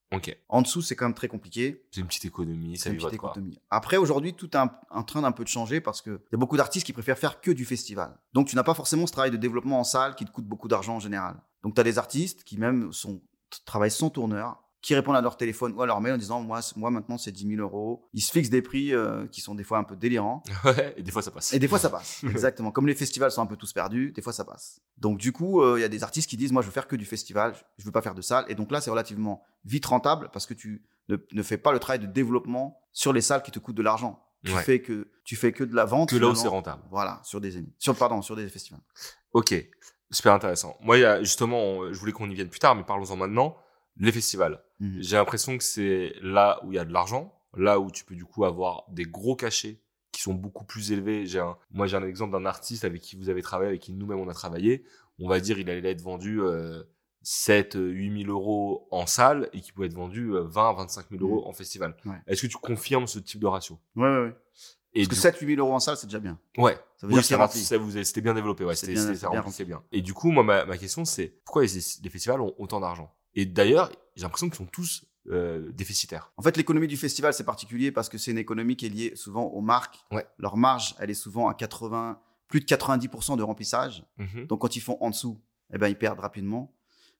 En 0.48 0.62
dessous, 0.62 0.82
c'est 0.82 0.94
quand 0.96 1.06
même 1.06 1.14
très 1.14 1.28
compliqué. 1.28 1.84
C'est 1.90 2.00
une 2.00 2.06
petite 2.06 2.24
économie, 2.26 2.76
ça 2.76 2.90
une 2.90 2.96
petite 2.96 3.16
quoi. 3.18 3.30
économie. 3.30 3.58
Après, 3.70 3.96
aujourd'hui, 3.96 4.34
tout 4.34 4.50
est 4.50 4.56
un- 4.56 4.70
en 4.90 5.02
train 5.02 5.22
d'un 5.22 5.32
peu 5.32 5.42
de 5.44 5.48
changer 5.48 5.80
parce 5.80 6.02
qu'il 6.02 6.12
y 6.30 6.34
a 6.34 6.38
beaucoup 6.38 6.56
d'artistes 6.56 6.84
qui 6.86 6.92
préfèrent 6.92 7.18
faire 7.18 7.40
que 7.40 7.50
du 7.50 7.64
festival. 7.64 8.18
Donc, 8.32 8.48
tu 8.48 8.56
n'as 8.56 8.62
pas 8.62 8.74
forcément 8.74 9.06
ce 9.06 9.12
travail 9.12 9.30
de 9.30 9.36
développement 9.36 9.80
en 9.80 9.84
salle 9.84 10.14
qui 10.14 10.24
te 10.24 10.30
coûte 10.30 10.44
beaucoup 10.46 10.68
d'argent 10.68 10.96
en 10.96 11.00
général. 11.00 11.36
Donc, 11.62 11.74
tu 11.74 11.80
as 11.80 11.84
des 11.84 11.98
artistes 11.98 12.44
qui 12.44 12.58
même 12.58 12.92
sont, 12.92 13.20
travaillent 13.64 13.90
sans 13.90 14.10
tourneur, 14.10 14.61
qui 14.82 14.94
répondent 14.96 15.16
à 15.16 15.20
leur 15.20 15.36
téléphone 15.36 15.72
ou 15.74 15.80
à 15.82 15.86
leur 15.86 16.00
mail 16.00 16.12
en 16.14 16.18
disant 16.18 16.40
Moi, 16.40 16.60
moi 16.76 16.90
maintenant, 16.90 17.16
c'est 17.16 17.30
10 17.32 17.48
000 17.56 17.60
euros. 17.62 18.08
Ils 18.12 18.20
se 18.20 18.32
fixent 18.32 18.50
des 18.50 18.62
prix 18.62 18.92
euh, 18.92 19.26
qui 19.28 19.40
sont 19.40 19.54
des 19.54 19.62
fois 19.64 19.78
un 19.78 19.84
peu 19.84 19.96
délirants. 19.96 20.42
Ouais, 20.64 20.92
et 20.96 21.02
des 21.02 21.10
fois 21.12 21.22
ça 21.22 21.30
passe. 21.30 21.52
Et 21.54 21.58
des 21.58 21.68
fois, 21.68 21.78
ça 21.78 21.88
passe. 21.88 22.22
Exactement. 22.28 22.70
Comme 22.72 22.86
les 22.88 22.94
festivals 22.94 23.30
sont 23.30 23.40
un 23.42 23.46
peu 23.46 23.56
tous 23.56 23.72
perdus, 23.72 24.10
des 24.12 24.20
fois, 24.22 24.32
ça 24.32 24.44
passe. 24.44 24.80
Donc, 24.98 25.18
du 25.18 25.32
coup, 25.32 25.62
euh, 25.62 25.78
il 25.78 25.82
y 25.82 25.84
a 25.84 25.88
des 25.88 26.02
artistes 26.02 26.28
qui 26.28 26.36
disent 26.36 26.52
Moi, 26.52 26.62
je 26.62 26.66
veux 26.66 26.72
faire 26.72 26.88
que 26.88 26.96
du 26.96 27.04
festival, 27.04 27.54
je 27.78 27.84
veux 27.84 27.92
pas 27.92 28.02
faire 28.02 28.14
de 28.16 28.22
salle. 28.22 28.44
Et 28.48 28.54
donc 28.54 28.70
là, 28.72 28.80
c'est 28.80 28.90
relativement 28.90 29.42
vite 29.64 29.86
rentable 29.86 30.28
parce 30.32 30.46
que 30.46 30.54
tu 30.54 30.84
ne, 31.08 31.16
ne 31.32 31.42
fais 31.42 31.58
pas 31.58 31.72
le 31.72 31.78
travail 31.78 32.00
de 32.00 32.06
développement 32.06 32.80
sur 32.92 33.12
les 33.12 33.20
salles 33.20 33.42
qui 33.42 33.50
te 33.52 33.58
coûtent 33.60 33.76
de 33.76 33.82
l'argent. 33.82 34.22
Tu, 34.44 34.52
Ouais. 34.52 34.62
fais 34.64 34.80
que, 34.82 35.08
tu 35.24 35.36
fais 35.36 35.52
que 35.52 35.62
de 35.62 35.76
la 35.76 35.84
vente. 35.84 36.10
Que 36.10 36.16
là 36.16 36.26
où 36.26 36.34
c'est 36.34 36.48
rentable. 36.48 36.82
Voilà, 36.90 37.20
sur 37.22 37.40
des 37.40 37.64
sur 37.78 37.94
pardon, 37.94 38.20
sur 38.22 38.34
des 38.34 38.48
festivals. 38.48 38.80
Ok, 39.32 39.54
super 40.10 40.32
intéressant. 40.32 40.76
Moi, 40.80 40.98
il 40.98 41.02
y 41.02 41.04
a, 41.04 41.20
justement, 41.22 41.58
on- 41.62 41.92
je 41.92 41.98
voulais 42.00 42.10
qu'on 42.10 42.28
y 42.28 42.34
vienne 42.34 42.48
plus 42.48 42.58
tard, 42.58 42.74
mais 42.74 42.82
parlons-en 42.82 43.14
maintenant. 43.16 43.56
Les 43.98 44.12
festivals. 44.12 44.62
Mhm. 44.80 44.98
J'ai 45.02 45.16
l'impression 45.16 45.56
que 45.58 45.64
c'est 45.64 46.14
là 46.22 46.60
où 46.64 46.72
il 46.72 46.76
y 46.76 46.78
a 46.78 46.84
de 46.84 46.92
l'argent, 46.92 47.38
là 47.56 47.78
où 47.78 47.90
tu 47.90 48.04
peux 48.04 48.14
du 48.14 48.24
coup 48.24 48.44
avoir 48.44 48.84
des 48.90 49.04
gros 49.04 49.36
cachets 49.36 49.80
qui 50.12 50.22
sont 50.22 50.34
beaucoup 50.34 50.64
plus 50.64 50.92
élevés. 50.92 51.26
J'ai 51.26 51.40
un, 51.40 51.56
moi, 51.70 51.86
j'ai 51.86 51.96
un 51.96 52.04
exemple 52.06 52.32
d'un 52.32 52.44
artiste 52.46 52.84
avec 52.84 53.00
qui 53.02 53.16
vous 53.16 53.28
avez 53.28 53.42
travaillé, 53.42 53.68
avec 53.70 53.80
qui 53.82 53.92
nous-mêmes 53.92 54.18
on 54.20 54.28
a 54.28 54.34
travaillé. 54.34 54.84
On 55.18 55.28
va 55.28 55.40
dire, 55.40 55.58
il 55.58 55.68
allait 55.70 55.90
être 55.90 56.00
vendu 56.02 56.40
euh, 56.40 56.82
7, 57.22 57.76
8 57.78 58.22
000 58.24 58.30
euros 58.32 58.88
en 58.90 59.06
salle 59.06 59.48
et 59.52 59.60
qui 59.60 59.72
pouvait 59.72 59.86
être 59.86 59.94
vendu 59.94 60.34
euh, 60.34 60.42
20, 60.44 60.72
25 60.74 61.06
000 61.10 61.22
euros 61.22 61.46
en 61.46 61.52
festival. 61.52 61.96
Ouais. 62.04 62.16
Est-ce 62.26 62.42
que 62.42 62.46
tu 62.46 62.56
confirmes 62.56 63.06
ce 63.06 63.18
type 63.18 63.40
de 63.40 63.46
ratio? 63.46 63.78
Ouais, 63.94 64.02
ouais, 64.08 64.20
ouais. 64.24 64.34
et 64.94 65.00
Parce 65.06 65.08
que 65.08 65.14
du- 65.14 65.20
7 65.20 65.38
8 65.38 65.46
000 65.56 65.60
euros 65.66 65.74
en 65.74 65.80
salle, 65.80 65.96
c'est 65.96 66.06
déjà 66.06 66.18
bien. 66.18 66.38
Ouais. 66.58 66.74
Ça 66.96 67.06
veut 67.06 67.12
Oui, 67.12 67.14
dire 67.14 67.20
que 67.22 67.26
c'est 67.26 67.34
ça, 67.34 67.38
va- 67.38 67.46
rempli. 67.46 67.60
ça 67.60 67.78
vous, 67.78 67.90
c'était 68.04 68.20
bien 68.22 68.34
développé, 68.34 68.64
ouais. 68.64 68.74
C'était, 68.74 68.94
bien-. 68.94 69.82
Et 69.92 70.02
du 70.02 70.12
coup, 70.14 70.30
moi, 70.30 70.42
ma, 70.42 70.64
ma 70.64 70.76
question, 70.78 71.04
c'est 71.04 71.28
pourquoi 71.44 71.62
les, 71.62 71.68
les 72.02 72.10
festivals 72.10 72.40
ont 72.40 72.54
autant 72.58 72.80
d'argent? 72.80 73.14
Et 73.34 73.46
d'ailleurs, 73.46 73.90
j'ai 74.16 74.22
l'impression 74.22 74.48
qu'ils 74.48 74.56
sont 74.56 74.66
tous 74.66 75.04
euh, 75.30 75.70
déficitaires. 75.72 76.32
En 76.36 76.42
fait, 76.42 76.56
l'économie 76.56 76.88
du 76.88 76.96
festival, 76.96 77.32
c'est 77.32 77.44
particulier 77.44 77.92
parce 77.92 78.08
que 78.08 78.18
c'est 78.18 78.30
une 78.30 78.38
économie 78.38 78.76
qui 78.76 78.86
est 78.86 78.90
liée 78.90 79.12
souvent 79.14 79.44
aux 79.44 79.60
marques. 79.60 80.04
Ouais. 80.10 80.26
Leur 80.38 80.56
marge, 80.56 80.94
elle 80.98 81.10
est 81.10 81.14
souvent 81.14 81.48
à 81.48 81.54
80, 81.54 82.20
plus 82.48 82.60
de 82.60 82.66
90% 82.66 83.36
de 83.36 83.42
remplissage. 83.42 84.04
Mhm. 84.18 84.46
Donc 84.46 84.60
quand 84.60 84.76
ils 84.76 84.80
font 84.80 84.98
en 85.00 85.10
dessous, 85.10 85.40
eh 85.72 85.78
ben, 85.78 85.88
ils 85.88 85.96
perdent 85.96 86.20
rapidement. 86.20 86.74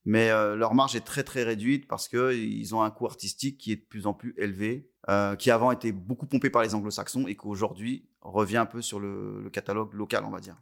Mais 0.04 0.30
euh, 0.30 0.56
leur 0.56 0.74
marge 0.74 0.96
est 0.96 1.00
très 1.04 1.22
très 1.22 1.44
réduite 1.44 1.86
parce 1.86 2.08
qu'ils 2.08 2.74
ont 2.74 2.82
un 2.82 2.90
coût 2.90 3.06
artistique 3.06 3.58
qui 3.58 3.72
est 3.72 3.76
de 3.76 3.84
plus 3.84 4.06
en 4.06 4.14
plus 4.14 4.34
élevé, 4.36 4.88
euh, 5.08 5.36
qui 5.36 5.50
avant 5.50 5.70
était 5.70 5.92
beaucoup 5.92 6.26
pompé 6.26 6.50
par 6.50 6.62
les 6.62 6.74
anglo-saxons 6.74 7.26
et 7.28 7.36
qu'aujourd'hui 7.36 8.08
revient 8.20 8.56
un 8.58 8.66
peu 8.66 8.82
sur 8.82 8.98
le, 9.00 9.40
le 9.42 9.50
catalogue 9.50 9.92
local, 9.94 10.24
on 10.26 10.30
va 10.30 10.40
dire. 10.40 10.56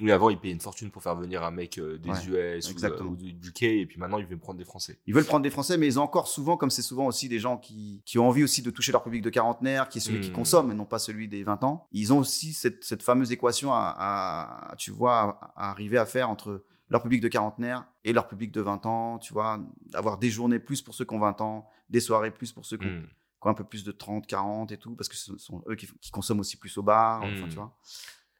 Oui, 0.00 0.12
avant, 0.12 0.30
ils 0.30 0.38
payaient 0.38 0.54
une 0.54 0.60
fortune 0.60 0.90
pour 0.92 1.02
faire 1.02 1.16
venir 1.16 1.42
un 1.42 1.50
mec 1.50 1.78
euh, 1.78 1.98
des 1.98 2.08
Ouais, 2.10 2.58
US 2.60 2.70
ou, 3.00 3.16
du 3.16 3.48
UK, 3.48 3.62
et 3.64 3.86
puis 3.86 3.98
maintenant, 3.98 4.18
ils 4.18 4.26
veulent 4.26 4.38
prendre 4.38 4.58
des 4.58 4.64
Français. 4.64 5.00
Ils 5.06 5.12
veulent 5.14 5.24
prendre 5.24 5.42
des 5.42 5.50
Français, 5.50 5.76
mais 5.76 5.86
ils 5.88 5.98
ont 5.98 6.02
encore 6.04 6.28
souvent, 6.28 6.56
comme 6.56 6.70
c'est 6.70 6.80
souvent 6.82 7.06
aussi 7.06 7.28
des 7.28 7.40
gens 7.40 7.56
qui, 7.58 8.00
qui 8.06 8.18
ont 8.20 8.28
envie 8.28 8.44
aussi 8.44 8.62
de 8.62 8.70
toucher 8.70 8.92
leur 8.92 9.02
public 9.02 9.20
de 9.22 9.30
quarantenaire, 9.30 9.88
qui 9.88 9.98
est 9.98 10.00
celui 10.00 10.20
qui 10.20 10.30
Hmm. 10.30 10.34
consomme 10.34 10.70
et 10.70 10.74
non 10.74 10.84
pas 10.84 11.00
celui 11.00 11.26
des 11.26 11.42
20 11.42 11.64
ans. 11.64 11.88
Ils 11.90 12.12
ont 12.12 12.18
aussi 12.18 12.52
cette, 12.52 12.84
cette 12.84 13.02
fameuse 13.02 13.32
équation 13.32 13.72
à, 13.72 13.94
à- 13.98 14.76
tu 14.76 14.92
vois, 14.92 15.40
à, 15.56 15.66
à 15.66 15.70
arriver 15.70 15.98
à 15.98 16.06
faire 16.06 16.30
entre 16.30 16.64
leur 16.90 17.02
public 17.02 17.20
de 17.22 17.28
quarantenaire 17.28 17.86
et 18.04 18.12
leur 18.12 18.28
public 18.28 18.52
de 18.52 18.60
20 18.60 18.84
ans, 18.86 19.18
tu 19.18 19.32
vois, 19.32 19.58
avoir 19.94 20.18
des 20.18 20.30
journées 20.30 20.58
plus 20.58 20.82
pour 20.82 20.94
ceux 20.94 21.04
qui 21.04 21.14
ont 21.14 21.18
20 21.18 21.40
ans, 21.40 21.68
des 21.88 22.00
soirées 22.00 22.30
plus 22.30 22.52
pour 22.52 22.64
ceux 22.66 22.76
qui 22.76 22.86
ont, 22.86 23.02
qui 23.02 23.48
ont 23.48 23.50
un 23.50 23.54
peu 23.54 23.64
plus 23.64 23.84
de 23.84 23.92
30, 23.92 24.26
40 24.26 24.72
et 24.72 24.76
tout, 24.78 24.94
parce 24.94 25.08
que 25.08 25.16
ce 25.16 25.36
sont 25.38 25.62
eux 25.68 25.74
qui, 25.76 25.86
qui 26.00 26.10
consomment 26.10 26.40
aussi 26.40 26.56
plus 26.56 26.76
au 26.78 26.82
bar, 26.82 27.24
enfin, 27.24 27.46
Hmm. 27.46 27.48
tu 27.48 27.54
vois. 27.56 27.76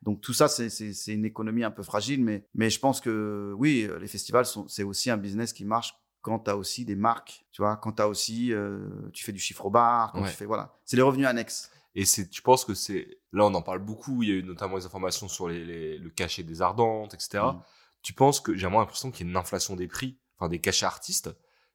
Donc 0.02 0.20
tout 0.20 0.34
ça, 0.34 0.48
c'est- 0.48 0.68
une 1.14 1.24
économie 1.24 1.64
un 1.64 1.70
peu 1.70 1.82
fragile, 1.82 2.22
mais, 2.22 2.46
mais 2.54 2.68
je 2.68 2.78
pense 2.78 3.00
que 3.00 3.54
oui, 3.56 3.86
euh, 3.88 3.98
les 3.98 4.06
festivals, 4.08 4.44
c'est 4.68 4.82
aussi 4.82 5.10
un 5.10 5.16
business 5.16 5.52
qui 5.54 5.64
marche 5.64 5.94
quand 6.20 6.40
tu 6.40 6.50
as 6.50 6.56
aussi 6.56 6.84
des 6.84 6.96
marques, 6.96 7.46
tu 7.52 7.62
vois, 7.62 7.76
quand 7.76 7.92
tu 7.92 8.02
as 8.02 8.08
aussi, 8.08 8.52
euh, 8.52 8.86
tu 9.12 9.24
fais 9.24 9.32
du 9.32 9.38
chiffre 9.38 9.64
au 9.66 9.70
bar, 9.70 10.12
quand 10.12 10.22
Ouais. 10.22 10.30
tu 10.30 10.36
fais, 10.36 10.46
voilà. 10.46 10.74
C'est 10.84 10.96
les 10.96 11.02
revenus 11.02 11.26
annexes. 11.26 11.70
Et 11.94 12.04
c'est, 12.04 12.28
tu 12.28 12.42
penses 12.42 12.64
que 12.64 12.74
c'est, 12.74 13.18
là, 13.32 13.44
on 13.46 13.54
en 13.54 13.62
parle 13.62 13.78
beaucoup, 13.78 14.22
il 14.22 14.28
y 14.28 14.32
a 14.32 14.34
eu 14.36 14.42
notamment 14.42 14.76
des 14.78 14.84
informations 14.86 15.28
sur 15.28 15.48
les, 15.48 15.64
les- 15.64 15.98
le 15.98 16.10
cachet 16.10 16.42
des 16.42 16.60
ardentes, 16.60 17.14
etc. 17.14 17.44
Tu 18.04 18.12
penses 18.12 18.38
que, 18.40 18.54
j'ai 18.54 18.66
vraiment 18.66 18.78
l'impression 18.80 19.10
qu'il 19.10 19.26
y 19.26 19.28
a 19.28 19.30
une 19.32 19.36
inflation 19.36 19.74
des 19.74 19.88
prix, 19.88 20.20
enfin, 20.38 20.48
des 20.48 20.60
cachets 20.60 20.86
artistes. 20.86 21.30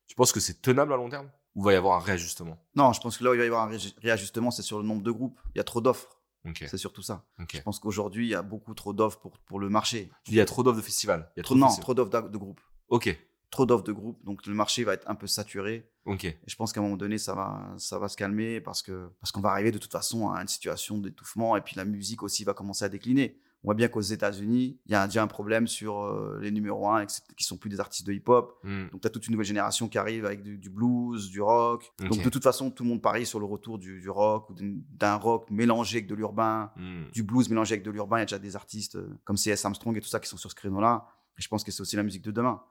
Tu 0.08 0.16
penses 0.16 0.32
que 0.32 0.40
c'est 0.40 0.62
tenable 0.62 0.94
à 0.94 0.96
long 0.96 1.10
terme? 1.10 1.30
Ou 1.56 1.64
va 1.64 1.74
y 1.74 1.76
avoir 1.76 1.98
un 1.98 2.04
réajustement? 2.04 2.58
Non, 2.76 2.94
je 2.94 3.02
pense 3.02 3.18
que 3.18 3.24
là 3.24 3.32
où 3.32 3.34
il 3.34 3.38
va 3.40 3.44
y 3.44 3.48
avoir 3.48 3.64
un 3.64 3.70
ré- 3.72 3.94
réajustement, 3.98 4.52
c'est 4.52 4.62
sur 4.62 4.78
le 4.78 4.86
nombre 4.86 5.02
de 5.02 5.12
groupes. 5.12 5.40
Il 5.56 5.58
y 5.58 5.62
a 5.62 5.64
trop 5.64 5.82
d'offres, 5.82 6.22
Ok. 6.46 6.64
c'est 6.70 6.78
surtout 6.78 7.02
ça. 7.02 7.26
Je 7.52 7.60
pense 7.62 7.80
qu'aujourd'hui, 7.80 8.28
il 8.28 8.30
y 8.30 8.36
a 8.36 8.44
beaucoup 8.44 8.76
trop 8.76 8.94
d'offres 8.94 9.20
pour, 9.20 9.40
pour 9.40 9.60
le 9.60 9.70
marché. 9.70 10.12
Il 10.28 10.36
y 10.36 10.40
a 10.40 10.46
trop 10.46 10.62
d'offres 10.64 10.78
de 10.78 10.84
festivals. 10.84 11.30
Il 11.36 11.40
y 11.40 11.42
a 11.42 11.44
trop 11.44 11.56
non, 11.56 11.66
festivals. 11.68 11.84
trop 11.84 11.94
d'offres 11.96 12.30
de 12.30 12.38
groupes. 12.38 12.62
Ok. 12.90 13.18
Trop 13.50 13.66
d'offres 13.66 13.84
de 13.84 13.92
groupes, 13.92 14.24
donc 14.24 14.46
le 14.46 14.54
marché 14.54 14.84
va 14.84 14.94
être 14.94 15.10
un 15.10 15.16
peu 15.16 15.26
saturé. 15.26 15.92
Ok. 16.06 16.26
Et 16.26 16.38
je 16.46 16.56
pense 16.56 16.72
qu'à 16.72 16.82
un 16.82 16.84
moment 16.84 16.98
donné, 16.98 17.18
ça 17.18 17.34
va, 17.34 17.74
ça 17.80 17.98
va 17.98 18.08
se 18.08 18.16
calmer 18.16 18.62
parce 18.62 18.84
que 18.84 19.10
parce 19.20 19.32
qu'on 19.32 19.42
va 19.42 19.50
arriver 19.50 19.72
de 19.72 19.80
toute 19.80 19.92
façon 19.92 20.30
à 20.30 20.40
une 20.44 20.48
situation 20.48 21.00
d'étouffement 21.00 21.58
et 21.58 21.62
puis 21.62 21.76
la 21.76 21.84
musique 21.86 22.22
aussi 22.22 22.44
va 22.44 22.54
commencer 22.54 22.86
à 22.86 22.90
décliner. 22.90 23.40
On 23.64 23.68
voit 23.68 23.74
bien 23.76 23.89
qu'aux 23.89 23.99
États-Unis, 23.99 24.80
il 24.86 24.91
y 24.91 24.95
a 24.95 25.05
déjà 25.05 25.22
un 25.22 25.28
problème 25.28 25.68
sur 25.68 25.99
euh, 26.01 26.39
les 26.41 26.49
numéros 26.49 26.88
1 26.89 27.05
qui 27.36 27.43
sont 27.43 27.57
plus 27.57 27.70
des 27.70 27.80
artistes 27.82 28.07
de 28.07 28.14
hip-hop. 28.14 28.57
Hmm. 28.64 28.88
Donc, 28.91 29.01
tu 29.01 29.07
as 29.07 29.10
toute 29.10 29.28
une 29.28 29.34
nouvelle 29.34 29.45
génération 29.47 29.89
qui 29.89 29.97
arrive 29.97 30.26
avec 30.26 30.41
du, 30.43 30.57
du 30.57 30.70
blues, 30.70 31.30
du 31.30 31.41
rock. 31.41 31.91
Donc, 31.99 32.24
de 32.24 32.30
toute 32.30 32.43
façon, 32.43 32.72
tout 32.72 32.84
le 32.84 32.89
monde 32.89 33.01
parie 33.01 33.26
sur 33.26 33.38
le 33.39 33.45
retour 33.45 33.78
du, 33.78 33.99
du 33.99 34.10
rock 34.10 34.49
ou 34.49 34.55
d'un 34.55 35.16
rock 35.16 35.49
mélangé 35.51 35.97
avec 35.97 36.07
de 36.07 36.16
l'urbain, 36.16 36.72
Hmm. 36.78 37.10
du 37.12 37.24
blues 37.24 37.49
mélangé 37.49 37.74
avec 37.74 37.84
de 37.84 37.91
l'urbain. 37.91 38.18
Il 38.18 38.22
y 38.22 38.24
a 38.24 38.26
déjà 38.28 38.39
des 38.39 38.55
artistes 38.55 38.95
euh, 38.95 39.10
comme 39.26 39.36
C.S. 39.36 39.66
Armstrong 39.66 39.97
et 39.97 40.01
tout 40.01 40.07
ça 40.07 40.20
qui 40.22 40.30
sont 40.30 40.38
sur 40.38 40.49
ce 40.49 40.55
créneau-là. 40.55 41.05
Et 41.38 41.41
je 41.41 41.47
pense 41.49 41.64
que 41.66 41.72
c'est 41.72 41.82
aussi 41.82 41.95
la 41.97 42.03
musique 42.03 42.24
de 42.24 42.32
demain. 42.32 42.62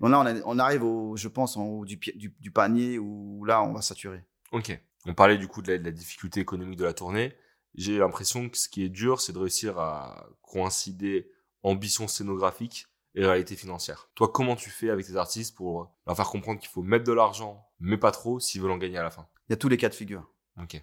Donc 0.00 0.10
là, 0.10 0.20
on, 0.20 0.26
a- 0.26 0.40
on 0.46 0.58
arrive, 0.60 0.84
au, 0.84 1.16
je 1.16 1.26
pense, 1.28 1.56
en 1.56 1.64
haut 1.64 1.84
du, 1.84 1.96
pi- 1.98 2.16
du, 2.16 2.32
du 2.40 2.50
panier 2.52 2.98
où 2.98 3.44
là, 3.44 3.62
on 3.62 3.72
va 3.72 3.82
saturer. 3.82 4.24
Ok. 4.52 4.80
On 5.06 5.14
parlait 5.14 5.36
du 5.38 5.46
coup 5.48 5.62
de 5.62 5.72
la, 5.72 5.78
de 5.78 5.84
la 5.84 5.90
difficulté 5.90 6.40
économique 6.40 6.78
de 6.78 6.84
la 6.84 6.92
tournée. 6.94 7.34
J'ai 7.74 7.98
l'impression 7.98 8.48
que 8.48 8.56
ce 8.56 8.68
qui 8.68 8.82
est 8.82 8.88
dur, 8.88 9.20
c'est 9.20 9.32
de 9.32 9.38
réussir 9.38 9.78
à 9.78 10.28
coïncider 10.42 11.30
ambition 11.62 12.08
scénographique 12.08 12.86
et 13.14 13.24
réalité 13.24 13.56
financière. 13.56 14.10
Toi, 14.14 14.28
comment 14.28 14.56
tu 14.56 14.70
fais 14.70 14.90
avec 14.90 15.06
tes 15.06 15.16
artistes 15.16 15.56
pour 15.56 15.92
leur 16.06 16.16
faire 16.16 16.28
comprendre 16.28 16.60
qu'il 16.60 16.70
faut 16.70 16.82
mettre 16.82 17.04
de 17.04 17.12
l'argent, 17.12 17.66
mais 17.80 17.96
pas 17.96 18.10
trop, 18.10 18.40
s'ils 18.40 18.60
veulent 18.60 18.70
en 18.70 18.78
gagner 18.78 18.98
à 18.98 19.02
la 19.02 19.10
fin? 19.10 19.26
Il 19.48 19.52
y 19.52 19.54
a 19.54 19.56
tous 19.56 19.68
les 19.68 19.76
cas 19.76 19.88
de 19.88 19.94
figure. 19.94 20.30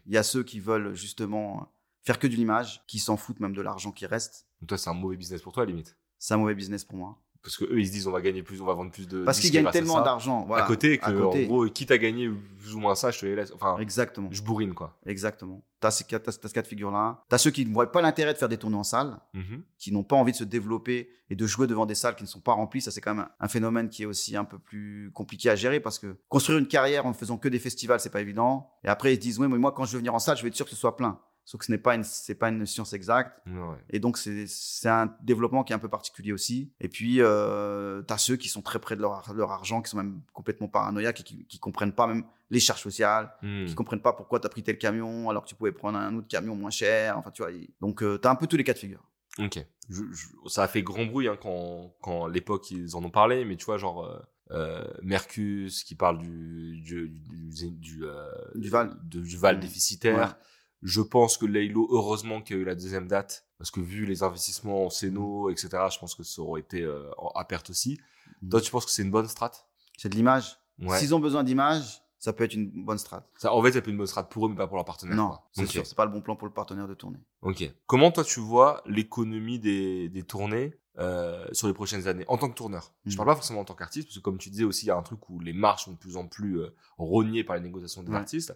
Il 0.05 0.13
y 0.13 0.17
a 0.17 0.23
ceux 0.23 0.43
qui 0.43 0.59
veulent 0.59 0.93
justement 0.93 1.71
faire 2.03 2.17
que 2.19 2.27
de 2.27 2.33
l'image, 2.33 2.83
qui 2.87 2.99
s'en 2.99 3.17
foutent 3.17 3.39
même 3.39 3.55
de 3.55 3.61
l'argent 3.61 3.91
qui 3.91 4.05
reste. 4.05 4.47
Donc 4.61 4.69
toi, 4.69 4.77
c'est 4.77 4.89
un 4.89 4.93
mauvais 4.93 5.17
business 5.17 5.41
pour 5.41 5.53
toi, 5.53 5.63
à 5.63 5.65
la 5.65 5.71
limite? 5.71 5.97
C'est 6.17 6.33
un 6.33 6.37
mauvais 6.37 6.55
business 6.55 6.85
pour 6.85 6.97
moi. 6.97 7.21
Parce 7.45 7.57
que 7.57 7.65
eux 7.65 7.79
ils 7.79 7.85
se 7.85 7.91
disent 7.91 8.07
on 8.07 8.11
va 8.11 8.21
gagner 8.21 8.41
plus, 8.41 8.59
on 8.59 8.65
va 8.65 8.73
vendre 8.73 8.89
plus 8.91 9.07
de. 9.07 9.23
Parce 9.23 9.39
qu'ils 9.39 9.51
gagnent 9.51 9.69
tellement 9.69 10.01
d'argent. 10.01 10.45
Voilà, 10.47 10.63
à 10.63 10.67
côté 10.67 10.97
que 10.97 11.05
à 11.05 11.11
côté. 11.13 11.43
en 11.45 11.47
gros 11.47 11.65
quitte 11.69 11.91
à 11.91 11.97
gagner 11.99 12.27
plus 12.57 12.73
ou 12.73 12.79
moins 12.79 12.95
ça, 12.95 13.11
je 13.11 13.19
te 13.19 13.25
les 13.27 13.35
laisse. 13.35 13.51
Enfin, 13.53 13.77
Exactement. 13.77 14.29
je 14.31 14.41
bourrine 14.41 14.73
quoi. 14.73 14.97
Exactement. 15.05 15.63
T'as 15.79 15.91
ces 15.91 16.05
cas, 16.05 16.17
t'as, 16.17 16.31
t'as 16.31 16.47
ce 16.47 16.53
cas 16.55 16.63
de 16.63 16.67
figure-là. 16.67 17.23
T'as 17.29 17.37
ceux 17.37 17.51
qui 17.51 17.63
ne 17.63 17.71
voient 17.71 17.91
pas 17.91 18.01
l'intérêt 18.01 18.33
de 18.33 18.39
faire 18.39 18.49
des 18.49 18.57
tournées 18.57 18.77
en 18.77 18.83
salle, 18.83 19.19
Mhm. 19.35 19.61
qui 19.77 19.91
n'ont 19.91 20.03
pas 20.03 20.15
envie 20.15 20.31
de 20.31 20.37
se 20.37 20.43
développer 20.43 21.07
et 21.29 21.35
de 21.35 21.45
jouer 21.45 21.67
devant 21.67 21.85
des 21.85 21.93
salles 21.93 22.15
qui 22.15 22.23
ne 22.23 22.27
sont 22.27 22.39
pas 22.39 22.53
remplies. 22.53 22.81
Ça, 22.81 22.89
c'est 22.89 23.01
quand 23.01 23.13
même 23.13 23.27
un, 23.39 23.47
phénomène 23.47 23.89
qui 23.89 24.01
est 24.01 24.07
aussi 24.07 24.35
un 24.35 24.45
peu 24.45 24.57
plus 24.57 25.11
compliqué 25.13 25.51
à 25.51 25.55
gérer 25.55 25.79
parce 25.79 25.99
que 25.99 26.17
construire 26.29 26.57
une 26.57 26.67
carrière 26.67 27.05
en 27.05 27.09
ne 27.09 27.13
faisant 27.13 27.37
que 27.37 27.47
des 27.47 27.59
festivals, 27.59 27.99
c'est 27.99 28.09
pas 28.09 28.21
évident. 28.21 28.71
Et 28.83 28.87
après, 28.87 29.13
ils 29.13 29.17
se 29.17 29.21
disent, 29.21 29.39
oui, 29.39 29.47
mais 29.47 29.59
moi, 29.59 29.71
quand 29.71 29.85
je 29.85 29.91
veux 29.91 29.99
venir 29.99 30.15
en 30.15 30.19
salle, 30.19 30.35
je 30.37 30.41
vais 30.41 30.47
être 30.47 30.55
sûr 30.55 30.65
que 30.65 30.71
ce 30.71 30.77
soit 30.77 30.95
plein. 30.95 31.19
Sauf 31.47 31.59
que 31.59 31.65
ce 31.67 31.71
n'est 31.71 31.77
pas 31.77 31.93
une, 31.93 32.03
c'est 32.03 32.33
pas 32.33 32.49
une 32.49 32.65
science 32.65 32.93
exacte. 32.93 33.39
Ouais. 33.45 33.77
Et 33.91 33.99
donc, 33.99 34.17
c'est, 34.17 34.45
c'est 34.47 34.89
un 34.89 35.15
développement 35.21 35.63
qui 35.63 35.73
est 35.73 35.75
un 35.75 35.79
peu 35.79 35.87
particulier 35.89 36.31
aussi. 36.31 36.73
Et 36.79 36.89
puis, 36.89 37.21
euh, 37.21 38.01
tu 38.01 38.11
as 38.13 38.17
ceux 38.17 38.35
qui 38.35 38.49
sont 38.49 38.63
très 38.63 38.79
près 38.79 38.95
de 38.95 39.01
leur, 39.01 39.31
leur 39.33 39.51
argent, 39.51 39.81
qui 39.83 39.91
sont 39.91 39.97
même 39.97 40.21
complètement 40.33 40.67
paranoïaques 40.67 41.19
et 41.19 41.23
qui, 41.23 41.45
qui 41.45 41.59
comprennent 41.59 41.93
pas 41.93 42.07
même 42.07 42.23
les 42.49 42.59
charges 42.59 42.81
sociales, 42.81 43.31
Mhm. 43.43 43.65
qui 43.67 43.75
comprennent 43.75 44.01
pas 44.01 44.13
pourquoi 44.13 44.39
tu 44.39 44.47
as 44.47 44.49
pris 44.49 44.63
tel 44.63 44.77
camion 44.79 45.29
alors 45.29 45.43
que 45.43 45.49
tu 45.49 45.55
pouvais 45.55 45.71
prendre 45.71 45.99
un 45.99 46.15
autre 46.15 46.27
camion 46.27 46.55
moins 46.55 46.71
cher. 46.71 47.15
Enfin, 47.17 47.29
tu 47.29 47.43
vois. 47.43 47.51
Donc, 47.79 47.99
tu 47.99 48.27
as 48.27 48.31
un 48.31 48.35
peu 48.35 48.47
tous 48.47 48.57
les 48.57 48.63
cas 48.63 48.73
de 48.73 48.79
figure. 48.79 49.07
Ok. 49.37 49.63
Je- 49.89 50.01
je- 50.13 50.49
ça 50.49 50.63
a 50.63 50.67
fait 50.67 50.81
grand 50.81 51.05
bruit 51.05 51.27
hein, 51.27 51.37
quand, 51.39 51.93
quand 52.01 52.25
à 52.25 52.29
l'époque 52.29 52.71
ils 52.71 52.95
en 52.95 53.03
ont 53.03 53.11
parlé, 53.11 53.45
mais 53.45 53.55
tu 53.55 53.65
vois, 53.65 53.77
genre 53.77 54.03
euh, 54.05 54.19
euh, 54.51 54.83
Mercus 55.03 55.83
qui 55.83 55.93
parle 55.93 56.17
du, 56.19 56.81
du, 56.81 57.09
du, 57.09 57.71
du, 57.71 58.03
euh, 58.05 58.25
Du 58.55 58.69
Val. 58.69 58.95
de- 59.03 59.21
du 59.21 59.37
Val 59.37 59.59
déficitaire. 59.59 60.37
Je 60.85 61.01
pense 61.01 61.37
que 61.37 61.45
Laylo, 61.47 61.87
heureusement 61.91 62.41
qu'il 62.41 62.55
y 62.55 62.59
a 62.59 62.61
eu 62.61 62.65
la 62.65 62.75
deuxième 62.75 63.07
date, 63.07 63.45
parce 63.57 63.71
que 63.71 63.79
vu 63.79 64.05
les 64.05 64.21
investissements 64.23 64.83
en 64.83 64.87
Mm. 64.87 64.91
Céno, 64.91 65.49
etc., 65.49 65.67
je 65.91 65.97
pense 65.99 66.13
que 66.15 66.23
ça 66.23 66.41
aurait 66.41 66.61
été 66.61 66.83
euh, 66.83 67.09
à 67.33 67.43
perte 67.43 67.71
aussi. 67.71 67.99
Mhm. 68.43 68.49
Toi, 68.49 68.61
tu 68.61 68.71
penses 68.71 68.85
que 68.85 68.91
c'est 68.91 69.01
une 69.01 69.11
bonne 69.11 69.27
strat? 69.27 69.51
C'est 69.97 70.09
de 70.09 70.15
l'image. 70.15 70.57
Ouais. 70.79 70.99
S'ils 70.99 71.15
ont 71.15 71.19
besoin 71.19 71.43
d'image, 71.43 72.01
ça 72.19 72.33
peut 72.33 72.43
être 72.43 72.53
une 72.53 72.69
bonne 72.85 72.97
strat. 72.99 73.25
Ça, 73.37 73.51
en 73.53 73.61
fait, 73.63 73.69
ça 73.69 73.73
peut 73.73 73.79
être 73.79 73.87
une 73.91 73.97
bonne 73.97 74.07
strat 74.07 74.29
pour 74.29 74.45
eux, 74.45 74.49
mais 74.49 74.55
pas 74.55 74.67
pour 74.67 74.75
leur 74.75 74.85
partenaire. 74.85 75.15
Non, 75.15 75.37
c'est 75.53 75.65
sûr, 75.65 75.85
c'est 75.87 75.95
pas 75.95 76.05
le 76.05 76.11
bon 76.11 76.21
plan 76.21 76.35
pour 76.35 76.47
le 76.47 76.53
partenaire 76.53 76.87
de 76.87 76.93
tournée. 76.93 77.19
Ok. 77.41 77.63
Comment 77.87 78.11
toi 78.11 78.23
tu 78.23 78.39
vois 78.39 78.81
l'économie 78.85 79.57
des, 79.59 80.09
des 80.09 80.23
tournées 80.23 80.77
euh, 80.97 81.45
sur 81.51 81.67
les 81.67 81.73
prochaines 81.73 82.07
années 82.07 82.25
en 82.27 82.37
tant 82.37 82.49
que 82.49 82.55
tourneur? 82.55 82.93
Je 83.05 83.11
Mhm. 83.11 83.17
parle 83.17 83.29
pas 83.29 83.35
forcément 83.35 83.61
en 83.61 83.65
tant 83.65 83.75
qu'artiste 83.75 84.07
parce 84.09 84.17
que 84.17 84.21
comme 84.23 84.37
tu 84.37 84.49
disais 84.49 84.63
aussi 84.63 84.85
il 84.85 84.89
y 84.89 84.91
a 84.91 84.97
un 84.97 85.01
truc 85.03 85.29
où 85.29 85.39
les 85.39 85.53
marges 85.53 85.85
sont 85.85 85.91
de 85.93 85.97
plus 85.97 86.15
en 86.17 86.27
plus 86.27 86.59
euh, 86.59 86.69
rognées 86.97 87.43
par 87.43 87.55
les 87.55 87.61
négociations 87.61 88.03
des 88.03 88.11
Ouais. 88.11 88.17
artistes. 88.17 88.55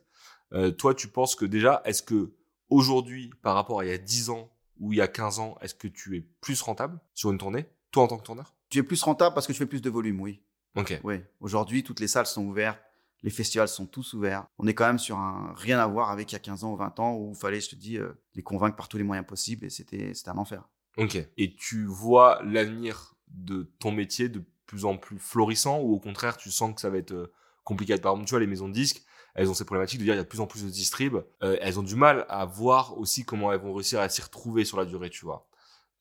Euh, 0.54 0.72
toi 0.72 0.96
tu 0.96 1.08
penses 1.08 1.36
que 1.36 1.46
déjà 1.46 1.82
est-ce 1.86 2.02
que 2.02 2.34
aujourd'hui 2.70 3.30
par 3.42 3.56
rapport 3.56 3.80
à 3.82 3.86
il 3.86 3.90
y 3.90 3.94
a 3.94 3.98
10 3.98 4.30
ans 4.32 4.52
ou 4.80 4.94
il 4.94 4.98
y 4.98 5.02
a 5.02 5.08
15 5.08 5.40
ans 5.40 5.58
est-ce 5.62 5.76
que 5.76 5.88
tu 5.88 6.18
es 6.18 6.22
plus 6.42 6.62
rentable 6.62 7.00
sur 7.14 7.32
une 7.32 7.38
tournée 7.38 7.68
toi 7.92 8.04
en 8.04 8.08
tant 8.08 8.18
que 8.18 8.24
tourneur? 8.24 8.54
Tu 8.70 8.80
es 8.80 8.84
plus 8.84 9.02
rentable 9.02 9.34
parce 9.34 9.48
que 9.48 9.52
tu 9.52 9.58
fais 9.58 9.66
plus 9.66 9.82
de 9.82 9.90
volume, 9.90 10.22
oui. 10.22 10.42
Ok. 10.76 11.00
Oui. 11.04 11.16
Aujourd'hui, 11.40 11.84
toutes 11.84 12.00
les 12.00 12.08
salles 12.08 12.28
sont 12.28 12.46
ouvertes. 12.46 12.80
Les 13.22 13.32
festivals 13.32 13.68
sont 13.68 13.86
tous 13.86 14.14
ouverts. 14.14 14.46
On 14.60 14.68
est 14.68 14.74
quand 14.74 14.86
même 14.86 15.00
sur 15.00 15.18
un 15.18 15.54
rien 15.58 15.80
à 15.80 15.88
voir 15.88 16.10
avec 16.10 16.32
il 16.32 16.34
y 16.34 16.38
a 16.38 16.40
15 16.40 16.64
ans 16.64 16.74
ou 16.74 16.78
20 16.78 17.00
ans 17.00 17.16
où 17.16 17.34
il 17.36 17.40
fallait, 17.40 17.60
je 17.60 17.70
te 17.70 17.76
dis, 17.76 17.98
euh, 17.98 18.14
les 18.36 18.44
convaincre 18.44 18.78
par 18.78 18.88
tous 18.88 18.98
les 18.98 19.04
moyens 19.04 19.28
possibles 19.28 19.66
et 19.66 19.70
c'était 19.70 20.14
un 20.28 20.38
enfer. 20.38 20.70
Ok. 20.98 21.18
Et 21.38 21.56
tu 21.56 21.86
vois 21.86 22.42
l'avenir 22.44 23.16
de 23.28 23.64
ton 23.80 23.92
métier 23.92 24.30
de 24.30 24.44
plus 24.68 24.86
en 24.86 24.98
plus 24.98 25.20
florissant 25.20 25.80
ou 25.80 25.94
au 25.94 26.00
contraire 26.00 26.38
tu 26.38 26.52
sens 26.52 26.74
que 26.74 26.80
ça 26.80 26.90
va 26.90 26.98
être 26.98 27.12
euh, 27.12 27.34
compliqué 27.64 27.98
Par 27.98 28.14
exemple, 28.14 28.28
tu 28.28 28.32
vois, 28.32 28.40
les 28.40 28.48
maisons 28.48 28.70
de 28.70 28.74
disques, 28.74 29.04
elles 29.36 29.50
ont 29.50 29.54
ces 29.54 29.66
problématiques 29.66 30.00
de 30.00 30.04
dire 30.06 30.14
il 30.14 30.18
y 30.18 30.20
a 30.20 30.24
de 30.24 30.28
plus 30.28 30.40
en 30.42 30.48
plus 30.48 30.64
de 30.64 30.70
distribs. 30.70 31.18
Euh, 31.44 31.58
elles 31.62 31.80
ont 31.80 31.84
du 31.84 31.96
mal 31.96 32.26
à 32.30 32.46
voir 32.46 32.98
aussi 32.98 33.26
comment 33.26 33.52
elles 33.54 33.60
vont 33.62 33.74
réussir 33.74 34.00
à 34.00 34.10
s'y 34.10 34.22
retrouver 34.22 34.66
sur 34.66 34.78
la 34.78 34.86
durée, 34.86 35.10
tu 35.10 35.26
vois. 35.26 35.48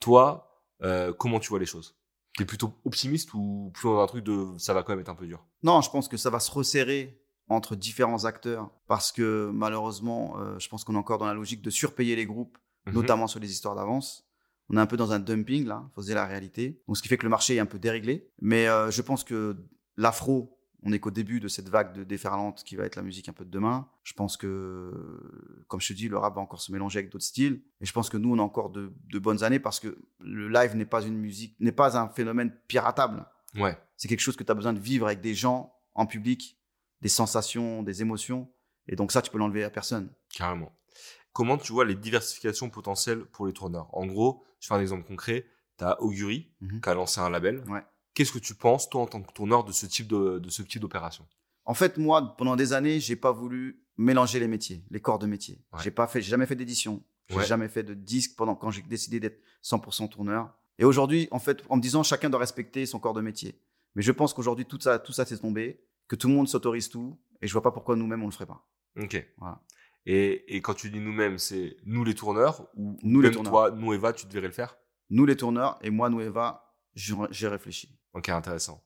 Toi, 0.00 0.50
euh, 0.82 1.12
comment 1.12 1.40
tu 1.40 1.48
vois 1.50 1.58
les 1.58 1.66
choses? 1.66 1.96
T'es 2.36 2.44
plutôt 2.44 2.72
optimiste 2.84 3.34
ou 3.34 3.70
plutôt 3.74 3.94
dans 3.96 4.02
un 4.02 4.06
truc 4.06 4.24
de 4.24 4.46
ça 4.58 4.72
va 4.74 4.82
quand 4.82 4.92
même 4.92 5.00
être 5.00 5.08
un 5.08 5.14
peu 5.16 5.26
dur? 5.26 5.44
Non, 5.62 5.80
je 5.80 5.90
pense 5.90 6.08
que 6.08 6.16
ça 6.16 6.30
va 6.30 6.38
se 6.40 6.50
resserrer 6.50 7.20
entre 7.48 7.74
différents 7.74 8.24
acteurs 8.26 8.70
parce 8.86 9.10
que 9.10 9.50
malheureusement, 9.52 10.38
euh, 10.38 10.58
je 10.58 10.68
pense 10.68 10.84
qu'on 10.84 10.94
est 10.94 10.98
encore 10.98 11.18
dans 11.18 11.26
la 11.26 11.34
logique 11.34 11.62
de 11.62 11.70
surpayer 11.70 12.14
les 12.16 12.26
groupes, 12.26 12.56
Mhm. 12.86 12.94
notamment 12.94 13.26
sur 13.26 13.40
les 13.40 13.50
histoires 13.50 13.74
d'avance. 13.74 14.24
On 14.70 14.76
est 14.76 14.80
un 14.80 14.86
peu 14.86 14.96
dans 14.96 15.12
un 15.12 15.18
dumping 15.18 15.66
là, 15.66 15.88
faut 15.94 16.02
se 16.02 16.06
dire 16.06 16.16
la 16.16 16.26
réalité. 16.26 16.80
Donc 16.86 16.96
ce 16.96 17.02
qui 17.02 17.08
fait 17.08 17.16
que 17.18 17.24
le 17.24 17.30
marché 17.30 17.56
est 17.56 17.58
un 17.58 17.66
peu 17.66 17.78
déréglé. 17.78 18.30
Mais 18.40 18.68
euh, 18.68 18.90
je 18.90 19.02
pense 19.02 19.24
que 19.24 19.56
l'afro, 19.96 20.57
on 20.84 20.92
est 20.92 21.00
qu'au 21.00 21.10
début 21.10 21.40
de 21.40 21.48
cette 21.48 21.68
vague 21.68 21.92
de 21.92 22.04
déferlante 22.04 22.62
qui 22.64 22.76
va 22.76 22.84
être 22.84 22.96
la 22.96 23.02
musique 23.02 23.28
un 23.28 23.32
peu 23.32 23.44
de 23.44 23.50
demain. 23.50 23.88
Je 24.04 24.12
pense 24.12 24.36
que, 24.36 25.62
comme 25.68 25.80
je 25.80 25.88
te 25.88 25.92
dis, 25.92 26.08
le 26.08 26.16
rap 26.18 26.34
va 26.36 26.40
encore 26.40 26.60
se 26.60 26.70
mélanger 26.72 27.00
avec 27.00 27.10
d'autres 27.10 27.24
styles. 27.24 27.62
Et 27.80 27.86
je 27.86 27.92
pense 27.92 28.08
que 28.08 28.16
nous, 28.16 28.32
on 28.34 28.38
a 28.38 28.42
encore 28.42 28.70
de, 28.70 28.92
de 29.12 29.18
bonnes 29.18 29.42
années 29.42 29.58
parce 29.58 29.80
que 29.80 29.98
le 30.20 30.48
live 30.48 30.76
n'est 30.76 30.86
pas 30.86 31.02
une 31.02 31.16
musique, 31.18 31.56
n'est 31.60 31.72
pas 31.72 31.98
un 31.98 32.08
phénomène 32.08 32.54
piratable. 32.68 33.26
Ouais. 33.56 33.76
C'est 33.96 34.08
quelque 34.08 34.20
chose 34.20 34.36
que 34.36 34.44
tu 34.44 34.52
as 34.52 34.54
besoin 34.54 34.72
de 34.72 34.78
vivre 34.78 35.06
avec 35.06 35.20
des 35.20 35.34
gens 35.34 35.74
en 35.94 36.06
public, 36.06 36.58
des 37.02 37.08
sensations, 37.08 37.82
des 37.82 38.02
émotions. 38.02 38.48
Et 38.86 38.94
donc 38.96 39.10
ça, 39.12 39.20
tu 39.22 39.30
peux 39.30 39.38
l'enlever 39.38 39.64
à 39.64 39.70
personne. 39.70 40.10
Carrément. 40.32 40.72
Comment 41.32 41.58
tu 41.58 41.72
vois 41.72 41.84
les 41.84 41.94
diversifications 41.94 42.70
potentielles 42.70 43.24
pour 43.24 43.46
les 43.46 43.52
tourneurs 43.52 43.88
En 43.96 44.06
gros, 44.06 44.44
je 44.60 44.68
fais 44.68 44.74
un 44.74 44.80
exemple 44.80 45.04
concret. 45.06 45.46
Tu 45.78 45.84
as 45.84 46.00
Augury 46.00 46.52
Mhm. 46.60 46.80
qui 46.80 46.88
a 46.88 46.94
lancé 46.94 47.20
un 47.20 47.30
label. 47.30 47.62
Ouais. 47.68 47.84
Qu'est-ce 48.18 48.32
que 48.32 48.40
tu 48.40 48.56
penses, 48.56 48.90
toi, 48.90 49.02
en 49.02 49.06
tant 49.06 49.22
que 49.22 49.32
tourneur, 49.32 49.62
de 49.62 49.70
ce 49.70 49.86
type 49.86 50.08
de, 50.08 50.40
de 50.40 50.50
ce 50.50 50.62
type 50.62 50.80
d'opération? 50.80 51.24
En 51.64 51.74
fait, 51.74 51.98
moi, 51.98 52.34
pendant 52.36 52.56
des 52.56 52.72
années, 52.72 52.98
j'ai 52.98 53.14
pas 53.14 53.30
voulu 53.30 53.84
mélanger 53.96 54.40
les 54.40 54.48
métiers, 54.48 54.84
les 54.90 54.98
corps 55.00 55.20
de 55.20 55.26
métier. 55.28 55.62
Ouais. 55.72 55.78
J'ai 55.84 55.92
pas 55.92 56.08
fait, 56.08 56.20
j'ai 56.20 56.30
jamais 56.30 56.46
fait 56.46 56.56
d'édition. 56.56 57.04
J'ai 57.28 57.36
Ouais. 57.36 57.46
jamais 57.46 57.68
fait 57.68 57.84
de 57.84 57.94
disque 57.94 58.34
pendant 58.36 58.56
quand 58.56 58.72
j'ai 58.72 58.82
décidé 58.82 59.20
d'être 59.20 59.40
100% 59.62 60.08
tourneur. 60.08 60.52
Et 60.78 60.84
aujourd'hui, 60.84 61.28
en 61.30 61.38
fait, 61.38 61.62
en 61.68 61.76
me 61.76 61.80
disant 61.80 62.02
chacun 62.02 62.28
doit 62.28 62.40
respecter 62.40 62.86
son 62.86 62.98
corps 62.98 63.14
de 63.14 63.20
métier. 63.20 63.60
Mais 63.94 64.02
je 64.02 64.10
pense 64.10 64.34
qu'aujourd'hui 64.34 64.64
tout 64.66 64.80
ça, 64.80 64.98
tout 64.98 65.12
ça 65.12 65.24
s'est 65.24 65.38
tombé, 65.38 65.84
que 66.08 66.16
tout 66.16 66.26
le 66.26 66.34
monde 66.34 66.48
s'autorise 66.48 66.88
tout, 66.88 67.20
et 67.40 67.46
je 67.46 67.52
vois 67.52 67.62
pas 67.62 67.70
pourquoi 67.70 67.94
nous-mêmes 67.94 68.22
on 68.24 68.26
le 68.26 68.32
ferait 68.32 68.46
pas. 68.46 68.66
Ok. 68.98 69.24
Voilà. 69.36 69.62
Et, 70.06 70.56
et 70.56 70.60
quand 70.60 70.74
tu 70.74 70.90
dis 70.90 70.98
nous-mêmes, 71.00 71.38
c'est 71.38 71.76
nous 71.84 72.02
les 72.02 72.14
tourneurs 72.16 72.66
ou 72.74 72.96
Nous 73.04 73.20
les 73.20 73.28
même 73.28 73.34
tourneurs. 73.34 73.52
toi, 73.52 73.70
nous 73.70 73.92
Eva, 73.92 74.12
tu 74.12 74.26
devrais 74.26 74.48
le 74.48 74.52
faire? 74.52 74.76
Nous 75.10 75.24
les 75.26 75.36
tourneurs 75.36 75.78
et 75.82 75.90
moi, 75.90 76.08
nous 76.10 76.20
Eva, 76.20 76.74
j'ai 76.94 77.14
j'ai 77.30 77.46
Ok, 78.14 78.28
intéressant. 78.28 78.82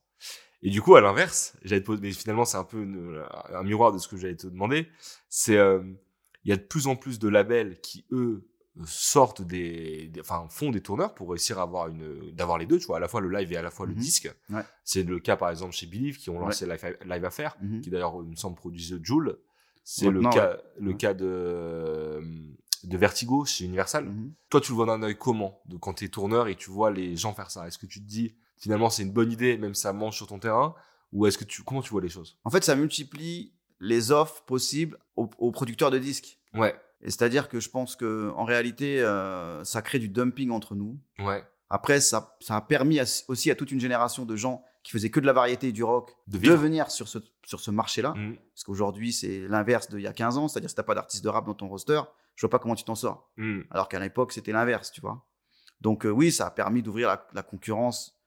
Et 0.63 0.71
du 0.71 0.81
coup, 0.81 0.95
à 0.95 1.01
l'inverse, 1.01 1.57
j'allais 1.65 1.81
te 1.81 1.87
poser, 1.87 2.01
mais 2.03 2.13
finalement, 2.13 2.45
c'est 2.45 2.57
un 2.57 2.65
peu 2.65 2.83
une- 2.83 3.25
un 3.53 3.63
miroir 3.65 3.93
de 3.93 3.99
ce 3.99 4.07
que 4.09 4.17
j'allais 4.17 4.37
te 4.37 4.47
demander. 4.47 4.89
C'est, 5.29 5.57
euh, 5.57 5.83
il 6.45 6.51
y 6.51 6.53
a 6.53 6.57
de 6.57 6.63
plus 6.63 6.87
en 6.87 6.95
plus 6.97 7.19
de 7.19 7.29
labels 7.29 7.81
qui, 7.81 8.05
eux, 8.13 8.49
sortent 8.87 9.43
des, 9.43 10.09
des- 10.09 10.21
enfin, 10.21 10.47
font 10.49 10.71
des 10.71 10.81
tourneurs 10.81 11.15
pour 11.15 11.29
réussir 11.31 11.59
à 11.59 11.63
avoir 11.63 11.89
une, 11.89 12.31
d'avoir 12.33 12.57
les 12.59 12.65
deux, 12.67 12.79
tu 12.79 12.87
vois, 12.87 12.97
à 12.97 13.01
la 13.01 13.09
fois 13.09 13.21
le 13.21 13.29
live 13.29 13.53
et 13.53 13.57
à 13.57 13.63
la 13.63 13.71
fois 13.71 13.85
le 13.87 13.93
Mhm. 13.93 13.99
disque. 13.99 14.33
Ouais. 14.51 14.63
C'est 14.85 15.03
le 15.03 15.19
cas, 15.21 15.37
par 15.37 15.51
exemple, 15.51 15.75
chez 15.75 15.87
Believe, 15.87 16.17
qui 16.17 16.31
ont 16.31 16.39
lancé 16.39 16.65
Live, 16.67 16.97
Live 17.05 17.25
Affair, 17.25 17.57
Mhm. 17.61 17.81
qui 17.83 17.91
d'ailleurs, 17.91 18.15
il 18.23 18.31
me 18.31 18.37
semble, 18.37 18.57
produisent 18.57 18.99
Joule. 19.03 19.39
C'est 19.85 20.09
le 20.11 20.21
cas, 20.31 20.59
le 20.81 20.95
cas 20.95 21.13
de, 21.13 22.21
de 22.85 22.97
Vertigo 22.97 23.45
chez 23.45 23.65
Universal. 23.65 24.05
Mhm. 24.07 24.33
Toi, 24.49 24.61
tu 24.61 24.73
le 24.73 24.77
vois 24.77 24.87
d'un 24.87 25.03
œil 25.03 25.17
comment 25.19 25.61
de 25.67 25.77
quand 25.77 25.95
tu 25.95 26.05
es 26.05 26.09
tourneur 26.09 26.49
et 26.49 26.55
tu 26.57 26.71
vois 26.71 26.91
les 26.91 27.17
gens 27.17 27.35
faire 27.35 27.51
ça? 27.51 27.67
Est-ce 27.67 27.79
que 27.79 27.87
tu 27.87 28.01
te 28.01 28.07
dis 28.09 28.35
finalement 28.63 28.89
c'est 28.91 29.03
une 29.03 29.13
bonne 29.13 29.31
idée 29.33 29.59
même 29.59 29.75
si 29.75 29.83
ça 29.83 29.93
mange 29.93 30.17
sur 30.17 30.27
ton 30.27 30.39
terrain 30.39 30.75
ou 31.13 31.27
est-ce 31.27 31.37
que 31.37 31.45
tu 31.45 31.63
comment 31.63 31.83
tu 31.83 31.91
vois 31.91 32.01
les 32.01 32.09
choses? 32.09 32.39
En 32.45 32.51
fait, 32.51 32.65
ça 32.65 32.75
multiplie 32.75 33.53
les 33.81 34.13
offres 34.13 34.43
possibles 34.45 34.97
aux, 35.17 35.29
aux 35.39 35.51
producteurs 35.51 35.91
de 35.91 35.99
disques. 35.99 36.39
Ouais, 36.55 36.75
Et 37.03 37.11
c'est-à-dire 37.11 37.49
que 37.51 37.61
je 37.61 37.69
pense 37.69 37.97
que 37.97 38.31
en 38.37 38.45
réalité, 38.45 39.03
euh, 39.03 39.63
ça 39.65 39.83
crée 39.83 39.99
du 39.99 40.09
dumping 40.09 40.51
entre 40.51 40.75
nous. 40.75 40.99
ouais, 41.19 41.45
Après, 41.69 42.01
ça, 42.01 42.37
ça 42.41 42.57
a 42.57 42.61
permis 42.63 42.99
à- 43.01 43.05
aussi 43.29 43.51
à 43.51 43.55
toute 43.55 43.73
une 43.73 43.81
génération 43.81 44.25
de 44.25 44.37
gens 44.37 44.65
qui 44.85 44.93
faisaient 44.93 45.11
que 45.11 45.21
de 45.21 45.27
la 45.27 45.33
variété 45.35 45.69
et 45.69 45.73
du 45.73 45.85
rock 45.85 46.17
De 46.29 46.39
venir 46.39 46.91
sur 46.91 47.09
ce, 47.09 47.19
sur 47.45 47.61
ce 47.61 47.71
marché-là. 47.71 48.15
Mhm. 48.17 48.37
Parce 48.55 48.65
qu'aujourd'hui, 48.65 49.13
c'est 49.13 49.41
l'inverse 49.49 49.89
d'il 49.91 50.01
y 50.01 50.07
a 50.07 50.13
15 50.15 50.39
ans. 50.39 50.49
C'est-à-dire, 50.49 50.71
si 50.71 50.77
t'as 50.77 50.83
pas 50.83 50.95
d'artiste 50.95 51.23
de 51.25 51.29
rap 51.29 51.45
dans 51.45 51.55
ton 51.55 51.69
roster, 51.69 52.01
je 52.37 52.41
vois 52.47 52.51
pas 52.51 52.59
comment 52.59 52.75
tu 52.75 52.85
t'en 52.85 52.95
sors. 52.95 53.31
Mhm. 53.37 53.65
Alors 53.71 53.89
qu'à 53.89 53.99
l'époque, 54.01 54.33
c'était 54.33 54.53
l'inverse, 54.53 54.93
tu 54.93 55.01
vois. 55.03 55.27
Donc, 55.81 56.07
euh, 56.07 56.11
oui, 56.11 56.33
ça 56.33 56.47
a 56.47 56.51
permis 56.51 56.83
d'ouvrir 56.83 57.09
la, 57.09 57.27
la 57.35 57.43
concurrence 57.43 58.19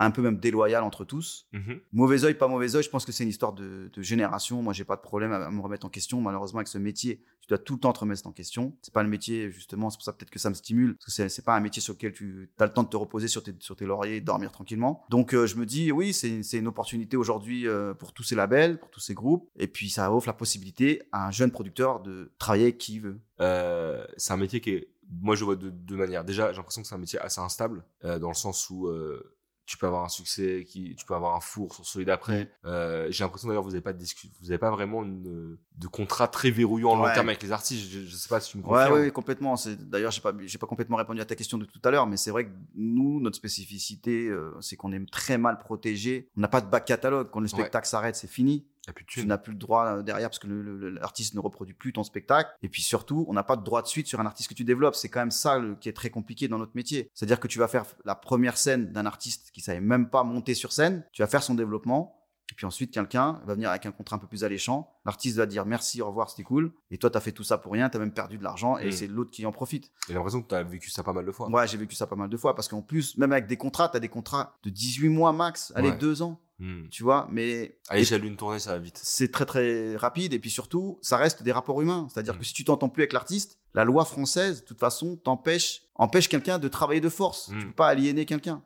un 0.00 0.10
peu 0.10 0.22
même 0.22 0.38
déloyale 0.38 0.82
entre 0.82 1.04
tous. 1.04 1.46
Mhm. 1.52 1.78
Mauvais 1.92 2.24
œil, 2.24 2.34
pas 2.34 2.48
mauvais 2.48 2.74
œil, 2.74 2.82
je 2.82 2.88
pense 2.90 3.04
que 3.04 3.12
c'est 3.12 3.22
une 3.22 3.28
histoire 3.30 3.52
de, 3.52 3.90
de 3.92 4.02
génération. 4.02 4.62
Moi, 4.62 4.72
j'ai 4.72 4.84
pas 4.84 4.96
de 4.96 5.02
problème 5.02 5.30
à, 5.32 5.36
à 5.46 5.50
me 5.50 5.60
remettre 5.60 5.86
en 5.86 5.90
question. 5.90 6.20
Malheureusement, 6.20 6.58
avec 6.58 6.68
ce 6.68 6.78
métier, 6.78 7.22
tu 7.40 7.48
dois 7.48 7.58
tout 7.58 7.74
le 7.74 7.80
temps 7.80 7.92
te 7.92 8.00
remettre 8.00 8.26
en 8.26 8.32
question. 8.32 8.74
C'est 8.82 8.94
pas 8.94 9.02
le 9.02 9.08
métier, 9.08 9.50
justement, 9.50 9.90
c'est 9.90 9.98
pour 9.98 10.04
ça 10.04 10.12
peut-être 10.12 10.30
que 10.30 10.38
ça 10.38 10.48
me 10.48 10.54
stimule, 10.54 10.96
parce 10.96 11.14
que 11.16 11.28
c'est- 11.28 11.42
pas 11.44 11.54
un 11.54 11.60
métier 11.60 11.80
sur 11.82 11.94
lequel 11.94 12.12
tu 12.12 12.50
as 12.58 12.64
le 12.66 12.72
temps 12.72 12.82
de 12.82 12.88
te 12.88 12.96
reposer 12.96 13.28
sur 13.28 13.42
tes, 13.42 13.54
sur 13.60 13.76
tes 13.76 13.84
lauriers 13.86 14.16
et 14.16 14.20
dormir 14.20 14.50
tranquillement. 14.52 15.04
Donc, 15.10 15.34
euh, 15.34 15.46
je 15.46 15.56
me 15.56 15.66
dis, 15.66 15.92
oui, 15.92 16.12
c'est 16.12 16.40
une 16.58 16.66
opportunité 16.68 17.16
aujourd'hui 17.16 17.66
euh, 17.68 17.94
pour 17.94 18.12
tous 18.12 18.22
ces 18.22 18.34
labels, 18.34 18.78
pour 18.78 18.90
tous 18.90 19.00
ces 19.00 19.14
groupes. 19.14 19.48
Et 19.56 19.66
puis, 19.66 19.90
ça 19.90 20.12
offre 20.12 20.26
la 20.26 20.32
possibilité 20.32 21.02
à 21.12 21.26
un 21.26 21.30
jeune 21.30 21.50
producteur 21.50 22.00
de 22.00 22.32
travailler 22.38 22.76
qui 22.76 23.00
veut. 23.00 23.20
Euh, 23.40 24.04
c'est 24.16 24.32
un 24.32 24.36
métier 24.38 24.60
qui 24.60 24.70
est 24.70 24.88
moi 25.22 25.34
je 25.34 25.44
vois 25.44 25.56
de 25.56 25.70
deux 25.70 25.96
manières. 25.96 26.24
Déjà, 26.24 26.52
j'ai 26.52 26.56
l'impression 26.58 26.82
que 26.82 26.86
c'est 26.88 26.94
un 26.94 26.98
métier 26.98 27.18
assez 27.18 27.40
instable 27.40 27.82
euh, 28.04 28.20
dans 28.20 28.28
le 28.28 28.34
sens 28.34 28.70
où 28.70 28.86
euh, 28.86 29.34
tu 29.70 29.76
peux 29.76 29.86
avoir 29.86 30.02
un 30.02 30.08
succès, 30.08 30.64
qui, 30.66 30.96
tu 30.96 31.04
peux 31.04 31.14
avoir 31.14 31.36
un 31.36 31.40
four 31.40 31.72
sur 31.72 31.86
celui 31.86 32.04
d'après. 32.04 32.50
Euh, 32.64 33.06
j'ai 33.10 33.22
l'impression 33.22 33.46
d'ailleurs 33.46 33.62
vous 33.62 33.70
n'avez 33.70 33.80
pas 33.80 33.92
de 33.92 34.02
vous 34.02 34.46
n'avez 34.46 34.58
pas 34.58 34.72
vraiment 34.72 35.04
une, 35.04 35.56
de 35.76 35.86
contrat 35.86 36.26
très 36.26 36.50
verrouillant 36.50 36.90
en 36.90 36.96
long 36.96 37.14
terme 37.14 37.28
avec 37.28 37.40
les 37.40 37.52
artistes. 37.52 37.88
Je, 37.88 38.00
ne 38.00 38.06
sais 38.06 38.28
pas 38.28 38.40
si 38.40 38.50
tu 38.50 38.58
me 38.58 38.64
confirmes. 38.64 38.92
Ouais, 38.92 39.00
ouais, 39.02 39.10
complètement. 39.12 39.54
D'ailleurs, 39.78 40.10
j'ai 40.10 40.20
pas, 40.20 40.32
j'ai 40.44 40.58
pas 40.58 40.66
complètement 40.66 40.96
répondu 40.96 41.20
à 41.20 41.24
ta 41.24 41.36
question 41.36 41.56
de 41.56 41.66
tout 41.66 41.80
à 41.84 41.92
l'heure, 41.92 42.08
mais 42.08 42.16
c'est 42.16 42.32
vrai 42.32 42.46
que 42.46 42.50
nous, 42.74 43.20
notre 43.20 43.36
spécificité, 43.36 44.26
euh, 44.26 44.56
c'est 44.60 44.74
qu'on 44.74 44.90
est 44.90 45.08
très 45.08 45.38
mal 45.38 45.58
protégé. 45.58 46.28
On 46.36 46.40
n'a 46.40 46.48
pas 46.48 46.60
de 46.60 46.68
bac 46.68 46.84
catalogue. 46.84 47.28
Quand 47.30 47.38
le 47.38 47.46
spectacle 47.46 47.86
s'arrête, 47.86 48.16
c'est 48.16 48.26
fini 48.26 48.66
tu 49.06 49.26
n'as 49.26 49.38
plus 49.38 49.52
le 49.52 49.58
droit 49.58 49.86
euh, 49.86 50.02
derrière 50.02 50.28
parce 50.28 50.38
que 50.38 50.48
l'artiste 50.48 51.34
ne 51.34 51.40
reproduit 51.40 51.74
plus 51.74 51.92
ton 51.92 52.02
spectacle. 52.02 52.50
Et 52.62 52.68
puis 52.68 52.82
surtout, 52.82 53.24
on 53.28 53.32
n'a 53.32 53.42
pas 53.42 53.56
de 53.56 53.64
droit 53.64 53.82
de 53.82 53.86
suite 53.86 54.06
sur 54.06 54.20
un 54.20 54.26
artiste 54.26 54.48
que 54.48 54.54
tu 54.54 54.64
développes. 54.64 54.94
C'est 54.94 55.08
quand 55.08 55.20
même 55.20 55.30
ça 55.30 55.60
qui 55.80 55.88
est 55.88 55.92
très 55.92 56.10
compliqué 56.10 56.48
dans 56.48 56.58
notre 56.58 56.72
métier. 56.74 57.10
C'est-à-dire 57.14 57.40
que 57.40 57.48
tu 57.48 57.58
vas 57.58 57.68
faire 57.68 57.84
la 58.04 58.14
première 58.14 58.56
scène 58.56 58.92
d'un 58.92 59.06
artiste 59.06 59.50
qui 59.52 59.60
savait 59.60 59.80
même 59.80 60.08
pas 60.08 60.24
monter 60.24 60.54
sur 60.54 60.72
scène. 60.72 61.04
Tu 61.12 61.22
vas 61.22 61.28
faire 61.28 61.42
son 61.42 61.54
développement. 61.54 62.16
Et 62.50 62.54
puis 62.54 62.66
ensuite, 62.66 62.90
quelqu'un 62.92 63.40
va 63.46 63.54
venir 63.54 63.70
avec 63.70 63.86
un 63.86 63.92
contrat 63.92 64.16
un 64.16 64.18
peu 64.18 64.26
plus 64.26 64.42
alléchant. 64.42 64.92
L'artiste 65.04 65.36
va 65.36 65.46
dire 65.46 65.66
merci, 65.66 66.02
au 66.02 66.06
revoir, 66.06 66.30
c'était 66.30 66.42
cool. 66.42 66.72
Et 66.90 66.98
toi, 66.98 67.08
tu 67.08 67.16
as 67.16 67.20
fait 67.20 67.32
tout 67.32 67.44
ça 67.44 67.58
pour 67.58 67.72
rien, 67.72 67.88
tu 67.88 67.96
as 67.96 68.00
même 68.00 68.12
perdu 68.12 68.38
de 68.38 68.42
l'argent 68.42 68.76
et 68.78 68.88
mm. 68.88 68.92
c'est 68.92 69.06
l'autre 69.06 69.30
qui 69.30 69.46
en 69.46 69.52
profite. 69.52 69.90
J'ai 70.08 70.14
l'impression 70.14 70.42
que 70.42 70.48
tu 70.48 70.54
as 70.54 70.62
vécu 70.64 70.90
ça 70.90 71.04
pas 71.04 71.12
mal 71.12 71.24
de 71.24 71.32
fois. 71.32 71.48
Ouais, 71.48 71.66
j'ai 71.68 71.76
vécu 71.76 71.94
ça 71.94 72.06
pas 72.06 72.16
mal 72.16 72.28
de 72.28 72.36
fois 72.36 72.54
parce 72.56 72.66
qu'en 72.66 72.82
plus, 72.82 73.16
même 73.18 73.32
avec 73.32 73.46
des 73.46 73.56
contrats, 73.56 73.88
tu 73.88 73.96
as 73.96 74.00
des 74.00 74.08
contrats 74.08 74.56
de 74.64 74.70
18 74.70 75.08
mois 75.10 75.32
max, 75.32 75.72
allez, 75.76 75.92
deux 75.92 76.22
ans. 76.22 76.40
Hmm. 76.60 76.88
Tu 76.90 77.02
vois, 77.02 77.26
mais. 77.32 77.78
À 77.88 77.96
l'échelle 77.96 78.20
d'une 78.20 78.36
tournée, 78.36 78.58
ça 78.58 78.72
va 78.72 78.78
vite. 78.78 79.00
C'est 79.02 79.32
très 79.32 79.46
très 79.46 79.96
rapide 79.96 80.34
et 80.34 80.38
puis 80.38 80.50
surtout, 80.50 80.98
ça 81.00 81.16
reste 81.16 81.42
des 81.42 81.52
rapports 81.52 81.80
humains. 81.80 82.06
C'est-à-dire 82.12 82.34
hmm. 82.34 82.38
que 82.38 82.44
si 82.44 82.52
tu 82.52 82.64
t'entends 82.64 82.90
plus 82.90 83.02
avec 83.02 83.14
l'artiste, 83.14 83.58
la 83.74 83.84
loi 83.84 84.04
française, 84.04 84.60
de 84.60 84.66
toute 84.66 84.78
façon, 84.78 85.16
t'empêche, 85.16 85.82
empêche 85.94 86.28
quelqu'un 86.28 86.58
de 86.58 86.68
travailler 86.68 87.00
de 87.00 87.08
force. 87.08 87.46
Tu 87.46 87.52
Tu 87.52 87.56
hmm. 87.56 87.68
peux 87.68 87.74
pas 87.74 87.88
aliéner 87.88 88.26
quelqu'un. 88.26 88.62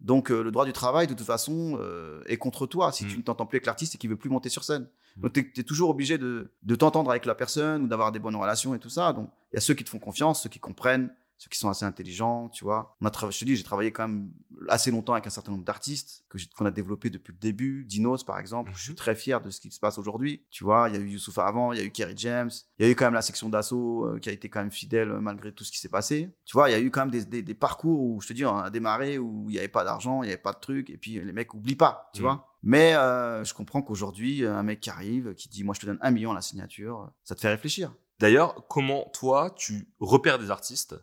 Donc 0.00 0.32
euh, 0.32 0.42
le 0.42 0.50
droit 0.50 0.64
du 0.64 0.72
travail, 0.72 1.06
de 1.06 1.14
toute 1.14 1.26
façon, 1.26 1.78
euh, 1.80 2.22
est 2.26 2.36
contre 2.36 2.66
toi 2.66 2.90
si 2.90 3.06
tu 3.06 3.16
ne 3.16 3.22
t'entends 3.22 3.46
plus 3.46 3.56
avec 3.56 3.66
l'artiste 3.66 3.94
et 3.94 3.98
qu'il 3.98 4.10
veut 4.10 4.16
plus 4.16 4.30
monter 4.30 4.48
sur 4.48 4.64
scène. 4.64 4.88
Donc 5.16 5.32
tu 5.34 5.52
es, 5.56 5.62
toujours 5.62 5.90
obligé 5.90 6.18
de, 6.18 6.50
de 6.62 6.74
t'entendre 6.74 7.10
avec 7.10 7.26
la 7.26 7.34
personne 7.34 7.82
ou 7.82 7.86
d'avoir 7.86 8.10
des 8.10 8.18
bonnes 8.18 8.34
relations 8.34 8.74
et 8.74 8.80
tout 8.80 8.88
ça. 8.88 9.12
Donc 9.12 9.30
il 9.52 9.56
y 9.56 9.58
a 9.58 9.60
ceux 9.60 9.74
qui 9.74 9.84
te 9.84 9.90
font 9.90 10.00
confiance, 10.00 10.42
ceux 10.42 10.48
qui 10.48 10.58
comprennent 10.58 11.14
ceux 11.42 11.48
qui 11.48 11.58
sont 11.58 11.68
assez 11.68 11.84
intelligents, 11.84 12.48
tu 12.50 12.62
vois. 12.62 12.96
On 13.00 13.06
a 13.06 13.30
je 13.30 13.36
te 13.36 13.44
dis, 13.44 13.56
j'ai 13.56 13.64
travaillé 13.64 13.90
quand 13.90 14.06
même 14.06 14.30
assez 14.68 14.92
longtemps 14.92 15.14
avec 15.14 15.26
un 15.26 15.30
certain 15.30 15.50
nombre 15.50 15.64
d'artistes 15.64 16.24
que 16.28 16.38
qu'on 16.56 16.66
a 16.66 16.70
développé 16.70 17.10
depuis 17.10 17.32
le 17.32 17.38
début. 17.38 17.84
Dinos, 17.84 18.22
par 18.22 18.38
exemple, 18.38 18.70
je 18.76 18.80
suis 18.80 18.90
mhm. 18.92 18.96
très 18.96 19.16
fier 19.16 19.40
de 19.40 19.50
ce 19.50 19.60
qui 19.60 19.72
se 19.72 19.80
passe 19.80 19.98
aujourd'hui. 19.98 20.44
Tu 20.50 20.62
vois, 20.62 20.88
il 20.88 20.94
y 20.94 20.98
a 20.98 21.00
eu 21.00 21.08
Youssoufa 21.08 21.44
avant, 21.44 21.72
il 21.72 21.80
y 21.80 21.82
a 21.82 21.84
eu 21.84 21.90
Kerry 21.90 22.14
James, 22.16 22.50
il 22.78 22.86
y 22.86 22.88
a 22.88 22.92
eu 22.92 22.94
quand 22.94 23.06
même 23.06 23.14
la 23.14 23.22
section 23.22 23.48
d'assaut 23.48 24.06
euh, 24.06 24.20
qui 24.20 24.28
a 24.28 24.32
été 24.32 24.48
quand 24.48 24.60
même 24.60 24.70
fidèle 24.70 25.10
euh, 25.10 25.20
malgré 25.20 25.50
tout 25.50 25.64
ce 25.64 25.72
qui 25.72 25.78
s'est 25.78 25.88
passé. 25.88 26.30
Tu 26.44 26.52
vois, 26.52 26.70
il 26.70 26.74
y 26.74 26.76
a 26.76 26.80
eu 26.80 26.92
quand 26.92 27.00
même 27.00 27.10
des, 27.10 27.42
des, 27.42 27.54
parcours 27.54 28.00
où, 28.00 28.20
je 28.20 28.28
te 28.28 28.32
dis, 28.34 28.44
on 28.44 28.58
a 28.58 28.70
démarré 28.70 29.18
où 29.18 29.46
il 29.48 29.54
n'y 29.54 29.58
avait 29.58 29.66
pas 29.66 29.82
d'argent, 29.82 30.22
il 30.22 30.26
n'y 30.26 30.32
avait 30.32 30.42
pas 30.42 30.52
de 30.52 30.60
trucs, 30.60 30.90
et 30.90 30.96
puis 30.96 31.18
les 31.18 31.32
mecs 31.32 31.54
oublient 31.54 31.74
pas, 31.74 32.08
tu 32.14 32.20
mhm. 32.20 32.26
vois. 32.28 32.48
Mais 32.62 32.94
euh, 32.94 33.42
je 33.42 33.52
comprends 33.52 33.82
qu'aujourd'hui, 33.82 34.46
un 34.46 34.62
mec 34.62 34.78
qui 34.78 34.90
arrive, 34.90 35.34
qui 35.34 35.48
dit, 35.48 35.64
moi 35.64 35.74
je 35.74 35.80
te 35.80 35.86
donne 35.86 35.98
un 36.02 36.12
million 36.12 36.30
à 36.30 36.34
la 36.34 36.40
signature, 36.40 37.10
ça 37.24 37.34
te 37.34 37.40
fait 37.40 37.48
réfléchir. 37.48 37.92
D'ailleurs, 38.20 38.68
comment 38.68 39.10
toi, 39.12 39.50
tu 39.50 39.88
repères 39.98 40.38
des 40.38 40.52
artistes 40.52 40.94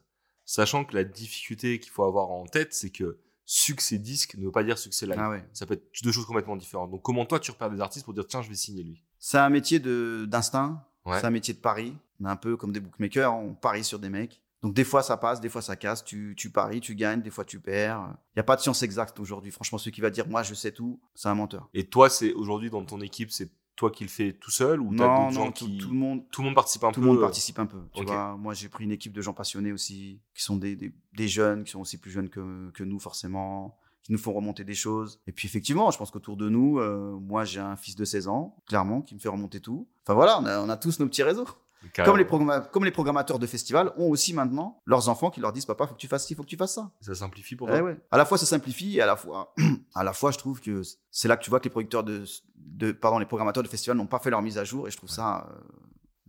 Sachant 0.49 0.83
que 0.83 0.95
la 0.95 1.03
difficulté 1.03 1.79
qu'il 1.79 1.91
faut 1.91 2.01
avoir 2.01 2.31
en 2.31 2.47
tête, 2.47 2.73
c'est 2.73 2.89
que 2.89 3.19
succès 3.45 3.99
disque 3.99 4.33
ne 4.35 4.45
veut 4.45 4.51
pas 4.51 4.63
dire 4.63 4.79
succès 4.79 5.05
live. 5.05 5.19
Ah 5.19 5.37
Ça 5.53 5.67
peut 5.67 5.75
être 5.75 6.03
deux 6.03 6.11
choses 6.11 6.25
complètement 6.25 6.55
différentes. 6.55 6.89
Donc, 6.89 7.03
comment 7.03 7.23
toi, 7.27 7.39
tu 7.39 7.51
repères 7.51 7.69
des 7.69 7.79
artistes 7.79 8.03
pour 8.03 8.15
dire, 8.15 8.25
tiens, 8.25 8.41
je 8.41 8.49
vais 8.49 8.55
signer 8.55 8.81
lui? 8.81 9.03
C'est 9.19 9.37
un 9.37 9.51
métier 9.51 9.79
d'instinct. 9.79 10.83
C'est 11.05 11.25
un 11.25 11.29
métier 11.29 11.53
de 11.53 11.59
pari. 11.59 11.95
On 12.19 12.25
est 12.25 12.29
un 12.29 12.35
peu 12.35 12.57
comme 12.57 12.71
des 12.71 12.79
bookmakers, 12.79 13.31
on 13.31 13.53
parie 13.53 13.83
sur 13.83 13.99
des 13.99 14.09
mecs. 14.09 14.41
Donc 14.63 14.73
des 14.73 14.83
fois 14.83 15.03
ça 15.03 15.17
passe, 15.17 15.39
des 15.39 15.49
fois 15.49 15.61
ça 15.61 15.75
casse, 15.75 16.03
tu, 16.03 16.33
tu 16.35 16.49
paries, 16.49 16.81
tu 16.81 16.95
gagnes, 16.95 17.21
des 17.21 17.29
fois 17.29 17.45
tu 17.45 17.59
perds. 17.59 18.09
Il 18.35 18.39
n'y 18.39 18.41
a 18.41 18.43
pas 18.43 18.55
de 18.55 18.61
science 18.61 18.81
exacte 18.81 19.19
aujourd'hui. 19.19 19.51
Franchement, 19.51 19.77
celui 19.77 19.91
qui 19.91 20.01
va 20.01 20.09
dire 20.09 20.27
moi 20.27 20.43
je 20.43 20.53
sais 20.53 20.71
tout, 20.71 20.99
c'est 21.15 21.29
un 21.29 21.35
menteur. 21.35 21.69
Et 21.73 21.85
toi, 21.85 22.09
c'est 22.09 22.33
aujourd'hui 22.33 22.69
dans 22.69 22.83
ton 22.83 22.99
équipe, 22.99 23.31
c'est 23.31 23.49
toi 23.79 23.91
qui 23.91 24.03
le 24.03 24.09
fais 24.09 24.33
tout 24.33 24.51
seul 24.51 24.81
ou 24.81 24.93
t'as 24.93 25.07
d'autres 25.07 25.31
gens 25.31 25.51
qui 25.53 25.77
tout, 25.77 25.87
le 25.87 25.95
monde 25.95 26.23
tout 26.31 26.41
le 26.41 26.47
monde 26.47 26.55
participe 26.55 26.83
un 26.83 26.89
peu 26.89 26.95
tout 26.95 26.99
le 26.99 27.07
monde 27.07 27.21
participe 27.21 27.59
un 27.59 27.65
peu 27.65 27.77
tu 27.93 28.03
vois. 28.03 28.35
Moi 28.35 28.53
j'ai 28.53 28.67
pris 28.67 28.83
une 28.83 28.91
équipe 28.91 29.13
de 29.13 29.21
gens 29.21 29.31
passionnés 29.31 29.71
aussi 29.71 30.19
qui 30.35 30.43
sont 30.43 30.57
des, 30.57 30.75
des, 30.75 31.27
jeunes 31.29 31.63
qui 31.63 31.71
sont 31.71 31.79
aussi 31.79 31.97
plus 31.97 32.11
jeunes 32.11 32.27
que, 32.27 32.71
que, 32.71 32.83
nous 32.83 32.99
forcément 32.99 33.77
qui 34.03 34.11
nous 34.11 34.17
font 34.17 34.33
remonter 34.33 34.65
des 34.65 34.73
choses. 34.73 35.21
Et 35.27 35.31
puis 35.31 35.47
effectivement 35.47 35.91
je 35.91 35.97
pense 35.97 36.11
qu'autour 36.11 36.35
de 36.35 36.49
nous 36.49 36.79
euh, 36.79 37.17
moi 37.21 37.45
j'ai 37.45 37.61
un 37.61 37.77
fils 37.77 37.95
de 37.95 38.03
16 38.03 38.27
ans 38.27 38.57
clairement 38.67 39.01
qui 39.01 39.15
me 39.15 39.19
fait 39.21 39.29
remonter 39.29 39.61
tout. 39.61 39.87
Enfin 40.03 40.13
voilà 40.13 40.41
on 40.41 40.45
a, 40.45 40.59
on 40.59 40.67
a 40.67 40.75
tous 40.75 40.99
nos 40.99 41.07
petits 41.07 41.23
réseaux 41.23 41.47
comme 41.95 42.17
les, 42.17 42.25
comme 42.71 42.85
les 42.85 42.91
programmateurs 42.91 43.39
de 43.39 43.47
festivals 43.47 43.93
ont 43.97 44.09
aussi 44.09 44.33
maintenant 44.33 44.81
leurs 44.85 45.09
enfants 45.09 45.29
qui 45.29 45.39
leur 45.39 45.53
disent 45.53 45.65
papa 45.65 45.87
faut 45.87 45.93
que 45.93 45.99
tu 45.99 46.07
fasses 46.07 46.27
ci 46.27 46.35
faut 46.35 46.43
que 46.43 46.47
tu 46.49 46.57
fasses 46.57 46.75
ça 46.75 46.91
ça 46.99 47.15
simplifie 47.15 47.55
pour 47.55 47.69
eh 47.69 47.97
À 48.11 48.17
la 48.17 48.25
fois 48.25 48.37
ça 48.37 48.45
simplifie 48.45 48.97
et 48.97 49.01
à 49.01 49.05
la 49.05 49.15
fois 49.15 49.53
à 49.95 50.03
la 50.03 50.13
fois 50.13 50.31
je 50.31 50.37
trouve 50.37 50.59
que 50.59 50.81
c'est 51.09 51.27
là 51.27 51.37
que 51.37 51.43
tu 51.43 51.49
vois 51.49 51.59
que 51.59 51.65
les 51.65 51.69
producteurs 51.69 52.03
de, 52.03 52.25
de 52.55 52.91
pardon 52.91 53.19
les 53.19 53.25
programmateurs 53.25 53.63
de 53.63 53.69
festivals 53.69 53.97
n'ont 53.97 54.07
pas 54.07 54.19
fait 54.19 54.29
leur 54.29 54.41
mise 54.41 54.57
à 54.57 54.63
jour 54.63 54.87
et 54.87 54.91
je 54.91 54.97
trouve 54.97 55.09
ça 55.09 55.47
euh, 55.49 55.59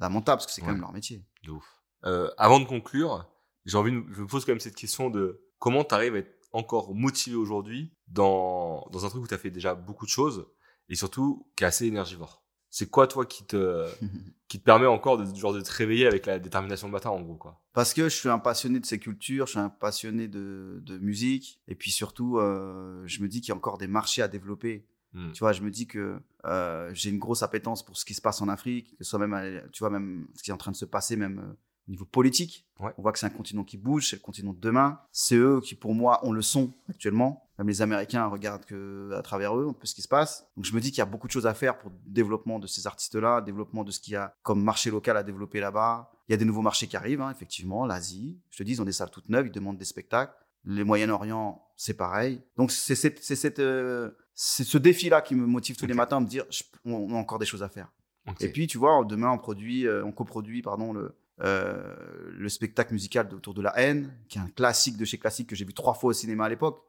lamentable 0.00 0.38
parce 0.38 0.46
que 0.46 0.52
c'est 0.52 0.60
quand 0.60 0.68
même 0.72 0.80
leur 0.80 0.92
métier. 0.92 1.24
De 1.44 1.50
ouf. 1.50 1.64
Euh, 2.04 2.30
avant 2.38 2.60
de 2.60 2.64
conclure, 2.64 3.28
j'ai 3.66 3.76
envie 3.76 3.92
de, 3.92 4.02
je 4.12 4.22
me 4.22 4.26
pose 4.26 4.44
quand 4.44 4.52
même 4.52 4.60
cette 4.60 4.74
question 4.74 5.10
de 5.10 5.44
comment 5.58 5.84
tu 5.84 5.94
arrives 5.94 6.14
à 6.14 6.18
être 6.18 6.34
encore 6.52 6.94
motivé 6.94 7.36
aujourd'hui 7.36 7.94
dans, 8.08 8.88
dans 8.90 9.04
un 9.04 9.08
truc 9.08 9.22
où 9.22 9.26
tu 9.26 9.34
as 9.34 9.38
fait 9.38 9.50
déjà 9.50 9.74
beaucoup 9.74 10.06
de 10.06 10.10
choses 10.10 10.46
et 10.88 10.96
surtout 10.96 11.46
qui 11.56 11.64
est 11.64 11.66
assez 11.66 11.86
énergivore. 11.86 12.39
C'est 12.70 12.88
quoi, 12.88 13.06
toi, 13.06 13.26
qui 13.26 13.44
te, 13.44 13.86
qui 14.48 14.58
te 14.58 14.64
permet 14.64 14.86
encore 14.86 15.18
de, 15.18 15.34
genre, 15.34 15.52
de 15.52 15.60
te 15.60 15.72
réveiller 15.72 16.06
avec 16.06 16.26
la 16.26 16.38
détermination 16.38 16.88
de 16.88 16.92
matin, 16.92 17.10
en 17.10 17.20
gros, 17.20 17.34
quoi? 17.34 17.60
Parce 17.72 17.94
que 17.94 18.04
je 18.04 18.14
suis 18.14 18.28
un 18.28 18.38
passionné 18.38 18.80
de 18.80 18.86
ces 18.86 18.98
cultures, 18.98 19.46
je 19.46 19.52
suis 19.52 19.60
un 19.60 19.68
passionné 19.68 20.28
de, 20.28 20.80
de 20.84 20.98
musique, 20.98 21.60
et 21.68 21.74
puis 21.74 21.90
surtout, 21.90 22.38
euh, 22.38 23.02
je 23.06 23.22
me 23.22 23.28
dis 23.28 23.40
qu'il 23.40 23.50
y 23.50 23.52
a 23.52 23.56
encore 23.56 23.78
des 23.78 23.86
marchés 23.86 24.22
à 24.22 24.28
développer. 24.28 24.84
Hmm. 25.12 25.32
Tu 25.32 25.40
vois, 25.40 25.52
je 25.52 25.62
me 25.62 25.70
dis 25.70 25.86
que 25.86 26.20
euh, 26.44 26.90
j'ai 26.94 27.10
une 27.10 27.18
grosse 27.18 27.42
appétence 27.42 27.84
pour 27.84 27.96
ce 27.96 28.04
qui 28.04 28.14
se 28.14 28.20
passe 28.20 28.40
en 28.40 28.48
Afrique, 28.48 28.96
que 28.96 29.04
ce 29.04 29.10
soit 29.10 29.18
même, 29.18 29.62
tu 29.72 29.80
vois, 29.80 29.90
même 29.90 30.28
ce 30.34 30.42
qui 30.42 30.50
est 30.50 30.54
en 30.54 30.58
train 30.58 30.70
de 30.70 30.76
se 30.76 30.84
passer, 30.84 31.16
même 31.16 31.38
euh, 31.38 31.56
au 31.90 31.92
niveau 31.92 32.04
politique. 32.04 32.66
On 32.78 33.02
voit 33.02 33.12
que 33.12 33.18
c'est 33.18 33.26
un 33.26 33.30
continent 33.30 33.64
qui 33.64 33.76
bouge, 33.76 34.08
c'est 34.08 34.16
le 34.16 34.22
continent 34.22 34.52
de 34.52 34.60
demain. 34.60 35.00
C'est 35.10 35.34
eux 35.34 35.60
qui, 35.60 35.74
pour 35.74 35.92
moi, 35.92 36.24
ont 36.24 36.30
le 36.30 36.40
son 36.40 36.72
actuellement. 36.88 37.50
Même 37.58 37.66
les 37.66 37.82
Américains 37.82 38.26
regardent 38.26 38.64
que 38.64 39.10
à 39.12 39.22
travers 39.22 39.58
eux 39.58 39.66
un 39.68 39.72
peu 39.72 39.86
ce 39.86 39.94
qui 39.94 40.00
se 40.00 40.08
passe. 40.08 40.46
Donc 40.56 40.64
je 40.64 40.72
me 40.72 40.80
dis 40.80 40.90
qu'il 40.90 40.98
y 40.98 41.02
a 41.02 41.06
beaucoup 41.06 41.26
de 41.26 41.32
choses 41.32 41.48
à 41.48 41.52
faire 41.52 41.78
pour 41.78 41.90
le 41.90 41.96
développement 42.06 42.60
de 42.60 42.68
ces 42.68 42.86
artistes-là, 42.86 43.40
développement 43.40 43.82
de 43.82 43.90
ce 43.90 43.98
qu'il 43.98 44.12
y 44.12 44.16
a 44.16 44.34
comme 44.42 44.62
marché 44.62 44.90
local 44.90 45.16
à 45.16 45.24
développer 45.24 45.58
là-bas. 45.60 46.12
Il 46.28 46.32
y 46.32 46.34
a 46.34 46.36
des 46.36 46.44
nouveaux 46.44 46.62
marchés 46.62 46.86
qui 46.86 46.96
arrivent, 46.96 47.20
hein, 47.20 47.30
effectivement, 47.30 47.84
l'Asie. 47.84 48.38
Je 48.50 48.58
te 48.58 48.62
dis, 48.62 48.72
ils 48.72 48.80
ont 48.80 48.84
des 48.84 48.92
salles 48.92 49.10
toutes 49.10 49.28
neuves, 49.28 49.48
ils 49.48 49.52
demandent 49.52 49.78
des 49.78 49.84
spectacles. 49.84 50.32
Les 50.64 50.84
Moyen-Orient, 50.84 51.66
c'est 51.76 51.94
pareil. 51.94 52.40
Donc 52.56 52.70
c'est 52.70 52.94
cette, 52.94 53.58
euh, 53.58 54.10
c'est 54.32 54.64
ce 54.64 54.78
défi-là 54.78 55.22
qui 55.22 55.34
me 55.34 55.44
motive 55.44 55.76
tous 55.76 55.86
les 55.86 55.94
matins 55.94 56.18
à 56.18 56.20
me 56.20 56.26
dire, 56.26 56.44
on, 56.84 57.12
a 57.12 57.16
encore 57.16 57.40
des 57.40 57.46
choses 57.46 57.64
à 57.64 57.68
faire. 57.68 57.92
Et 58.38 58.48
puis, 58.48 58.68
tu 58.68 58.78
vois, 58.78 59.04
demain, 59.04 59.32
on 59.32 59.38
produit, 59.38 59.86
euh, 59.86 60.04
on 60.04 60.12
coproduit, 60.12 60.62
pardon, 60.62 60.92
le, 60.92 61.16
euh, 61.42 61.94
le 62.32 62.48
spectacle 62.48 62.92
musical 62.92 63.28
autour 63.34 63.54
de 63.54 63.62
la 63.62 63.78
haine, 63.78 64.14
qui 64.28 64.38
est 64.38 64.40
un 64.40 64.48
classique 64.48 64.96
de 64.96 65.04
chez 65.04 65.18
classique 65.18 65.48
que 65.48 65.56
j'ai 65.56 65.64
vu 65.64 65.74
trois 65.74 65.94
fois 65.94 66.10
au 66.10 66.12
cinéma 66.12 66.44
à 66.44 66.48
l'époque. 66.48 66.82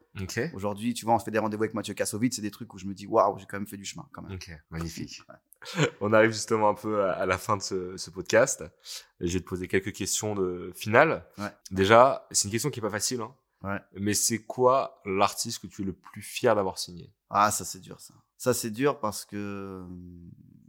Aujourd'hui, 0.54 0.94
tu 0.94 1.06
vois, 1.06 1.16
on 1.16 1.20
se 1.20 1.24
fait 1.24 1.32
des 1.32 1.40
rendez-vous 1.40 1.64
avec 1.64 1.74
Mathieu 1.74 1.94
Kassovitz, 1.94 2.36
c'est 2.36 2.42
des 2.42 2.52
trucs 2.52 2.74
où 2.74 2.78
je 2.78 2.86
me 2.86 2.94
dis, 2.94 3.08
waouh, 3.08 3.38
j'ai 3.40 3.46
quand 3.46 3.58
même 3.58 3.68
fait 3.68 3.78
du 3.78 3.86
chemin, 3.86 4.06
quand 4.12 4.22
même. 4.22 4.38
Magnifique. 4.70 5.22
on 6.02 6.12
arrive 6.14 6.32
justement 6.32 6.70
un 6.70 6.74
peu 6.74 7.04
à, 7.04 7.26
la 7.26 7.38
fin 7.38 7.58
de 7.58 7.62
ce, 7.62 8.10
podcast. 8.10 8.64
Et 9.20 9.28
je 9.28 9.34
vais 9.34 9.40
te 9.40 9.48
poser 9.48 9.68
quelques 9.68 9.94
questions 9.94 10.36
de 10.36 10.72
finale. 10.76 11.26
Déjà, 11.70 12.28
c'est 12.32 12.46
une 12.46 12.52
question 12.52 12.70
qui 12.70 12.80
est 12.80 12.84
pas 12.84 12.90
facile, 12.90 13.22
hein. 13.22 13.34
Ouais. 13.64 13.80
Mais 13.94 14.16
c'est 14.16 14.40
quoi 14.40 15.02
l'artiste 15.06 15.62
que 15.62 15.68
tu 15.68 15.84
es 15.84 15.86
le 15.86 15.94
plus 15.94 16.24
fier 16.24 16.56
d'avoir 16.56 16.80
signé? 16.80 17.14
Ah, 17.30 17.52
ça 17.52 17.64
c'est 17.64 17.80
dur 17.80 18.00
ça. 18.00 18.16
Ça 18.36 18.56
c'est 18.56 18.72
dur 18.72 19.00
parce 19.00 19.24
que 19.24 19.86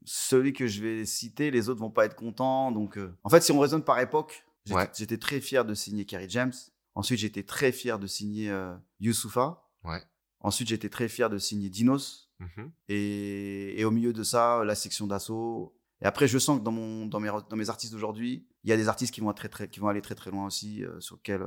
celui 0.04 0.52
que 0.52 0.66
je 0.66 0.82
vais 0.82 1.04
citer, 1.04 1.50
les 1.50 1.68
autres 1.68 1.80
vont 1.80 1.90
pas 1.90 2.04
être 2.04 2.16
contents. 2.16 2.72
Donc, 2.72 2.98
euh, 2.98 3.16
en 3.24 3.28
fait, 3.28 3.40
si 3.40 3.52
on 3.52 3.58
raisonne 3.58 3.84
par 3.84 3.98
époque, 4.00 4.44
j'étais 4.64 5.18
très 5.18 5.40
fier 5.40 5.64
de 5.64 5.74
signer 5.74 6.04
Kerry 6.04 6.28
James. 6.28 6.52
Ensuite, 6.94 7.18
j'étais 7.18 7.42
très 7.42 7.72
fier 7.72 7.98
de 7.98 8.06
signer 8.06 8.50
euh, 8.50 8.74
Youssoufa. 9.00 9.62
Ouais. 9.84 10.02
Ensuite, 10.40 10.68
j'étais 10.68 10.88
très 10.88 11.08
fier 11.08 11.30
de 11.30 11.38
signer 11.38 11.70
Dinos. 11.70 12.30
Mm-hmm. 12.40 12.70
et, 12.88 13.80
et, 13.80 13.84
au 13.84 13.92
milieu 13.92 14.12
de 14.12 14.24
ça, 14.24 14.64
la 14.64 14.74
section 14.74 15.06
d'assaut. 15.06 15.78
Et 16.00 16.06
après, 16.06 16.26
je 16.26 16.38
sens 16.38 16.58
que 16.58 16.64
dans, 16.64 16.72
mon, 16.72 17.06
dans, 17.06 17.20
mes, 17.20 17.30
dans 17.48 17.56
mes 17.56 17.70
artistes 17.70 17.92
d'aujourd'hui, 17.92 18.48
il 18.64 18.70
y 18.70 18.72
a 18.72 18.76
des 18.76 18.88
artistes 18.88 19.14
qui 19.14 19.20
vont, 19.20 19.30
être 19.30 19.36
très, 19.36 19.48
très, 19.48 19.68
qui 19.68 19.78
vont 19.78 19.86
aller 19.86 20.02
très 20.02 20.16
très 20.16 20.32
loin 20.32 20.46
aussi, 20.46 20.84
euh, 20.84 20.98
sur 21.00 21.16
lesquels 21.16 21.46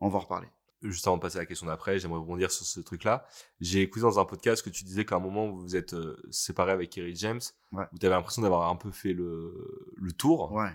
on 0.00 0.08
va 0.08 0.16
en 0.16 0.20
reparler 0.20 0.48
juste 0.82 1.06
avant 1.06 1.16
de 1.16 1.22
passer 1.22 1.38
à 1.38 1.40
la 1.40 1.46
question 1.46 1.66
d'après, 1.66 1.98
j'aimerais 1.98 2.20
rebondir 2.20 2.50
sur 2.50 2.66
ce 2.66 2.80
truc-là. 2.80 3.26
J'ai 3.60 3.80
écouté 3.82 4.02
dans 4.02 4.18
un 4.18 4.24
podcast 4.24 4.62
que 4.64 4.70
tu 4.70 4.84
disais 4.84 5.04
qu'à 5.04 5.16
un 5.16 5.20
moment, 5.20 5.48
vous 5.48 5.60
vous 5.60 5.76
êtes 5.76 5.94
euh, 5.94 6.20
séparé 6.30 6.72
avec 6.72 6.90
Kerry 6.90 7.14
James. 7.16 7.40
Ouais. 7.72 7.84
Vous 7.92 7.98
avez 8.04 8.14
l'impression 8.14 8.42
d'avoir 8.42 8.68
un 8.68 8.76
peu 8.76 8.90
fait 8.90 9.12
le, 9.12 9.92
le 9.96 10.12
tour. 10.12 10.52
Ouais. 10.52 10.70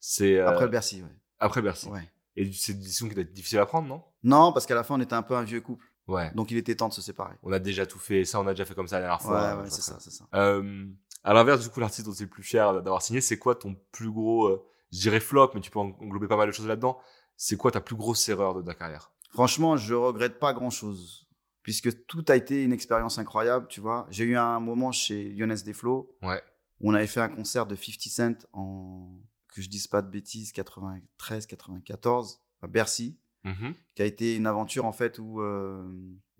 C'est, 0.00 0.38
euh, 0.38 0.48
Après 0.48 0.68
Bercy, 0.68 1.02
ouais. 1.02 1.16
Après 1.38 1.62
Bercy. 1.62 1.88
Ouais. 1.88 2.08
Et 2.36 2.50
c'est 2.52 2.72
une 2.72 2.80
décision 2.80 3.08
qui 3.08 3.14
doit 3.14 3.22
être 3.24 3.32
difficile 3.32 3.58
à 3.58 3.66
prendre, 3.66 3.88
non? 3.88 4.02
Non, 4.22 4.52
parce 4.52 4.66
qu'à 4.66 4.74
la 4.74 4.84
fin, 4.84 4.94
on 4.94 5.00
était 5.00 5.14
un 5.14 5.22
peu 5.22 5.34
un 5.34 5.42
vieux 5.42 5.60
couple. 5.60 5.86
Ouais. 6.08 6.32
Donc 6.34 6.50
il 6.50 6.56
était 6.56 6.74
temps 6.74 6.88
de 6.88 6.94
se 6.94 7.02
séparer. 7.02 7.36
On 7.42 7.52
a 7.52 7.58
déjà 7.58 7.86
tout 7.86 7.98
fait. 7.98 8.24
Ça, 8.24 8.40
on 8.40 8.46
a 8.46 8.52
déjà 8.52 8.64
fait 8.64 8.74
comme 8.74 8.88
ça 8.88 8.96
la 8.96 9.02
dernière 9.02 9.22
fois. 9.22 9.56
Ouais, 9.56 9.62
ouais, 9.62 9.70
c'est 9.70 9.82
ça, 9.82 9.98
c'est 10.00 10.10
ça. 10.10 10.24
Euh, 10.34 10.86
à 11.22 11.32
l'inverse, 11.34 11.62
du 11.62 11.68
coup, 11.68 11.78
l'artiste 11.78 12.06
dont 12.06 12.12
tu 12.12 12.22
es 12.22 12.24
le 12.24 12.30
plus 12.30 12.42
fier 12.42 12.72
d'avoir 12.82 13.02
signé, 13.02 13.20
c'est 13.20 13.38
quoi 13.38 13.54
ton 13.54 13.76
plus 13.92 14.10
gros, 14.10 14.46
euh, 14.48 14.64
je 14.92 14.98
dirais 14.98 15.20
flop, 15.20 15.52
mais 15.54 15.60
tu 15.60 15.70
peux 15.70 15.78
englober 15.78 16.26
pas 16.26 16.36
mal 16.36 16.48
de 16.48 16.52
choses 16.52 16.66
là-dedans. 16.66 16.98
C'est 17.36 17.56
quoi 17.56 17.70
ta 17.70 17.80
plus 17.80 17.96
grosse 17.96 18.28
erreur 18.28 18.54
de 18.54 18.62
ta 18.62 18.74
carrière? 18.74 19.12
Franchement, 19.32 19.76
je 19.76 19.94
regrette 19.94 20.38
pas 20.38 20.52
grand 20.52 20.70
chose. 20.70 21.18
puisque 21.64 22.06
tout 22.06 22.24
a 22.26 22.34
été 22.34 22.64
une 22.64 22.72
expérience 22.72 23.18
incroyable, 23.18 23.68
tu 23.68 23.80
vois. 23.80 24.08
J'ai 24.10 24.24
eu 24.24 24.36
un 24.36 24.58
moment 24.58 24.90
chez 24.90 25.30
Younes 25.30 25.54
Desflots 25.64 26.12
Ouais. 26.20 26.42
où 26.80 26.90
on 26.90 26.94
avait 26.94 27.06
fait 27.06 27.20
un 27.20 27.28
concert 27.28 27.66
de 27.66 27.76
50 27.76 28.08
Cent 28.10 28.46
en, 28.52 29.16
que 29.54 29.62
je 29.62 29.68
dise 29.68 29.86
pas 29.86 30.02
de 30.02 30.10
bêtises, 30.10 30.50
93, 30.50 31.46
94, 31.46 32.40
à 32.62 32.66
Bercy, 32.66 33.16
Mhm. 33.44 33.74
qui 33.94 34.02
a 34.02 34.06
été 34.06 34.34
une 34.34 34.48
aventure 34.48 34.86
en 34.86 34.92
fait 34.92 35.20
où, 35.20 35.40
euh, 35.40 35.88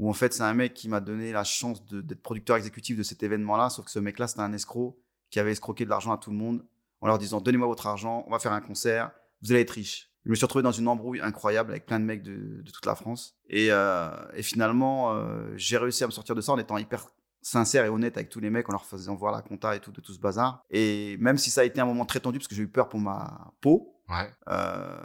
où 0.00 0.10
en 0.10 0.12
fait 0.12 0.34
c'est 0.34 0.42
un 0.42 0.54
mec 0.54 0.74
qui 0.74 0.88
m'a 0.88 0.98
donné 1.00 1.30
la 1.30 1.44
chance 1.44 1.84
d'être 1.86 2.20
producteur 2.22 2.56
exécutif 2.56 2.96
de 2.98 3.04
cet 3.04 3.22
événement-là, 3.22 3.70
sauf 3.70 3.84
que 3.84 3.90
ce 3.92 4.00
mec-là 4.00 4.26
c'était 4.26 4.40
un 4.42 4.52
escroc 4.52 4.98
qui 5.30 5.38
avait 5.38 5.52
escroqué 5.52 5.84
de 5.84 5.90
l'argent 5.90 6.10
à 6.12 6.18
tout 6.18 6.30
le 6.32 6.36
monde 6.36 6.66
en 7.00 7.06
leur 7.06 7.18
disant 7.18 7.40
donnez-moi 7.40 7.68
votre 7.68 7.86
argent, 7.86 8.24
on 8.26 8.30
va 8.32 8.40
faire 8.40 8.52
un 8.52 8.60
concert, 8.60 9.12
vous 9.40 9.52
allez 9.52 9.60
être 9.60 9.70
riche. 9.70 10.11
Je 10.24 10.30
me 10.30 10.34
suis 10.36 10.44
retrouvé 10.44 10.62
dans 10.62 10.72
une 10.72 10.86
embrouille 10.88 11.20
incroyable 11.20 11.70
avec 11.72 11.86
plein 11.86 11.98
de 11.98 12.04
mecs 12.04 12.22
de, 12.22 12.62
de 12.62 12.70
toute 12.70 12.86
la 12.86 12.94
France 12.94 13.36
et, 13.48 13.68
euh, 13.72 14.10
et 14.34 14.42
finalement 14.42 15.12
euh, 15.14 15.52
j'ai 15.56 15.76
réussi 15.78 16.04
à 16.04 16.06
me 16.06 16.12
sortir 16.12 16.34
de 16.34 16.40
ça 16.40 16.52
en 16.52 16.58
étant 16.58 16.78
hyper 16.78 17.06
sincère 17.40 17.84
et 17.84 17.88
honnête 17.88 18.16
avec 18.16 18.28
tous 18.28 18.38
les 18.38 18.50
mecs 18.50 18.68
en 18.68 18.72
leur 18.72 18.84
faisant 18.86 19.16
voir 19.16 19.32
la 19.32 19.42
compta 19.42 19.74
et 19.74 19.80
tout 19.80 19.90
de 19.90 20.00
tout 20.00 20.12
ce 20.12 20.20
bazar. 20.20 20.62
Et 20.70 21.16
même 21.18 21.38
si 21.38 21.50
ça 21.50 21.62
a 21.62 21.64
été 21.64 21.80
un 21.80 21.86
moment 21.86 22.04
très 22.04 22.20
tendu 22.20 22.38
parce 22.38 22.46
que 22.46 22.54
j'ai 22.54 22.62
eu 22.62 22.68
peur 22.68 22.88
pour 22.88 23.00
ma 23.00 23.52
peau, 23.60 23.88
Ouais. 24.08 24.30
euh, 24.48 24.96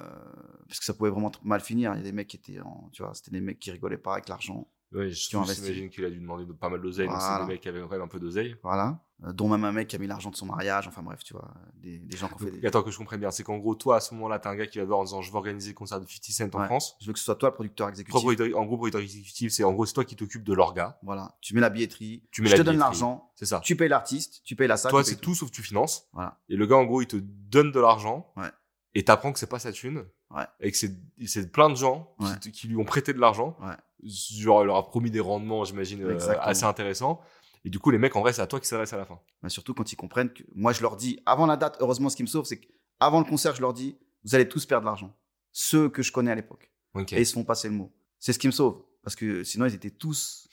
parce 0.67 0.79
que 0.79 0.85
ça 0.85 0.93
pouvait 0.93 1.09
vraiment 1.09 1.31
mal 1.43 1.61
finir. 1.61 1.93
Il 1.93 1.97
y 1.97 2.01
a 2.01 2.03
des 2.03 2.11
mecs 2.11 2.27
qui 2.27 2.37
étaient, 2.37 2.59
en, 2.59 2.89
tu 2.91 3.01
vois, 3.01 3.13
c'était 3.15 3.31
des 3.31 3.41
mecs 3.41 3.57
qui 3.59 3.71
rigolaient 3.71 3.97
pas 3.97 4.13
avec 4.13 4.27
l'argent. 4.29 4.67
Je 4.91 4.99
investi. 4.99 5.29
j'imagine 5.63 5.89
qu'il 5.89 6.05
a 6.05 6.09
dû 6.09 6.19
demander 6.19 6.45
de- 6.45 6.53
pas 6.53 6.69
mal 6.69 6.81
d'oseille, 6.81 7.07
donc 7.07 7.19
c'est 7.19 7.27
Voilà. 7.27 7.45
des 7.45 7.53
mecs 7.53 7.61
qui 7.61 7.69
avaient 7.69 7.81
quand 7.81 7.89
même 7.89 8.01
un 8.01 8.07
peu 8.07 8.19
d'oseille. 8.19 8.55
Voilà. 8.63 8.99
Euh, 9.23 9.33
dont 9.33 9.49
même 9.49 9.63
un 9.63 9.71
mec 9.71 9.87
qui 9.87 9.95
a 9.95 9.99
mis 9.99 10.05
l'argent 10.05 10.29
de 10.29 10.35
son 10.35 10.45
mariage. 10.45 10.87
Enfin 10.87 11.01
bref, 11.01 11.23
tu 11.23 11.33
vois, 11.33 11.51
des, 11.73 11.97
des 11.97 12.15
gens 12.17 12.27
qui 12.27 12.35
ont 12.35 12.37
fait 12.37 12.51
des. 12.51 12.67
Attends 12.67 12.83
que 12.83 12.91
je 12.91 12.97
comprenne 12.99 13.19
bien, 13.19 13.31
c'est 13.31 13.41
qu'en 13.41 13.57
gros, 13.57 13.73
toi, 13.73 13.95
à 13.95 13.99
ce 13.99 14.13
moment-là, 14.13 14.37
t'es 14.37 14.47
un 14.47 14.55
gars 14.55 14.67
qui 14.67 14.77
va 14.77 14.85
voir 14.85 14.99
en 14.99 15.05
disant 15.05 15.23
je 15.23 15.31
veux 15.31 15.37
organiser 15.37 15.69
le 15.71 15.73
concert 15.75 15.99
de 15.99 16.05
50 16.07 16.23
Cent 16.51 16.55
en 16.55 16.59
Ouais. 16.61 16.65
France. 16.67 16.95
Je 17.01 17.07
veux 17.07 17.13
que 17.13 17.17
ce 17.19 17.25
soit 17.25 17.35
toi 17.35 17.49
le 17.49 17.55
producteur 17.55 17.89
exécutif. 17.89 18.15
En 18.55 18.65
gros, 18.65 18.77
producteur 18.77 19.01
exécutif, 19.01 19.51
c'est 19.51 19.63
en 19.63 19.73
gros, 19.73 19.87
c'est 19.87 19.93
toi 19.93 20.05
qui 20.05 20.15
t'occupes 20.15 20.43
de 20.43 20.53
l'orga. 20.53 20.99
Voilà. 21.01 21.35
Tu 21.41 21.55
mets 21.55 21.61
la 21.61 21.71
billetterie. 21.71 22.21
Tu 22.29 22.43
mets 22.43 22.47
je 22.49 22.53
la 22.53 22.57
te 22.59 22.63
donne 22.63 22.75
billetterie. 22.75 22.91
l'argent. 22.99 23.31
C'est 23.35 23.47
ça. 23.47 23.59
Tu 23.63 23.75
payes 23.75 23.89
l'artiste. 23.89 24.41
Tu 24.43 24.55
payes 24.55 24.67
la 24.67 24.77
salle. 24.77 24.91
Toi, 24.91 25.03
c'est 25.03 25.15
tout 25.19 25.33
sauf 25.33 25.49
tu 25.49 25.63
finances. 25.63 26.07
Voilà. 26.13 26.37
Et 26.49 26.55
le 26.55 26.67
gars, 26.67 26.75
en 26.77 26.85
gros, 26.85 27.01
il 27.01 27.07
te 27.07 27.17
donne 27.17 27.71
de 27.71 27.79
l'argent. 27.79 28.31
Ouais. 28.37 28.49
Et 28.93 29.03
t'apprends 29.03 29.33
que 29.33 29.39
c'est 29.39 29.47
pas 29.49 29.57
sa 29.59 29.71
thune. 29.71 30.05
Ouais. 30.29 30.43
Et 30.59 30.69
que 30.71 30.77
c'est, 30.77 30.93
c'est 31.25 31.51
plein 31.51 31.69
de 31.71 31.75
gens 31.75 32.13
qui- 32.51 32.67
lui 32.67 32.75
ont 32.77 32.85
prêté 32.85 33.13
de 33.13 33.19
l'argent. 33.19 33.57
Genre, 34.03 34.61
il 34.63 34.67
leur 34.67 34.75
a 34.75 34.85
promis 34.85 35.09
des 35.09 35.19
rendements, 35.19 35.63
j'imagine, 35.63 36.03
euh, 36.03 36.19
assez 36.41 36.65
intéressants. 36.65 37.19
Et 37.67 37.69
du 37.69 37.79
coup, 37.79 37.91
les 37.91 37.97
mecs, 37.97 38.15
en 38.15 38.21
vrai, 38.21 38.31
c'est 38.31 38.41
à 38.41 38.47
toi 38.47 38.61
qui 38.61 38.65
s'adresse 38.65 38.93
à 38.93 38.97
la 38.97 39.05
fin. 39.05 39.19
Mais 39.43 39.49
surtout 39.49 39.73
quand 39.73 39.91
ils 39.91 39.97
comprennent 39.97 40.31
que 40.31 40.41
moi 40.55 40.71
je 40.71 40.81
leur 40.81 40.95
dis 40.95 41.21
avant 41.25 41.45
la 41.45 41.57
date. 41.57 41.75
Heureusement, 41.81 42.07
ce 42.07 42.15
qui 42.15 42.23
me 42.23 42.27
sauve, 42.27 42.45
c'est 42.45 42.61
qu'avant 42.61 43.19
le 43.19 43.25
concert, 43.25 43.53
je 43.53 43.59
leur 43.59 43.73
dis 43.73 43.99
vous 44.23 44.35
allez 44.35 44.47
tous 44.47 44.65
perdre 44.65 44.83
de 44.83 44.85
l'argent. 44.85 45.13
Ceux 45.51 45.89
que 45.89 46.01
je 46.01 46.13
connais 46.13 46.31
à 46.31 46.35
l'époque. 46.35 46.71
Et 47.11 47.19
ils 47.19 47.25
se 47.25 47.33
font 47.33 47.43
passer 47.43 47.67
le 47.67 47.73
mot. 47.73 47.93
C'est 48.19 48.31
ce 48.31 48.39
qui 48.39 48.47
me 48.47 48.53
sauve. 48.53 48.85
Parce 49.03 49.17
que 49.17 49.43
sinon, 49.43 49.65
ils 49.65 49.75
étaient 49.75 49.91
tous 49.91 50.47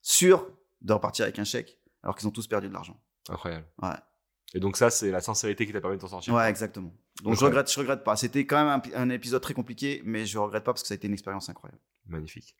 sûrs 0.00 0.50
de 0.80 0.94
repartir 0.94 1.24
avec 1.24 1.38
un 1.38 1.44
chèque, 1.44 1.78
alors 2.02 2.16
qu'ils 2.16 2.26
ont 2.26 2.30
tous 2.30 2.46
perdu 2.46 2.68
de 2.68 2.72
l'argent. 2.72 2.98
Incroyable. 3.28 3.66
Ouais. 3.82 3.90
Et 4.54 4.60
donc, 4.60 4.78
ça, 4.78 4.88
c'est 4.88 5.10
la 5.10 5.20
sincérité 5.20 5.66
qui 5.66 5.74
t'a 5.74 5.82
permis 5.82 5.96
de 5.96 6.00
t'en 6.00 6.08
sortir. 6.08 6.32
Ouais, 6.32 6.48
exactement. 6.48 6.94
Donc, 7.22 7.34
je 7.34 7.44
regrette, 7.44 7.70
je 7.70 7.78
regrette 7.78 8.02
pas. 8.02 8.16
C'était 8.16 8.46
quand 8.46 8.64
même 8.64 8.80
un, 8.94 8.98
un 8.98 9.10
épisode 9.10 9.42
très 9.42 9.52
compliqué, 9.52 10.00
mais 10.06 10.24
je 10.24 10.38
regrette 10.38 10.64
pas 10.64 10.72
parce 10.72 10.80
que 10.80 10.88
ça 10.88 10.94
a 10.94 10.96
été 10.96 11.06
une 11.06 11.12
expérience 11.12 11.50
incroyable. 11.50 11.82
Magnifique. 12.06 12.56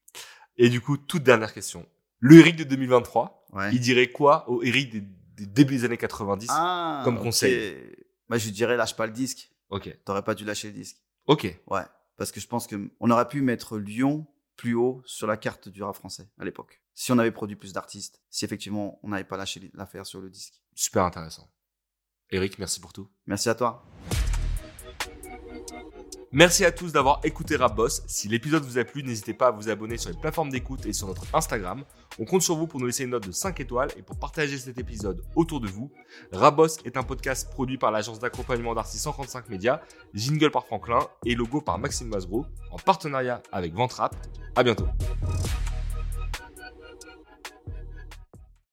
Et 0.59 0.69
du 0.69 0.83
coup, 0.83 0.99
toute 0.99 1.23
dernière 1.23 1.55
question. 1.55 1.89
Le 2.21 2.39
Eric 2.39 2.57
de 2.57 2.65
2023, 2.65 3.47
Ouais. 3.53 3.71
il 3.75 3.81
dirait 3.81 4.11
quoi 4.13 4.49
au 4.49 4.63
Eric 4.63 4.91
des, 4.93 5.01
des 5.01 5.47
début 5.47 5.75
des 5.77 5.85
années 5.85 5.97
90 5.97 6.47
Ah, 6.51 7.01
comme 7.05 7.19
conseil. 7.19 7.75
Bah, 8.29 8.39
je 8.39 8.45
lui 8.45 8.53
dirais 8.53 8.77
lâche 8.77 8.95
pas 8.95 9.07
le 9.07 9.13
disque. 9.13 9.51
Ok. 9.71 9.97
T'aurais 10.05 10.23
pas 10.23 10.35
dû 10.35 10.45
lâcher 10.45 10.69
le 10.69 10.75
disque. 10.75 10.99
Ok. 11.27 11.45
Ouais. 11.67 11.83
Parce 12.17 12.31
que 12.31 12.39
je 12.41 12.47
pense 12.47 12.67
que 12.67 12.91
on 13.01 13.11
aurait 13.11 13.27
pu 13.27 13.41
mettre 13.43 13.79
Lyon 13.79 14.27
plus 14.57 14.75
haut 14.75 15.03
sur 15.07 15.27
la 15.27 15.37
carte 15.37 15.69
du 15.69 15.83
rap 15.83 15.97
français 15.97 16.29
à 16.39 16.45
l'époque. 16.45 16.83
Si 16.95 17.11
on 17.13 17.19
avait 17.19 17.31
produit 17.33 17.57
plus 17.57 17.73
d'artistes, 17.73 18.21
si 18.29 18.45
effectivement 18.45 19.01
on 19.03 19.09
n'avait 19.09 19.25
pas 19.25 19.39
lâché 19.39 19.71
l'affaire 19.75 20.05
sur 20.07 20.21
le 20.21 20.29
disque. 20.29 20.61
Super 20.75 21.05
intéressant. 21.05 21.51
Eric, 22.31 22.59
merci 22.59 22.79
pour 22.79 22.93
tout. 22.93 23.09
Merci 23.27 23.49
à 23.49 23.55
toi. 23.55 23.85
Merci 26.33 26.65
à 26.65 26.71
tous 26.71 26.93
d'avoir 26.93 27.19
écouté 27.25 27.57
Rap 27.57 27.75
Boss. 27.75 28.05
Si 28.07 28.29
l'épisode 28.29 28.63
vous 28.63 28.79
a 28.79 28.85
plu, 28.85 29.03
n'hésitez 29.03 29.35
pas 29.35 29.49
à 29.49 29.51
vous 29.51 29.69
abonner 29.69 29.97
sur 29.97 30.11
les 30.11 30.17
plateformes 30.17 30.51
d'écoute 30.51 30.87
et 30.87 30.93
sur 30.93 31.09
notre 31.09 31.25
Instagram. 31.35 31.83
On 32.21 32.25
compte 32.25 32.43
sur 32.43 32.55
vous 32.55 32.69
pour 32.69 32.79
nous 32.79 32.87
laisser 32.87 33.03
une 33.03 33.11
note 33.11 33.27
de 33.27 33.33
5 33.33 33.59
étoiles 33.59 33.89
et 33.97 34.03
pour 34.03 34.17
partager 34.17 34.57
cet 34.57 34.79
épisode 34.79 35.25
autour 35.35 35.61
de 35.61 35.67
vous. 35.67 35.91
Rap 36.31 36.55
Boss 36.55 36.79
est 36.85 36.97
un 36.97 37.03
podcast 37.03 37.51
produit 37.51 37.79
par 37.79 37.91
l'agence 37.91 38.21
d'accompagnement 38.21 38.77
d'artistes 38.77 39.03
135 39.03 39.49
médias, 39.49 39.81
jingle 40.15 40.53
par 40.53 40.67
Franklin 40.67 41.01
et 41.27 41.35
logo 41.35 41.61
par 41.61 41.79
Maxime 41.79 42.07
Masgro 42.07 42.47
en 42.71 42.77
partenariat 42.77 43.43
avec 43.51 43.75
Ventrap. 43.75 44.15
À 44.55 44.63
bientôt. 44.63 44.87